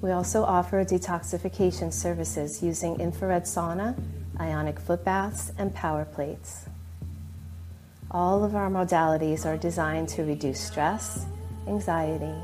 We 0.02 0.12
also 0.12 0.44
offer 0.44 0.84
detoxification 0.84 1.94
services 1.94 2.62
using 2.62 3.00
infrared 3.00 3.44
sauna, 3.44 3.98
ionic 4.38 4.82
foot 4.82 5.06
baths, 5.06 5.54
and 5.58 5.74
power 5.74 6.04
plates. 6.04 6.66
All 8.12 8.44
of 8.44 8.54
our 8.54 8.70
modalities 8.70 9.46
are 9.46 9.56
designed 9.56 10.10
to 10.10 10.26
reduce 10.26 10.60
stress, 10.60 11.26
anxiety, 11.70 12.36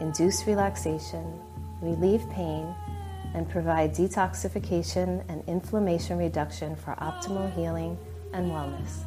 induce 0.00 0.46
relaxation, 0.46 1.40
relieve 1.80 2.28
pain, 2.30 2.74
and 3.34 3.48
provide 3.48 3.94
detoxification 3.94 5.24
and 5.28 5.42
inflammation 5.46 6.18
reduction 6.18 6.74
for 6.74 6.94
optimal 6.94 7.54
healing 7.54 7.96
and 8.32 8.50
wellness. 8.50 9.04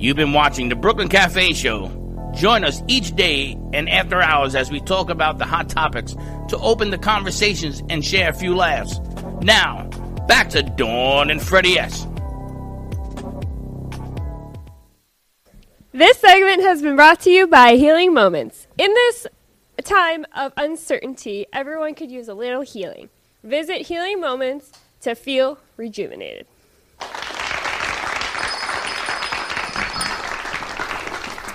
You've 0.00 0.16
been 0.16 0.32
watching 0.32 0.68
the 0.68 0.76
Brooklyn 0.76 1.08
Cafe 1.08 1.54
Show. 1.54 1.90
Join 2.32 2.62
us 2.62 2.82
each 2.86 3.16
day 3.16 3.58
and 3.72 3.88
after 3.88 4.22
hours 4.22 4.54
as 4.54 4.70
we 4.70 4.80
talk 4.80 5.10
about 5.10 5.38
the 5.38 5.44
hot 5.44 5.68
topics 5.68 6.14
to 6.48 6.58
open 6.58 6.90
the 6.90 6.98
conversations 6.98 7.82
and 7.90 8.04
share 8.04 8.30
a 8.30 8.32
few 8.32 8.54
laughs. 8.54 9.00
Now, 9.42 9.90
back 10.28 10.50
to 10.50 10.62
Dawn 10.62 11.30
and 11.30 11.42
Freddie 11.42 11.78
S. 11.78 12.06
This 15.90 16.18
segment 16.18 16.62
has 16.62 16.82
been 16.82 16.96
brought 16.96 17.20
to 17.22 17.30
you 17.30 17.46
by 17.46 17.76
Healing 17.76 18.12
Moments. 18.12 18.66
In 18.76 18.92
this 18.92 19.26
time 19.82 20.26
of 20.36 20.52
uncertainty, 20.58 21.46
everyone 21.50 21.94
could 21.94 22.10
use 22.10 22.28
a 22.28 22.34
little 22.34 22.60
healing. 22.60 23.08
Visit 23.42 23.86
Healing 23.86 24.20
Moments 24.20 24.70
to 25.00 25.14
feel 25.14 25.58
rejuvenated. 25.78 26.46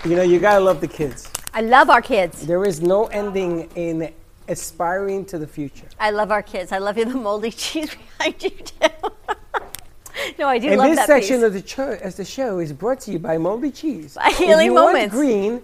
You 0.03 0.15
know, 0.15 0.23
you 0.23 0.39
gotta 0.39 0.59
love 0.59 0.81
the 0.81 0.89
kids. 0.89 1.31
I 1.53 1.61
love 1.61 1.91
our 1.91 2.01
kids. 2.01 2.47
There 2.47 2.65
is 2.65 2.81
no 2.81 3.05
ending 3.05 3.69
in 3.75 4.11
aspiring 4.47 5.25
to 5.25 5.37
the 5.37 5.47
future. 5.47 5.87
I 5.99 6.11
love 6.11 6.31
our 6.31 6.41
kids. 6.43 6.71
I 6.71 6.77
love 6.79 6.97
you, 6.97 7.05
the 7.05 7.15
moldy 7.15 7.51
cheese 7.63 7.95
behind 8.17 8.41
you 8.43 8.49
too. 8.49 8.87
no, 10.39 10.47
I 10.47 10.59
do 10.59 10.69
and 10.69 10.77
love 10.77 10.89
this 10.89 10.97
that 10.99 11.07
section 11.07 11.37
piece. 11.37 11.43
of 11.43 11.53
the, 11.53 11.61
cho- 11.61 11.97
as 12.01 12.15
the 12.15 12.25
show 12.25 12.59
is 12.59 12.73
brought 12.73 12.99
to 13.01 13.11
you 13.11 13.19
by 13.19 13.37
Moldy 13.37 13.71
Cheese. 13.71 14.15
By 14.15 14.29
if 14.29 14.37
Healing 14.37 14.67
you 14.67 14.73
Moments. 14.73 15.13
Want 15.15 15.25
green, 15.27 15.61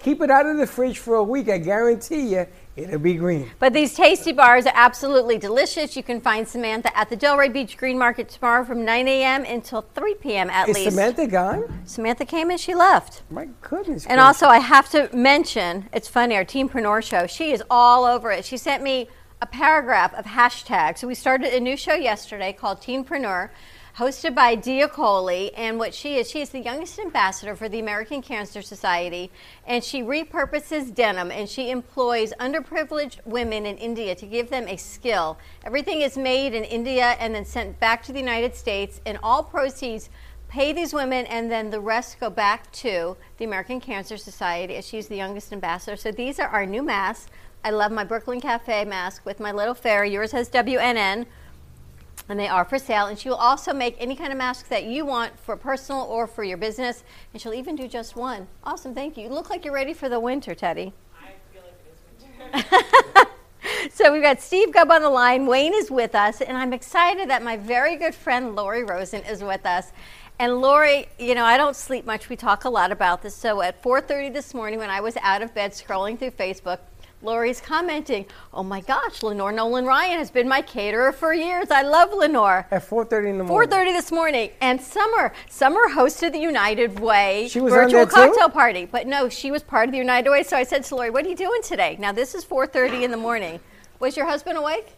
keep 0.00 0.20
it 0.20 0.30
out 0.30 0.46
of 0.46 0.56
the 0.56 0.66
fridge 0.66 0.98
for 0.98 1.16
a 1.16 1.22
week. 1.22 1.48
I 1.48 1.58
guarantee 1.58 2.28
you, 2.34 2.46
it'll 2.76 2.98
be 2.98 3.14
green. 3.14 3.50
But 3.58 3.72
these 3.72 3.94
tasty 3.94 4.32
bars 4.32 4.66
are 4.66 4.72
absolutely 4.74 5.38
delicious. 5.38 5.96
You 5.96 6.02
can 6.02 6.20
find 6.20 6.46
Samantha 6.46 6.96
at 6.96 7.10
the 7.10 7.16
Delray 7.16 7.52
Beach 7.52 7.76
Green 7.76 7.98
Market 7.98 8.28
tomorrow 8.28 8.64
from 8.64 8.84
9 8.84 9.08
a.m. 9.08 9.44
until 9.44 9.82
3 9.94 10.14
p.m. 10.16 10.50
at 10.50 10.68
is 10.68 10.76
least. 10.76 10.90
Samantha 10.90 11.26
gone? 11.26 11.82
Samantha 11.84 12.24
came 12.24 12.50
and 12.50 12.58
she 12.58 12.74
left. 12.74 13.22
My 13.30 13.48
goodness. 13.60 14.06
And 14.06 14.18
gracious. 14.18 14.42
also, 14.42 14.46
I 14.46 14.58
have 14.58 14.90
to 14.90 15.14
mention, 15.14 15.88
it's 15.92 16.08
funny, 16.08 16.36
our 16.36 16.44
Teenpreneur 16.44 17.02
show, 17.02 17.26
she 17.26 17.52
is 17.52 17.62
all 17.70 18.04
over 18.04 18.30
it. 18.30 18.44
She 18.44 18.56
sent 18.56 18.82
me 18.82 19.08
a 19.40 19.46
paragraph 19.46 20.14
of 20.14 20.24
hashtags. 20.24 20.98
So 20.98 21.08
we 21.08 21.14
started 21.14 21.52
a 21.52 21.60
new 21.60 21.76
show 21.76 21.94
yesterday 21.94 22.52
called 22.52 22.80
Teenpreneur, 22.80 23.50
hosted 23.96 24.34
by 24.34 24.54
Dia 24.54 24.88
Coley. 24.88 25.52
And 25.54 25.78
what 25.78 25.94
she 25.94 26.16
is, 26.16 26.30
she 26.30 26.40
is 26.40 26.50
the 26.50 26.60
youngest 26.60 26.98
ambassador 26.98 27.54
for 27.54 27.68
the 27.68 27.78
American 27.78 28.22
Cancer 28.22 28.62
Society. 28.62 29.30
And 29.66 29.84
she 29.84 30.02
repurposes 30.02 30.94
denim 30.94 31.30
and 31.30 31.48
she 31.48 31.70
employs 31.70 32.32
underprivileged 32.40 33.18
women 33.24 33.66
in 33.66 33.76
India 33.76 34.14
to 34.14 34.26
give 34.26 34.50
them 34.50 34.66
a 34.68 34.76
skill. 34.76 35.38
Everything 35.64 36.00
is 36.00 36.16
made 36.16 36.54
in 36.54 36.64
India 36.64 37.16
and 37.18 37.34
then 37.34 37.44
sent 37.44 37.78
back 37.80 38.02
to 38.04 38.12
the 38.12 38.18
United 38.18 38.54
States, 38.54 39.00
and 39.04 39.18
all 39.22 39.42
proceeds 39.42 40.08
pay 40.48 40.72
these 40.72 40.92
women, 40.92 41.24
and 41.26 41.50
then 41.50 41.70
the 41.70 41.80
rest 41.80 42.20
go 42.20 42.28
back 42.28 42.70
to 42.72 43.16
the 43.38 43.44
American 43.44 43.80
Cancer 43.80 44.18
Society 44.18 44.76
as 44.76 44.86
she's 44.86 45.08
the 45.08 45.16
youngest 45.16 45.52
ambassador. 45.52 45.96
So 45.96 46.12
these 46.12 46.38
are 46.38 46.48
our 46.48 46.66
new 46.66 46.82
masks. 46.82 47.30
I 47.64 47.70
love 47.70 47.90
my 47.92 48.04
Brooklyn 48.04 48.40
Cafe 48.40 48.84
mask 48.84 49.24
with 49.24 49.40
my 49.40 49.52
little 49.52 49.74
fairy. 49.74 50.12
Yours 50.12 50.32
has 50.32 50.50
WNN, 50.50 51.26
and 52.28 52.38
they 52.38 52.48
are 52.48 52.64
for 52.64 52.78
sale. 52.78 53.06
And 53.06 53.18
she 53.18 53.28
will 53.28 53.36
also 53.36 53.72
make 53.72 53.96
any 53.98 54.16
kind 54.16 54.32
of 54.32 54.38
mask 54.38 54.68
that 54.68 54.84
you 54.84 55.04
want 55.04 55.38
for 55.38 55.56
personal 55.56 56.02
or 56.02 56.26
for 56.26 56.44
your 56.44 56.56
business. 56.56 57.04
And 57.32 57.42
she'll 57.42 57.54
even 57.54 57.76
do 57.76 57.88
just 57.88 58.16
one. 58.16 58.48
Awesome, 58.64 58.94
thank 58.94 59.16
you. 59.16 59.24
You 59.24 59.30
look 59.30 59.50
like 59.50 59.64
you're 59.64 59.74
ready 59.74 59.92
for 59.92 60.08
the 60.08 60.20
winter, 60.20 60.54
Teddy. 60.54 60.92
I 61.20 61.32
feel 61.52 61.62
like 61.62 61.78
it 61.84 62.64
is 62.64 63.24
winter. 63.24 63.92
so 63.92 64.12
we've 64.12 64.22
got 64.22 64.40
Steve 64.40 64.72
Gubb 64.72 64.90
on 64.90 65.02
the 65.02 65.10
line. 65.10 65.46
Wayne 65.46 65.74
is 65.74 65.90
with 65.90 66.14
us, 66.14 66.40
and 66.40 66.56
I'm 66.56 66.72
excited 66.72 67.30
that 67.30 67.42
my 67.42 67.56
very 67.56 67.96
good 67.96 68.14
friend 68.14 68.54
Lori 68.56 68.84
Rosen 68.84 69.22
is 69.24 69.42
with 69.42 69.66
us. 69.66 69.92
And 70.38 70.60
Lori, 70.60 71.06
you 71.18 71.34
know, 71.34 71.44
I 71.44 71.56
don't 71.56 71.76
sleep 71.76 72.04
much. 72.04 72.28
We 72.28 72.36
talk 72.36 72.64
a 72.64 72.70
lot 72.70 72.90
about 72.90 73.22
this. 73.22 73.34
So 73.34 73.62
at 73.62 73.80
4:30 73.82 74.32
this 74.32 74.54
morning, 74.54 74.78
when 74.78 74.90
I 74.90 75.00
was 75.00 75.16
out 75.22 75.42
of 75.42 75.54
bed 75.54 75.72
scrolling 75.72 76.18
through 76.18 76.32
Facebook, 76.32 76.78
Lori's 77.22 77.60
commenting, 77.60 78.26
"Oh 78.52 78.62
my 78.64 78.80
gosh, 78.80 79.22
Lenore 79.22 79.52
Nolan 79.52 79.86
Ryan 79.86 80.18
has 80.18 80.30
been 80.30 80.48
my 80.48 80.60
caterer 80.60 81.12
for 81.12 81.32
years. 81.32 81.70
I 81.70 81.82
love 81.82 82.12
Lenore." 82.12 82.66
At 82.70 82.82
4:30 82.82 83.28
in 83.30 83.38
the 83.38 83.44
morning. 83.44 83.70
4:30 83.70 83.92
this 83.92 84.10
morning, 84.10 84.50
and 84.60 84.80
Summer, 84.80 85.32
Summer 85.48 85.88
hosted 85.90 86.32
the 86.32 86.38
United 86.40 86.98
Way 86.98 87.46
She 87.48 87.60
was 87.60 87.72
virtual 87.72 87.92
there 87.92 88.06
too? 88.06 88.10
cocktail 88.12 88.48
party. 88.48 88.86
But 88.86 89.06
no, 89.06 89.28
she 89.28 89.50
was 89.52 89.62
part 89.62 89.86
of 89.88 89.92
the 89.92 89.98
United 89.98 90.30
Way. 90.30 90.42
So 90.42 90.56
I 90.56 90.64
said 90.64 90.82
to 90.84 90.96
Lori, 90.96 91.10
"What 91.10 91.24
are 91.24 91.28
you 91.28 91.36
doing 91.36 91.62
today?" 91.62 91.96
Now 92.00 92.10
this 92.12 92.34
is 92.34 92.44
4:30 92.44 93.04
in 93.04 93.10
the 93.12 93.16
morning. 93.16 93.60
Was 94.00 94.16
your 94.16 94.26
husband 94.26 94.58
awake? 94.58 94.88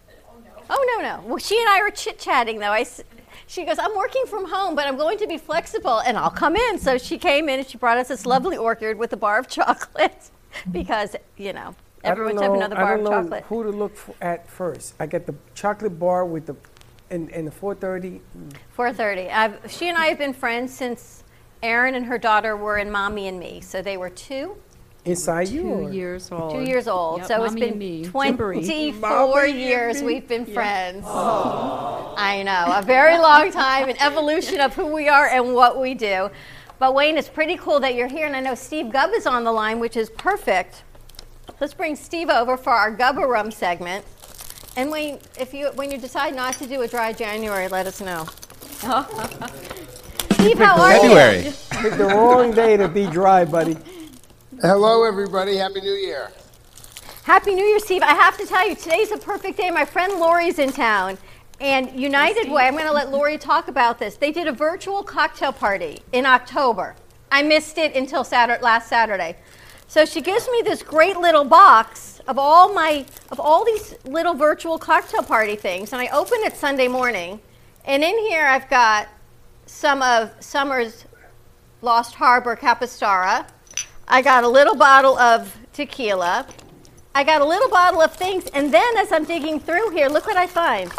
Oh 0.70 0.82
no, 0.96 0.98
oh, 0.98 1.02
no. 1.02 1.20
Well, 1.28 1.36
she 1.38 1.59
and 1.60 1.68
I 1.68 1.82
were 1.82 1.90
chit 1.90 2.18
chatting 2.18 2.59
though. 2.59 2.72
I, 2.72 2.80
s- 2.80 3.02
she 3.46 3.64
goes, 3.66 3.78
"I'm 3.78 3.94
working 3.94 4.24
from 4.26 4.46
home, 4.48 4.74
but 4.74 4.86
I'm 4.86 4.96
going 4.96 5.18
to 5.18 5.26
be 5.26 5.36
flexible, 5.36 5.98
and 5.98 6.16
I'll 6.16 6.30
come 6.30 6.56
in." 6.56 6.78
So 6.78 6.96
she 6.96 7.18
came 7.18 7.51
in 7.51 7.59
and 7.59 7.68
she 7.68 7.76
brought 7.76 7.98
us 7.98 8.09
this 8.09 8.24
lovely 8.24 8.56
orchard 8.56 8.96
with 8.98 9.12
a 9.12 9.16
bar 9.18 9.38
of 9.38 9.46
chocolate, 9.59 10.30
because 10.72 11.16
you 11.36 11.52
know 11.52 11.74
I 12.05 12.14
don't 12.14 12.28
everyone's 12.28 12.36
know, 12.36 12.43
having 12.43 12.56
another 12.59 12.76
bar 12.76 12.85
I 12.85 12.94
don't 12.97 13.05
know 13.05 13.10
chocolate. 13.10 13.44
who 13.44 13.62
to 13.64 13.70
look 13.70 13.93
f- 13.93 14.10
at 14.20 14.48
first. 14.51 14.94
I 15.01 15.06
get 15.06 15.26
the 15.26 15.35
chocolate 15.55 15.98
bar 15.98 16.24
with 16.26 16.47
the, 16.47 16.56
and, 17.10 17.31
and 17.31 17.47
the 17.47 17.51
4:30. 17.51 18.20
4:30. 18.76 19.31
I've, 19.32 19.59
she 19.72 19.89
and 19.89 19.97
I 19.98 20.06
have 20.06 20.18
been 20.18 20.32
friends 20.35 20.72
since 20.74 21.24
Erin 21.62 21.94
and 21.94 22.06
her 22.06 22.18
daughter 22.18 22.56
were 22.56 22.78
in 22.78 22.90
Mommy 22.90 23.28
and 23.28 23.39
Me. 23.39 23.60
So 23.60 23.81
they 23.82 23.97
were 23.97 24.10
two, 24.10 24.56
Inside 25.05 25.48
you? 25.48 25.62
Two 25.62 25.93
years 25.93 26.32
old. 26.32 26.52
two 26.52 26.62
years 26.62 26.89
old. 26.89 27.18
Yep, 27.18 27.26
so 27.26 27.44
it's 27.44 27.52
Mommy 27.55 27.60
been 27.60 27.70
and 27.70 27.78
me. 27.78 28.05
24 28.05 29.47
years 29.47 30.02
we've 30.02 30.26
been 30.26 30.47
friends. 30.47 31.05
Oh. 31.06 32.14
I 32.16 32.43
know, 32.43 32.64
a 32.74 32.82
very 32.82 33.18
long 33.18 33.51
time, 33.52 33.89
an 33.90 33.97
evolution 34.01 34.60
of 34.60 34.74
who 34.74 34.86
we 34.86 35.09
are 35.09 35.26
and 35.26 35.55
what 35.55 35.78
we 35.81 35.93
do. 35.94 36.31
But 36.78 36.94
Wayne, 36.94 37.18
it's 37.18 37.28
pretty 37.28 37.56
cool 37.56 37.81
that 37.81 37.94
you're 37.94 38.09
here, 38.09 38.26
and 38.26 38.35
I 38.35 38.40
know 38.40 38.55
Steve 38.55 38.90
Gubb 38.90 39.10
is 39.14 39.26
on 39.26 39.44
the 39.44 39.52
line, 39.52 39.78
which 39.78 39.97
is 39.97 40.09
perfect. 40.10 40.85
Let's 41.60 41.74
bring 41.74 41.94
Steve 41.94 42.31
over 42.31 42.56
for 42.56 42.70
our 42.70 42.94
Gubba 42.94 43.28
Rum 43.28 43.51
segment. 43.51 44.05
And 44.76 44.90
Wayne, 44.90 45.18
if 45.39 45.55
you 45.55 45.70
when 45.74 45.90
you 45.90 45.98
decide 45.98 46.35
not 46.35 46.55
to 46.55 46.66
do 46.66 46.82
a 46.82 46.89
dry 46.89 47.12
January, 47.12 47.68
let 47.68 47.86
us 47.86 48.01
know. 48.01 48.26
Steve, 50.32 50.59
how 50.59 50.81
are 50.81 51.06
you? 51.06 51.52
Picked 51.70 51.98
the 51.98 52.06
wrong 52.06 52.52
day 52.52 52.76
to 52.76 52.89
be 52.89 53.06
dry, 53.06 53.44
buddy. 53.44 53.76
Hello, 54.60 55.05
everybody. 55.05 55.56
Happy 55.56 55.81
New 55.81 55.93
Year. 55.93 56.32
Happy 57.22 57.55
New 57.55 57.64
Year, 57.64 57.78
Steve. 57.78 58.02
I 58.02 58.14
have 58.14 58.36
to 58.39 58.47
tell 58.47 58.68
you, 58.68 58.74
today's 58.74 59.12
a 59.12 59.16
perfect 59.16 59.56
day. 59.56 59.70
My 59.70 59.85
friend 59.85 60.18
Lori's 60.18 60.59
in 60.59 60.72
town. 60.72 61.18
And 61.60 61.98
United 61.98 62.51
Way, 62.51 62.64
I'm 62.64 62.74
going 62.74 62.86
to 62.86 62.93
let 62.93 63.10
Lori 63.10 63.39
talk 63.39 63.68
about 63.68 63.98
this. 63.98 64.16
They 64.16 64.32
did 64.32 64.48
a 64.48 64.52
virtual 64.52 65.02
cocktail 65.02 65.52
party 65.52 66.02
in 66.12 66.26
October. 66.26 66.97
I 67.31 67.43
missed 67.43 67.78
it 67.78 67.94
until 67.97 68.24
Saturday, 68.24 68.62
last 68.62 68.89
Saturday. 68.89 69.36
So 69.86 70.05
she 70.05 70.20
gives 70.20 70.48
me 70.48 70.62
this 70.65 70.82
great 70.82 71.16
little 71.16 71.44
box 71.44 72.20
of 72.27 72.39
all 72.39 72.73
my 72.73 73.05
of 73.31 73.39
all 73.39 73.65
these 73.65 73.94
little 74.05 74.35
virtual 74.35 74.78
cocktail 74.78 75.23
party 75.23 75.56
things, 75.56 75.93
and 75.93 76.01
I 76.01 76.09
open 76.09 76.39
it 76.40 76.56
Sunday 76.56 76.89
morning, 76.89 77.40
and 77.85 78.02
in 78.02 78.19
here 78.19 78.47
I've 78.47 78.69
got 78.69 79.09
some 79.66 80.02
of 80.02 80.31
Summer's 80.40 81.05
Lost 81.82 82.15
Harbor 82.15 82.56
Capistara. 82.56 83.47
I 84.09 84.23
got 84.23 84.44
a 84.44 84.48
little 84.48 84.74
bottle 84.74 85.19
of 85.19 85.56
tequila. 85.73 86.47
I 87.15 87.23
got 87.23 87.40
a 87.40 87.44
little 87.44 87.69
bottle 87.69 88.01
of 88.01 88.15
things, 88.15 88.47
and 88.55 88.73
then 88.73 88.97
as 88.97 89.12
I'm 89.12 89.24
digging 89.24 89.61
through 89.61 89.90
here, 89.90 90.09
look 90.09 90.27
what 90.27 90.36
I 90.36 90.47
find. 90.47 90.90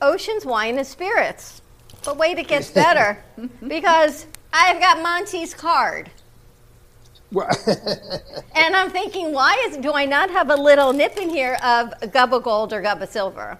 Ocean's 0.00 0.46
Wine 0.46 0.78
and 0.78 0.86
Spirits. 0.86 1.60
But 2.04 2.16
wait, 2.16 2.38
it 2.38 2.48
gets 2.48 2.70
better 2.82 3.22
because 3.66 4.26
I've 4.52 4.80
got 4.80 5.02
Monty's 5.02 5.54
card. 5.54 6.10
and 8.54 8.76
I'm 8.76 8.90
thinking, 8.90 9.32
why 9.32 9.54
is 9.68 9.78
do 9.78 9.92
I 9.92 10.04
not 10.04 10.30
have 10.30 10.50
a 10.50 10.56
little 10.56 10.92
nip 10.92 11.16
in 11.16 11.30
here 11.30 11.54
of 11.62 11.90
Gubba 12.12 12.42
Gold 12.42 12.72
or 12.72 12.82
Gubba 12.82 13.08
Silver? 13.08 13.58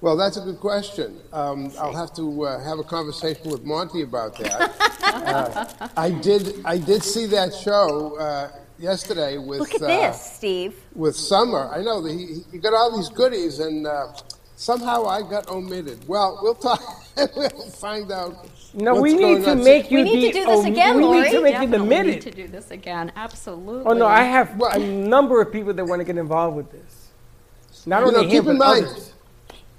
Well, 0.00 0.16
that's 0.16 0.38
a 0.38 0.40
good 0.40 0.60
question. 0.60 1.18
Um, 1.30 1.70
I'll 1.78 1.92
have 1.92 2.14
to 2.14 2.44
uh, 2.44 2.64
have 2.64 2.78
a 2.78 2.84
conversation 2.84 3.50
with 3.50 3.64
Monty 3.64 4.00
about 4.00 4.34
that. 4.38 4.74
uh, 5.02 5.88
I 5.94 6.10
did. 6.10 6.62
I 6.64 6.78
did 6.78 7.02
see 7.02 7.26
that 7.26 7.54
show 7.54 8.16
uh, 8.18 8.50
yesterday 8.78 9.36
with. 9.36 9.60
Look 9.60 9.74
at 9.74 9.82
uh, 9.82 9.86
this, 9.86 10.22
Steve. 10.22 10.74
With 10.94 11.16
Summer, 11.16 11.68
I 11.70 11.82
know 11.82 12.00
that 12.00 12.12
he, 12.12 12.38
he 12.50 12.56
got 12.56 12.72
all 12.72 12.96
these 12.96 13.10
goodies, 13.10 13.58
and 13.58 13.86
uh, 13.86 14.14
somehow 14.56 15.04
I 15.04 15.20
got 15.20 15.50
omitted. 15.50 16.08
Well, 16.08 16.38
we'll 16.42 16.54
talk. 16.54 16.80
we'll 17.36 17.50
find 17.50 18.10
out. 18.10 18.48
No, 18.74 18.94
what's 18.94 19.02
we 19.02 19.14
need 19.14 19.44
to 19.44 19.50
on. 19.52 19.64
make 19.64 19.90
you 19.90 19.98
We 19.98 20.04
need 20.04 20.32
to 20.32 20.40
do 20.40 20.46
this 20.46 20.64
oh, 20.64 20.66
again, 20.66 20.96
we 20.96 21.02
Lori. 21.02 21.20
need 21.22 21.30
to 21.32 21.42
make 21.42 21.60
you 21.60 21.66
the 21.68 21.78
Definitely 21.78 22.02
need 22.02 22.06
minute. 22.06 22.20
to 22.22 22.30
do 22.30 22.48
this 22.48 22.70
again. 22.70 23.12
Absolutely. 23.16 23.84
Oh 23.86 23.94
no, 23.94 24.06
I 24.06 24.22
have 24.22 24.60
a 24.72 24.78
number 24.78 25.40
of 25.40 25.52
people 25.52 25.72
that 25.74 25.84
want 25.84 26.00
to 26.00 26.04
get 26.04 26.18
involved 26.18 26.56
with 26.56 26.70
this. 26.70 27.08
Not 27.86 28.02
You 28.02 28.08
only 28.08 28.24
him, 28.26 28.30
keep 28.30 28.44
but 28.44 28.50
in 28.50 28.58
mind. 28.58 28.86
others. 28.86 29.12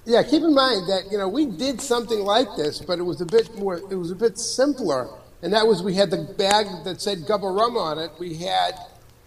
Yeah, 0.05 0.23
keep 0.23 0.43
in 0.43 0.53
mind 0.53 0.88
that 0.89 1.03
you 1.11 1.18
know 1.18 1.27
we 1.30 1.45
did 1.45 1.80
something 1.81 2.19
like 2.19 2.47
this, 2.57 2.81
but 2.81 2.99
it 2.99 3.03
was 3.03 3.22
a 3.22 3.26
bit 3.26 3.55
more. 3.57 3.77
It 3.91 3.95
was 3.95 4.11
a 4.11 4.15
bit 4.15 4.38
simpler, 4.39 5.09
and 5.41 5.53
that 5.53 5.65
was 5.68 5.84
we 5.84 5.93
had 5.95 6.11
the 6.11 6.18
bag 6.38 6.65
that 6.85 7.01
said 7.01 7.19
Gubba 7.19 7.55
Rum 7.55 7.77
on 7.77 7.99
it. 7.99 8.11
We 8.19 8.35
had 8.35 8.73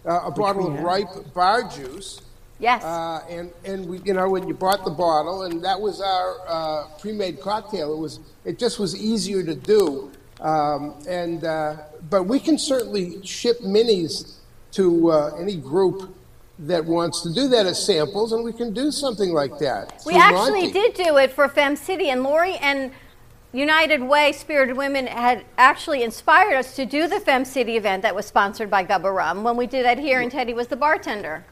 uh, 0.06 0.22
a 0.26 0.30
bottle 0.32 0.66
of 0.72 0.80
ripe 0.80 1.32
bar 1.34 1.62
juice. 1.68 2.20
Yes. 2.58 2.84
Uh, 2.84 3.24
and 3.28 3.52
and 3.64 3.86
we, 3.86 3.98
you 4.04 4.14
know, 4.14 4.28
when 4.28 4.46
you 4.46 4.54
bought 4.54 4.84
the 4.84 4.90
bottle, 4.90 5.42
and 5.42 5.62
that 5.64 5.80
was 5.80 6.00
our 6.00 6.36
uh, 6.46 6.86
pre-made 6.98 7.40
cocktail. 7.40 7.92
It 7.94 7.98
was. 7.98 8.20
It 8.44 8.58
just 8.58 8.78
was 8.78 8.94
easier 8.94 9.42
to 9.42 9.54
do. 9.54 10.12
Um, 10.40 10.94
and 11.08 11.44
uh, 11.44 11.76
but 12.10 12.24
we 12.24 12.38
can 12.38 12.58
certainly 12.58 13.24
ship 13.24 13.60
minis 13.60 14.36
to 14.72 15.10
uh, 15.10 15.36
any 15.36 15.56
group 15.56 16.14
that 16.58 16.84
wants 16.84 17.22
to 17.22 17.32
do 17.32 17.48
that 17.48 17.66
as 17.66 17.84
samples, 17.84 18.32
and 18.32 18.44
we 18.44 18.52
can 18.52 18.72
do 18.72 18.90
something 18.90 19.32
like 19.32 19.58
that. 19.58 20.02
We 20.06 20.14
actually 20.14 20.66
Monty. 20.66 20.72
did 20.72 20.94
do 20.94 21.16
it 21.16 21.32
for 21.32 21.48
Fem 21.48 21.76
City, 21.76 22.10
and 22.10 22.22
Lori 22.22 22.56
and 22.56 22.92
United 23.52 24.02
Way 24.02 24.32
Spirited 24.32 24.76
Women 24.76 25.06
had 25.06 25.44
actually 25.56 26.02
inspired 26.02 26.54
us 26.54 26.74
to 26.76 26.84
do 26.84 27.06
the 27.06 27.20
Fem 27.20 27.44
City 27.44 27.76
event 27.76 28.02
that 28.02 28.14
was 28.14 28.26
sponsored 28.26 28.70
by 28.70 28.84
Gubba 28.84 29.14
Rum 29.14 29.44
when 29.44 29.56
we 29.56 29.66
did 29.66 29.84
that 29.84 29.98
here, 29.98 30.20
and 30.20 30.30
Teddy 30.30 30.54
was 30.54 30.68
the 30.68 30.76
bartender. 30.76 31.44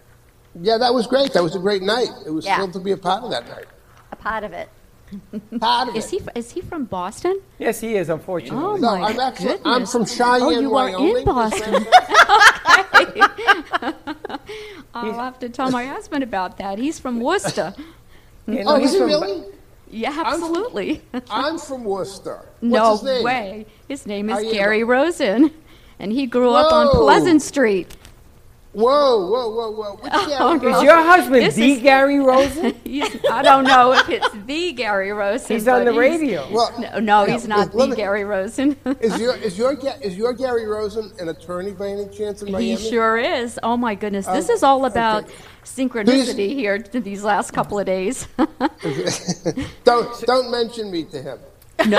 Yeah, 0.60 0.78
that 0.78 0.92
was 0.92 1.06
great. 1.06 1.32
That 1.32 1.42
was 1.42 1.54
a 1.56 1.58
great 1.58 1.82
night. 1.82 2.08
It 2.26 2.30
was 2.30 2.44
Yeah. 2.44 2.56
thrilled 2.56 2.72
to 2.74 2.80
be 2.80 2.92
a 2.92 2.96
part 2.96 3.22
of 3.24 3.30
that 3.30 3.48
night. 3.48 3.64
A 4.10 4.16
part 4.16 4.44
of 4.44 4.52
it. 4.52 4.68
Part 5.60 5.88
of 5.90 5.96
Is 5.96 6.08
he 6.08 6.20
is 6.34 6.50
he 6.52 6.62
from 6.62 6.84
Boston? 6.84 7.40
Yes, 7.58 7.80
he 7.80 7.96
is. 7.96 8.08
Unfortunately. 8.08 8.64
Oh 8.64 8.76
No, 8.76 8.96
my 8.98 9.08
I'm 9.10 9.20
actually 9.20 9.48
goodness. 9.58 9.62
I'm 9.66 9.86
from 9.86 10.06
Cheyenne, 10.06 10.42
Oh, 10.42 10.50
you 10.50 10.74
are 10.74 10.90
Wyoming. 10.90 11.16
in 11.18 11.24
Boston. 11.24 11.86
Okay. 12.94 13.20
I'll 14.94 15.12
have 15.14 15.38
to 15.40 15.48
tell 15.48 15.70
my 15.70 15.84
husband 15.86 16.22
about 16.22 16.56
that. 16.58 16.78
He's 16.78 16.98
from 16.98 17.20
Worcester. 17.20 17.74
Yeah, 18.46 18.64
oh, 18.66 18.76
he's 18.76 18.92
is 18.92 18.98
he 19.00 19.04
really? 19.04 19.44
Yeah, 19.90 20.22
absolutely. 20.24 21.02
I'm 21.30 21.58
from 21.58 21.84
Worcester. 21.84 22.46
What's 22.60 22.72
no 22.72 22.92
his 22.92 23.02
name? 23.02 23.22
way. 23.24 23.66
His 23.88 24.06
name 24.06 24.30
is 24.30 24.42
you- 24.44 24.52
Gary 24.52 24.82
Rosen, 24.84 25.50
and 25.98 26.10
he 26.12 26.26
grew 26.26 26.50
up 26.52 26.72
on 26.72 26.88
Pleasant 26.88 27.42
Street. 27.42 27.94
Whoa, 28.74 29.26
whoa, 29.30 29.50
whoa, 29.50 29.70
whoa! 29.70 29.96
Which 29.96 30.12
Gary 30.12 30.34
Oh, 30.40 30.54
Rosen? 30.54 30.74
Is 30.74 30.82
your 30.82 30.96
husband 30.96 31.42
This 31.42 31.54
the 31.56 31.72
is- 31.72 31.82
Gary 31.82 32.20
Rosen? 32.20 32.74
I 33.30 33.42
don't 33.42 33.64
know 33.64 33.92
if 33.92 34.08
it's 34.08 34.28
the 34.46 34.72
Gary 34.72 35.12
Rosen. 35.12 35.56
He's 35.56 35.68
on 35.68 35.84
but 35.84 35.92
the 35.92 35.98
radio. 35.98 36.50
Well, 36.50 36.72
no, 36.80 36.98
no, 36.98 37.26
yeah, 37.26 37.34
he's 37.34 37.46
not 37.46 37.74
let 37.74 37.84
the 37.84 37.90
me- 37.90 37.96
Gary 37.96 38.24
Rosen. 38.24 38.76
Is 39.00 39.20
your 39.20 39.34
is 39.36 39.58
your 39.58 39.74
Ga- 39.74 39.98
is 40.00 40.16
your 40.16 40.32
Gary 40.32 40.64
Rosen 40.66 41.12
an 41.20 41.28
attorney 41.28 41.72
by 41.72 41.88
any 41.88 42.08
chance 42.08 42.40
in 42.42 42.50
Miami? 42.50 42.74
He 42.76 42.90
sure 42.90 43.18
is. 43.18 43.60
Oh 43.62 43.76
my 43.76 43.94
goodness, 43.94 44.24
this 44.26 44.48
Oh, 44.48 44.54
is 44.54 44.62
all 44.62 44.86
about 44.86 45.24
okay. 45.24 45.34
synchronicity 45.64 46.54
here 46.54 46.78
to 46.78 46.98
these 47.00 47.22
last 47.24 47.50
couple 47.52 47.78
of 47.78 47.84
days. 47.84 48.26
don't 49.84 50.08
don't 50.26 50.50
mention 50.50 50.90
me 50.90 51.04
to 51.04 51.20
him. 51.22 51.38
no, 51.88 51.98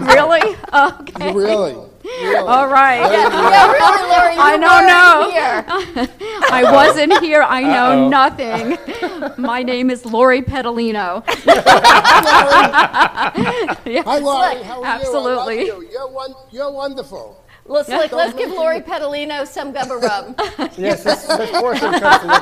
really? 0.00 0.56
Okay. 0.72 1.32
Really? 1.32 1.76
Really? 2.18 2.36
All 2.36 2.66
right. 2.68 3.00
Yeah, 3.00 3.72
really, 3.72 4.02
Lori. 4.08 4.36
I 4.36 4.56
don't 4.58 4.86
know. 4.86 5.30
Here. 5.30 5.64
I 6.50 6.62
wasn't 6.72 7.18
here. 7.20 7.42
I 7.42 7.62
know 7.62 8.02
Uh-oh. 8.02 8.08
nothing. 8.08 8.78
My 9.42 9.62
name 9.62 9.90
is 9.90 10.04
Lori 10.04 10.42
Petalino. 10.42 11.22
Yes, 13.86 14.04
Hi, 14.04 14.18
Lori. 14.18 14.62
How 14.62 14.82
are 14.82 14.86
absolutely. 14.86 15.66
you? 15.66 15.72
I 15.72 15.74
love 15.74 15.82
you. 15.82 15.88
You're 15.90 16.08
one. 16.10 16.34
You're 16.50 16.72
wonderful. 16.72 17.42
Let's, 17.66 17.88
look, 17.88 18.10
Don't 18.10 18.18
let's 18.18 18.36
give 18.36 18.50
Lori 18.50 18.78
it. 18.78 18.86
Petalino 18.86 19.46
some 19.46 19.72
Gubba 19.72 20.00
Rum. 20.00 20.34
Yes, 20.76 21.04
let's, 21.04 21.28
let's 21.28 21.50
pour 21.52 21.76
some 21.76 21.98
cups 21.98 22.24
and 22.24 22.32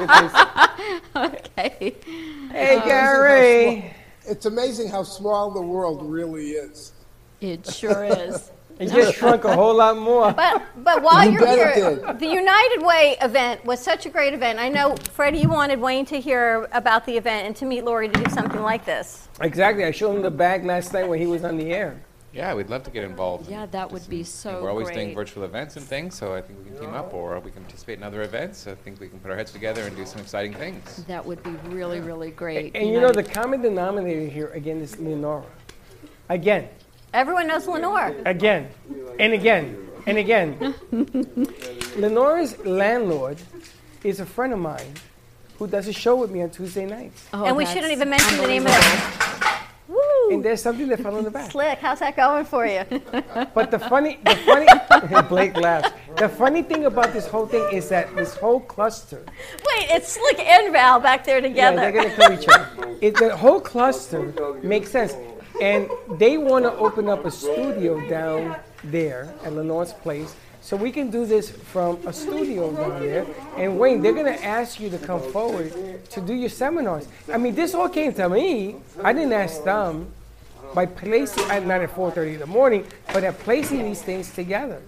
let. 1.15 1.35
Okay. 1.35 1.97
Hey, 2.51 2.77
uh, 2.77 2.85
Gary. 2.85 3.95
It's 4.27 4.47
amazing 4.47 4.89
how 4.89 5.03
small 5.03 5.51
the 5.51 5.61
world 5.63 6.03
really 6.03 6.51
is. 6.51 6.93
It 7.41 7.67
sure 7.71 8.05
is. 8.05 8.51
He 8.79 8.87
just 8.87 9.17
shrunk 9.17 9.45
a 9.45 9.55
whole 9.55 9.75
lot 9.75 9.97
more. 9.99 10.33
But 10.33 10.63
but 10.85 11.03
while 11.03 11.25
You 11.25 11.33
you're 11.33 11.47
here, 11.49 11.97
did. 11.97 12.19
the 12.21 12.27
United 12.27 12.83
Way 12.83 13.17
event 13.21 13.65
was 13.65 13.81
such 13.81 14.07
a 14.07 14.11
great 14.11 14.35
event. 14.35 14.59
I 14.59 14.69
know, 14.69 14.95
Freddie, 15.13 15.39
you 15.39 15.49
wanted 15.49 15.81
Wayne 15.81 16.07
to 16.07 16.21
hear 16.21 16.69
about 16.73 17.05
the 17.05 17.17
event 17.17 17.47
and 17.47 17.57
to 17.57 17.65
meet 17.65 17.85
Lori 17.85 18.09
to 18.09 18.23
do 18.23 18.31
something 18.31 18.63
like 18.63 18.85
this. 18.85 19.29
Exactly. 19.41 19.85
I 19.85 19.91
showed 19.91 20.15
him 20.17 20.23
the 20.23 20.31
bag 20.31 20.65
last 20.65 20.93
night 20.93 21.09
when 21.09 21.19
he 21.19 21.27
was 21.27 21.45
on 21.45 21.57
the 21.57 21.73
air. 21.73 22.01
Yeah, 22.33 22.55
we'd 22.55 22.69
love 22.69 22.83
to 22.85 22.91
get 22.91 23.05
involved. 23.05 23.51
Yeah, 23.51 23.67
that 23.67 23.91
would 23.91 24.07
be 24.09 24.23
so 24.23 24.63
We're 24.63 24.69
always 24.69 24.89
great. 24.89 24.97
doing 24.97 25.15
virtual 25.15 25.45
events 25.45 25.77
and 25.77 25.85
things, 25.85 26.15
so 26.15 26.35
I 26.35 26.43
think 26.43 26.59
we 26.63 26.71
can 26.71 26.79
team 26.79 26.95
up, 26.95 27.15
or 27.15 27.41
we 27.41 27.51
can 27.51 27.63
participate 27.63 27.97
in 27.99 28.05
other 28.05 28.23
events. 28.23 28.67
I 28.67 28.75
think 28.75 29.01
we 29.01 29.09
can 29.09 29.19
put 29.19 29.31
our 29.31 29.37
heads 29.37 29.51
together 29.51 29.83
and 29.83 29.97
do 29.97 30.05
some 30.05 30.21
exciting 30.21 30.53
things. 30.53 31.05
That 31.09 31.25
would 31.25 31.43
be 31.43 31.51
really, 31.71 32.01
really 32.01 32.31
great. 32.31 32.77
And 32.77 32.87
you 32.91 33.01
know, 33.01 33.11
the 33.13 33.25
common 33.25 33.63
denominator 33.63 34.27
here, 34.31 34.49
again, 34.49 34.81
is 34.83 34.99
Lenora. 35.01 35.47
Again, 36.29 36.69
Everyone 37.15 37.47
knows 37.47 37.67
Lenore. 37.67 38.15
again, 38.27 38.69
and 39.19 39.33
again, 39.33 39.89
and 40.07 40.19
again. 40.19 40.75
Lenore's 41.97 42.59
landlord 42.65 43.39
is 44.05 44.21
a 44.21 44.27
friend 44.27 44.53
of 44.53 44.59
mine 44.59 44.93
who 45.59 45.67
does 45.67 45.89
a 45.89 45.93
show 45.93 46.17
with 46.17 46.31
me 46.31 46.43
on 46.43 46.51
Tuesday 46.51 46.87
nights. 46.87 47.27
Oh, 47.33 47.45
and 47.45 47.57
we 47.57 47.67
shouldn't 47.67 47.93
even 47.93 48.09
mention 48.11 48.37
the 48.39 48.47
name 48.47 48.67
of 48.67 48.73
it. 48.73 49.45
Woo! 49.89 49.99
And 50.31 50.45
there's 50.45 50.61
something 50.63 50.87
that 50.89 51.01
fell 51.01 51.17
in 51.17 51.25
the 51.25 51.31
back. 51.31 51.51
Slick, 51.51 51.79
how's 51.79 51.99
that 52.01 52.15
going 52.15 52.45
for 52.45 52.67
you? 52.67 52.85
But 53.55 53.71
the 53.71 53.79
funny, 53.79 54.19
the 54.25 54.37
funny, 54.37 55.23
Blake 55.29 55.57
laughs. 55.57 55.91
The 56.17 56.29
funny 56.29 56.63
thing 56.63 56.85
about 56.85 57.13
this 57.15 57.27
whole 57.27 57.47
thing 57.47 57.67
is 57.73 57.89
that 57.89 58.15
this 58.15 58.35
whole 58.37 58.61
cluster, 58.61 59.25
Wait, 59.27 59.87
it's 59.91 60.13
Slick 60.13 60.39
and 60.41 60.73
Val 60.73 61.01
back 61.01 61.25
there 61.25 61.41
together. 61.41 61.77
yeah, 61.83 61.91
they're 61.91 62.03
gonna 62.03 62.15
kill 62.15 62.33
each 62.39 62.49
other. 62.49 62.97
It, 63.01 63.17
the 63.17 63.35
whole 63.37 63.61
cluster 63.61 64.59
makes 64.63 64.91
sense, 64.91 65.15
and 65.61 65.89
they 66.19 66.37
want 66.39 66.65
to 66.65 66.73
open 66.77 67.09
up 67.09 67.25
a 67.25 67.31
studio 67.31 68.07
down 68.09 68.57
there 68.85 69.33
at 69.45 69.53
Lenore's 69.53 69.93
place, 69.93 70.35
so 70.61 70.77
we 70.77 70.91
can 70.93 71.11
do 71.11 71.25
this 71.27 71.51
from 71.51 71.99
a 72.07 72.13
studio 72.13 72.73
down 72.73 73.01
there. 73.01 73.27
And 73.57 73.79
Wayne, 73.79 74.03
they're 74.03 74.13
gonna 74.13 74.31
ask 74.43 74.79
you 74.81 74.91
to 74.91 74.99
come 74.99 75.21
forward 75.33 75.73
to 76.11 76.21
do 76.21 76.35
your 76.35 76.51
seminars. 76.51 77.09
I 77.33 77.39
mean, 77.39 77.55
this 77.55 77.75
all 77.75 77.89
came 77.89 78.13
to 78.15 78.29
me. 78.29 78.77
I 79.03 79.13
didn't 79.13 79.33
ask 79.33 79.65
them. 79.65 80.13
By 80.75 80.85
placing, 80.85 81.51
uh, 81.51 81.61
not 81.61 81.81
at 81.81 81.91
4:30 81.97 82.35
in 82.35 82.41
the 82.41 82.47
morning, 82.47 82.85
but 83.15 83.25
at 83.25 83.39
placing 83.39 83.85
these 83.85 84.03
things 84.03 84.31
together. 84.35 84.83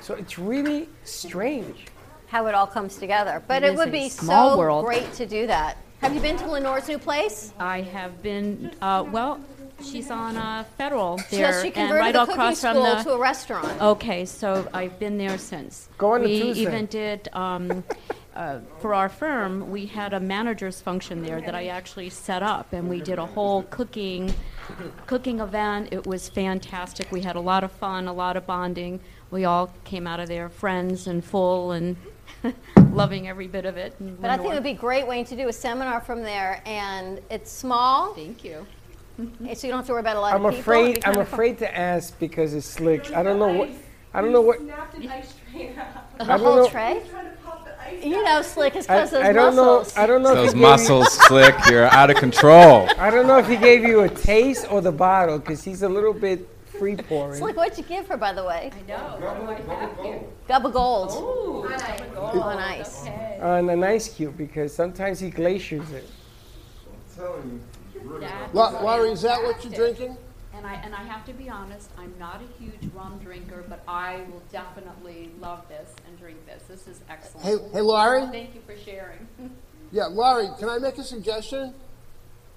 So 0.00 0.14
it's 0.14 0.38
really 0.38 0.88
strange. 1.02 1.86
How 2.28 2.46
it 2.46 2.54
all 2.54 2.68
comes 2.68 2.96
together. 2.96 3.42
But 3.48 3.64
It 3.64 3.66
it, 3.66 3.72
is 3.72 3.76
would 3.78 3.90
be 3.90 4.08
small 4.08 4.52
so 4.52 4.58
world. 4.58 4.84
great 4.84 5.12
to 5.14 5.26
do 5.26 5.48
that. 5.48 5.78
Have 6.00 6.14
you 6.14 6.20
been 6.20 6.36
to 6.36 6.46
Lenore's 6.48 6.86
new 6.86 6.98
place? 6.98 7.52
I 7.58 7.80
have 7.80 8.22
been, 8.22 8.70
uh, 8.80 9.04
well, 9.10 9.40
she's 9.82 10.10
on 10.10 10.36
uh, 10.36 10.64
Federal 10.76 11.18
She, 11.18 11.36
there. 11.36 11.60
she 11.60 11.66
and 11.68 11.74
converted 11.74 12.00
right 12.00 12.12
the 12.12 12.20
cooking 12.20 12.34
across 12.34 12.60
from 12.60 12.76
school 12.76 12.96
the, 12.96 13.02
to 13.02 13.10
a 13.12 13.18
restaurant. 13.18 13.82
Okay, 13.82 14.24
so 14.24 14.68
I've 14.72 14.98
been 14.98 15.18
there 15.18 15.38
since. 15.38 15.88
Go 15.98 16.12
on 16.12 16.22
a 16.22 16.24
we 16.24 16.40
Tuesday. 16.40 16.62
even 16.62 16.86
did 16.86 17.28
um, 17.32 17.84
uh, 18.34 18.60
for 18.80 18.94
our 18.94 19.08
firm. 19.08 19.70
We 19.70 19.86
had 19.86 20.12
a 20.12 20.20
managers 20.20 20.80
function 20.80 21.22
there 21.22 21.40
that 21.40 21.54
I 21.54 21.66
actually 21.66 22.10
set 22.10 22.42
up, 22.42 22.72
and 22.72 22.88
we 22.88 23.00
did 23.00 23.18
a 23.18 23.26
whole 23.26 23.62
cooking 23.64 24.32
cooking 25.06 25.40
event. 25.40 25.88
It 25.92 26.06
was 26.06 26.28
fantastic. 26.28 27.10
We 27.12 27.20
had 27.20 27.36
a 27.36 27.40
lot 27.40 27.64
of 27.64 27.72
fun, 27.72 28.08
a 28.08 28.12
lot 28.12 28.36
of 28.36 28.46
bonding. 28.46 29.00
We 29.30 29.44
all 29.44 29.72
came 29.84 30.06
out 30.06 30.20
of 30.20 30.28
there 30.28 30.48
friends 30.48 31.06
and 31.06 31.24
full 31.24 31.72
and 31.72 31.96
loving 32.90 33.28
every 33.28 33.46
bit 33.46 33.64
of 33.66 33.76
it. 33.76 33.94
and 34.00 34.20
But 34.20 34.30
I 34.30 34.36
think 34.36 34.50
it 34.50 34.54
would 34.54 34.62
be 34.62 34.70
a 34.70 34.74
great, 34.74 35.06
Wayne, 35.06 35.24
to 35.26 35.36
do 35.36 35.48
a 35.48 35.52
seminar 35.52 36.00
from 36.00 36.22
there, 36.22 36.62
and 36.66 37.20
it's 37.30 37.50
small. 37.50 38.14
Thank 38.14 38.44
you. 38.44 38.66
And 39.18 39.56
So 39.56 39.66
you 39.66 39.72
don't 39.72 39.78
have 39.80 39.86
to 39.86 39.92
worry 39.92 40.00
about 40.00 40.16
a 40.16 40.20
lot 40.20 40.34
I'm 40.34 40.44
of 40.44 40.50
people. 40.54 40.60
afraid. 40.60 40.90
It'd 40.98 41.02
be 41.04 41.06
I'm 41.08 41.18
afraid 41.20 41.58
to 41.58 41.76
ask 41.76 42.18
because 42.18 42.54
it's 42.54 42.66
slick. 42.66 43.12
I 43.12 43.22
don't 43.22 43.38
know 43.38 43.52
what. 43.52 43.70
I 44.12 44.20
don't 44.20 44.32
know 44.32 44.40
what. 44.42 44.60
Snapped 44.60 44.94
an 44.96 45.08
ice 45.08 45.34
tray 45.52 45.74
out. 45.76 46.18
The 46.18 46.24
I 46.24 46.26
don't 46.28 46.40
whole 46.40 46.56
know- 46.56 46.68
tray? 46.68 47.02
Trying 47.10 47.24
to 47.26 47.30
pop 47.44 47.66
the 48.00 48.06
You 48.08 48.22
know, 48.22 48.42
Slick 48.42 48.76
is 48.76 48.88
I, 48.88 48.94
because 48.94 49.10
those 49.10 49.24
I 49.24 49.32
don't 49.32 49.56
know. 49.56 49.78
muscles. 49.78 49.96
I 49.98 50.06
don't 50.06 50.22
know. 50.22 50.30
if 50.30 50.34
Those 50.36 50.44
he 50.52 50.52
gave 50.54 50.62
you- 50.62 50.68
muscles, 50.68 51.12
Slick, 51.26 51.54
you're 51.68 51.86
out 51.86 52.10
of 52.10 52.16
control. 52.16 52.88
I 52.98 53.10
don't 53.10 53.26
know 53.26 53.38
if 53.38 53.48
he 53.48 53.56
gave 53.56 53.82
you 53.84 54.00
a 54.02 54.08
taste 54.08 54.70
or 54.70 54.80
the 54.80 54.92
bottle 54.92 55.38
because 55.38 55.64
he's 55.64 55.82
a 55.82 55.88
little 55.88 56.12
bit 56.12 56.48
free 56.78 56.94
pouring. 56.96 57.38
Slick, 57.38 57.56
what'd 57.56 57.76
you 57.78 57.82
give 57.84 58.06
her, 58.08 58.16
by 58.16 58.32
the 58.32 58.44
way? 58.44 58.70
I 58.72 58.88
know. 58.88 60.24
Gubba 60.48 60.72
Gold. 60.72 61.10
Ooh, 61.12 62.40
on 62.40 62.58
ice. 62.58 63.06
On 63.40 63.68
an 63.68 63.82
ice 63.82 64.14
cube 64.14 64.36
because 64.36 64.72
sometimes 64.74 65.18
he 65.18 65.30
glaciers 65.30 65.90
it. 65.90 66.08
La- 68.52 68.80
Lori, 68.82 69.10
is 69.10 69.22
that 69.22 69.42
what 69.42 69.62
you're 69.64 69.72
drinking? 69.72 70.16
And 70.56 70.66
I, 70.66 70.74
and 70.74 70.94
I 70.94 71.02
have 71.02 71.24
to 71.26 71.32
be 71.32 71.48
honest, 71.50 71.90
I'm 71.98 72.14
not 72.18 72.40
a 72.40 72.62
huge 72.62 72.90
rum 72.94 73.18
drinker, 73.22 73.64
but 73.68 73.82
I 73.88 74.22
will 74.30 74.42
definitely 74.52 75.30
love 75.40 75.66
this 75.68 75.90
and 76.06 76.18
drink 76.18 76.44
this. 76.46 76.62
This 76.68 76.86
is 76.86 77.00
excellent. 77.10 77.44
Hey- 77.46 77.68
hey, 77.72 77.80
Lori? 77.80 78.20
Thank 78.28 78.54
you 78.54 78.60
for 78.66 78.76
sharing. 78.76 79.26
Yeah, 79.92 80.06
Lori, 80.06 80.48
can 80.58 80.68
I 80.68 80.78
make 80.78 80.98
a 80.98 81.04
suggestion? 81.04 81.72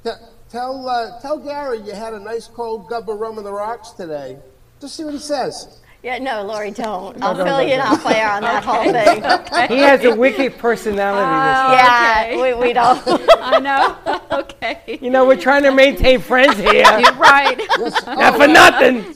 Te- 0.04 0.10
Tell 0.50 0.88
uh, 0.90 1.20
tell 1.22 1.38
Gary 1.38 1.78
you 1.82 1.92
had 1.92 2.14
a 2.16 2.20
nice 2.20 2.48
cold 2.48 2.88
Gubba 2.90 3.20
Rum 3.20 3.38
on 3.38 3.44
the 3.44 3.52
rocks 3.54 3.92
today. 3.92 4.40
Just 4.82 4.96
see 4.96 5.04
what 5.04 5.14
he 5.14 5.20
says. 5.20 5.82
Yeah, 6.04 6.20
no, 6.20 6.44
Lori, 6.44 6.72
don't. 6.72 7.18
No, 7.18 7.28
I'll 7.28 7.34
no, 7.36 7.44
fill 7.44 7.58
no, 7.58 7.60
you 7.60 7.74
in 7.74 7.80
no. 7.80 7.86
off 7.86 8.06
air 8.06 8.30
on 8.32 8.42
that 8.44 8.64
whole 8.64 8.88
Okay. 8.88 9.20
thing. 9.20 9.68
He 9.78 9.80
has 9.84 10.04
a 10.06 10.16
wicked 10.16 10.58
personality. 10.58 11.26
this 11.26 11.60
oh, 11.60 11.76
guy. 11.76 12.30
yeah, 12.32 12.42
we, 12.42 12.68
we 12.68 12.74
don't. 12.74 13.02
I 13.42 13.60
know. 13.60 14.40
okay. 14.40 15.00
You 15.02 15.10
know, 15.10 15.26
we're 15.26 15.36
trying 15.42 15.64
to 15.64 15.72
maintain 15.72 16.20
friends 16.20 16.58
here. 16.58 16.84
You're 17.00 17.14
right. 17.16 17.58
Yes. 17.58 18.06
Not 18.06 18.34
Oh, 18.36 18.38
for 18.40 18.48
nothing. 18.48 19.16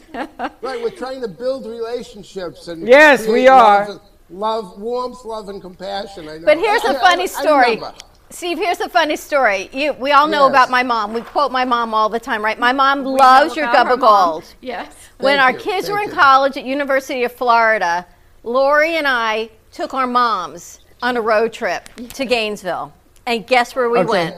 Right, 0.61 0.81
we're 0.81 0.89
trying 0.89 1.21
to 1.21 1.27
build 1.27 1.65
relationships 1.67 2.67
and 2.67 2.87
Yes, 2.87 3.27
we 3.27 3.47
are. 3.47 3.87
Love, 3.87 4.01
love, 4.29 4.79
warmth, 4.81 5.23
love, 5.23 5.49
and 5.49 5.61
compassion. 5.61 6.27
I 6.27 6.39
know. 6.39 6.45
But 6.45 6.57
here's 6.57 6.83
I- 6.83 6.93
a 6.93 6.97
I- 6.97 6.99
funny 6.99 7.23
I 7.23 7.27
story. 7.27 7.75
remember. 7.75 7.93
Steve, 8.31 8.57
here's 8.59 8.79
a 8.79 8.87
funny 8.89 9.17
story. 9.17 9.69
You, 9.73 9.93
we 9.93 10.11
all 10.13 10.27
know 10.27 10.43
Yes. 10.45 10.51
about 10.51 10.69
my 10.69 10.83
mom. 10.83 11.13
We 11.13 11.21
quote 11.21 11.51
my 11.51 11.65
mom 11.65 11.93
all 11.93 12.07
the 12.09 12.19
time, 12.19 12.43
right? 12.43 12.57
My 12.57 12.71
mom 12.71 12.99
We 13.03 13.11
loves 13.11 13.55
your 13.55 13.67
Gubba. 13.67 13.99
Gold. 13.99 14.45
Yes. 14.61 14.87
When 15.19 15.37
Thank 15.37 15.41
our 15.43 15.51
you, 15.51 15.59
kids 15.59 15.89
were 15.89 15.95
thank 15.97 16.11
in 16.11 16.15
you. 16.15 16.21
college 16.21 16.57
at 16.57 16.63
University 16.65 17.23
of 17.25 17.31
Florida, 17.33 18.05
Lori 18.43 18.95
and 18.95 19.07
I 19.07 19.49
took 19.71 19.93
our 19.93 20.07
moms 20.07 20.79
on 21.01 21.17
a 21.17 21.21
road 21.21 21.51
trip 21.51 21.89
to 22.13 22.25
Gainesville. 22.25 22.93
And 23.27 23.45
guess 23.45 23.75
where 23.75 23.89
we 23.89 23.99
Okay. 23.99 24.09
went? 24.09 24.35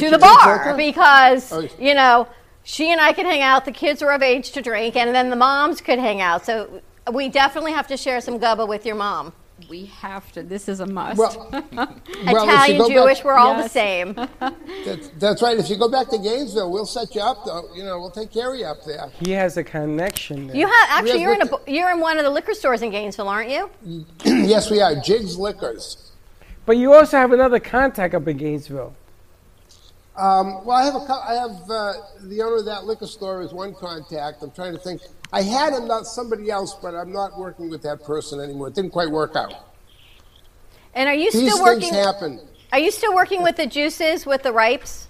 To 0.00 0.10
the 0.10 0.18
bar 0.18 0.74
because 0.76 1.52
Oh. 1.52 1.68
you 1.78 1.94
know 1.94 2.26
she 2.64 2.90
and 2.90 3.00
I 3.00 3.12
could 3.12 3.26
hang 3.26 3.42
out. 3.42 3.64
The 3.64 3.72
kids 3.72 4.02
were 4.02 4.12
of 4.12 4.22
age 4.22 4.50
to 4.52 4.62
drink, 4.62 4.96
and 4.96 5.14
then 5.14 5.30
the 5.30 5.36
moms 5.36 5.80
could 5.80 5.98
hang 5.98 6.20
out. 6.20 6.44
So 6.44 6.80
we 7.12 7.28
definitely 7.28 7.72
have 7.72 7.86
to 7.88 7.96
share 7.96 8.20
some 8.20 8.38
gubba 8.38 8.66
with 8.68 8.84
your 8.84 8.94
mom. 8.96 9.32
We 9.68 9.84
have 9.86 10.32
to. 10.32 10.42
This 10.42 10.68
is 10.68 10.80
a 10.80 10.86
must. 10.86 11.18
Well, 11.18 11.48
well, 11.72 11.98
Italian, 12.48 12.78
go 12.78 12.88
back- 12.88 12.96
Jewish, 12.96 13.24
we're 13.24 13.34
all 13.34 13.54
the 13.62 13.68
same. 13.68 14.14
That's, 14.84 15.08
that's 15.18 15.42
right. 15.42 15.58
If 15.58 15.68
you 15.68 15.76
go 15.76 15.88
back 15.88 16.08
to 16.08 16.18
Gainesville, 16.18 16.70
we'll 16.70 16.86
set 16.86 17.14
you 17.14 17.20
up. 17.20 17.44
Though. 17.44 17.68
You 17.74 17.84
know, 17.84 17.98
we'll 17.98 18.10
take 18.10 18.32
care 18.32 18.52
of 18.54 18.58
you 18.58 18.64
up 18.64 18.78
there. 18.86 19.08
He 19.20 19.32
has 19.32 19.56
a 19.56 19.64
connection 19.64 20.46
there. 20.46 20.56
You 20.56 20.66
have 20.66 20.88
actually 20.90 21.10
have 21.10 21.20
you're 21.20 21.34
in 21.34 21.42
a 21.42 21.44
liquor. 21.44 21.70
you're 21.70 21.90
in 21.90 22.00
one 22.00 22.16
of 22.18 22.24
the 22.24 22.30
liquor 22.30 22.54
stores 22.54 22.80
in 22.82 22.90
Gainesville, 22.90 23.28
aren't 23.28 23.50
you? 23.50 23.70
yes, 24.24 24.70
we 24.70 24.80
are. 24.80 24.94
Jigs 24.96 25.36
Liquors. 25.38 26.12
But 26.64 26.76
you 26.76 26.92
also 26.94 27.16
have 27.18 27.32
another 27.32 27.60
contact 27.60 28.14
up 28.14 28.26
in 28.28 28.36
Gainesville. 28.36 28.94
Um, 30.16 30.64
well, 30.64 30.76
I 30.76 30.84
have 30.84 30.94
a. 30.96 31.00
cou- 31.06 31.22
I 31.26 31.34
have 31.34 31.70
uh, 31.70 31.92
the 32.22 32.42
owner 32.42 32.56
of 32.56 32.64
that 32.64 32.84
liquor 32.84 33.06
store 33.06 33.42
is 33.42 33.52
one 33.52 33.74
contact. 33.74 34.42
I'm 34.42 34.50
trying 34.50 34.72
to 34.72 34.78
think. 34.78 35.02
I 35.32 35.42
had 35.42 35.72
another 35.74 36.04
somebody 36.04 36.50
else, 36.50 36.74
but 36.74 36.94
I'm 36.94 37.12
not 37.12 37.38
working 37.38 37.68
with 37.68 37.82
that 37.82 38.02
person 38.04 38.40
anymore. 38.40 38.68
It 38.68 38.74
didn't 38.74 38.92
quite 38.92 39.10
work 39.10 39.36
out. 39.36 39.52
And 40.94 41.08
are 41.08 41.14
you 41.14 41.30
These 41.30 41.52
still 41.52 41.64
things 41.64 41.84
working? 41.84 41.94
happen. 41.94 42.40
Are 42.72 42.78
you 42.78 42.90
still 42.90 43.14
working 43.14 43.42
with 43.42 43.56
the 43.56 43.66
juices 43.66 44.26
with 44.26 44.42
the 44.42 44.52
ripes? 44.52 45.06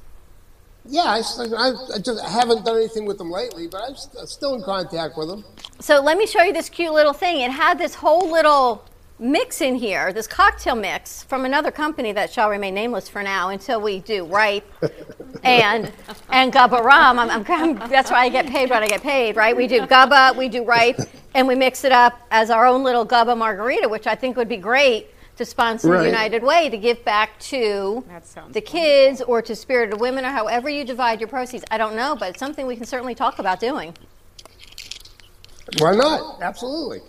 Yeah, 0.85 1.03
I, 1.03 1.23
I, 1.57 1.73
I 1.95 1.99
just 1.99 2.25
haven't 2.25 2.65
done 2.65 2.77
anything 2.77 3.05
with 3.05 3.19
them 3.19 3.31
lately, 3.31 3.67
but 3.67 3.83
I'm 3.87 3.95
st- 3.97 4.29
still 4.29 4.55
in 4.55 4.63
contact 4.63 5.19
with 5.19 5.29
them. 5.29 5.45
So 5.81 6.01
let 6.01 6.17
me 6.17 6.27
show 6.27 6.43
you 6.43 6.53
this 6.53 6.69
cute 6.69 6.93
little 6.93 7.13
thing. 7.13 7.41
It 7.41 7.51
had 7.51 7.79
this 7.79 7.95
whole 7.95 8.31
little 8.31 8.85
mix 9.19 9.61
in 9.61 9.75
here, 9.75 10.13
this 10.13 10.27
cocktail 10.27 10.75
mix 10.77 11.23
from 11.25 11.45
another 11.45 11.71
company 11.71 12.13
that 12.13 12.33
shall 12.33 12.49
remain 12.51 12.75
nameless 12.75 13.09
for 13.09 13.23
now 13.23 13.49
until 13.49 13.81
we 13.81 14.01
do 14.01 14.25
ripe 14.25 14.71
and 15.45 15.93
and 16.31 16.53
gubba 16.53 16.83
rum. 16.83 17.19
I'm, 17.19 17.31
I'm, 17.31 17.45
I'm- 17.51 17.91
that's 17.91 18.11
why 18.11 18.21
I 18.25 18.29
get 18.29 18.47
paid 18.47 18.71
what 18.71 18.83
I 18.83 18.89
get 18.89 19.03
paid, 19.03 19.37
right? 19.37 19.57
We 19.57 19.67
do 19.67 19.81
gubba, 19.83 20.37
we 20.37 20.49
do 20.49 20.65
ripe, 20.65 21.01
and 21.35 21.49
we 21.49 21.55
mix 21.55 21.85
it 21.85 21.93
up 21.93 22.21
as 22.31 22.51
our 22.51 22.67
own 22.67 22.85
little 22.85 23.07
gubba 23.07 23.37
margarita, 23.37 23.89
which 23.89 24.07
I 24.07 24.15
think 24.15 24.37
would 24.37 24.49
be 24.49 24.57
great 24.57 25.09
to 25.37 25.45
sponsor 25.45 25.91
Right. 25.91 26.01
the 26.01 26.07
United 26.07 26.43
Way 26.43 26.69
to 26.69 26.77
give 26.77 27.05
back 27.05 27.39
to 27.41 28.05
the 28.51 28.61
kids 28.61 29.21
or 29.23 29.41
to 29.43 29.55
Spirited 29.55 30.01
Women 30.01 30.25
or 30.25 30.31
however 30.31 30.69
you 30.69 30.85
divide 30.85 31.21
your 31.21 31.29
proceeds. 31.29 31.65
I 31.71 31.79
don't 31.79 31.95
know, 31.95 32.17
but 32.17 32.31
it's 32.31 32.41
something 32.41 32.67
we 32.67 32.75
can 32.75 32.87
certainly 32.87 33.15
talk 33.15 33.39
about 33.39 33.61
doing. 33.61 33.95
Why 35.79 35.93
not? 35.95 36.43
Absolutely. 36.43 37.01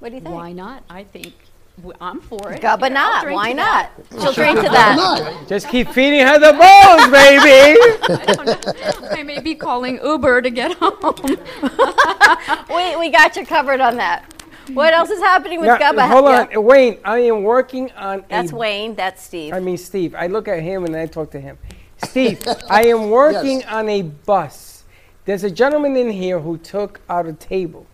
What 0.00 0.08
do 0.10 0.14
you 0.16 0.20
think? 0.20 0.34
Why 0.34 0.52
not? 0.52 0.82
I 0.90 1.04
think 1.04 1.32
w- 1.76 1.96
I'm 2.00 2.20
for 2.20 2.52
it. 2.52 2.60
Gubba 2.62 2.84
I'll 2.84 2.90
not. 2.90 3.30
Why 3.30 3.52
not? 3.52 3.90
that. 4.10 4.20
She'll 4.22 4.32
drink 4.32 4.56
to 4.60 4.68
that. 4.68 5.44
Just 5.48 5.68
keep 5.68 5.88
feeding 5.90 6.20
her 6.26 6.38
the 6.38 6.52
balls, 6.52 7.10
baby. 7.10 7.78
I 8.14 8.24
don't 8.34 8.46
know. 8.46 9.08
I 9.10 9.22
may 9.22 9.40
be 9.40 9.54
calling 9.54 10.00
Uber 10.02 10.42
to 10.42 10.50
get 10.50 10.72
home. 10.78 10.96
we, 12.74 12.96
we 12.96 13.10
got 13.10 13.36
you 13.36 13.44
covered 13.46 13.80
on 13.80 13.96
that. 13.98 14.24
What 14.72 14.94
else 14.94 15.10
is 15.10 15.18
happening 15.20 15.60
with 15.60 15.68
Now, 15.68 15.78
Gubba? 15.78 16.08
hold 16.08 16.24
Yeah. 16.26 16.46
on, 16.56 16.64
Wayne. 16.64 16.98
I 17.04 17.18
am 17.20 17.42
working 17.42 17.90
on. 17.92 18.24
That's 18.28 18.52
a, 18.52 18.56
Wayne. 18.56 18.94
That's 18.94 19.22
Steve. 19.22 19.52
I 19.52 19.60
mean, 19.60 19.76
Steve. 19.76 20.14
I 20.14 20.28
look 20.28 20.48
at 20.48 20.62
him 20.62 20.84
and 20.84 20.94
I 20.96 21.06
talk 21.06 21.30
to 21.32 21.40
him. 21.40 21.58
Steve, 22.04 22.40
I 22.70 22.84
am 22.86 23.10
working 23.20 23.60
Yes. 23.60 23.68
on 23.68 23.88
a 23.88 24.02
bus. 24.02 24.84
There's 25.26 25.44
a 25.44 25.50
gentleman 25.50 25.96
in 25.96 26.08
here 26.10 26.38
who 26.38 26.56
took 26.56 27.00
out 27.08 27.26
a 27.26 27.32
table 27.34 27.86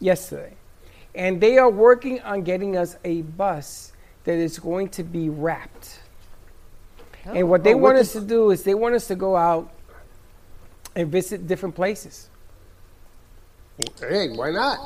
yesterday, 0.00 0.54
and 1.14 1.40
they 1.40 1.58
are 1.58 1.70
working 1.70 2.20
on 2.22 2.42
getting 2.42 2.76
us 2.76 2.96
a 3.04 3.22
bus 3.22 3.92
that 4.24 4.34
is 4.34 4.58
going 4.58 4.88
to 4.90 5.02
be 5.02 5.28
wrapped. 5.28 6.00
and 7.24 7.48
what 7.48 7.62
they 7.62 7.72
Oh, 7.74 7.76
what 7.76 7.82
want 7.82 7.94
the- 7.96 8.00
us 8.00 8.12
to 8.14 8.20
do 8.20 8.50
is 8.50 8.62
they 8.64 8.74
want 8.74 8.94
us 8.94 9.06
to 9.08 9.14
go 9.14 9.36
out 9.36 9.70
and 10.96 11.08
visit 11.10 11.46
different 11.46 11.74
places. 11.74 12.28
Hey, 14.00 14.28
why 14.30 14.50
not? 14.50 14.78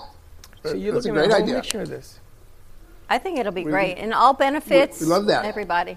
So 0.62 0.74
you're 0.74 0.93
That's 0.94 1.07
a 1.07 1.09
looking 1.09 1.15
great 1.15 1.24
at 1.24 1.31
a 1.31 1.35
whole 1.35 1.43
idea. 1.44 1.55
mixture 1.57 1.81
of 1.82 1.89
this. 1.89 2.19
I 3.09 3.19
think 3.19 3.39
it'll 3.39 3.53
be 3.53 3.65
We- 3.65 3.70
great, 3.70 3.98
and 3.98 4.12
all 4.12 4.32
benefits. 4.35 5.01
we 5.01 5.07
love 5.07 5.27
that. 5.27 5.44
Everybody. 5.44 5.97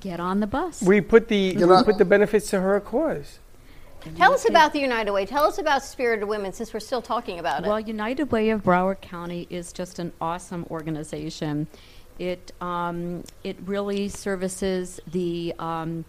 Get 0.00 0.20
on 0.20 0.38
the 0.40 0.46
bus. 0.46 0.80
We 0.82 1.00
put 1.00 1.26
the 1.28 1.56
we 1.56 1.82
put 1.84 1.98
the 1.98 2.04
benefits 2.04 2.50
to 2.50 2.60
her 2.60 2.78
cause. 2.80 3.38
Tell 4.16 4.32
us 4.32 4.48
about 4.48 4.72
the 4.72 4.80
United 4.80 5.12
Way. 5.12 5.26
Tell 5.26 5.44
us 5.44 5.58
about 5.58 5.82
Spirited 5.82 6.28
Women, 6.28 6.52
since 6.52 6.72
we're 6.72 6.80
still 6.80 7.02
talking 7.02 7.38
about 7.38 7.64
it. 7.64 7.68
Well. 7.68 7.80
United 7.80 8.30
Way 8.30 8.50
of 8.50 8.62
Broward 8.62 9.00
County 9.00 9.46
is 9.50 9.72
just 9.72 9.98
an 9.98 10.12
awesome 10.20 10.66
organization. 10.70 11.66
It 12.18 12.52
um, 12.60 13.24
it 13.44 13.56
really 13.64 14.08
services 14.08 15.00
the 15.06 15.54
um, 15.58 16.04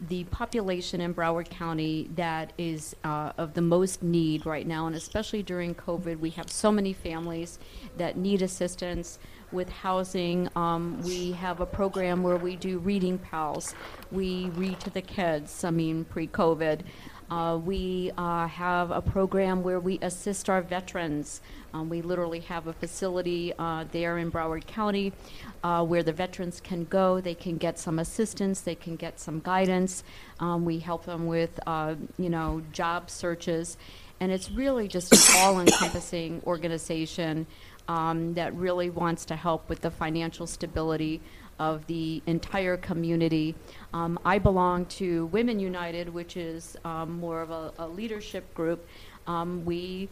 the 0.00 0.24
population 0.24 1.00
in 1.00 1.14
Broward 1.14 1.48
County 1.48 2.10
that 2.16 2.52
is 2.58 2.94
uh, 3.04 3.32
of 3.38 3.54
the 3.54 3.62
most 3.62 4.02
need 4.02 4.46
right 4.46 4.66
now, 4.66 4.86
and 4.86 4.94
especially 4.96 5.42
during 5.42 5.74
COVID, 5.74 6.18
we 6.18 6.30
have 6.30 6.50
so 6.50 6.70
many 6.70 6.92
families 6.92 7.58
that 7.96 8.16
need 8.16 8.42
assistance 8.42 9.18
with 9.52 9.68
housing. 9.68 10.48
Um, 10.56 11.00
we 11.02 11.32
have 11.32 11.60
a 11.60 11.66
program 11.66 12.22
where 12.22 12.36
we 12.36 12.56
do 12.56 12.78
reading 12.78 13.18
pals. 13.18 13.74
We 14.10 14.50
read 14.50 14.80
to 14.80 14.90
the 14.90 15.02
kids. 15.02 15.64
I 15.64 15.70
mean, 15.70 16.04
pre-COVID. 16.04 16.80
Uh, 17.30 17.58
we 17.62 18.10
uh, 18.16 18.46
have 18.46 18.90
a 18.90 19.02
program 19.02 19.62
where 19.62 19.80
we 19.80 19.98
assist 20.00 20.48
our 20.48 20.62
veterans. 20.62 21.42
Um, 21.74 21.90
we 21.90 22.00
literally 22.00 22.40
have 22.40 22.66
a 22.66 22.72
facility 22.72 23.52
uh, 23.58 23.84
there 23.92 24.16
in 24.16 24.32
Broward 24.32 24.66
County 24.66 25.12
uh, 25.62 25.84
where 25.84 26.02
the 26.02 26.12
veterans 26.12 26.60
can 26.60 26.84
go. 26.84 27.20
They 27.20 27.34
can 27.34 27.58
get 27.58 27.78
some 27.78 27.98
assistance. 27.98 28.62
They 28.62 28.74
can 28.74 28.96
get 28.96 29.20
some 29.20 29.40
guidance. 29.40 30.04
Um, 30.40 30.64
we 30.64 30.78
help 30.78 31.04
them 31.04 31.26
with, 31.26 31.60
uh, 31.66 31.96
you 32.16 32.30
know, 32.30 32.62
job 32.72 33.10
searches, 33.10 33.76
and 34.20 34.32
it's 34.32 34.50
really 34.50 34.88
just 34.88 35.12
an 35.12 35.42
all-encompassing 35.42 36.42
organization 36.46 37.46
um, 37.88 38.34
that 38.34 38.54
really 38.54 38.90
wants 38.90 39.24
to 39.24 39.36
help 39.36 39.68
with 39.68 39.80
the 39.80 39.90
financial 39.90 40.46
stability 40.46 41.20
of 41.58 41.86
the 41.86 42.22
entire 42.26 42.76
community. 42.76 43.54
Um, 43.92 44.18
I 44.24 44.38
belong 44.38 44.86
to 44.86 45.26
Women 45.26 45.58
United, 45.58 46.08
which 46.08 46.36
is 46.36 46.76
um, 46.84 47.18
more 47.18 47.40
of 47.40 47.50
a, 47.50 47.72
a 47.78 47.88
leadership 47.88 48.54
group. 48.54 48.86
Um, 49.26 49.64
we, 49.64 50.08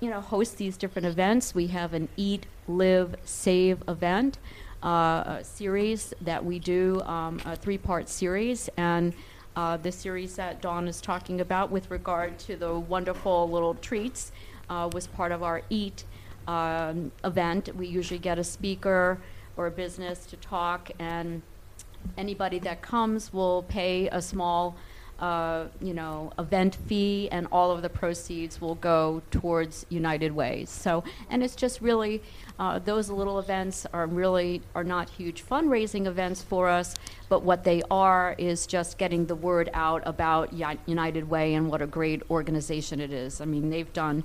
you 0.00 0.10
know, 0.10 0.20
host 0.20 0.58
these 0.58 0.76
different 0.76 1.06
events. 1.06 1.54
We 1.54 1.68
have 1.68 1.94
an 1.94 2.08
Eat, 2.16 2.46
Live, 2.68 3.14
Save 3.24 3.82
event, 3.88 4.38
uh, 4.82 5.42
series 5.42 6.12
that 6.20 6.44
we 6.44 6.58
do, 6.58 7.00
um, 7.02 7.40
a 7.44 7.56
three-part 7.56 8.08
series, 8.08 8.68
and 8.76 9.14
uh, 9.56 9.76
the 9.76 9.92
series 9.92 10.36
that 10.36 10.60
Dawn 10.60 10.88
is 10.88 11.00
talking 11.00 11.40
about 11.40 11.70
with 11.70 11.90
regard 11.90 12.38
to 12.40 12.56
the 12.56 12.78
wonderful 12.78 13.50
little 13.50 13.74
treats 13.74 14.32
uh, 14.68 14.88
was 14.92 15.06
part 15.06 15.32
of 15.32 15.42
our 15.42 15.62
Eat 15.70 16.04
um, 16.50 17.12
event. 17.24 17.74
We 17.76 17.86
usually 17.86 18.18
get 18.18 18.38
a 18.38 18.44
speaker 18.44 19.18
or 19.56 19.66
a 19.68 19.70
business 19.70 20.26
to 20.26 20.36
talk, 20.36 20.90
and 20.98 21.42
anybody 22.16 22.58
that 22.60 22.82
comes 22.82 23.32
will 23.32 23.62
pay 23.64 24.08
a 24.08 24.20
small, 24.20 24.74
uh, 25.20 25.66
you 25.80 25.94
know, 25.94 26.32
event 26.38 26.74
fee, 26.86 27.28
and 27.30 27.46
all 27.52 27.70
of 27.70 27.82
the 27.82 27.88
proceeds 27.88 28.60
will 28.60 28.74
go 28.74 29.22
towards 29.30 29.86
United 29.90 30.32
Ways. 30.32 30.70
So, 30.70 31.04
and 31.28 31.44
it's 31.44 31.54
just 31.54 31.80
really 31.80 32.20
uh, 32.58 32.80
those 32.80 33.10
little 33.10 33.38
events 33.38 33.86
are 33.92 34.06
really 34.06 34.60
are 34.74 34.84
not 34.84 35.08
huge 35.08 35.44
fundraising 35.46 36.06
events 36.06 36.42
for 36.42 36.68
us, 36.68 36.96
but 37.28 37.42
what 37.44 37.62
they 37.62 37.80
are 37.90 38.34
is 38.38 38.66
just 38.66 38.98
getting 38.98 39.26
the 39.26 39.36
word 39.36 39.70
out 39.72 40.02
about 40.04 40.52
United 40.86 41.30
Way 41.30 41.54
and 41.54 41.70
what 41.70 41.80
a 41.80 41.86
great 41.86 42.22
organization 42.28 42.98
it 42.98 43.12
is. 43.12 43.40
I 43.40 43.44
mean, 43.44 43.70
they've 43.70 43.92
done. 43.92 44.24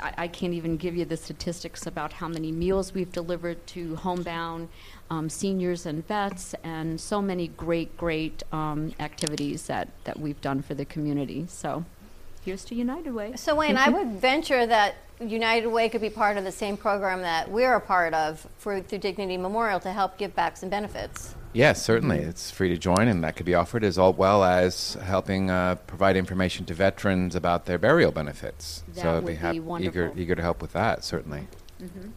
I, 0.00 0.14
I 0.18 0.28
can't 0.28 0.54
even 0.54 0.76
give 0.76 0.96
you 0.96 1.04
the 1.04 1.16
statistics 1.16 1.86
about 1.86 2.12
how 2.12 2.28
many 2.28 2.52
meals 2.52 2.94
we've 2.94 3.12
delivered 3.12 3.66
to 3.68 3.96
homebound 3.96 4.68
um, 5.10 5.28
seniors 5.28 5.86
and 5.86 6.06
vets, 6.06 6.54
and 6.64 7.00
so 7.00 7.20
many 7.20 7.48
great, 7.48 7.96
great 7.96 8.42
um, 8.52 8.92
activities 9.00 9.66
that, 9.66 9.88
that 10.04 10.18
we've 10.18 10.40
done 10.40 10.62
for 10.62 10.74
the 10.74 10.84
community. 10.84 11.46
So, 11.48 11.84
here's 12.44 12.64
to 12.66 12.74
United 12.74 13.14
Way. 13.14 13.34
So, 13.36 13.54
Wayne, 13.54 13.76
I 13.76 13.90
would 13.90 14.08
venture 14.08 14.66
that 14.66 14.96
United 15.20 15.68
Way 15.68 15.88
could 15.88 16.00
be 16.00 16.10
part 16.10 16.36
of 16.36 16.44
the 16.44 16.52
same 16.52 16.76
program 16.76 17.20
that 17.22 17.50
we're 17.50 17.74
a 17.74 17.80
part 17.80 18.14
of 18.14 18.46
for, 18.58 18.80
through 18.80 18.98
Dignity 18.98 19.36
Memorial 19.36 19.80
to 19.80 19.92
help 19.92 20.18
give 20.18 20.34
back 20.34 20.56
some 20.56 20.68
benefits. 20.68 21.34
Yes, 21.54 21.80
certainly. 21.80 22.18
It's 22.18 22.50
free 22.50 22.68
to 22.70 22.76
join, 22.76 23.06
and 23.06 23.22
that 23.22 23.36
could 23.36 23.46
be 23.46 23.54
offered 23.54 23.84
as 23.84 23.96
well 23.96 24.42
as 24.42 24.94
helping 24.94 25.50
uh, 25.50 25.76
provide 25.86 26.16
information 26.16 26.66
to 26.66 26.74
veterans 26.74 27.36
about 27.36 27.66
their 27.66 27.78
burial 27.78 28.10
benefits. 28.10 28.82
That 28.88 29.02
so 29.02 29.10
I'd 29.10 29.14
would 29.14 29.26
be, 29.26 29.32
be 29.34 29.38
hap- 29.38 29.54
eager 29.54 29.62
wonderful. 29.62 30.20
eager 30.20 30.34
to 30.34 30.42
help 30.42 30.60
with 30.60 30.72
that. 30.72 31.04
Certainly. 31.04 31.46
Mm-hmm. 31.80 32.08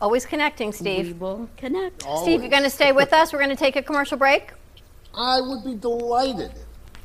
Always 0.00 0.26
connecting, 0.26 0.70
Steve. 0.72 1.06
We 1.06 1.12
will 1.14 1.48
connect. 1.56 2.02
Steve, 2.18 2.42
you're 2.42 2.50
going 2.50 2.62
to 2.62 2.70
stay 2.70 2.92
with 2.92 3.12
us? 3.12 3.32
We're 3.32 3.40
going 3.40 3.50
to 3.50 3.56
take 3.56 3.74
a 3.74 3.82
commercial 3.82 4.16
break? 4.16 4.52
I 5.14 5.40
would 5.40 5.64
be 5.64 5.74
delighted. 5.74 6.52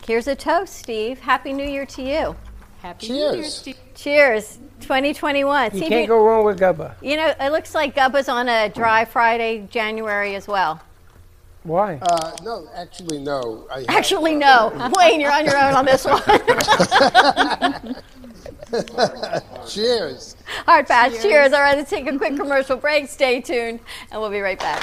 Here's 0.05 0.27
a 0.27 0.35
toast, 0.35 0.73
Steve. 0.73 1.19
Happy 1.19 1.51
New 1.51 1.67
Year 1.67 1.85
to 1.87 2.01
you. 2.03 2.35
Happy 2.81 3.09
New 3.09 3.15
Year, 3.15 3.33
Cheers. 3.33 3.69
Cheers. 3.95 4.59
2021. 4.81 5.71
You 5.73 5.79
See, 5.79 5.87
can't 5.87 6.07
go 6.07 6.23
wrong 6.23 6.45
with 6.45 6.59
Gubba. 6.59 6.93
You 7.01 7.17
know, 7.17 7.33
it 7.39 7.51
looks 7.51 7.73
like 7.73 7.95
Gubba's 7.95 8.29
on 8.29 8.47
a 8.47 8.69
dry 8.69 9.05
Friday, 9.05 9.67
January 9.71 10.35
as 10.35 10.47
well. 10.47 10.79
Why? 11.63 11.97
Uh, 12.01 12.31
no, 12.43 12.69
actually, 12.75 13.19
no. 13.19 13.67
I 13.69 13.83
Actually, 13.89 14.35
no. 14.35 14.71
Wayne, 14.97 15.19
you're 15.19 15.33
on 15.33 15.43
your 15.43 15.57
own 15.57 15.73
on 15.73 15.85
this 15.85 16.05
one. 16.05 16.21
Cheers. 19.67 20.37
Hard 20.65 20.87
pass. 20.87 21.11
Cheers. 21.11 21.23
Cheers. 21.23 21.53
All 21.53 21.61
right, 21.61 21.77
let's 21.77 21.89
take 21.89 22.07
a 22.07 22.17
quick 22.17 22.37
commercial 22.37 22.77
break. 22.77 23.09
Stay 23.09 23.41
tuned, 23.41 23.79
and 24.11 24.21
we'll 24.21 24.29
be 24.29 24.39
right 24.39 24.59
back. 24.59 24.81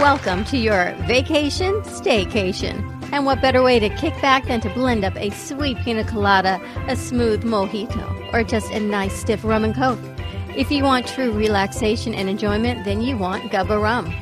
Welcome 0.00 0.44
to 0.46 0.56
your 0.56 0.92
vacation 1.06 1.74
staycation. 1.82 2.93
And 3.14 3.24
what 3.24 3.40
better 3.40 3.62
way 3.62 3.78
to 3.78 3.88
kick 3.90 4.20
back 4.20 4.46
than 4.46 4.60
to 4.62 4.68
blend 4.70 5.04
up 5.04 5.14
a 5.16 5.30
sweet 5.30 5.76
pina 5.84 6.02
colada, 6.02 6.60
a 6.88 6.96
smooth 6.96 7.44
mojito, 7.44 8.34
or 8.34 8.42
just 8.42 8.72
a 8.72 8.80
nice 8.80 9.14
stiff 9.14 9.44
rum 9.44 9.62
and 9.62 9.72
coke? 9.72 10.00
If 10.56 10.72
you 10.72 10.82
want 10.82 11.06
true 11.06 11.30
relaxation 11.30 12.12
and 12.12 12.28
enjoyment, 12.28 12.84
then 12.84 13.02
you 13.02 13.16
want 13.16 13.52
Gubba 13.52 13.80
Rum. 13.80 14.12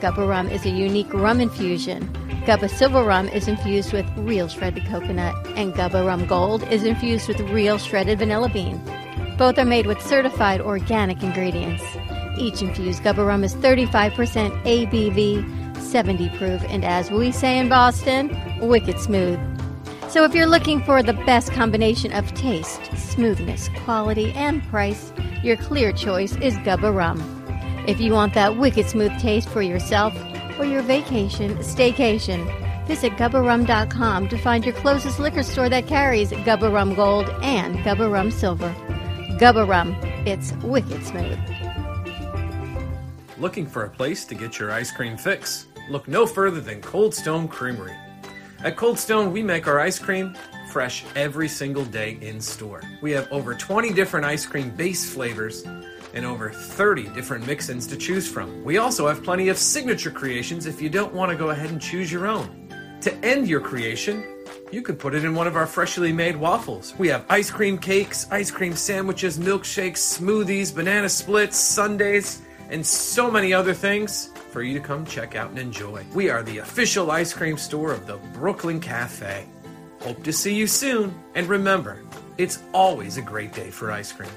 Gubba 0.00 0.28
Rum 0.28 0.50
is 0.50 0.66
a 0.66 0.68
unique 0.68 1.10
rum 1.14 1.40
infusion. 1.40 2.06
Gubba 2.44 2.68
Silver 2.68 3.02
Rum 3.02 3.28
is 3.28 3.48
infused 3.48 3.94
with 3.94 4.04
real 4.14 4.46
shredded 4.46 4.84
coconut, 4.88 5.34
and 5.56 5.72
Gubba 5.72 6.06
Rum 6.06 6.26
Gold 6.26 6.70
is 6.70 6.84
infused 6.84 7.28
with 7.28 7.40
real 7.48 7.78
shredded 7.78 8.18
vanilla 8.18 8.50
bean. 8.50 8.78
Both 9.38 9.58
are 9.58 9.64
made 9.64 9.86
with 9.86 10.02
certified 10.02 10.60
organic 10.60 11.22
ingredients. 11.22 11.82
Each 12.36 12.60
infused 12.60 13.04
Gubba 13.04 13.26
Rum 13.26 13.42
is 13.42 13.54
35% 13.54 14.12
ABV, 14.64 15.63
70 15.84 16.30
proof, 16.30 16.62
and 16.68 16.84
as 16.84 17.10
we 17.10 17.30
say 17.30 17.58
in 17.58 17.68
Boston, 17.68 18.30
wicked 18.60 18.98
smooth. 18.98 19.38
So 20.08 20.24
if 20.24 20.34
you're 20.34 20.46
looking 20.46 20.82
for 20.84 21.02
the 21.02 21.12
best 21.12 21.52
combination 21.52 22.12
of 22.12 22.32
taste, 22.34 22.80
smoothness, 22.96 23.68
quality, 23.84 24.32
and 24.32 24.62
price, 24.64 25.12
your 25.42 25.56
clear 25.56 25.92
choice 25.92 26.36
is 26.36 26.56
Gubba 26.58 26.94
Rum. 26.94 27.20
If 27.86 28.00
you 28.00 28.12
want 28.12 28.32
that 28.34 28.56
wicked 28.56 28.88
smooth 28.88 29.18
taste 29.20 29.48
for 29.48 29.60
yourself 29.60 30.14
or 30.58 30.64
your 30.64 30.82
vacation, 30.82 31.56
staycation, 31.58 32.46
visit 32.86 33.12
gubbarum.com 33.12 34.28
to 34.28 34.38
find 34.38 34.64
your 34.64 34.74
closest 34.74 35.18
liquor 35.18 35.42
store 35.42 35.68
that 35.68 35.86
carries 35.86 36.30
Gubba 36.30 36.72
Rum 36.72 36.94
Gold 36.94 37.28
and 37.42 37.76
Gubba 37.78 38.10
Rum 38.10 38.30
Silver. 38.30 38.74
Gubba 39.38 39.66
Rum, 39.66 39.96
it's 40.26 40.52
wicked 40.62 41.04
smooth. 41.04 41.38
Looking 43.36 43.66
for 43.66 43.84
a 43.84 43.90
place 43.90 44.24
to 44.26 44.34
get 44.34 44.58
your 44.58 44.70
ice 44.70 44.92
cream 44.92 45.16
fix? 45.16 45.66
Look 45.88 46.08
no 46.08 46.26
further 46.26 46.60
than 46.60 46.80
Cold 46.80 47.14
Stone 47.14 47.48
Creamery. 47.48 47.94
At 48.60 48.76
Cold 48.76 48.98
Stone, 48.98 49.32
we 49.32 49.42
make 49.42 49.66
our 49.66 49.78
ice 49.78 49.98
cream 49.98 50.34
fresh 50.70 51.04
every 51.14 51.46
single 51.46 51.84
day 51.84 52.16
in 52.22 52.40
store. 52.40 52.82
We 53.02 53.10
have 53.12 53.30
over 53.30 53.54
20 53.54 53.92
different 53.92 54.24
ice 54.24 54.46
cream 54.46 54.70
base 54.70 55.12
flavors 55.12 55.62
and 56.14 56.24
over 56.24 56.50
30 56.50 57.08
different 57.10 57.46
mix 57.46 57.68
ins 57.68 57.86
to 57.88 57.98
choose 57.98 58.26
from. 58.26 58.64
We 58.64 58.78
also 58.78 59.06
have 59.06 59.22
plenty 59.22 59.50
of 59.50 59.58
signature 59.58 60.10
creations 60.10 60.64
if 60.64 60.80
you 60.80 60.88
don't 60.88 61.12
want 61.12 61.30
to 61.32 61.36
go 61.36 61.50
ahead 61.50 61.70
and 61.70 61.80
choose 61.80 62.10
your 62.10 62.26
own. 62.26 62.98
To 63.02 63.14
end 63.16 63.46
your 63.46 63.60
creation, 63.60 64.24
you 64.72 64.80
could 64.80 64.98
put 64.98 65.14
it 65.14 65.22
in 65.22 65.34
one 65.34 65.46
of 65.46 65.54
our 65.54 65.66
freshly 65.66 66.14
made 66.14 66.36
waffles. 66.36 66.94
We 66.96 67.08
have 67.08 67.26
ice 67.28 67.50
cream 67.50 67.76
cakes, 67.76 68.26
ice 68.30 68.50
cream 68.50 68.74
sandwiches, 68.74 69.38
milkshakes, 69.38 69.98
smoothies, 69.98 70.74
banana 70.74 71.10
splits, 71.10 71.58
sundaes, 71.58 72.40
and 72.70 72.84
so 72.86 73.30
many 73.30 73.52
other 73.52 73.74
things 73.74 74.30
for 74.54 74.62
you 74.62 74.72
to 74.72 74.78
come 74.78 75.04
check 75.04 75.34
out 75.34 75.50
and 75.50 75.58
enjoy. 75.58 76.06
We 76.14 76.30
are 76.30 76.44
the 76.44 76.58
official 76.58 77.10
ice 77.10 77.32
cream 77.34 77.58
store 77.58 77.90
of 77.90 78.06
the 78.06 78.18
Brooklyn 78.34 78.78
Cafe. 78.78 79.48
Hope 79.98 80.22
to 80.22 80.32
see 80.32 80.54
you 80.54 80.68
soon, 80.68 81.12
and 81.34 81.48
remember, 81.48 82.00
it's 82.38 82.62
always 82.72 83.16
a 83.16 83.22
great 83.22 83.52
day 83.52 83.70
for 83.72 83.90
ice 83.90 84.12
cream. 84.12 84.30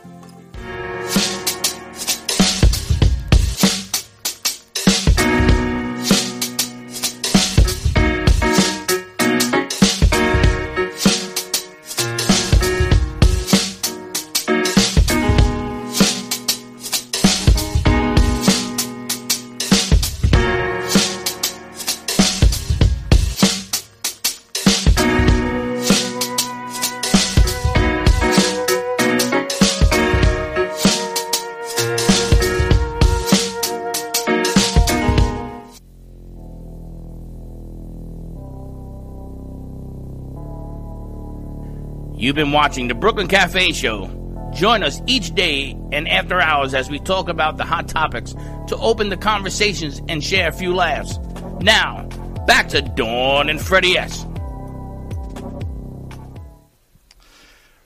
You've 42.27 42.35
been 42.35 42.51
watching 42.51 42.89
the 42.89 42.93
Brooklyn 42.93 43.29
Cafe 43.29 43.71
Show. 43.71 44.09
Join 44.53 44.83
us 44.83 45.01
each 45.07 45.33
day 45.33 45.79
and 45.93 46.09
after 46.09 46.41
hours 46.41 46.73
as 46.73 46.89
we 46.89 46.99
talk 46.99 47.29
about 47.29 47.55
the 47.55 47.63
hot 47.63 47.87
topics 47.87 48.33
to 48.67 48.75
open 48.79 49.07
the 49.07 49.15
conversations 49.15 50.01
and 50.09 50.21
share 50.21 50.49
a 50.49 50.51
few 50.51 50.75
laughs. 50.75 51.19
Now, 51.61 52.03
back 52.45 52.67
to 52.67 52.81
Dawn 52.81 53.47
and 53.47 53.61
Freddie 53.61 53.97
S. 53.97 54.25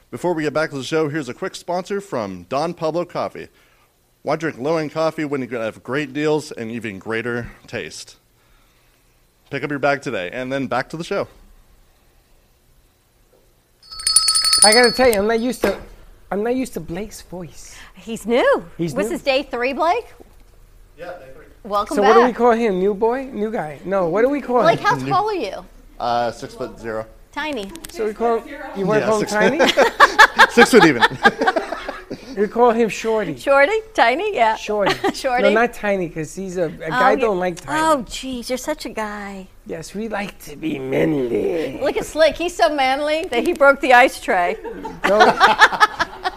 Before 0.10 0.34
we 0.34 0.42
get 0.42 0.54
back 0.54 0.72
to 0.72 0.78
the 0.78 0.84
show, 0.84 1.08
here's 1.08 1.30
a 1.30 1.36
quick 1.36 1.54
sponsor 1.54 2.02
from 2.02 2.48
Don 2.50 2.74
Pablo 2.74 3.06
Coffee. 3.06 3.48
Why 4.24 4.38
drink 4.38 4.58
low 4.58 4.78
end 4.78 4.92
coffee 4.92 5.24
when 5.24 5.42
you 5.42 5.48
can 5.48 5.62
have 5.62 5.84
great 5.84 6.14
deals 6.14 6.52
and 6.52 6.72
even 6.72 6.98
greater 6.98 7.52
taste? 7.68 8.18
Pick 9.52 9.64
up 9.64 9.70
your 9.70 9.78
bag 9.78 10.02
today, 10.02 10.32
and 10.34 10.52
then 10.52 10.66
back 10.66 10.90
to 10.90 10.98
the 10.98 11.04
show. 11.04 11.28
I 14.64 14.74
gotta 14.74 14.92
tell 14.92 15.08
you, 15.10 15.16
I'm 15.20 15.28
not 15.28 15.40
used 15.40 15.62
to. 15.64 15.78
I'm 16.32 16.44
not 16.44 16.56
used 16.56 16.74
to 16.74 16.80
Blake's 16.80 17.22
voice. 17.24 17.76
He's 17.96 18.26
new. 18.26 18.66
He's 18.78 18.94
What's 18.94 19.10
new. 19.10 19.14
his 19.14 19.24
day 19.24 19.44
three, 19.44 19.74
Blake? 19.74 20.06
Yeah, 20.98 21.18
day 21.20 21.30
three. 21.36 21.46
Welcome 21.64 21.96
so 21.96 22.02
back. 22.02 22.16
what 22.16 22.22
do 22.22 22.28
we 22.28 22.34
call 22.34 22.52
him? 22.52 22.80
New 22.80 22.94
boy? 22.94 23.26
New 23.26 23.52
guy? 23.52 23.80
No. 23.86 24.08
What 24.08 24.22
do 24.22 24.30
we 24.30 24.40
call 24.40 24.62
Blake, 24.62 24.80
him? 24.80 24.86
how 24.86 24.96
tall 25.08 25.30
are 25.30 25.34
you? 25.34 25.66
Uh, 26.00 26.32
six 26.32 26.54
foot 26.54 26.80
zero. 26.80 27.06
Tiny. 27.32 27.72
So 27.90 28.06
we 28.06 28.14
call 28.14 28.40
him. 28.40 28.48
You 28.78 28.86
want 28.86 29.02
to 29.04 29.06
Yeah, 29.06 29.12
call 29.12 29.20
him 29.22 29.28
tiny? 29.28 29.60
Six 30.52 30.72
foot 30.72 30.84
even. 30.86 31.02
We 32.42 32.48
call 32.48 32.72
him 32.72 32.90
Shorty. 32.90 33.38
Shorty, 33.38 33.82
tiny, 33.94 34.34
yeah. 34.36 34.56
Shorty. 34.56 34.96
Shorty. 35.14 35.44
No, 35.44 35.52
not 35.52 35.74
tiny, 35.74 36.08
because 36.08 36.34
he's 36.34 36.58
a, 36.58 36.64
a 36.64 36.90
guy 36.90 37.14
Oh, 37.14 37.16
don't 37.16 37.38
like 37.38 37.62
tiny. 37.62 37.80
Oh, 37.80 38.04
geez, 38.10 38.50
you're 38.50 38.58
such 38.58 38.88
a 38.88 38.90
guy. 38.90 39.48
Yes, 39.68 39.94
we 39.94 40.08
like 40.08 40.40
to 40.46 40.56
be 40.56 40.80
manly. 40.80 41.80
Look 41.80 41.98
at 41.98 42.06
Slick. 42.06 42.36
He's 42.36 42.56
so 42.56 42.74
manly 42.74 43.26
that 43.26 43.44
he 43.46 43.54
broke 43.54 43.80
the 43.80 43.94
ice 43.94 44.20
tray. 44.20 44.58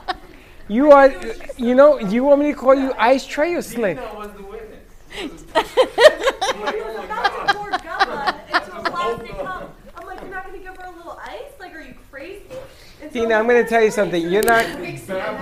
You 0.66 0.93
are, 0.93 1.12
you 1.59 1.74
know, 1.74 1.98
you 1.98 2.24
want 2.24 2.40
me 2.40 2.51
to 2.51 2.56
call 2.56 2.74
you 2.74 2.94
Ice 2.94 3.26
Tray 3.26 3.55
or 3.55 3.60
Slick? 3.60 3.98
I'm 4.01 4.18
like, 4.18 4.32
you're 10.22 10.31
not 10.31 10.47
gonna 10.47 10.59
give 10.59 10.74
her 10.74 10.86
a 10.86 10.97
little 10.97 11.20
ice? 11.22 11.52
Like, 11.60 11.74
are 11.74 11.82
you 11.82 11.93
crazy? 12.10 12.44
And 13.02 13.03
so 13.03 13.03
Dina, 13.15 13.35
I'm 13.36 13.47
going 13.47 13.62
to 13.62 13.69
tell 13.70 13.81
you 13.85 13.93
something. 13.93 14.28
You're 14.28 14.43
not, 14.43 14.66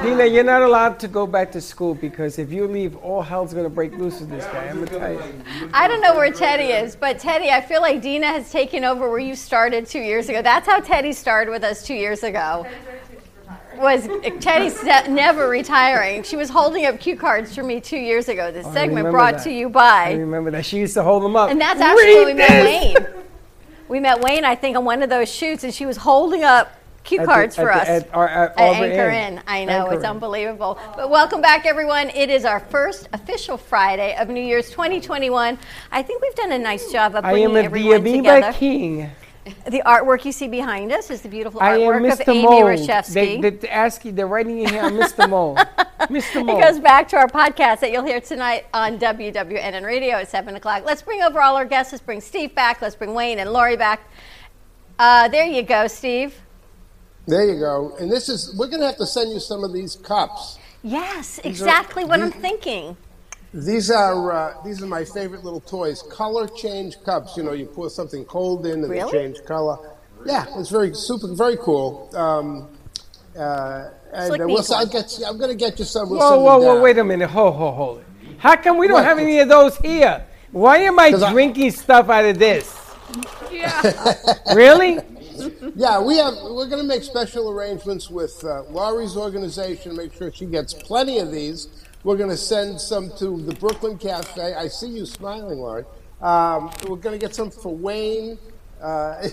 Dina, 0.02 0.26
you're 0.26 0.44
not 0.44 0.60
allowed 0.60 1.00
to 1.00 1.08
go 1.08 1.26
back 1.26 1.50
to 1.52 1.60
school 1.62 1.94
because 1.94 2.38
if 2.38 2.52
you 2.52 2.66
leave, 2.66 2.96
all 2.96 3.22
hell's 3.22 3.54
going 3.54 3.64
to 3.64 3.70
break 3.70 3.96
loose 3.96 4.20
with 4.20 4.28
this 4.28 4.44
guy. 4.44 4.66
I'm 4.68 4.76
going 4.76 4.88
to 4.88 4.98
tell 4.98 5.12
you. 5.14 5.42
I 5.72 5.88
don't 5.88 6.02
know 6.02 6.14
where 6.14 6.30
Teddy 6.30 6.64
is, 6.64 6.94
but 6.94 7.18
Teddy, 7.18 7.48
I 7.48 7.62
feel 7.62 7.80
like 7.80 8.02
Dina 8.02 8.26
has 8.26 8.52
taken 8.52 8.84
over 8.84 9.08
where 9.08 9.18
you 9.20 9.34
started 9.34 9.86
two 9.86 10.00
years 10.00 10.28
ago. 10.28 10.42
That's 10.42 10.66
how 10.66 10.80
Teddy 10.80 11.14
started 11.14 11.50
with 11.50 11.64
us 11.64 11.82
two 11.86 11.94
years 11.94 12.22
ago. 12.22 12.66
Was 13.78 14.06
Teddy 14.40 14.70
never 15.10 15.48
retiring? 15.48 16.24
She 16.24 16.36
was 16.36 16.50
holding 16.50 16.84
up 16.84 17.00
cue 17.00 17.16
cards 17.16 17.54
for 17.54 17.62
me 17.62 17.80
two 17.80 17.96
years 17.96 18.28
ago. 18.28 18.52
This 18.52 18.66
Oh, 18.66 18.72
segment 18.74 19.10
brought 19.10 19.36
that. 19.36 19.44
to 19.44 19.50
you 19.50 19.68
I 19.68 19.70
by, 19.70 20.12
remember 20.12 20.50
that. 20.50 20.66
She 20.66 20.76
used 20.76 20.92
to 20.92 21.02
hold 21.02 21.22
them 21.22 21.36
up. 21.36 21.48
and 21.50 21.58
that's 21.58 21.80
actually 21.80 22.16
when 22.16 22.36
we 22.36 22.42
Read 22.42 22.48
met! 22.50 22.64
Wayne. 22.66 23.06
We 23.88 23.98
met 23.98 24.20
Wayne, 24.20 24.44
I 24.44 24.56
think, 24.56 24.76
on 24.76 24.84
one 24.84 25.02
of 25.02 25.08
those 25.08 25.32
shoots, 25.32 25.64
and 25.64 25.72
she 25.72 25.86
was 25.86 25.96
holding 25.96 26.44
up 26.44 26.78
cue 27.04 27.18
At 27.18 27.26
the- 27.26 27.32
cards 27.32 27.56
for 27.56 27.70
at 27.70 27.86
the- 27.86 27.92
us 27.94 28.02
at 28.04 28.14
our- 28.14 28.28
at 28.28 28.50
at 28.52 28.60
Anchor 28.60 29.10
Inn. 29.10 29.34
Inn. 29.34 29.42
I 29.46 29.64
know 29.64 29.82
Anchor 29.84 29.94
it's 29.94 30.04
unbelievable. 30.04 30.78
But 30.96 31.10
welcome 31.10 31.40
back, 31.40 31.66
everyone. 31.66 32.10
It 32.10 32.30
is 32.30 32.44
our 32.44 32.60
first 32.60 33.08
official 33.12 33.56
Friday 33.56 34.14
of 34.18 34.28
New 34.28 34.42
Year's 34.42 34.70
2021. 34.70 35.58
I 35.90 36.02
think 36.02 36.22
we've 36.22 36.34
done 36.34 36.52
a 36.52 36.58
nice 36.58 36.90
job 36.92 37.14
of 37.14 37.24
I 37.24 37.30
bringing 37.32 37.50
am 37.50 37.56
a 37.56 37.60
everyone 37.60 38.02
Viva 38.02 38.16
together. 38.18 38.52
King. 38.52 39.10
The 39.66 39.82
artwork 39.84 40.24
you 40.24 40.30
see 40.30 40.46
behind 40.46 40.92
us 40.92 41.10
is 41.10 41.22
the 41.22 41.28
beautiful 41.28 41.60
I 41.60 41.74
am 41.74 41.80
artwork 41.80 42.12
of 42.12 42.28
Amy 42.28 42.42
Mold. 42.44 42.62
Rashevsky. 42.62 43.12
They, 43.12 43.40
they, 43.40 43.50
they 43.50 43.68
ask 43.68 44.04
you, 44.04 44.12
they're 44.12 44.28
writing 44.28 44.60
in 44.60 44.68
here, 44.68 44.82
Mr. 44.84 45.28
Mold. 45.28 45.58
Mr. 46.02 46.36
It 46.42 46.44
Mold. 46.46 46.62
goes 46.62 46.78
back 46.78 47.08
to 47.08 47.16
our 47.16 47.26
podcast 47.26 47.80
that 47.80 47.90
you'll 47.90 48.04
hear 48.04 48.20
tonight 48.20 48.66
on 48.72 49.00
WWNN 49.00 49.84
Radio 49.84 50.14
at 50.18 50.28
7 50.28 50.54
o'clock. 50.54 50.84
Let's 50.86 51.02
bring 51.02 51.22
over 51.22 51.40
all 51.40 51.56
our 51.56 51.64
guests. 51.64 51.92
Let's 51.92 52.04
bring 52.04 52.20
Steve 52.20 52.54
back. 52.54 52.80
Let's 52.80 52.94
bring 52.94 53.14
Wayne 53.14 53.40
and 53.40 53.52
Lori 53.52 53.76
back. 53.76 54.08
Uh, 55.00 55.26
there 55.26 55.44
you 55.46 55.62
go, 55.64 55.88
Steve. 55.88 56.36
There 57.26 57.46
you 57.48 57.58
go. 57.60 57.94
And 58.00 58.10
this 58.10 58.28
is, 58.28 58.54
we're 58.58 58.66
going 58.68 58.80
to 58.80 58.86
have 58.86 58.96
to 58.96 59.06
send 59.06 59.32
you 59.32 59.40
some 59.40 59.62
of 59.64 59.72
these 59.72 59.96
cups. 59.96 60.58
Yes, 60.82 61.36
These 61.36 61.44
are- 61.44 61.48
exactly 61.48 62.04
what 62.04 62.20
I'm 62.20 62.32
thinking. 62.32 62.96
These 63.54 63.90
are 63.90 64.32
uh, 64.32 64.54
these 64.64 64.82
are 64.82 64.86
my 64.86 65.04
favorite 65.04 65.44
little 65.44 65.60
toys. 65.60 66.02
Color 66.10 66.48
change 66.48 66.96
cups. 67.04 67.36
You 67.36 67.42
know, 67.42 67.52
you 67.52 67.66
pour 67.66 67.90
something 67.90 68.24
cold 68.24 68.64
in 68.64 68.80
and 68.82 68.88
Really? 68.88 69.12
they 69.12 69.18
change 69.18 69.44
color. 69.44 69.76
Yeah, 70.24 70.46
it's 70.58 70.70
very 70.70 70.94
super, 70.94 71.34
very 71.34 71.58
cool. 71.58 72.08
Um, 72.16 72.68
uh, 73.38 73.90
and 74.14 74.26
Slick 74.28 74.40
uh, 74.40 74.46
we'll, 74.46 74.64
I'll 74.74 74.86
get 74.86 75.18
you, 75.18 75.26
I'm 75.26 75.36
going 75.36 75.50
to 75.50 75.56
get 75.56 75.78
you 75.78 75.84
some. 75.84 76.08
We'll 76.08 76.18
Whoa, 76.18 76.38
whoa, 76.40 76.58
whoa, 76.60 76.80
wait 76.80 76.96
a 76.96 77.04
minute. 77.04 77.28
Ho, 77.28 77.50
ho, 77.52 77.72
hold 77.72 77.98
it. 78.00 78.06
How 78.38 78.56
come 78.56 78.78
we 78.78 78.86
don't 78.88 78.94
What? 78.94 79.04
have 79.04 79.18
any 79.18 79.38
of 79.40 79.50
those 79.50 79.76
here? 79.78 80.24
Why 80.50 80.78
am 80.78 80.98
I- 80.98 81.10
drinking 81.30 81.72
stuff 81.72 82.08
out 82.08 82.24
of 82.24 82.38
this? 82.38 82.74
Yeah. 83.52 84.14
really? 84.54 84.98
Yeah, 85.76 86.00
we 86.00 86.16
have. 86.18 86.34
We're 86.42 86.66
going 86.68 86.82
to 86.82 86.88
make 86.88 87.02
special 87.02 87.50
arrangements 87.50 88.10
with 88.10 88.42
uh, 88.44 88.62
Lori's 88.64 89.16
organization. 89.16 89.92
To 89.92 89.96
make 89.96 90.12
sure 90.14 90.30
she 90.32 90.46
gets 90.46 90.74
plenty 90.74 91.18
of 91.18 91.30
these. 91.32 91.68
We're 92.04 92.16
going 92.16 92.30
to 92.30 92.36
send 92.36 92.80
some 92.80 93.10
to 93.18 93.40
the 93.42 93.54
Brooklyn 93.54 93.96
Cafe. 93.98 94.54
I 94.54 94.66
see 94.68 94.88
you 94.88 95.06
smiling, 95.06 95.58
Lori. 95.60 95.84
Um, 96.20 96.70
we're 96.88 96.96
going 96.96 97.18
to 97.18 97.24
get 97.24 97.34
some 97.34 97.50
for 97.50 97.74
Wayne. 97.74 98.38
Uh, 98.80 99.28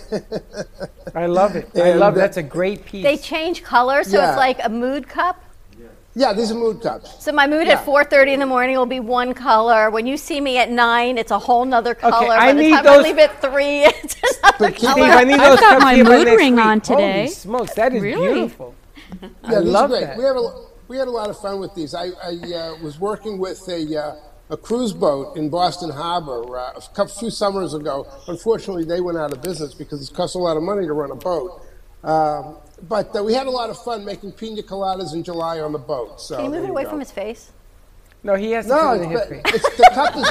I 1.16 1.26
love 1.26 1.56
it. 1.56 1.68
I 1.76 1.90
And, 1.90 2.00
love 2.00 2.14
it. 2.14 2.18
uh, 2.20 2.22
That's 2.22 2.38
a 2.38 2.44
great 2.44 2.86
piece. 2.86 3.04
They 3.04 3.18
change 3.18 3.64
color, 3.64 4.04
so 4.04 4.18
Yeah. 4.18 4.30
it's 4.30 4.38
like 4.38 4.60
a 4.64 4.70
mood 4.70 5.08
cup. 5.08 5.42
Yeah, 6.20 6.34
these 6.34 6.52
are 6.52 6.56
mood 6.56 6.82
cups. 6.82 7.24
So 7.24 7.32
my 7.32 7.48
mood 7.48 7.66
Yeah. 7.68 7.80
at 7.80 7.86
4:30 7.86 8.34
in 8.34 8.40
the 8.42 8.46
morning 8.46 8.76
will 8.78 8.86
be 8.86 9.00
one 9.00 9.34
color. 9.34 9.90
When 9.90 10.06
you 10.06 10.18
see 10.18 10.42
me 10.42 10.58
at 10.58 10.70
nine, 10.70 11.18
it's 11.18 11.32
a 11.32 11.40
whole 11.40 11.64
nother 11.64 11.96
color. 11.96 12.18
Okay, 12.18 12.30
I 12.30 12.48
By 12.48 12.54
the 12.54 12.62
need 12.62 12.72
time 12.72 12.80
I 12.80 12.84
those- 12.98 13.04
leave 13.06 13.18
at 13.20 13.42
three, 13.42 13.80
it's 14.04 14.16
another 14.44 14.76
Steve, 14.76 14.90
color. 14.90 15.04
I 15.06 15.24
need 15.24 15.40
I've 15.40 15.50
those 15.52 15.60
got 15.62 15.82
my 15.82 15.96
mood 16.04 16.28
ring 16.28 16.56
week. 16.58 16.66
on 16.66 16.82
today. 16.82 17.22
Holy 17.24 17.28
smokes, 17.30 17.74
that 17.76 17.94
is 17.94 18.02
Really? 18.04 18.34
beautiful. 18.34 18.76
I 19.46 19.52
Yeah, 19.54 19.60
these 19.62 19.70
love 19.70 19.92
are 19.92 19.96
great. 19.98 20.06
that. 20.08 20.18
We 20.18 20.24
had 20.26 20.36
a 20.36 20.50
we 20.90 20.98
had 20.98 21.08
a 21.08 21.12
lot 21.12 21.30
of 21.30 21.40
fun 21.40 21.60
with 21.60 21.74
these. 21.76 21.94
I, 21.96 22.08
I 22.24 22.34
uh, 22.54 22.76
was 22.84 23.00
working 23.00 23.38
with 23.38 23.62
a 23.70 23.82
uh, 24.06 24.16
a 24.52 24.58
cruise 24.58 24.92
boat 24.94 25.38
in 25.38 25.50
Boston 25.50 25.92
Harbor 25.92 26.58
uh, 26.58 26.72
a 26.76 26.82
couple, 26.96 27.14
few 27.14 27.30
summers 27.30 27.74
ago. 27.76 28.08
Unfortunately, 28.28 28.84
they 28.84 29.00
went 29.00 29.18
out 29.18 29.32
of 29.32 29.42
business 29.44 29.74
because 29.76 30.00
it 30.10 30.14
costs 30.16 30.36
a 30.36 30.40
lot 30.40 30.58
of 30.58 30.64
money 30.64 30.86
to 30.88 30.94
run 30.94 31.12
a 31.12 31.16
boat. 31.16 31.62
Um, 32.04 32.58
but 32.88 33.16
uh, 33.16 33.24
we 33.24 33.34
had 33.34 33.48
a 33.48 33.52
lot 33.52 33.70
of 33.70 33.82
fun 33.84 34.06
making 34.06 34.32
pina 34.34 34.62
coladas 34.62 35.14
in 35.14 35.24
July 35.24 35.60
on 35.60 35.72
the 35.72 35.78
boat. 35.80 36.20
So 36.22 36.36
Can 36.38 36.46
you 36.46 36.52
move 36.52 36.64
it 36.66 36.70
away 36.70 36.84
go. 36.84 36.90
from 36.92 37.00
his 37.00 37.12
face? 37.12 37.52
No, 38.24 38.36
he 38.36 38.52
has 38.52 38.66
to 38.66 38.72
No, 38.72 38.78
cover 38.80 39.04
it's, 39.04 39.12
his 39.12 39.20
but 39.20 39.30
face. 39.30 39.56
it's, 39.66 39.78
the 39.78 39.92
cup 39.94 40.16
is 40.18 40.24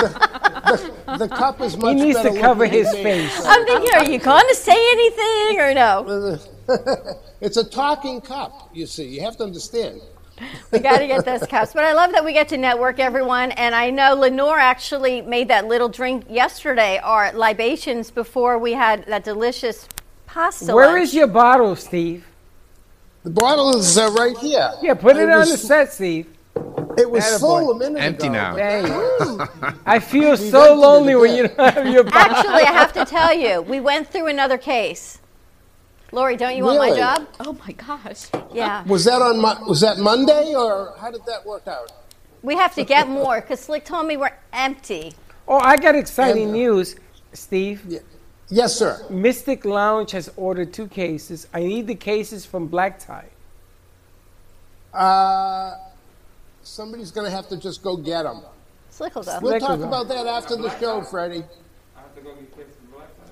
the, 0.00 1.02
the, 1.06 1.16
the 1.18 1.28
cup 1.28 1.60
is 1.60 1.76
much 1.76 1.96
He 1.96 2.02
needs 2.02 2.16
better 2.18 2.30
to 2.30 2.40
cover 2.40 2.66
his 2.66 2.90
face. 2.92 3.32
so- 3.36 3.48
I'm 3.48 3.66
thinking, 3.66 3.94
are 3.94 4.04
you 4.10 4.18
going 4.18 4.46
to 4.48 4.54
say 4.54 4.72
anything 4.92 5.60
or 5.60 5.74
no? 5.74 6.38
it's 7.40 7.56
a 7.58 7.64
talking 7.64 8.20
cup. 8.20 8.70
You 8.72 8.86
see, 8.86 9.06
you 9.08 9.20
have 9.22 9.36
to 9.38 9.44
understand. 9.44 10.00
We 10.72 10.78
got 10.78 10.98
to 11.00 11.06
get 11.06 11.26
those 11.26 11.46
cups. 11.46 11.74
But 11.74 11.84
I 11.84 11.92
love 11.92 12.12
that 12.12 12.24
we 12.24 12.32
get 12.32 12.48
to 12.48 12.56
network 12.56 12.98
everyone. 12.98 13.50
And 13.52 13.74
I 13.74 13.90
know 13.90 14.14
Lenore 14.14 14.58
actually 14.58 15.20
made 15.20 15.48
that 15.48 15.66
little 15.66 15.90
drink 15.90 16.24
yesterday, 16.30 16.98
our 17.02 17.32
libations, 17.32 18.10
before 18.10 18.58
we 18.58 18.72
had 18.72 19.04
that 19.06 19.24
delicious 19.24 19.86
pasta. 20.34 20.74
Where 20.74 20.88
lunch. 20.92 21.02
is 21.08 21.14
your 21.14 21.26
bottle, 21.26 21.76
Steve? 21.76 22.26
The 23.24 23.30
bottle 23.30 23.76
is 23.76 23.98
uh, 23.98 24.10
right 24.18 24.36
here. 24.38 24.72
Yeah, 24.82 24.94
put 24.94 25.16
it, 25.16 25.22
It 25.28 25.30
on 25.30 25.40
was- 25.40 25.50
the 25.52 25.58
set, 25.58 25.92
Steve. 25.92 26.26
It 26.98 27.08
was 27.08 27.22
Attaboy. 27.24 27.40
full 27.40 27.70
a 27.70 27.78
minute 27.78 28.00
Empty 28.02 28.26
ago. 28.26 28.32
now. 28.34 28.56
Dang. 28.56 29.48
I 29.86 29.98
feel 30.00 30.30
We've 30.30 30.38
so 30.38 30.74
lonely 30.74 31.14
when 31.14 31.34
you 31.36 31.48
don't 31.48 31.74
have 31.74 31.86
your 31.86 32.02
bottle. 32.12 32.36
Actually, 32.36 32.62
I 32.64 32.72
have 32.72 32.92
to 32.94 33.04
tell 33.04 33.32
you, 33.32 33.62
we 33.62 33.78
went 33.80 34.08
through 34.08 34.26
another 34.26 34.58
case. 34.58 35.18
Lori, 36.12 36.36
don't 36.36 36.56
you 36.56 36.64
want 36.64 36.78
my 36.78 36.94
job? 36.94 37.28
Oh 37.38 37.56
my 37.66 37.72
gosh. 37.72 38.26
Yeah. 38.52 38.82
Was 38.84 39.04
that 39.04 39.22
on 39.22 39.40
Mo- 39.40 39.64
was 39.68 39.80
that 39.82 39.98
Monday 39.98 40.52
or 40.54 40.94
how 41.00 41.10
did 41.12 41.24
that 41.26 41.46
work 41.46 41.66
out? 41.68 41.92
We 42.42 42.56
have 42.56 42.74
to 42.74 42.84
get 42.84 43.08
more 43.08 43.40
because 43.40 43.60
Slick 43.60 43.84
told 43.84 44.06
me 44.06 44.16
we're 44.16 44.36
empty. 44.52 45.12
Oh, 45.46 45.58
I 45.58 45.76
got 45.76 45.94
exciting 45.94 46.44
And- 46.44 46.52
news, 46.52 46.96
Steve. 47.32 48.00
Yes, 48.50 48.74
sir. 48.76 49.04
Mystic 49.08 49.64
Lounge 49.64 50.10
has 50.10 50.30
ordered 50.36 50.72
two 50.72 50.88
cases. 50.88 51.46
I 51.54 51.60
need 51.60 51.86
the 51.86 51.94
cases 51.94 52.44
from 52.44 52.66
Black 52.66 52.98
Tie. 52.98 53.28
Uh, 54.92 55.76
somebody's 56.62 57.12
going 57.12 57.26
to 57.26 57.30
have 57.30 57.48
to 57.48 57.56
just 57.56 57.82
go 57.82 57.96
get 57.96 58.24
them. 58.24 58.42
Slick 58.90 59.14
will 59.14 59.22
go. 59.22 59.38
We'll 59.40 59.52
Slick 59.52 59.62
will 59.62 59.68
talk 59.68 59.78
go. 59.78 59.86
about 59.86 60.08
that 60.08 60.26
after 60.26 60.56
the 60.56 60.76
show, 60.80 61.00
Freddie. 61.02 61.44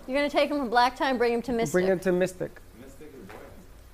You're 0.06 0.16
going 0.16 0.30
to 0.30 0.34
take 0.34 0.48
them 0.48 0.58
from 0.58 0.70
Black 0.70 0.96
Tie 0.96 1.10
and 1.10 1.18
bring 1.18 1.32
them 1.32 1.42
to 1.42 1.52
Mystic. 1.52 1.72
Bring 1.72 1.88
it 1.88 2.02
to 2.02 2.12
Mystic. 2.12 2.60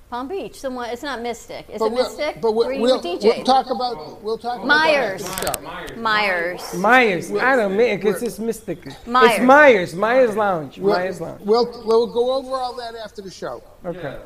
Palm 0.09 0.27
Beach. 0.27 0.55
Someone. 0.59 0.89
It's 0.89 1.01
not 1.03 1.21
Mystic. 1.21 1.65
Is 1.69 1.79
But 1.79 1.85
it 1.87 1.91
we'll, 1.93 2.03
Mystic? 2.03 2.41
but 2.41 2.51
we'll, 2.53 2.71
you 2.71 2.81
we'll, 2.81 3.01
DJ? 3.01 3.23
we'll 3.23 3.43
talk 3.43 3.69
about 3.69 4.21
we'll 4.21 4.37
talk 4.37 4.57
about 4.57 4.67
Myers. 4.67 5.23
that 5.23 5.47
after 5.47 5.61
the 5.63 5.95
show. 5.95 6.01
Myers. 6.01 6.73
Myers. 6.75 7.31
I 7.31 7.55
don't 7.55 7.75
know, 7.77 7.95
because 7.97 8.21
it's 8.21 8.39
Mystic. 8.39 8.85
Myers. 9.07 9.31
It's 9.31 9.39
Myers. 9.43 9.95
Myers 9.95 10.35
Lounge. 10.35 10.77
We'll, 10.77 10.93
Myers 10.95 11.19
Lounge. 11.21 11.41
we'll 11.41 11.83
we'll 11.85 12.07
go 12.07 12.33
over 12.35 12.51
all 12.55 12.75
that 12.75 12.95
after 12.95 13.21
the 13.21 13.31
show. 13.31 13.63
Okay. 13.83 14.17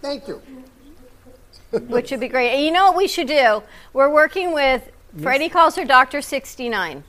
Thank 0.00 0.26
you. 0.26 0.42
which 1.70 2.10
would 2.10 2.20
be 2.20 2.28
great. 2.28 2.50
And 2.50 2.64
you 2.64 2.70
know 2.72 2.86
what 2.86 2.96
we 2.96 3.06
should 3.08 3.28
do? 3.28 3.62
We're 3.92 4.10
working 4.12 4.52
with, 4.52 4.90
Freddie 5.22 5.48
calls 5.48 5.76
her 5.76 5.84
Dr. 5.86 6.20
69. 6.20 7.04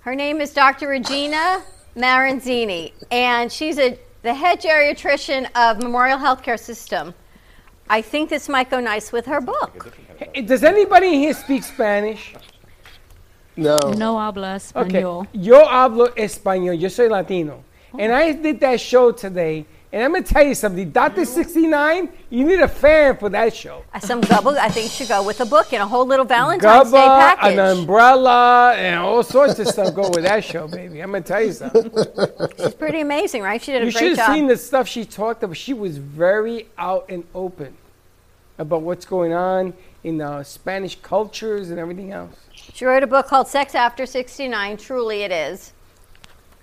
Her 0.00 0.14
name 0.14 0.40
is 0.40 0.54
Dr. 0.54 0.88
Regina 0.88 1.62
Maranzini, 1.96 2.92
and 3.10 3.52
she's 3.52 3.78
a, 3.78 3.98
the 4.22 4.32
head 4.34 4.60
geriatrician 4.60 5.48
of 5.54 5.82
Memorial 5.82 6.18
Healthcare 6.18 6.58
System. 6.58 7.14
I 7.88 8.00
think 8.00 8.30
this 8.30 8.48
might 8.48 8.70
go 8.70 8.80
nice 8.80 9.12
with 9.12 9.26
her 9.26 9.40
book. 9.40 9.92
Hey, 10.16 10.42
Does 10.42 10.62
anybody 10.64 11.18
here 11.18 11.34
speak 11.34 11.62
Spanish? 11.64 12.34
No. 13.56 13.76
No 13.96 14.18
habla 14.18 14.54
Okay. 14.74 15.02
español. 15.02 15.26
Yo 15.32 15.64
hablo 15.66 16.08
español. 16.16 16.80
Yo 16.80 16.88
soy 16.88 17.08
Latino. 17.08 17.64
And 17.98 18.12
I 18.12 18.32
did 18.32 18.60
that 18.60 18.80
show 18.80 19.12
today. 19.12 19.66
And 19.94 20.02
I'm 20.02 20.10
going 20.12 20.24
to 20.24 20.32
tell 20.32 20.42
you 20.42 20.54
something. 20.54 20.90
Dr. 20.90 21.26
69, 21.26 22.08
you 22.30 22.44
need 22.46 22.60
a 22.60 22.68
fan 22.68 23.18
for 23.18 23.28
that 23.28 23.54
show. 23.54 23.84
Uh, 23.92 24.00
Some 24.00 24.22
gubba, 24.22 24.56
I 24.56 24.70
think, 24.70 24.90
should 24.90 25.08
go 25.08 25.22
with 25.22 25.38
a 25.42 25.44
book 25.44 25.72
and 25.74 25.82
a 25.82 25.86
whole 25.86 26.06
little 26.06 26.24
Valentine's 26.24 26.90
Day 26.90 26.96
Gubba, 26.96 27.36
package. 27.36 27.52
an 27.52 27.78
umbrella, 27.78 28.74
and 28.74 29.00
all 29.00 29.22
sorts 29.22 29.58
of 29.58 29.68
stuff 29.68 29.94
go 29.94 30.08
with 30.08 30.22
that 30.22 30.42
show, 30.44 30.66
baby. 30.66 31.02
I'm 31.02 31.10
going 31.10 31.22
to 31.22 31.28
tell 31.28 31.42
you 31.44 31.52
something. 31.52 31.90
She's 32.58 32.74
pretty 32.74 33.02
amazing, 33.02 33.42
right? 33.42 33.60
She 33.60 33.72
did 33.72 33.82
a 33.82 33.84
You 33.86 33.92
great 33.92 34.00
should 34.00 34.18
have 34.18 34.28
job. 34.28 34.34
seen 34.34 34.46
the 34.46 34.56
stuff 34.56 34.88
she 34.88 35.04
talked 35.04 35.42
about. 35.42 35.58
She 35.58 35.74
was 35.74 35.98
very 35.98 36.68
out 36.78 37.04
and 37.10 37.24
open. 37.34 37.76
about 38.58 38.80
what's 38.82 39.04
going 39.04 39.34
on 39.34 39.74
in 40.04 40.22
uh, 40.22 40.42
Spanish 40.42 40.96
cultures 41.02 41.68
and 41.70 41.78
everything 41.78 42.12
else. 42.12 42.34
She 42.54 42.86
wrote 42.86 43.02
a 43.02 43.06
book 43.06 43.26
called 43.26 43.46
Sex 43.48 43.74
After 43.74 44.06
69. 44.06 44.78
Truly, 44.78 45.22
it 45.22 45.32
is. 45.32 45.72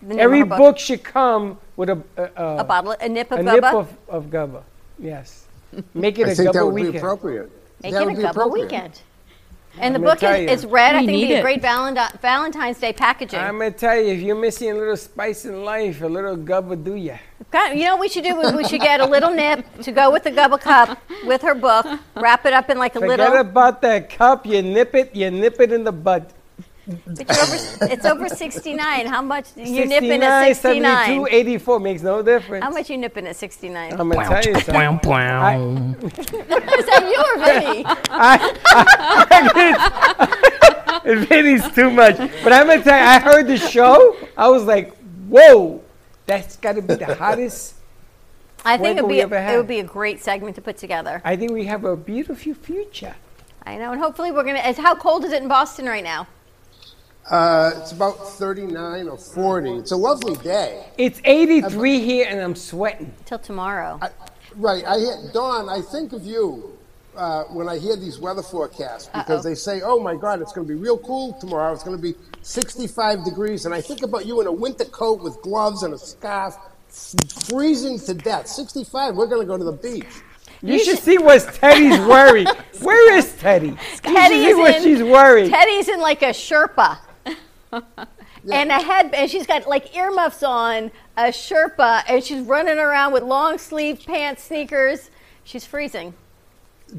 The 0.02 0.08
name 0.08 0.18
of 0.18 0.24
Every 0.24 0.40
her 0.40 0.46
book. 0.46 0.78
should 0.80 1.04
come 1.04 1.58
with 1.76 1.90
a 1.90 2.02
a, 2.18 2.24
a, 2.36 2.58
A 2.58 2.64
bottle- 2.64 2.96
a 3.00 3.10
nip 3.10 3.32
of 3.32 3.40
a 3.40 3.44
nip 3.44 3.64
of, 3.64 3.88
of 4.08 4.26
gubba. 4.26 4.64
Yes, 4.98 5.46
make 5.94 6.18
it 6.20 6.28
I 6.28 6.32
a 6.32 6.36
think 6.36 6.54
that 6.54 6.60
gubba 6.60 6.66
would 6.68 6.76
be 6.76 6.82
weekend. 6.84 6.98
appropriate. 7.04 7.52
Make 7.84 7.94
That 7.94 8.02
it 8.02 8.06
would 8.06 8.14
a 8.14 8.18
be 8.18 8.24
couple 8.24 8.42
appropriate. 8.44 8.64
weekend. 8.72 9.02
And 9.80 9.94
the 9.96 10.00
I'm 10.00 10.04
gonna 10.04 10.14
book 10.16 10.20
tell 10.20 10.34
is 10.34 10.42
you. 10.42 10.48
it's 10.48 10.66
red. 10.66 10.96
I 10.96 11.00
think 11.00 11.10
it'd 11.10 11.20
need 11.22 11.28
be 11.28 11.34
a 11.36 11.42
great 11.42 11.62
Valenti- 11.62 12.18
Valentine's 12.22 12.80
Day 12.80 12.92
packaging. 12.92 13.40
I'm 13.40 13.60
gonna 13.60 13.72
tell 13.72 13.96
you, 13.96 14.14
if 14.14 14.20
you're 14.20 14.36
missing 14.36 14.72
a 14.72 14.74
little 14.74 14.98
spice 14.98 15.46
in 15.46 15.64
life, 15.64 16.02
a 16.02 16.08
little 16.08 16.36
gubba 16.36 16.82
do 16.84 16.96
ya. 16.96 17.18
You 17.54 17.84
know 17.86 17.92
what 17.96 18.02
we 18.02 18.10
should 18.10 18.24
do? 18.24 18.36
We- 18.36 18.52
We 18.58 18.64
should 18.66 18.82
get 18.82 19.00
a 19.00 19.06
little 19.06 19.30
nip 19.32 19.64
to 19.84 19.92
go 19.92 20.12
with 20.12 20.24
the 20.24 20.32
gubba 20.32 20.60
cup 20.60 20.98
with 21.26 21.42
her 21.44 21.56
book. 21.56 21.86
Wrap 22.16 22.46
it 22.46 22.54
up 22.54 22.70
in 22.70 22.78
like 22.78 22.96
a 22.96 23.00
Forget 23.00 23.20
little. 23.20 23.26
Forget 23.28 23.42
about 23.46 23.82
that 23.84 24.10
cup. 24.10 24.46
You 24.46 24.62
nip 24.64 24.96
it. 24.96 25.16
You 25.16 25.30
nip 25.32 25.60
it 25.62 25.72
in 25.72 25.84
the 25.84 25.92
bud. 25.94 26.34
But 27.06 27.30
you're 27.30 27.44
over, 27.44 27.94
it's 27.94 28.06
over 28.06 28.30
69. 28.30 29.06
How 29.06 29.22
much 29.22 29.46
you 29.56 29.86
nipping 29.86 30.22
69, 30.22 30.22
at 30.24 30.58
72, 30.58 30.88
69? 30.88 31.28
84 31.32 31.80
makes 31.80 32.02
no 32.02 32.24
difference. 32.24 32.64
How 32.64 32.72
much 32.72 32.90
you 32.90 32.98
nipping 32.98 33.28
at 33.28 33.36
69? 33.36 33.92
I'm 33.94 34.10
gonna 34.10 34.28
tell 34.28 34.44
you 34.44 34.60
something. 34.60 34.76
I- 34.76 35.58
Is 36.04 36.86
that 36.86 37.04
you 37.06 37.20
or 37.20 37.38
Vinny? 37.46 37.84
I, 38.10 38.40
Vinny's 41.30 41.70
too 41.74 41.92
much. 41.92 42.18
But 42.18 42.54
I'm 42.54 42.68
gonna 42.68 42.84
tell 42.84 42.98
you, 42.98 43.06
I 43.06 43.20
heard 43.20 43.48
the 43.48 43.58
show. 43.58 44.16
I 44.36 44.50
was 44.50 44.64
like, 44.64 44.96
whoa, 45.28 45.84
that's 46.26 46.58
got 46.58 46.74
to 46.74 46.82
be 46.82 46.96
the 46.96 47.14
hottest. 47.16 47.76
I 48.66 48.78
think 48.78 48.98
it'd 48.98 49.08
we 49.08 49.16
be 49.16 49.20
a, 49.22 49.24
ever 49.24 49.38
it 49.38 49.58
would 49.58 49.68
be 49.68 49.80
a 49.80 49.84
great 49.84 50.20
segment 50.22 50.56
to 50.56 50.62
put 50.62 50.78
together. 50.78 51.22
I 51.24 51.36
think 51.36 51.52
we 51.52 51.66
have 51.66 51.86
a 51.86 51.96
beautiful 51.96 52.54
future. 52.56 53.16
I 53.64 53.78
know, 53.78 53.92
and 53.92 54.02
hopefully 54.02 54.32
we're 54.32 54.44
gonna. 54.44 54.62
It's, 54.64 54.80
how 54.80 54.96
cold 54.96 55.24
is 55.26 55.32
it 55.32 55.42
in 55.42 55.48
Boston 55.48 55.86
right 55.86 56.04
now? 56.04 56.28
Uh, 57.30 57.72
it's 57.78 57.92
about 57.92 58.16
39 58.28 59.08
or 59.08 59.18
40. 59.18 59.72
It's 59.74 59.92
a 59.92 59.98
lovely 59.98 60.36
day. 60.38 60.88
It's 60.98 61.22
83 61.24 62.00
here, 62.00 62.28
and 62.28 62.42
I'm 62.42 62.56
sweating. 62.56 63.14
Till 63.26 63.38
tomorrow. 63.38 64.00
Right. 64.56 64.84
I 64.84 64.98
hear, 64.98 65.16
Dawn, 65.32 65.70
I 65.70 65.82
think 65.82 66.12
of 66.12 66.26
you 66.26 66.76
uh, 67.16 67.44
when 67.46 67.70
I 67.70 67.78
hear 67.78 67.96
these 67.96 68.18
weather 68.18 68.42
forecasts 68.42 69.08
because 69.08 69.46
Uh-oh. 69.46 69.50
they 69.50 69.56
say, 69.56 69.82
oh 69.82 70.00
my 70.00 70.16
God, 70.16 70.42
it's 70.42 70.54
going 70.54 70.66
to 70.68 70.74
be 70.74 70.80
real 70.80 70.98
cool 70.98 71.34
tomorrow. 71.34 71.72
It's 71.72 71.84
going 71.84 71.98
to 71.98 72.02
be 72.02 72.16
65 72.42 73.24
degrees. 73.24 73.66
And 73.66 73.76
I 73.76 73.82
think 73.82 74.02
about 74.02 74.26
you 74.26 74.42
in 74.42 74.48
a 74.48 74.52
winter 74.52 74.86
coat 74.86 75.22
with 75.22 75.40
gloves 75.44 75.84
and 75.84 75.94
a 75.94 76.00
scarf, 76.00 76.58
freezing 77.48 78.00
to 78.00 78.16
death. 78.16 78.48
65, 78.48 79.16
we're 79.16 79.28
going 79.28 79.42
to 79.42 79.48
go 79.48 79.58
to 79.58 79.64
the 79.64 79.72
beach. 79.72 80.08
You, 80.62 80.84
should 80.84 81.00
see 81.00 81.18
what 81.18 81.42
Teddy's 81.54 82.00
wearing. 82.00 82.48
Where 82.82 83.16
is 83.16 83.34
Teddy? 83.38 83.68
You 83.68 83.78
should 83.78 84.04
see 84.04 84.14
Teddy's 84.14 84.56
what 84.56 84.76
in, 84.76 84.84
she's 84.84 85.04
wearing. 85.04 85.50
Teddy's 85.50 85.88
in 85.88 86.00
like 86.00 86.22
a 86.22 86.30
Sherpa. 86.30 86.98
And 87.72 88.72
a 88.72 88.82
head, 88.82 89.14
and 89.14 89.30
she's 89.30 89.46
got 89.46 89.68
like 89.68 89.96
earmuffs 89.96 90.44
on, 90.44 90.92
a 91.18 91.24
Sherpa, 91.24 92.04
and 92.08 92.24
she's 92.24 92.42
running 92.42 92.78
around 92.78 93.14
with 93.14 93.24
long 93.24 93.58
sleeve 93.58 94.02
pants, 94.06 94.44
sneakers. 94.44 95.10
She's 95.44 95.66
freezing. 95.66 96.14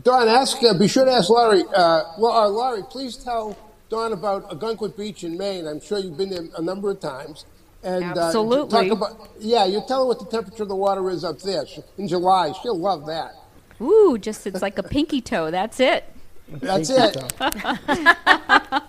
Dawn, 0.03 0.29
ask, 0.29 0.63
uh, 0.63 0.75
be 0.75 0.87
sure 0.87 1.05
to 1.05 1.11
ask 1.11 1.31
Lori. 1.31 1.63
Uh, 1.75 2.03
well, 2.19 2.33
uh, 2.33 2.49
Lori, 2.49 2.83
please 2.89 3.17
tell 3.17 3.57
Dawn 3.89 4.13
about 4.13 4.49
Ogunquit 4.51 4.97
Beach 4.97 5.25
in 5.25 5.37
Maine. 5.37 5.67
I'm 5.67 5.81
sure 5.81 5.99
you've 5.99 6.17
been 6.17 6.31
there 6.31 6.45
a 6.57 6.63
number 6.63 6.91
of 6.91 7.01
times. 7.01 7.45
And 7.83 8.05
uh, 8.05 8.27
Absolutely. 8.27 8.89
talk 8.89 8.97
about, 8.97 9.31
yeah, 9.41 9.65
you 9.65 9.83
tell 9.89 10.01
her 10.01 10.07
what 10.07 10.19
the 10.19 10.27
temperature 10.27 10.63
of 10.63 10.69
the 10.69 10.77
water 10.77 11.09
is 11.11 11.25
up 11.25 11.41
there 11.41 11.65
in 11.97 12.07
July. 12.07 12.53
She'll 12.63 12.79
love 12.79 13.07
that. 13.07 13.33
Ooh, 13.81 14.19
just 14.19 14.47
it's 14.47 14.63
like 14.63 14.79
a 14.79 14.83
pinky 14.83 15.21
toe. 15.21 15.51
That's 15.51 15.81
it. 15.81 16.05
That's 16.51 16.91
it. 16.91 17.17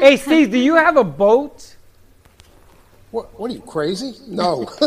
Hey, 0.00 0.16
Steve, 0.16 0.50
do 0.50 0.58
you 0.58 0.76
have 0.76 0.96
a 0.96 1.04
boat? 1.04 1.76
What, 3.10 3.38
what 3.38 3.50
are 3.50 3.54
you 3.54 3.60
crazy? 3.60 4.14
No. 4.26 4.66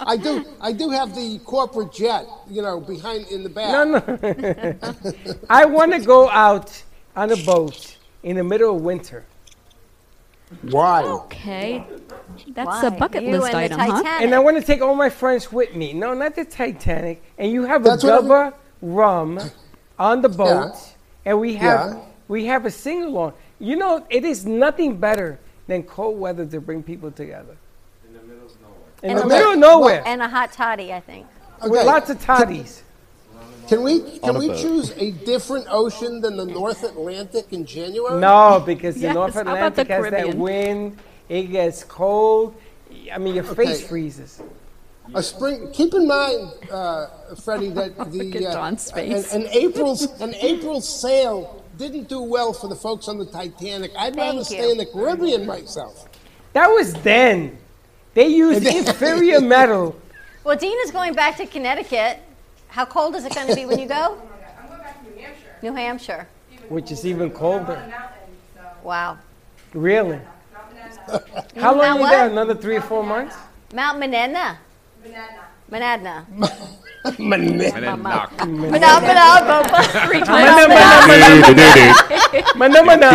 I 0.00 0.16
do. 0.16 0.46
I 0.60 0.72
do 0.72 0.88
have 0.90 1.14
the 1.14 1.40
corporate 1.44 1.92
jet, 1.92 2.26
you 2.48 2.62
know, 2.62 2.80
behind 2.80 3.26
in 3.28 3.42
the 3.42 3.50
back. 3.50 3.70
No, 3.70 3.84
no. 3.84 5.34
I 5.50 5.66
want 5.66 5.92
to 5.92 6.00
go 6.00 6.30
out 6.30 6.82
on 7.14 7.32
a 7.32 7.36
boat 7.36 7.96
in 8.22 8.36
the 8.36 8.44
middle 8.44 8.76
of 8.76 8.82
winter. 8.82 9.24
Why? 10.62 11.02
Okay, 11.02 11.84
that's 12.48 12.82
Why? 12.82 12.86
a 12.86 12.90
bucket 12.92 13.24
You 13.24 13.38
list 13.38 13.54
item, 13.54 13.78
huh? 13.78 14.02
And 14.20 14.34
I 14.34 14.38
want 14.38 14.56
to 14.56 14.62
take 14.62 14.80
all 14.80 14.94
my 14.94 15.10
friends 15.10 15.52
with 15.52 15.74
me. 15.74 15.92
No, 15.92 16.14
not 16.14 16.34
the 16.34 16.44
Titanic. 16.44 17.22
And 17.36 17.52
you 17.52 17.64
have 17.64 17.84
That's 17.84 18.04
a 18.04 18.06
what 18.06 18.24
gubba 18.24 18.54
rum 18.80 19.38
on 19.98 20.22
the 20.22 20.28
boat, 20.28 20.72
Yeah. 20.74 20.80
and 21.26 21.40
we 21.40 21.54
have 21.56 21.90
Yeah. 21.94 22.00
we 22.28 22.46
have 22.46 22.66
a 22.66 22.70
sing 22.70 23.02
along. 23.04 23.32
You 23.58 23.76
know, 23.76 24.04
it 24.10 24.24
is 24.24 24.44
nothing 24.46 24.96
better 24.96 25.38
than 25.66 25.82
cold 25.84 26.18
weather 26.18 26.44
to 26.46 26.60
bring 26.60 26.82
people 26.82 27.10
together. 27.10 27.56
In 28.06 28.14
the 28.14 28.20
middle 28.22 28.46
of 28.46 28.52
nowhere. 28.60 29.02
In 29.02 29.16
the 29.16 29.26
middle 29.26 29.48
of 29.52 29.58
lit- 29.58 29.58
nowhere. 29.58 30.02
And 30.06 30.22
a 30.22 30.28
hot 30.28 30.52
toddy, 30.52 30.92
I 30.92 31.00
think. 31.00 31.26
with 31.62 31.84
lots 31.86 32.10
of 32.10 32.20
toddies. 32.22 32.82
Can 33.68 33.82
we 33.82 34.18
can 34.18 34.36
we 34.38 34.48
boat. 34.48 34.58
choose 34.58 34.92
a 34.98 35.12
different 35.12 35.66
ocean 35.70 36.20
than 36.20 36.36
the 36.36 36.44
North 36.44 36.82
Atlantic 36.84 37.46
in 37.52 37.64
January? 37.64 38.20
No, 38.20 38.62
because 38.64 38.96
the 38.96 39.00
Yes, 39.02 39.14
North 39.14 39.36
Atlantic 39.36 39.88
the 39.88 39.94
has 39.94 40.10
that 40.10 40.34
wind. 40.34 40.98
It 41.30 41.44
gets 41.44 41.82
cold. 41.82 42.54
I 43.10 43.16
mean, 43.16 43.34
your 43.34 43.44
face 43.44 43.86
freezes. 43.86 44.42
A 45.12 45.22
spring. 45.22 45.70
Keep 45.72 45.94
in 45.94 46.08
mind, 46.08 46.50
uh, 46.70 47.06
Freddie, 47.42 47.68
that 47.70 47.96
the 48.10 48.46
uh, 48.46 48.66
an, 48.66 48.76
face. 48.76 49.34
an 49.34 49.46
April's 49.48 50.20
an 50.20 50.34
April's 50.36 50.88
sail 51.02 51.62
didn't 51.76 52.08
do 52.08 52.22
well 52.22 52.52
for 52.52 52.68
the 52.68 52.76
folks 52.76 53.08
on 53.08 53.18
the 53.18 53.26
Titanic. 53.26 53.90
I'd 53.98 54.16
rather 54.16 54.38
Thank 54.38 54.46
stay 54.46 54.64
you. 54.64 54.72
in 54.72 54.78
the 54.78 54.86
Caribbean 54.86 55.46
myself. 55.46 56.08
That 56.52 56.68
was 56.68 56.94
then. 56.94 57.58
They 58.14 58.28
used 58.28 58.64
inferior 58.88 59.40
metal. 59.40 60.00
Well, 60.44 60.56
Dean 60.56 60.76
is 60.84 60.90
going 60.90 61.14
back 61.14 61.36
to 61.38 61.46
Connecticut. 61.46 62.20
How 62.68 62.84
cold 62.84 63.14
is 63.16 63.24
it 63.24 63.34
going 63.34 63.48
to 63.48 63.54
be 63.54 63.66
when 63.66 63.78
you 63.78 63.88
go? 63.88 64.20
I'm 64.60 64.68
going 64.68 64.80
back 64.80 65.04
to 65.04 65.10
New 65.10 65.20
Hampshire. 65.20 65.56
New 65.62 65.74
Hampshire. 65.74 66.28
which 66.68 66.90
is 66.92 67.04
even 67.04 67.30
colder. 67.30 67.92
Wow. 68.82 69.18
Really? 69.72 70.20
How 71.56 71.74
long 71.74 71.78
Mount 71.78 71.82
are 71.82 71.98
you 72.00 72.08
there? 72.08 72.30
Another 72.30 72.54
three 72.54 72.76
or 72.76 72.80
four 72.82 73.02
months? 73.02 73.36
Mount 73.74 73.98
Manana. 75.04 75.42
Manadna. 75.70 76.26
Knock. 76.38 78.30
Manadna. 78.72 79.12
Three 80.06 80.20
Mana, 80.20 80.24
times. 80.24 80.68
mana, 82.56 82.82
mana. 82.82 82.82
Mana, 82.82 82.82
mana. 82.82 83.08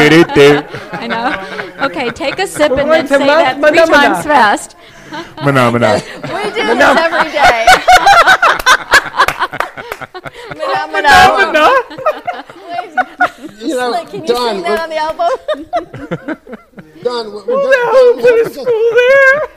I 0.93 1.07
know. 1.07 1.85
Okay, 1.87 2.09
take 2.11 2.37
a 2.39 2.45
sip 2.47 2.71
We're 2.71 2.79
and 2.81 2.89
going 2.89 3.05
then 3.07 3.07
to 3.07 3.17
say 3.17 3.25
Mount 3.25 3.43
that 3.43 3.55
three 3.55 3.79
Manamana. 3.79 4.13
times 4.13 4.25
fast. 4.25 4.75
Phenomena. 5.43 5.93
We 5.95 6.43
do 6.53 6.61
this 6.61 6.97
every 6.99 7.31
day. 7.31 7.65
Manamana. 10.93 11.13
You 13.59 13.75
know, 13.75 13.91
Slick, 13.91 14.09
can 14.09 14.21
you 14.21 14.27
Dawn, 14.27 14.55
sing 14.55 14.63
that 14.63 14.79
on 14.81 14.89
the 14.89 14.97
album? 14.97 15.29
Dawn, 17.03 17.25
we're, 17.33 17.41
Who 17.41 17.53
we're, 17.53 17.69
the 17.69 17.77
hell 17.85 18.13
put 18.15 18.23
a 18.23 18.43
gonna, 18.43 18.49
school 18.49 18.89
there? 18.95 19.48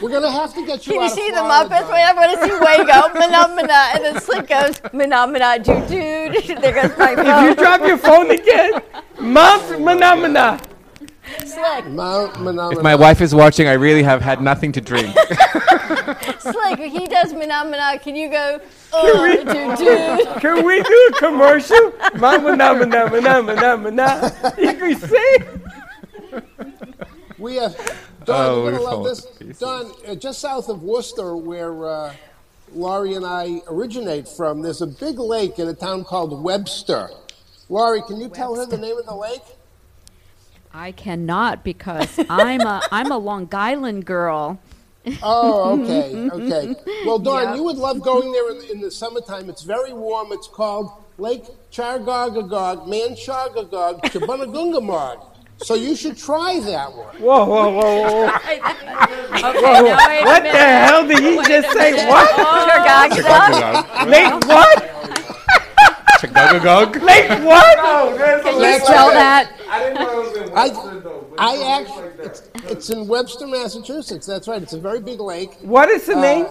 We're 0.00 0.10
gonna 0.10 0.30
have 0.30 0.54
to 0.54 0.64
get 0.64 0.86
you 0.86 0.94
Can 0.94 1.02
you 1.02 1.10
see 1.10 1.30
the 1.30 1.36
Muppets? 1.38 1.80
Dawn. 1.80 1.92
Wait, 1.92 2.02
I 2.02 2.12
want 2.14 2.32
to 2.32 2.46
see 2.46 2.52
Way 2.52 2.76
go, 2.78 3.08
Manamana, 3.20 3.94
and 3.94 4.04
then 4.04 4.20
Slick 4.20 4.48
goes, 4.48 4.80
Manamana, 4.92 5.62
doo 5.62 5.74
doo. 5.88 6.54
There 6.60 6.72
goes 6.72 6.96
my 6.98 7.12
If 7.12 7.48
you 7.48 7.54
drop 7.54 7.82
your 7.82 7.98
phone 7.98 8.30
again, 8.30 8.80
Mount 9.20 9.62
Manamana. 9.80 10.58
Slick, 11.44 11.86
Mount 11.88 12.34
Manamana. 12.34 12.72
If 12.72 12.82
my 12.82 12.94
wife 12.94 13.20
is 13.20 13.34
watching, 13.34 13.68
I 13.68 13.74
really 13.74 14.02
have 14.02 14.22
had 14.22 14.40
nothing 14.40 14.72
to 14.72 14.80
drink. 14.80 15.14
Slick, 16.38 16.78
he 16.78 17.06
does 17.06 17.34
Manamana. 17.34 18.00
Can 18.00 18.16
you 18.16 18.30
go, 18.30 18.58
uh, 18.94 19.26
doo 19.44 19.76
doo? 19.76 20.40
Can 20.40 20.64
we 20.64 20.82
do 20.82 21.10
a 21.12 21.18
commercial? 21.18 21.92
Mount 22.16 22.42
Manamana, 22.42 23.08
Manamana, 23.10 23.76
Manamana. 23.84 24.58
You 24.58 24.74
can 24.74 24.98
sing. 24.98 26.42
We 27.38 27.56
have 27.56 27.74
Dawn. 28.24 28.46
Oh, 28.46 28.62
you're 28.64 28.72
gonna 28.78 28.82
love 28.84 29.04
this. 29.04 29.58
Dawn, 29.58 29.92
uh, 30.06 30.14
just 30.14 30.40
south 30.40 30.68
of 30.68 30.82
Worcester, 30.82 31.36
where 31.36 31.86
uh, 31.88 32.14
Lori 32.74 33.14
and 33.14 33.24
I 33.26 33.62
originate 33.68 34.28
from, 34.28 34.62
there's 34.62 34.82
a 34.82 34.86
big 34.86 35.18
lake 35.18 35.58
in 35.58 35.68
a 35.68 35.74
town 35.74 36.04
called 36.04 36.42
Webster. 36.42 37.10
Lori, 37.68 38.02
can 38.02 38.20
you 38.20 38.28
tell 38.28 38.54
her 38.56 38.66
the 38.66 38.78
name 38.78 38.96
of 38.98 39.06
the 39.06 39.14
lake? 39.14 39.42
I 40.72 40.92
cannot 40.92 41.64
because 41.64 42.18
I'm 42.28 42.60
a 42.60 42.82
I'm 42.92 43.10
a 43.10 43.18
Long 43.18 43.48
Island 43.52 44.04
girl. 44.04 44.58
Oh, 45.22 45.80
okay, 45.82 46.30
okay. 46.30 46.76
Well, 47.06 47.18
Dawn, 47.18 47.42
Yep. 47.44 47.56
you 47.56 47.62
would 47.64 47.76
love 47.78 48.00
going 48.02 48.32
there 48.32 48.50
in, 48.50 48.62
in 48.70 48.80
the 48.80 48.90
summertime. 48.90 49.48
It's 49.48 49.62
very 49.62 49.92
warm. 49.92 50.28
It's 50.30 50.46
called 50.46 50.92
Lake 51.18 51.44
Chargogagog, 51.72 52.86
Manchagagog, 52.86 54.02
Chabunagungamog. 54.02 55.26
So 55.62 55.74
you 55.74 55.94
should 55.94 56.16
try 56.16 56.58
that 56.60 56.92
one. 56.92 57.14
Whoa, 57.16 57.44
whoa, 57.44 57.70
whoa, 57.70 58.02
whoa. 58.04 58.28
Okay, 58.30 59.60
Whoa, 59.60 59.82
now 59.84 60.24
what 60.24 60.42
the 60.42 60.48
hell 60.50 61.06
did 61.06 61.18
he 61.18 61.36
Wait 61.36 61.46
just 61.46 61.72
say? 61.72 62.06
What? 62.08 62.30
Lake 64.08 64.34
what? 64.46 64.78
Chugugugug. 66.20 67.02
Lake 67.02 67.30
what? 67.44 67.78
Can 68.42 68.60
you 68.60 68.78
spell 68.84 69.08
okay. 69.08 69.16
that? 69.18 69.52
I, 69.70 69.78
didn't 69.80 69.94
know 70.00 70.22
it 70.22 70.28
was 70.28 70.36
in 70.36 70.52
Webster, 70.52 71.00
though. 71.00 71.26
I 71.38 71.78
actually, 71.80 72.24
it's, 72.24 72.42
it's 72.64 72.90
in 72.90 73.06
Webster, 73.06 73.46
Massachusetts. 73.46 74.26
That's 74.26 74.48
right. 74.48 74.62
It's 74.62 74.72
a 74.72 74.80
very 74.80 75.00
big 75.00 75.20
lake. 75.20 75.54
What 75.62 75.88
is 75.88 76.06
the 76.06 76.16
Uh, 76.16 76.20
name? 76.22 76.46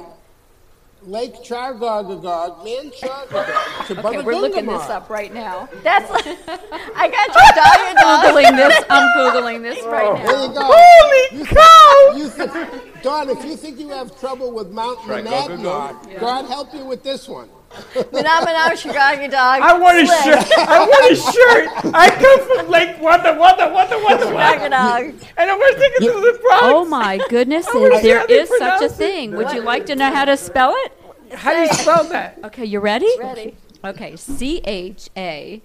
Lake 1.04 1.36
Chargogagog, 1.36 2.64
man 2.64 2.92
Chargogag. 2.92 4.06
Okay, 4.06 4.22
we're 4.22 4.36
looking 4.36 4.66
this 4.66 4.90
up 4.90 5.10
right 5.10 5.34
now. 5.34 5.70
That's 5.84 6.12
I 6.12 7.08
got 7.08 7.28
your 7.36 7.52
dog. 7.56 7.78
Your 7.86 7.96
dog. 7.96 8.26
Googling 8.26 8.56
this. 8.58 8.84
I'm 8.90 9.18
googling 9.18 9.62
this 9.62 9.86
right 9.86 10.06
oh. 10.06 10.14
now. 10.14 10.26
There 10.26 10.42
you 10.46 10.54
go. 10.54 10.72
Holy 10.72 11.46
cow! 11.46 12.18
You 12.18 12.30
think, 12.30 13.02
Dawn, 13.02 13.30
if 13.30 13.44
you 13.46 13.56
think 13.56 13.80
you 13.80 13.90
have 13.90 14.20
trouble 14.20 14.52
with 14.52 14.72
Mount 14.72 15.00
Right, 15.08 15.24
go, 15.24 15.30
go, 15.30 15.58
Monadnock, 15.58 16.04
go. 16.14 16.20
God 16.20 16.46
help 16.46 16.74
you 16.74 16.86
with 16.86 17.04
this 17.04 17.28
one. 17.28 17.50
Manamana, 17.70 18.72
Shigagi 18.74 19.30
dog. 19.32 19.62
I 19.62 19.78
want 19.78 19.98
a 20.00 20.06
Slick. 20.08 20.24
shirt. 20.24 20.58
I 20.58 20.80
want 20.80 21.12
a 21.12 21.16
shirt. 21.16 21.94
I 21.94 22.10
come 22.10 22.58
from 22.58 22.70
Lake 22.70 23.00
Wanda, 23.02 23.34
Wanda, 23.38 23.70
Wanda, 23.72 23.98
Wanda, 24.00 24.26
Shigagi 24.26 24.34
Wanda. 24.34 24.70
dog. 24.70 25.04
And 25.38 25.52
I 25.52 25.56
was 25.56 25.76
thinking 25.76 26.08
to 26.08 26.14
the 26.14 26.40
Bronx. 26.42 26.64
Oh 26.66 26.86
my 26.86 27.20
goodness, 27.30 27.68
I 27.68 27.78
wanna 27.78 27.96
see 28.02 28.08
there 28.08 28.20
how 28.20 28.28
they 28.28 28.40
is 28.40 28.50
such 28.58 28.82
a 28.82 28.90
thing. 28.90 29.36
Would 29.36 29.52
you 29.52 29.62
like 29.62 29.86
to 29.88 29.96
know 29.96 30.12
how 30.12 30.26
to 30.26 30.36
spell 30.38 30.74
it? 30.76 30.94
How 31.36 31.54
do 31.54 31.60
you 31.62 31.74
spell 31.74 32.04
that? 32.06 32.40
Okay, 32.46 32.66
you 32.66 32.80
ready? 32.80 33.10
Ready. 33.20 33.56
Okay, 33.86 34.16
C 34.16 34.62
H 34.66 35.10
A 35.16 35.62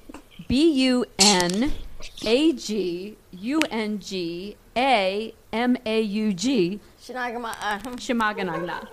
B 0.46 0.70
U 0.86 1.04
N 1.18 1.72
A 2.24 2.52
G 2.52 3.16
U 3.32 3.60
N 3.70 3.98
G 3.98 4.56
A 4.76 5.34
M 5.52 5.76
A 5.86 6.00
U 6.00 6.32
G. 6.34 6.80
Shinagama. 7.04 7.50
Uh, 7.60 7.78
Shamaganagna. 8.00 8.88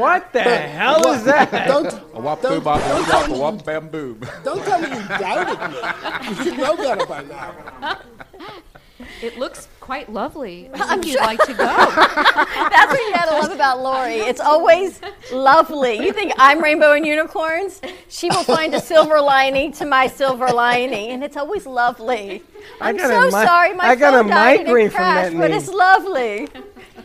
What 0.00 0.32
the 0.32 0.42
hell 0.42 1.06
is 1.12 1.24
that? 1.24 1.50
Don't, 1.68 1.92
A 2.14 2.20
wop 2.20 2.40
Don't- 2.40 2.54
boo 2.54 2.60
bop 2.62 2.80
don't 2.80 3.00
wop 3.00 3.08
tell 3.26 3.38
wop 3.38 3.54
wop 3.54 3.64
bam 3.64 3.88
boob. 3.88 4.26
don't 4.42 4.64
tell 4.64 4.80
me 4.80 4.88
you 4.88 5.08
doubted 5.08 5.58
me. 5.70 6.28
You 6.28 6.34
should 6.44 6.58
know 6.58 6.76
better 6.76 7.04
by 7.06 7.22
now. 7.24 7.98
It 9.22 9.38
looks 9.38 9.68
quite 9.80 10.10
lovely. 10.12 10.70
I 10.74 10.78
I'm 10.94 11.02
you'd 11.02 11.12
sure- 11.12 11.22
like 11.22 11.38
to 11.44 11.52
go. 11.54 11.64
That's 11.64 12.92
what 12.92 13.00
you 13.00 13.12
gotta 13.12 13.32
love 13.42 13.52
about 13.52 13.80
Lori. 13.80 14.14
It's 14.16 14.40
always 14.40 15.00
lovely. 15.32 15.98
You 15.98 16.12
think 16.12 16.32
I'm 16.38 16.62
rainbow 16.62 16.92
and 16.92 17.06
unicorns? 17.06 17.80
She 18.08 18.28
will 18.30 18.42
find 18.44 18.74
a 18.74 18.80
silver 18.80 19.20
lining 19.20 19.72
to 19.72 19.84
my 19.86 20.06
silver 20.06 20.48
lining, 20.48 21.10
and 21.10 21.22
it's 21.22 21.36
always 21.36 21.66
lovely. 21.66 22.42
I 22.80 22.88
I'm 22.90 22.98
so 22.98 23.20
mi- 23.24 23.30
sorry, 23.30 23.74
my 23.74 23.84
I 23.84 23.94
got 23.96 24.14
phone 24.14 24.26
a 24.26 24.28
died 24.28 24.60
in 24.60 24.66
migraine 24.66 24.86
a 24.86 24.90
from 24.90 24.96
crash, 24.98 25.32
that 25.32 25.38
but 25.38 25.50
it's 25.50 25.68
lovely. 25.68 26.48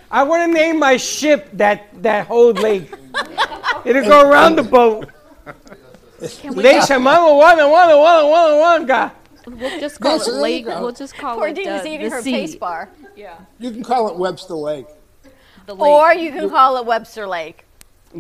I 0.10 0.24
want 0.24 0.50
to 0.50 0.54
name 0.54 0.80
my 0.80 0.98
ship 0.98 1.50
that 1.54 1.88
that 2.04 2.28
whole 2.28 2.52
lake. 2.54 2.94
It'll 3.86 4.04
go 4.04 4.30
around 4.30 4.56
the 4.56 4.64
boat. 4.64 5.10
Can 6.40 6.54
we 6.56 6.64
Lake 6.64 6.82
Shamama 6.84 7.30
Wana 7.42 7.66
Wana 7.66 7.96
Wana 7.98 8.24
Wana 8.32 8.88
Wanga. 8.88 9.12
We'll 9.60 9.80
just 9.80 10.00
call 10.00 10.18
Yes, 10.18 10.28
it 10.28 10.34
Lake. 10.34 10.66
We'll 10.66 10.92
just 10.92 11.16
call 11.16 11.38
Poor 11.38 11.48
it 11.50 11.56
Dean 11.56 11.68
uh, 11.70 11.76
is 11.76 11.86
eating 11.86 12.10
the 12.10 12.16
her 12.16 12.22
sea. 12.22 12.32
pace 12.34 12.56
bar. 12.56 12.90
Yeah. 13.16 13.38
You 13.60 13.72
can 13.72 13.84
call 13.84 14.10
it 14.10 14.16
Webster 14.16 14.54
Lake. 14.56 14.88
The 15.66 15.76
lake. 15.76 15.82
Or 15.82 16.14
you 16.14 16.32
can 16.32 16.50
call 16.50 16.78
it 16.78 16.86
Webster 16.86 17.28
Lake. 17.28 17.66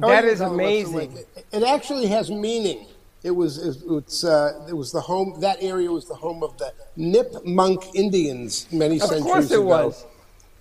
Oh, 0.02 0.10
That 0.10 0.24
you 0.24 0.30
is 0.32 0.40
can 0.40 0.49
call 0.49 0.60
it 0.60 0.64
Webster 0.64 0.99
amazing. 0.99 1.18
It, 1.36 1.45
it 1.52 1.64
actually 1.64 2.08
has 2.08 2.30
meaning. 2.30 2.88
It 3.24 3.32
was 3.32 3.58
it, 3.60 3.78
it's 3.90 4.24
uh, 4.24 4.66
it 4.70 4.74
was 4.74 4.91
the 4.91 5.02
home 5.02 5.40
that 5.41 5.58
area 5.62 5.91
was 5.91 6.08
the 6.08 6.16
home 6.16 6.44
of 6.44 6.58
the 6.58 6.74
Nipmuc 6.98 7.94
Indians 7.95 8.68
many 8.72 8.99
Of 8.99 9.10
centuries 9.10 9.24
ago. 9.24 9.28
Of 9.28 9.32
course 9.34 9.52
it 9.52 9.56
ago. 9.56 9.66
was. 9.66 10.06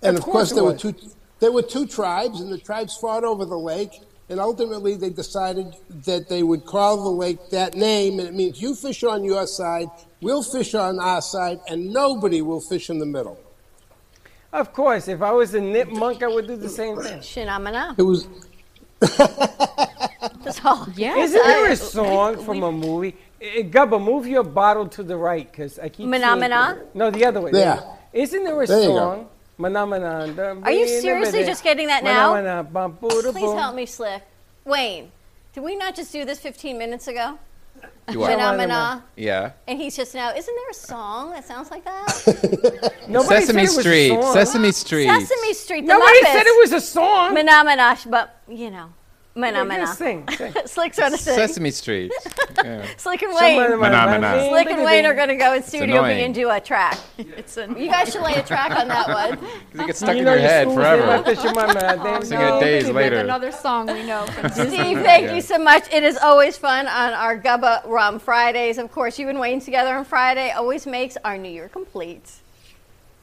And 0.03 0.17
Of 0.17 0.23
of, 0.23 0.25
course, 0.25 0.51
course 0.51 0.53
it 0.53 0.55
there 0.57 0.65
were 0.65 0.77
two 0.77 0.95
there 1.41 1.53
were 1.53 1.63
two 1.63 1.87
tribes, 1.87 2.41
and 2.41 2.53
the 2.53 2.59
tribes 2.59 2.97
fought 2.97 3.25
over 3.25 3.45
the 3.47 3.59
lake. 3.59 4.01
And 4.31 4.39
ultimately, 4.39 4.95
they 4.95 5.11
decided 5.11 5.75
that 6.07 6.29
they 6.29 6.45
would 6.45 6.65
call 6.65 7.03
the 7.03 7.11
lake 7.11 7.51
that 7.51 7.75
name, 7.75 8.21
and 8.21 8.29
it 8.29 8.35
means 8.35 8.63
you 8.63 8.77
fish 8.77 9.03
on 9.03 9.25
your 9.25 9.45
side, 9.49 9.89
we'll 10.23 10.45
fish 10.45 10.73
on 10.77 11.01
our 11.01 11.21
side, 11.21 11.59
and 11.69 11.93
nobody 11.93 12.41
will 12.41 12.61
fish 12.61 12.91
in 12.91 13.01
the 13.01 13.07
middle. 13.07 13.39
Of 14.53 14.73
course, 14.73 15.09
if 15.09 15.21
I 15.21 15.33
was 15.33 15.53
a 15.55 15.61
nip 15.61 15.89
monk, 15.89 16.23
I 16.23 16.29
would 16.29 16.47
do 16.47 16.55
the 16.57 16.69
same 16.69 16.97
thing. 17.03 17.19
Shinamana. 17.19 17.97
It 17.99 18.03
was 18.03 18.29
That's 20.45 20.65
all. 20.65 20.87
Yes. 20.95 21.31
Isn't 21.31 21.43
there 21.45 21.67
I- 21.67 21.71
a 21.73 21.77
song 21.77 22.45
from 22.45 22.63
a 22.63 22.71
movie? 22.73 23.17
Eh, 23.41 23.63
Gubba, 23.63 24.03
move 24.03 24.27
your 24.29 24.45
bottle 24.45 24.87
to 24.89 25.03
the 25.03 25.17
right, 25.17 25.51
because 25.51 25.79
I 25.81 25.89
keep 25.89 26.07
Mana 26.07 26.37
Mana? 26.37 26.83
No, 26.95 27.11
the 27.11 27.25
other 27.25 27.41
way. 27.41 27.51
Yeah. 27.55 27.81
Isn't 28.13 28.45
there 28.45 28.61
a 28.63 28.67
There 28.67 28.81
you 28.83 28.89
go. 28.89 28.97
song? 28.97 29.29
Mana 29.61 29.87
Mana, 29.87 30.61
Are 30.63 30.73
you 30.73 30.89
seriously 30.89 31.45
just 31.45 31.63
getting 31.63 31.89
that 31.89 32.03
Mana 32.03 32.15
now? 32.15 32.33
Mana, 32.35 32.65
bum, 32.65 32.93
boo, 33.01 33.23
da, 33.23 33.31
Please 33.31 33.53
help 33.53 33.75
me, 33.75 33.85
Slick. 33.85 34.23
Wayne, 34.65 35.13
did 35.53 35.63
we 35.63 35.77
not 35.77 35.95
just 35.95 36.13
do 36.13 36.25
this 36.25 36.39
15 36.41 36.79
minutes 36.79 37.09
ago? 37.09 37.39
Do 38.09 38.19
what? 38.21 38.31
Phenomena. 38.31 39.05
Yeah. 39.17 39.53
And 39.69 39.79
he's 39.79 39.97
just 39.97 40.15
now, 40.15 40.35
isn't 40.35 40.55
there 40.55 40.71
a 40.71 40.75
song 40.75 41.31
that 41.33 41.45
sounds 41.47 41.71
like 41.71 41.85
that? 41.85 42.93
Nobody 43.09 43.41
Sesame 43.45 43.47
said 43.47 43.57
it 43.57 43.63
was 43.63 43.77
a 43.77 43.81
Street. 43.83 44.09
song. 44.09 44.33
Sesame 44.33 44.73
Street. 44.73 45.07
Sesame 45.09 45.53
Street. 45.55 45.81
The 45.83 45.87
Nobody 45.89 46.21
Muppets. 46.21 46.33
said 46.33 46.43
it 46.47 46.61
was 46.61 46.73
a 46.73 46.81
song. 46.81 47.37
Menominosh, 47.37 48.11
but, 48.11 48.41
you 48.49 48.71
know. 48.71 48.93
Menomina. 49.41 49.79
just 49.81 49.99
sing, 49.99 50.29
sing. 50.37 50.53
Slick's 50.67 50.97
trying 50.97 51.13
to 51.13 51.19
sing. 51.19 51.35
Sesame 51.35 51.71
Street. 51.71 52.13
Yeah. 52.63 52.85
Slick 52.99 53.23
and 53.23 53.33
Somebody- 53.33 53.57
Wayne. 53.57 53.81
Phenomena. 53.81 54.47
Slick 54.51 54.67
and 54.69 54.83
Wayne 54.85 55.07
are 55.07 55.15
going 55.15 55.29
to 55.31 55.37
go 55.37 55.55
in 55.55 55.63
Studio 55.63 55.87
B 55.87 55.93
annoying. 56.11 56.21
and 56.27 56.35
do 56.35 56.51
a 56.51 56.61
track. 56.61 56.99
It's 57.17 57.57
an, 57.57 57.79
You 57.79 57.89
guys 57.89 58.13
should 58.13 58.21
lay 58.23 58.35
a 58.35 58.43
track 58.43 58.73
on 58.73 58.87
that 58.89 59.09
one. 59.09 59.39
It 59.73 59.87
gets 59.87 60.01
stuck 60.01 60.13
You 60.15 60.19
in 60.19 60.25
know 60.27 60.33
your 60.33 60.41
your 60.41 60.49
head 60.51 60.67
forever. 60.69 61.01
name 61.07 61.11
after 61.11 62.27
Sing 62.27 62.39
it 62.39 62.61
days 62.61 62.91
later. 62.91 63.17
another 63.21 63.51
song 63.51 63.87
we 63.87 64.03
know. 64.05 64.27
Steve, 64.53 64.99
thank 64.99 65.27
Yeah. 65.29 65.35
you 65.35 65.41
so 65.41 65.59
much. 65.59 65.91
It 65.91 66.03
is 66.03 66.19
always 66.19 66.59
fun 66.59 66.87
on 66.87 67.13
our 67.15 67.39
Gubba 67.41 67.87
Rum 67.87 68.19
Fridays. 68.19 68.77
Of 68.77 68.93
course, 68.93 69.19
you 69.19 69.31
and 69.31 69.41
Wayne 69.41 69.61
together 69.61 69.95
on 69.95 70.05
Friday 70.05 70.51
always 70.51 70.87
makes 70.87 71.17
our 71.25 71.39
New 71.39 71.51
Year 71.51 71.69
complete. 71.71 72.31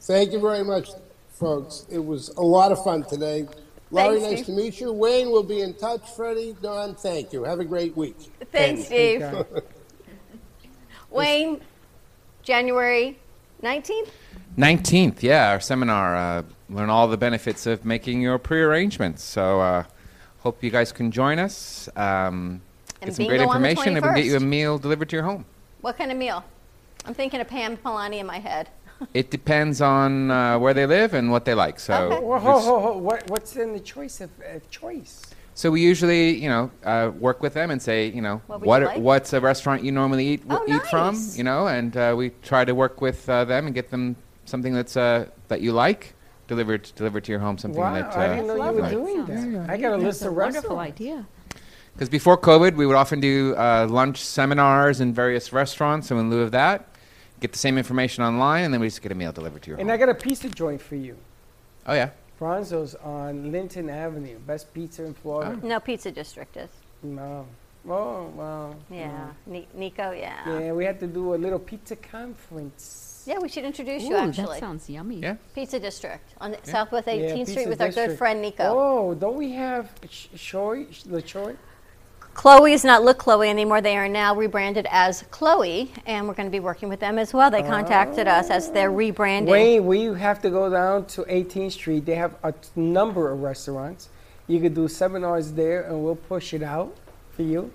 Thank 0.00 0.32
you 0.32 0.40
very 0.40 0.64
much, 0.64 0.88
folks. 1.32 1.86
It 1.90 2.04
was 2.04 2.30
a 2.30 2.42
lot 2.42 2.72
of 2.72 2.82
fun 2.82 3.04
today. 3.04 3.46
Lori, 3.90 4.20
Thanks, 4.20 4.30
nice 4.30 4.44
Steve. 4.44 4.46
to 4.46 4.62
meet 4.62 4.80
you. 4.80 4.92
Wayne 4.92 5.30
will 5.30 5.42
be 5.42 5.62
in 5.62 5.74
touch. 5.74 6.10
Freddie, 6.14 6.54
Dawn, 6.60 6.94
thank 6.94 7.32
you. 7.32 7.44
Have 7.44 7.60
a 7.60 7.64
great 7.64 7.96
week. 7.96 8.16
Thanks, 8.52 8.84
Steve. 8.86 9.20
God. 9.20 9.46
Wayne, 11.10 11.60
January 12.42 13.18
19th? 13.62 14.10
19th, 14.58 15.22
yeah, 15.22 15.50
our 15.50 15.60
seminar. 15.60 16.16
Uh, 16.16 16.42
learn 16.68 16.90
all 16.90 17.08
the 17.08 17.16
benefits 17.16 17.66
of 17.66 17.84
making 17.84 18.20
your 18.20 18.38
pre-arrangements. 18.38 19.22
So, 19.22 19.60
uh, 19.60 19.84
hope 20.40 20.62
you 20.62 20.70
guys 20.70 20.92
can 20.92 21.10
join 21.10 21.38
us. 21.38 21.88
Um, 21.96 22.60
get 23.00 23.14
some 23.14 23.26
great 23.26 23.38
bingo 23.38 23.52
on 23.52 23.62
the 23.62 23.68
information, 23.68 23.96
and 23.96 24.04
we 24.04 24.08
can 24.08 24.16
get 24.16 24.24
you 24.26 24.36
a 24.36 24.40
meal 24.40 24.78
delivered 24.78 25.08
to 25.10 25.16
your 25.16 25.24
home. 25.24 25.46
What 25.80 25.96
kind 25.96 26.12
of 26.12 26.18
meal? 26.18 26.44
I'm 27.06 27.14
thinking 27.14 27.40
of 27.40 27.48
Pam 27.48 27.76
Polani 27.78 28.18
in 28.18 28.26
my 28.26 28.38
head. 28.38 28.68
It 29.14 29.30
depends 29.30 29.80
on 29.80 30.30
uh, 30.30 30.58
where 30.58 30.74
they 30.74 30.86
live 30.86 31.14
and 31.14 31.30
what 31.30 31.44
they 31.44 31.54
like. 31.54 31.78
So, 31.80 31.94
Okay. 31.94 32.20
Whoa, 32.24 32.38
ho, 32.38 32.58
ho, 32.60 32.80
ho. 32.80 32.98
What, 32.98 33.28
what's 33.30 33.56
in 33.56 33.72
the 33.72 33.80
choice 33.80 34.20
of 34.20 34.30
uh, 34.40 34.58
choice? 34.70 35.22
so 35.54 35.70
we 35.72 35.80
usually, 35.80 36.36
you 36.36 36.48
know, 36.48 36.70
uh, 36.84 37.10
work 37.18 37.42
with 37.42 37.54
them 37.54 37.70
and 37.70 37.80
say, 37.82 38.08
you 38.10 38.22
know, 38.22 38.40
What 38.46 38.60
what 38.62 38.80
you 38.80 38.86
like? 38.86 38.98
what's 38.98 39.32
a 39.32 39.40
restaurant 39.40 39.82
you 39.82 39.90
normally 39.92 40.26
eat 40.26 40.42
Oh, 40.48 40.62
eat 40.68 40.82
from, 40.86 41.16
you 41.34 41.42
know, 41.44 41.66
and 41.66 41.96
uh, 41.96 42.14
we 42.16 42.30
try 42.42 42.64
to 42.64 42.74
work 42.74 43.00
with 43.00 43.28
uh, 43.28 43.44
them 43.44 43.66
and 43.66 43.74
get 43.74 43.90
them 43.90 44.14
something 44.44 44.72
that's 44.72 44.96
uh, 44.96 45.26
that 45.48 45.60
you 45.60 45.72
like 45.72 46.14
delivered 46.46 46.90
delivered 46.94 47.24
to 47.24 47.32
your 47.32 47.40
home. 47.40 47.58
Something 47.58 47.82
Wow, 47.82 47.94
that 47.94 48.16
uh, 48.16 48.20
I 48.20 48.28
didn't 48.28 48.46
know 48.46 48.54
you 48.54 48.72
were 48.72 48.80
like. 48.80 48.92
doing 48.92 49.24
that. 49.26 49.70
I 49.70 49.76
got 49.76 49.92
a 49.92 49.96
list 49.96 50.22
a 50.22 50.28
of 50.28 50.34
wonderful 50.34 50.78
idea. 50.78 51.26
Because 51.92 52.08
before 52.08 52.38
COVID, 52.38 52.76
we 52.76 52.86
would 52.86 52.94
often 52.94 53.18
do 53.18 53.56
uh, 53.56 53.86
lunch 53.90 54.18
seminars 54.22 55.00
in 55.00 55.12
various 55.12 55.52
restaurants. 55.52 56.06
So 56.08 56.18
in 56.20 56.30
lieu 56.30 56.42
of 56.42 56.52
that, 56.52 56.88
get 57.40 57.52
the 57.52 57.58
same 57.58 57.78
information 57.78 58.24
online, 58.24 58.64
and 58.64 58.72
then 58.74 58.80
we 58.80 58.86
just 58.88 59.02
get 59.02 59.12
a 59.12 59.14
meal 59.14 59.32
delivered 59.32 59.62
to 59.62 59.70
your 59.70 59.78
And 59.78 59.88
home. 59.88 59.94
I 59.94 59.98
got 59.98 60.08
a 60.08 60.14
pizza 60.14 60.48
joint 60.48 60.80
for 60.80 60.96
you. 60.96 61.16
oh 61.86 61.94
yeah, 61.94 62.10
Bronzo's 62.40 62.94
on 62.96 63.50
Linton 63.52 63.88
Avenue. 63.90 64.38
Best 64.46 64.72
pizza 64.74 65.04
in 65.04 65.14
Florida. 65.14 65.58
No, 65.66 65.80
Pizza 65.80 66.10
District 66.10 66.56
is. 66.56 66.70
No. 67.02 67.46
Oh, 67.88 68.30
well. 68.34 68.74
Yeah. 68.90 69.28
Ni- 69.46 69.68
Nico, 69.74 70.10
yeah. 70.10 70.58
Yeah, 70.60 70.72
we 70.72 70.84
had 70.84 71.00
to 71.00 71.06
do 71.06 71.34
a 71.34 71.36
little 71.36 71.58
pizza 71.58 71.96
conference. 71.96 73.24
Yeah, 73.26 73.38
we 73.38 73.48
should 73.48 73.64
introduce 73.64 74.02
you 74.02 74.14
Ooh, 74.14 74.18
actually. 74.18 74.46
that 74.54 74.60
sounds 74.60 74.88
yummy. 74.90 75.16
yeah. 75.20 75.36
Pizza 75.54 75.78
District 75.78 76.28
on 76.40 76.50
the 76.52 76.58
Southwest 76.64 77.06
18th 77.08 77.20
Yeah, 77.20 77.28
Street 77.44 77.46
Pizza 77.56 77.68
with 77.68 77.80
our 77.80 77.88
good 77.88 77.94
District. 77.94 78.18
friend 78.18 78.42
Nico. 78.42 78.64
Oh, 78.64 79.14
don't 79.14 79.36
we 79.36 79.52
have 79.52 79.90
Sh- 80.10 80.26
Shoy, 80.36 80.86
Sh- 80.92 81.04
LaChoy? 81.04 81.56
Chloe 82.38 82.72
is 82.72 82.84
not 82.84 83.02
Look 83.02 83.18
Chloe 83.18 83.50
anymore. 83.50 83.80
They 83.80 83.96
are 83.96 84.08
now 84.08 84.32
rebranded 84.32 84.86
as 84.92 85.24
Chloe, 85.32 85.92
and 86.06 86.28
we're 86.28 86.34
going 86.34 86.46
to 86.46 86.52
be 86.52 86.60
working 86.60 86.88
with 86.88 87.00
them 87.00 87.18
as 87.18 87.34
well. 87.34 87.50
They 87.50 87.64
contacted 87.64 88.28
us 88.28 88.48
as 88.48 88.70
their 88.70 88.92
rebranding. 88.92 89.48
Wayne, 89.48 89.84
we 89.84 90.04
have 90.04 90.40
to 90.42 90.50
go 90.50 90.70
down 90.70 91.06
to 91.06 91.22
18th 91.24 91.72
Street. 91.72 92.06
They 92.06 92.14
have 92.14 92.36
a 92.44 92.52
t- 92.52 92.68
number 92.76 93.32
of 93.32 93.40
restaurants. 93.42 94.08
You 94.46 94.60
could 94.60 94.72
do 94.72 94.86
seminars 94.86 95.50
there, 95.50 95.82
and 95.82 96.04
we'll 96.04 96.14
push 96.14 96.54
it 96.54 96.62
out 96.62 96.94
for 97.32 97.42
you. 97.42 97.72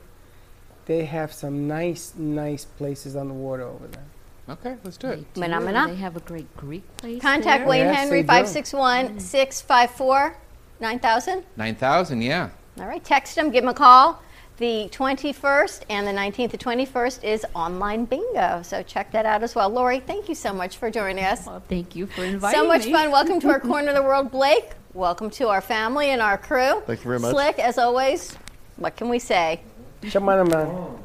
They 0.85 1.03
have 1.03 1.33
some 1.33 1.67
nice, 1.67 2.13
nice 2.15 2.63
places 2.63 3.17
on 3.17 3.27
the 3.27 3.33
water 3.33 3.63
over 3.63 3.87
there. 3.87 4.05
Okay, 4.47 4.77
let's 4.85 4.95
do 4.95 5.09
it. 5.09 5.25
Mana, 5.35 5.59
mana. 5.59 5.89
They 5.89 5.99
have 5.99 6.15
a 6.15 6.21
great 6.21 6.55
Greek 6.55 6.85
place. 6.95 7.21
Contact 7.21 7.63
there. 7.63 7.67
Wayne 7.67 7.87
Yes, 7.87 7.97
Henry, 7.97 8.21
they 8.21 8.27
do. 8.27 8.27
561 8.27 9.19
654 9.19 10.37
9000. 10.79 11.43
9,000, 11.57 12.21
yeah. 12.21 12.49
All 12.79 12.87
right, 12.87 13.03
text 13.03 13.37
him, 13.37 13.51
give 13.51 13.65
him 13.65 13.69
a 13.69 13.73
call. 13.73 14.21
The 14.57 14.87
21st 14.91 15.81
and 15.89 16.05
the 16.05 16.11
19th 16.11 16.51
to 16.51 16.57
21st 16.59 17.23
is 17.23 17.43
online 17.55 18.05
bingo, 18.05 18.61
so 18.61 18.83
check 18.83 19.11
that 19.11 19.25
out 19.25 19.41
as 19.41 19.55
well. 19.55 19.67
Lori, 19.67 19.99
thank 19.99 20.29
you 20.29 20.35
so 20.35 20.53
much 20.53 20.77
for 20.77 20.91
joining 20.91 21.25
us. 21.25 21.49
thank 21.67 21.95
you 21.95 22.05
for 22.05 22.23
inviting 22.23 22.59
me. 22.59 22.63
So 22.63 22.67
much 22.67 22.85
me. 22.85 22.91
fun. 22.91 23.09
Welcome 23.09 23.39
to 23.39 23.49
our 23.49 23.59
corner 23.71 23.89
of 23.89 23.95
the 23.95 24.03
world, 24.03 24.29
Blake. 24.29 24.69
Welcome 24.93 25.31
to 25.31 25.47
our 25.47 25.59
family 25.59 26.11
and 26.11 26.21
our 26.21 26.37
crew. 26.37 26.83
Thank 26.85 26.99
you 26.99 27.05
very 27.05 27.19
much. 27.19 27.31
Slick, 27.31 27.57
as 27.57 27.79
always. 27.79 28.37
What 28.75 28.95
can 28.95 29.09
we 29.09 29.17
say? 29.17 29.61
Shamana 30.03 30.47
man. 30.47 30.99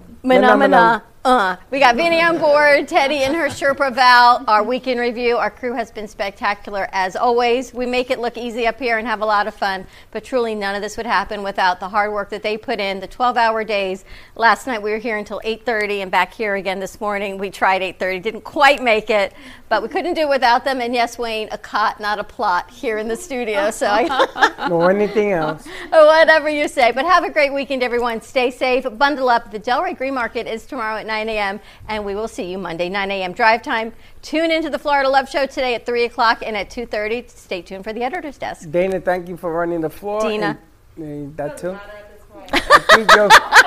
Uh, 1.24 1.57
we 1.73 1.81
got 1.81 1.97
Vinny 1.97 2.23
on 2.23 2.39
board, 2.39 2.86
Teddy 2.86 3.19
and 3.19 3.35
her 3.35 3.49
Sherpa 3.49 3.93
Val, 3.93 4.45
our 4.47 4.62
weekend 4.62 5.01
review. 5.01 5.36
Our 5.36 5.51
crew 5.51 5.74
has 5.74 5.90
been 5.90 6.07
spectacular 6.07 6.89
as 6.93 7.16
always. 7.16 7.74
We 7.74 7.86
make 7.86 8.11
it 8.11 8.20
look 8.20 8.39
easy 8.39 8.69
up 8.69 8.78
here 8.78 8.99
and 8.99 9.07
have 9.07 9.20
a 9.20 9.27
lot 9.27 9.49
of 9.49 9.55
fun, 9.55 9.85
but 10.12 10.23
truly 10.23 10.55
none 10.55 10.77
of 10.77 10.81
this 10.81 10.97
would 10.97 11.07
happen 11.07 11.43
without 11.43 11.81
the 11.81 11.89
hard 11.89 12.12
work 12.12 12.31
that 12.31 12.45
they 12.45 12.57
put 12.57 12.78
in, 12.78 13.01
the 13.01 13.09
12-hour 13.09 13.65
days. 13.65 14.05
Last 14.36 14.69
night 14.69 14.81
we 14.81 14.93
were 14.93 14.99
here 14.99 15.16
until 15.16 15.40
8:30 15.45 16.03
and 16.03 16.11
back 16.11 16.32
here 16.32 16.55
again 16.55 16.78
this 16.78 17.01
morning. 17.01 17.36
We 17.36 17.51
tried 17.51 17.82
8:30, 17.82 18.23
didn't 18.23 18.43
quite 18.43 18.81
make 18.81 19.11
it, 19.11 19.32
but 19.69 19.82
we 19.82 19.89
couldn't 19.89 20.15
do 20.15 20.23
it 20.23 20.28
without 20.28 20.65
them. 20.65 20.81
And 20.81 20.95
yes, 20.95 21.19
Wayne, 21.19 21.49
a 21.51 21.59
cot, 21.59 21.99
not 21.99 22.20
a 22.20 22.24
plot 22.24 22.70
here 22.70 22.97
in 22.97 23.09
the 23.09 23.16
studio. 23.16 23.73
So 23.73 23.89
I 23.89 24.69
Or 24.70 24.90
anything 24.93 25.32
else. 25.32 25.66
whatever 25.90 26.49
you 26.49 26.69
say. 26.69 26.93
But 26.93 27.07
have 27.07 27.24
a 27.24 27.31
great 27.31 27.53
weekend, 27.53 27.82
everyone. 27.82 28.20
Stay 28.20 28.53
safe. 28.53 28.86
Bundle 28.97 29.28
up. 29.28 29.51
The 29.51 29.59
Delray 29.59 29.99
Green 29.99 30.15
Market 30.15 30.47
is 30.47 30.65
tomorrow 30.65 30.97
at 30.97 31.07
9 31.09 31.28
a.m. 31.30 31.59
and 31.89 32.05
we 32.05 32.14
will 32.14 32.28
see 32.28 32.44
you 32.52 32.59
Monday 32.59 32.89
9 32.89 33.10
a.m. 33.10 33.32
drive 33.32 33.62
time. 33.62 33.93
Tune 34.22 34.52
into 34.52 34.70
the 34.70 34.78
Florida 34.78 35.09
Love 35.09 35.28
Show 35.28 35.47
today 35.47 35.74
at 35.74 35.85
3 35.85 36.05
o'clock 36.05 36.43
and 36.47 36.56
at 36.56 36.70
2:30. 36.70 37.28
Stay 37.28 37.62
tuned 37.62 37.82
for 37.82 37.93
the 37.93 38.05
editor's 38.05 38.39
desk. 38.39 38.70
Dana, 38.70 39.01
thank 39.01 39.28
you 39.28 39.36
for 39.36 39.52
running 39.52 39.80
the 39.80 39.90
floor. 39.90 40.20
Dina. 40.20 40.47
and- 40.47 40.59
and 41.05 41.36
that 41.36 41.56
too. 41.59 41.76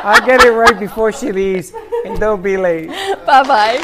I'll 0.03 0.25
get 0.25 0.43
it 0.43 0.51
right 0.51 0.77
before 0.79 1.11
she 1.13 1.31
leaves, 1.31 1.71
and 2.05 2.19
don't 2.19 2.41
be 2.41 2.57
late. 2.57 2.89
Bye 3.25 3.43
bye. 3.43 3.79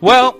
Well, 0.00 0.39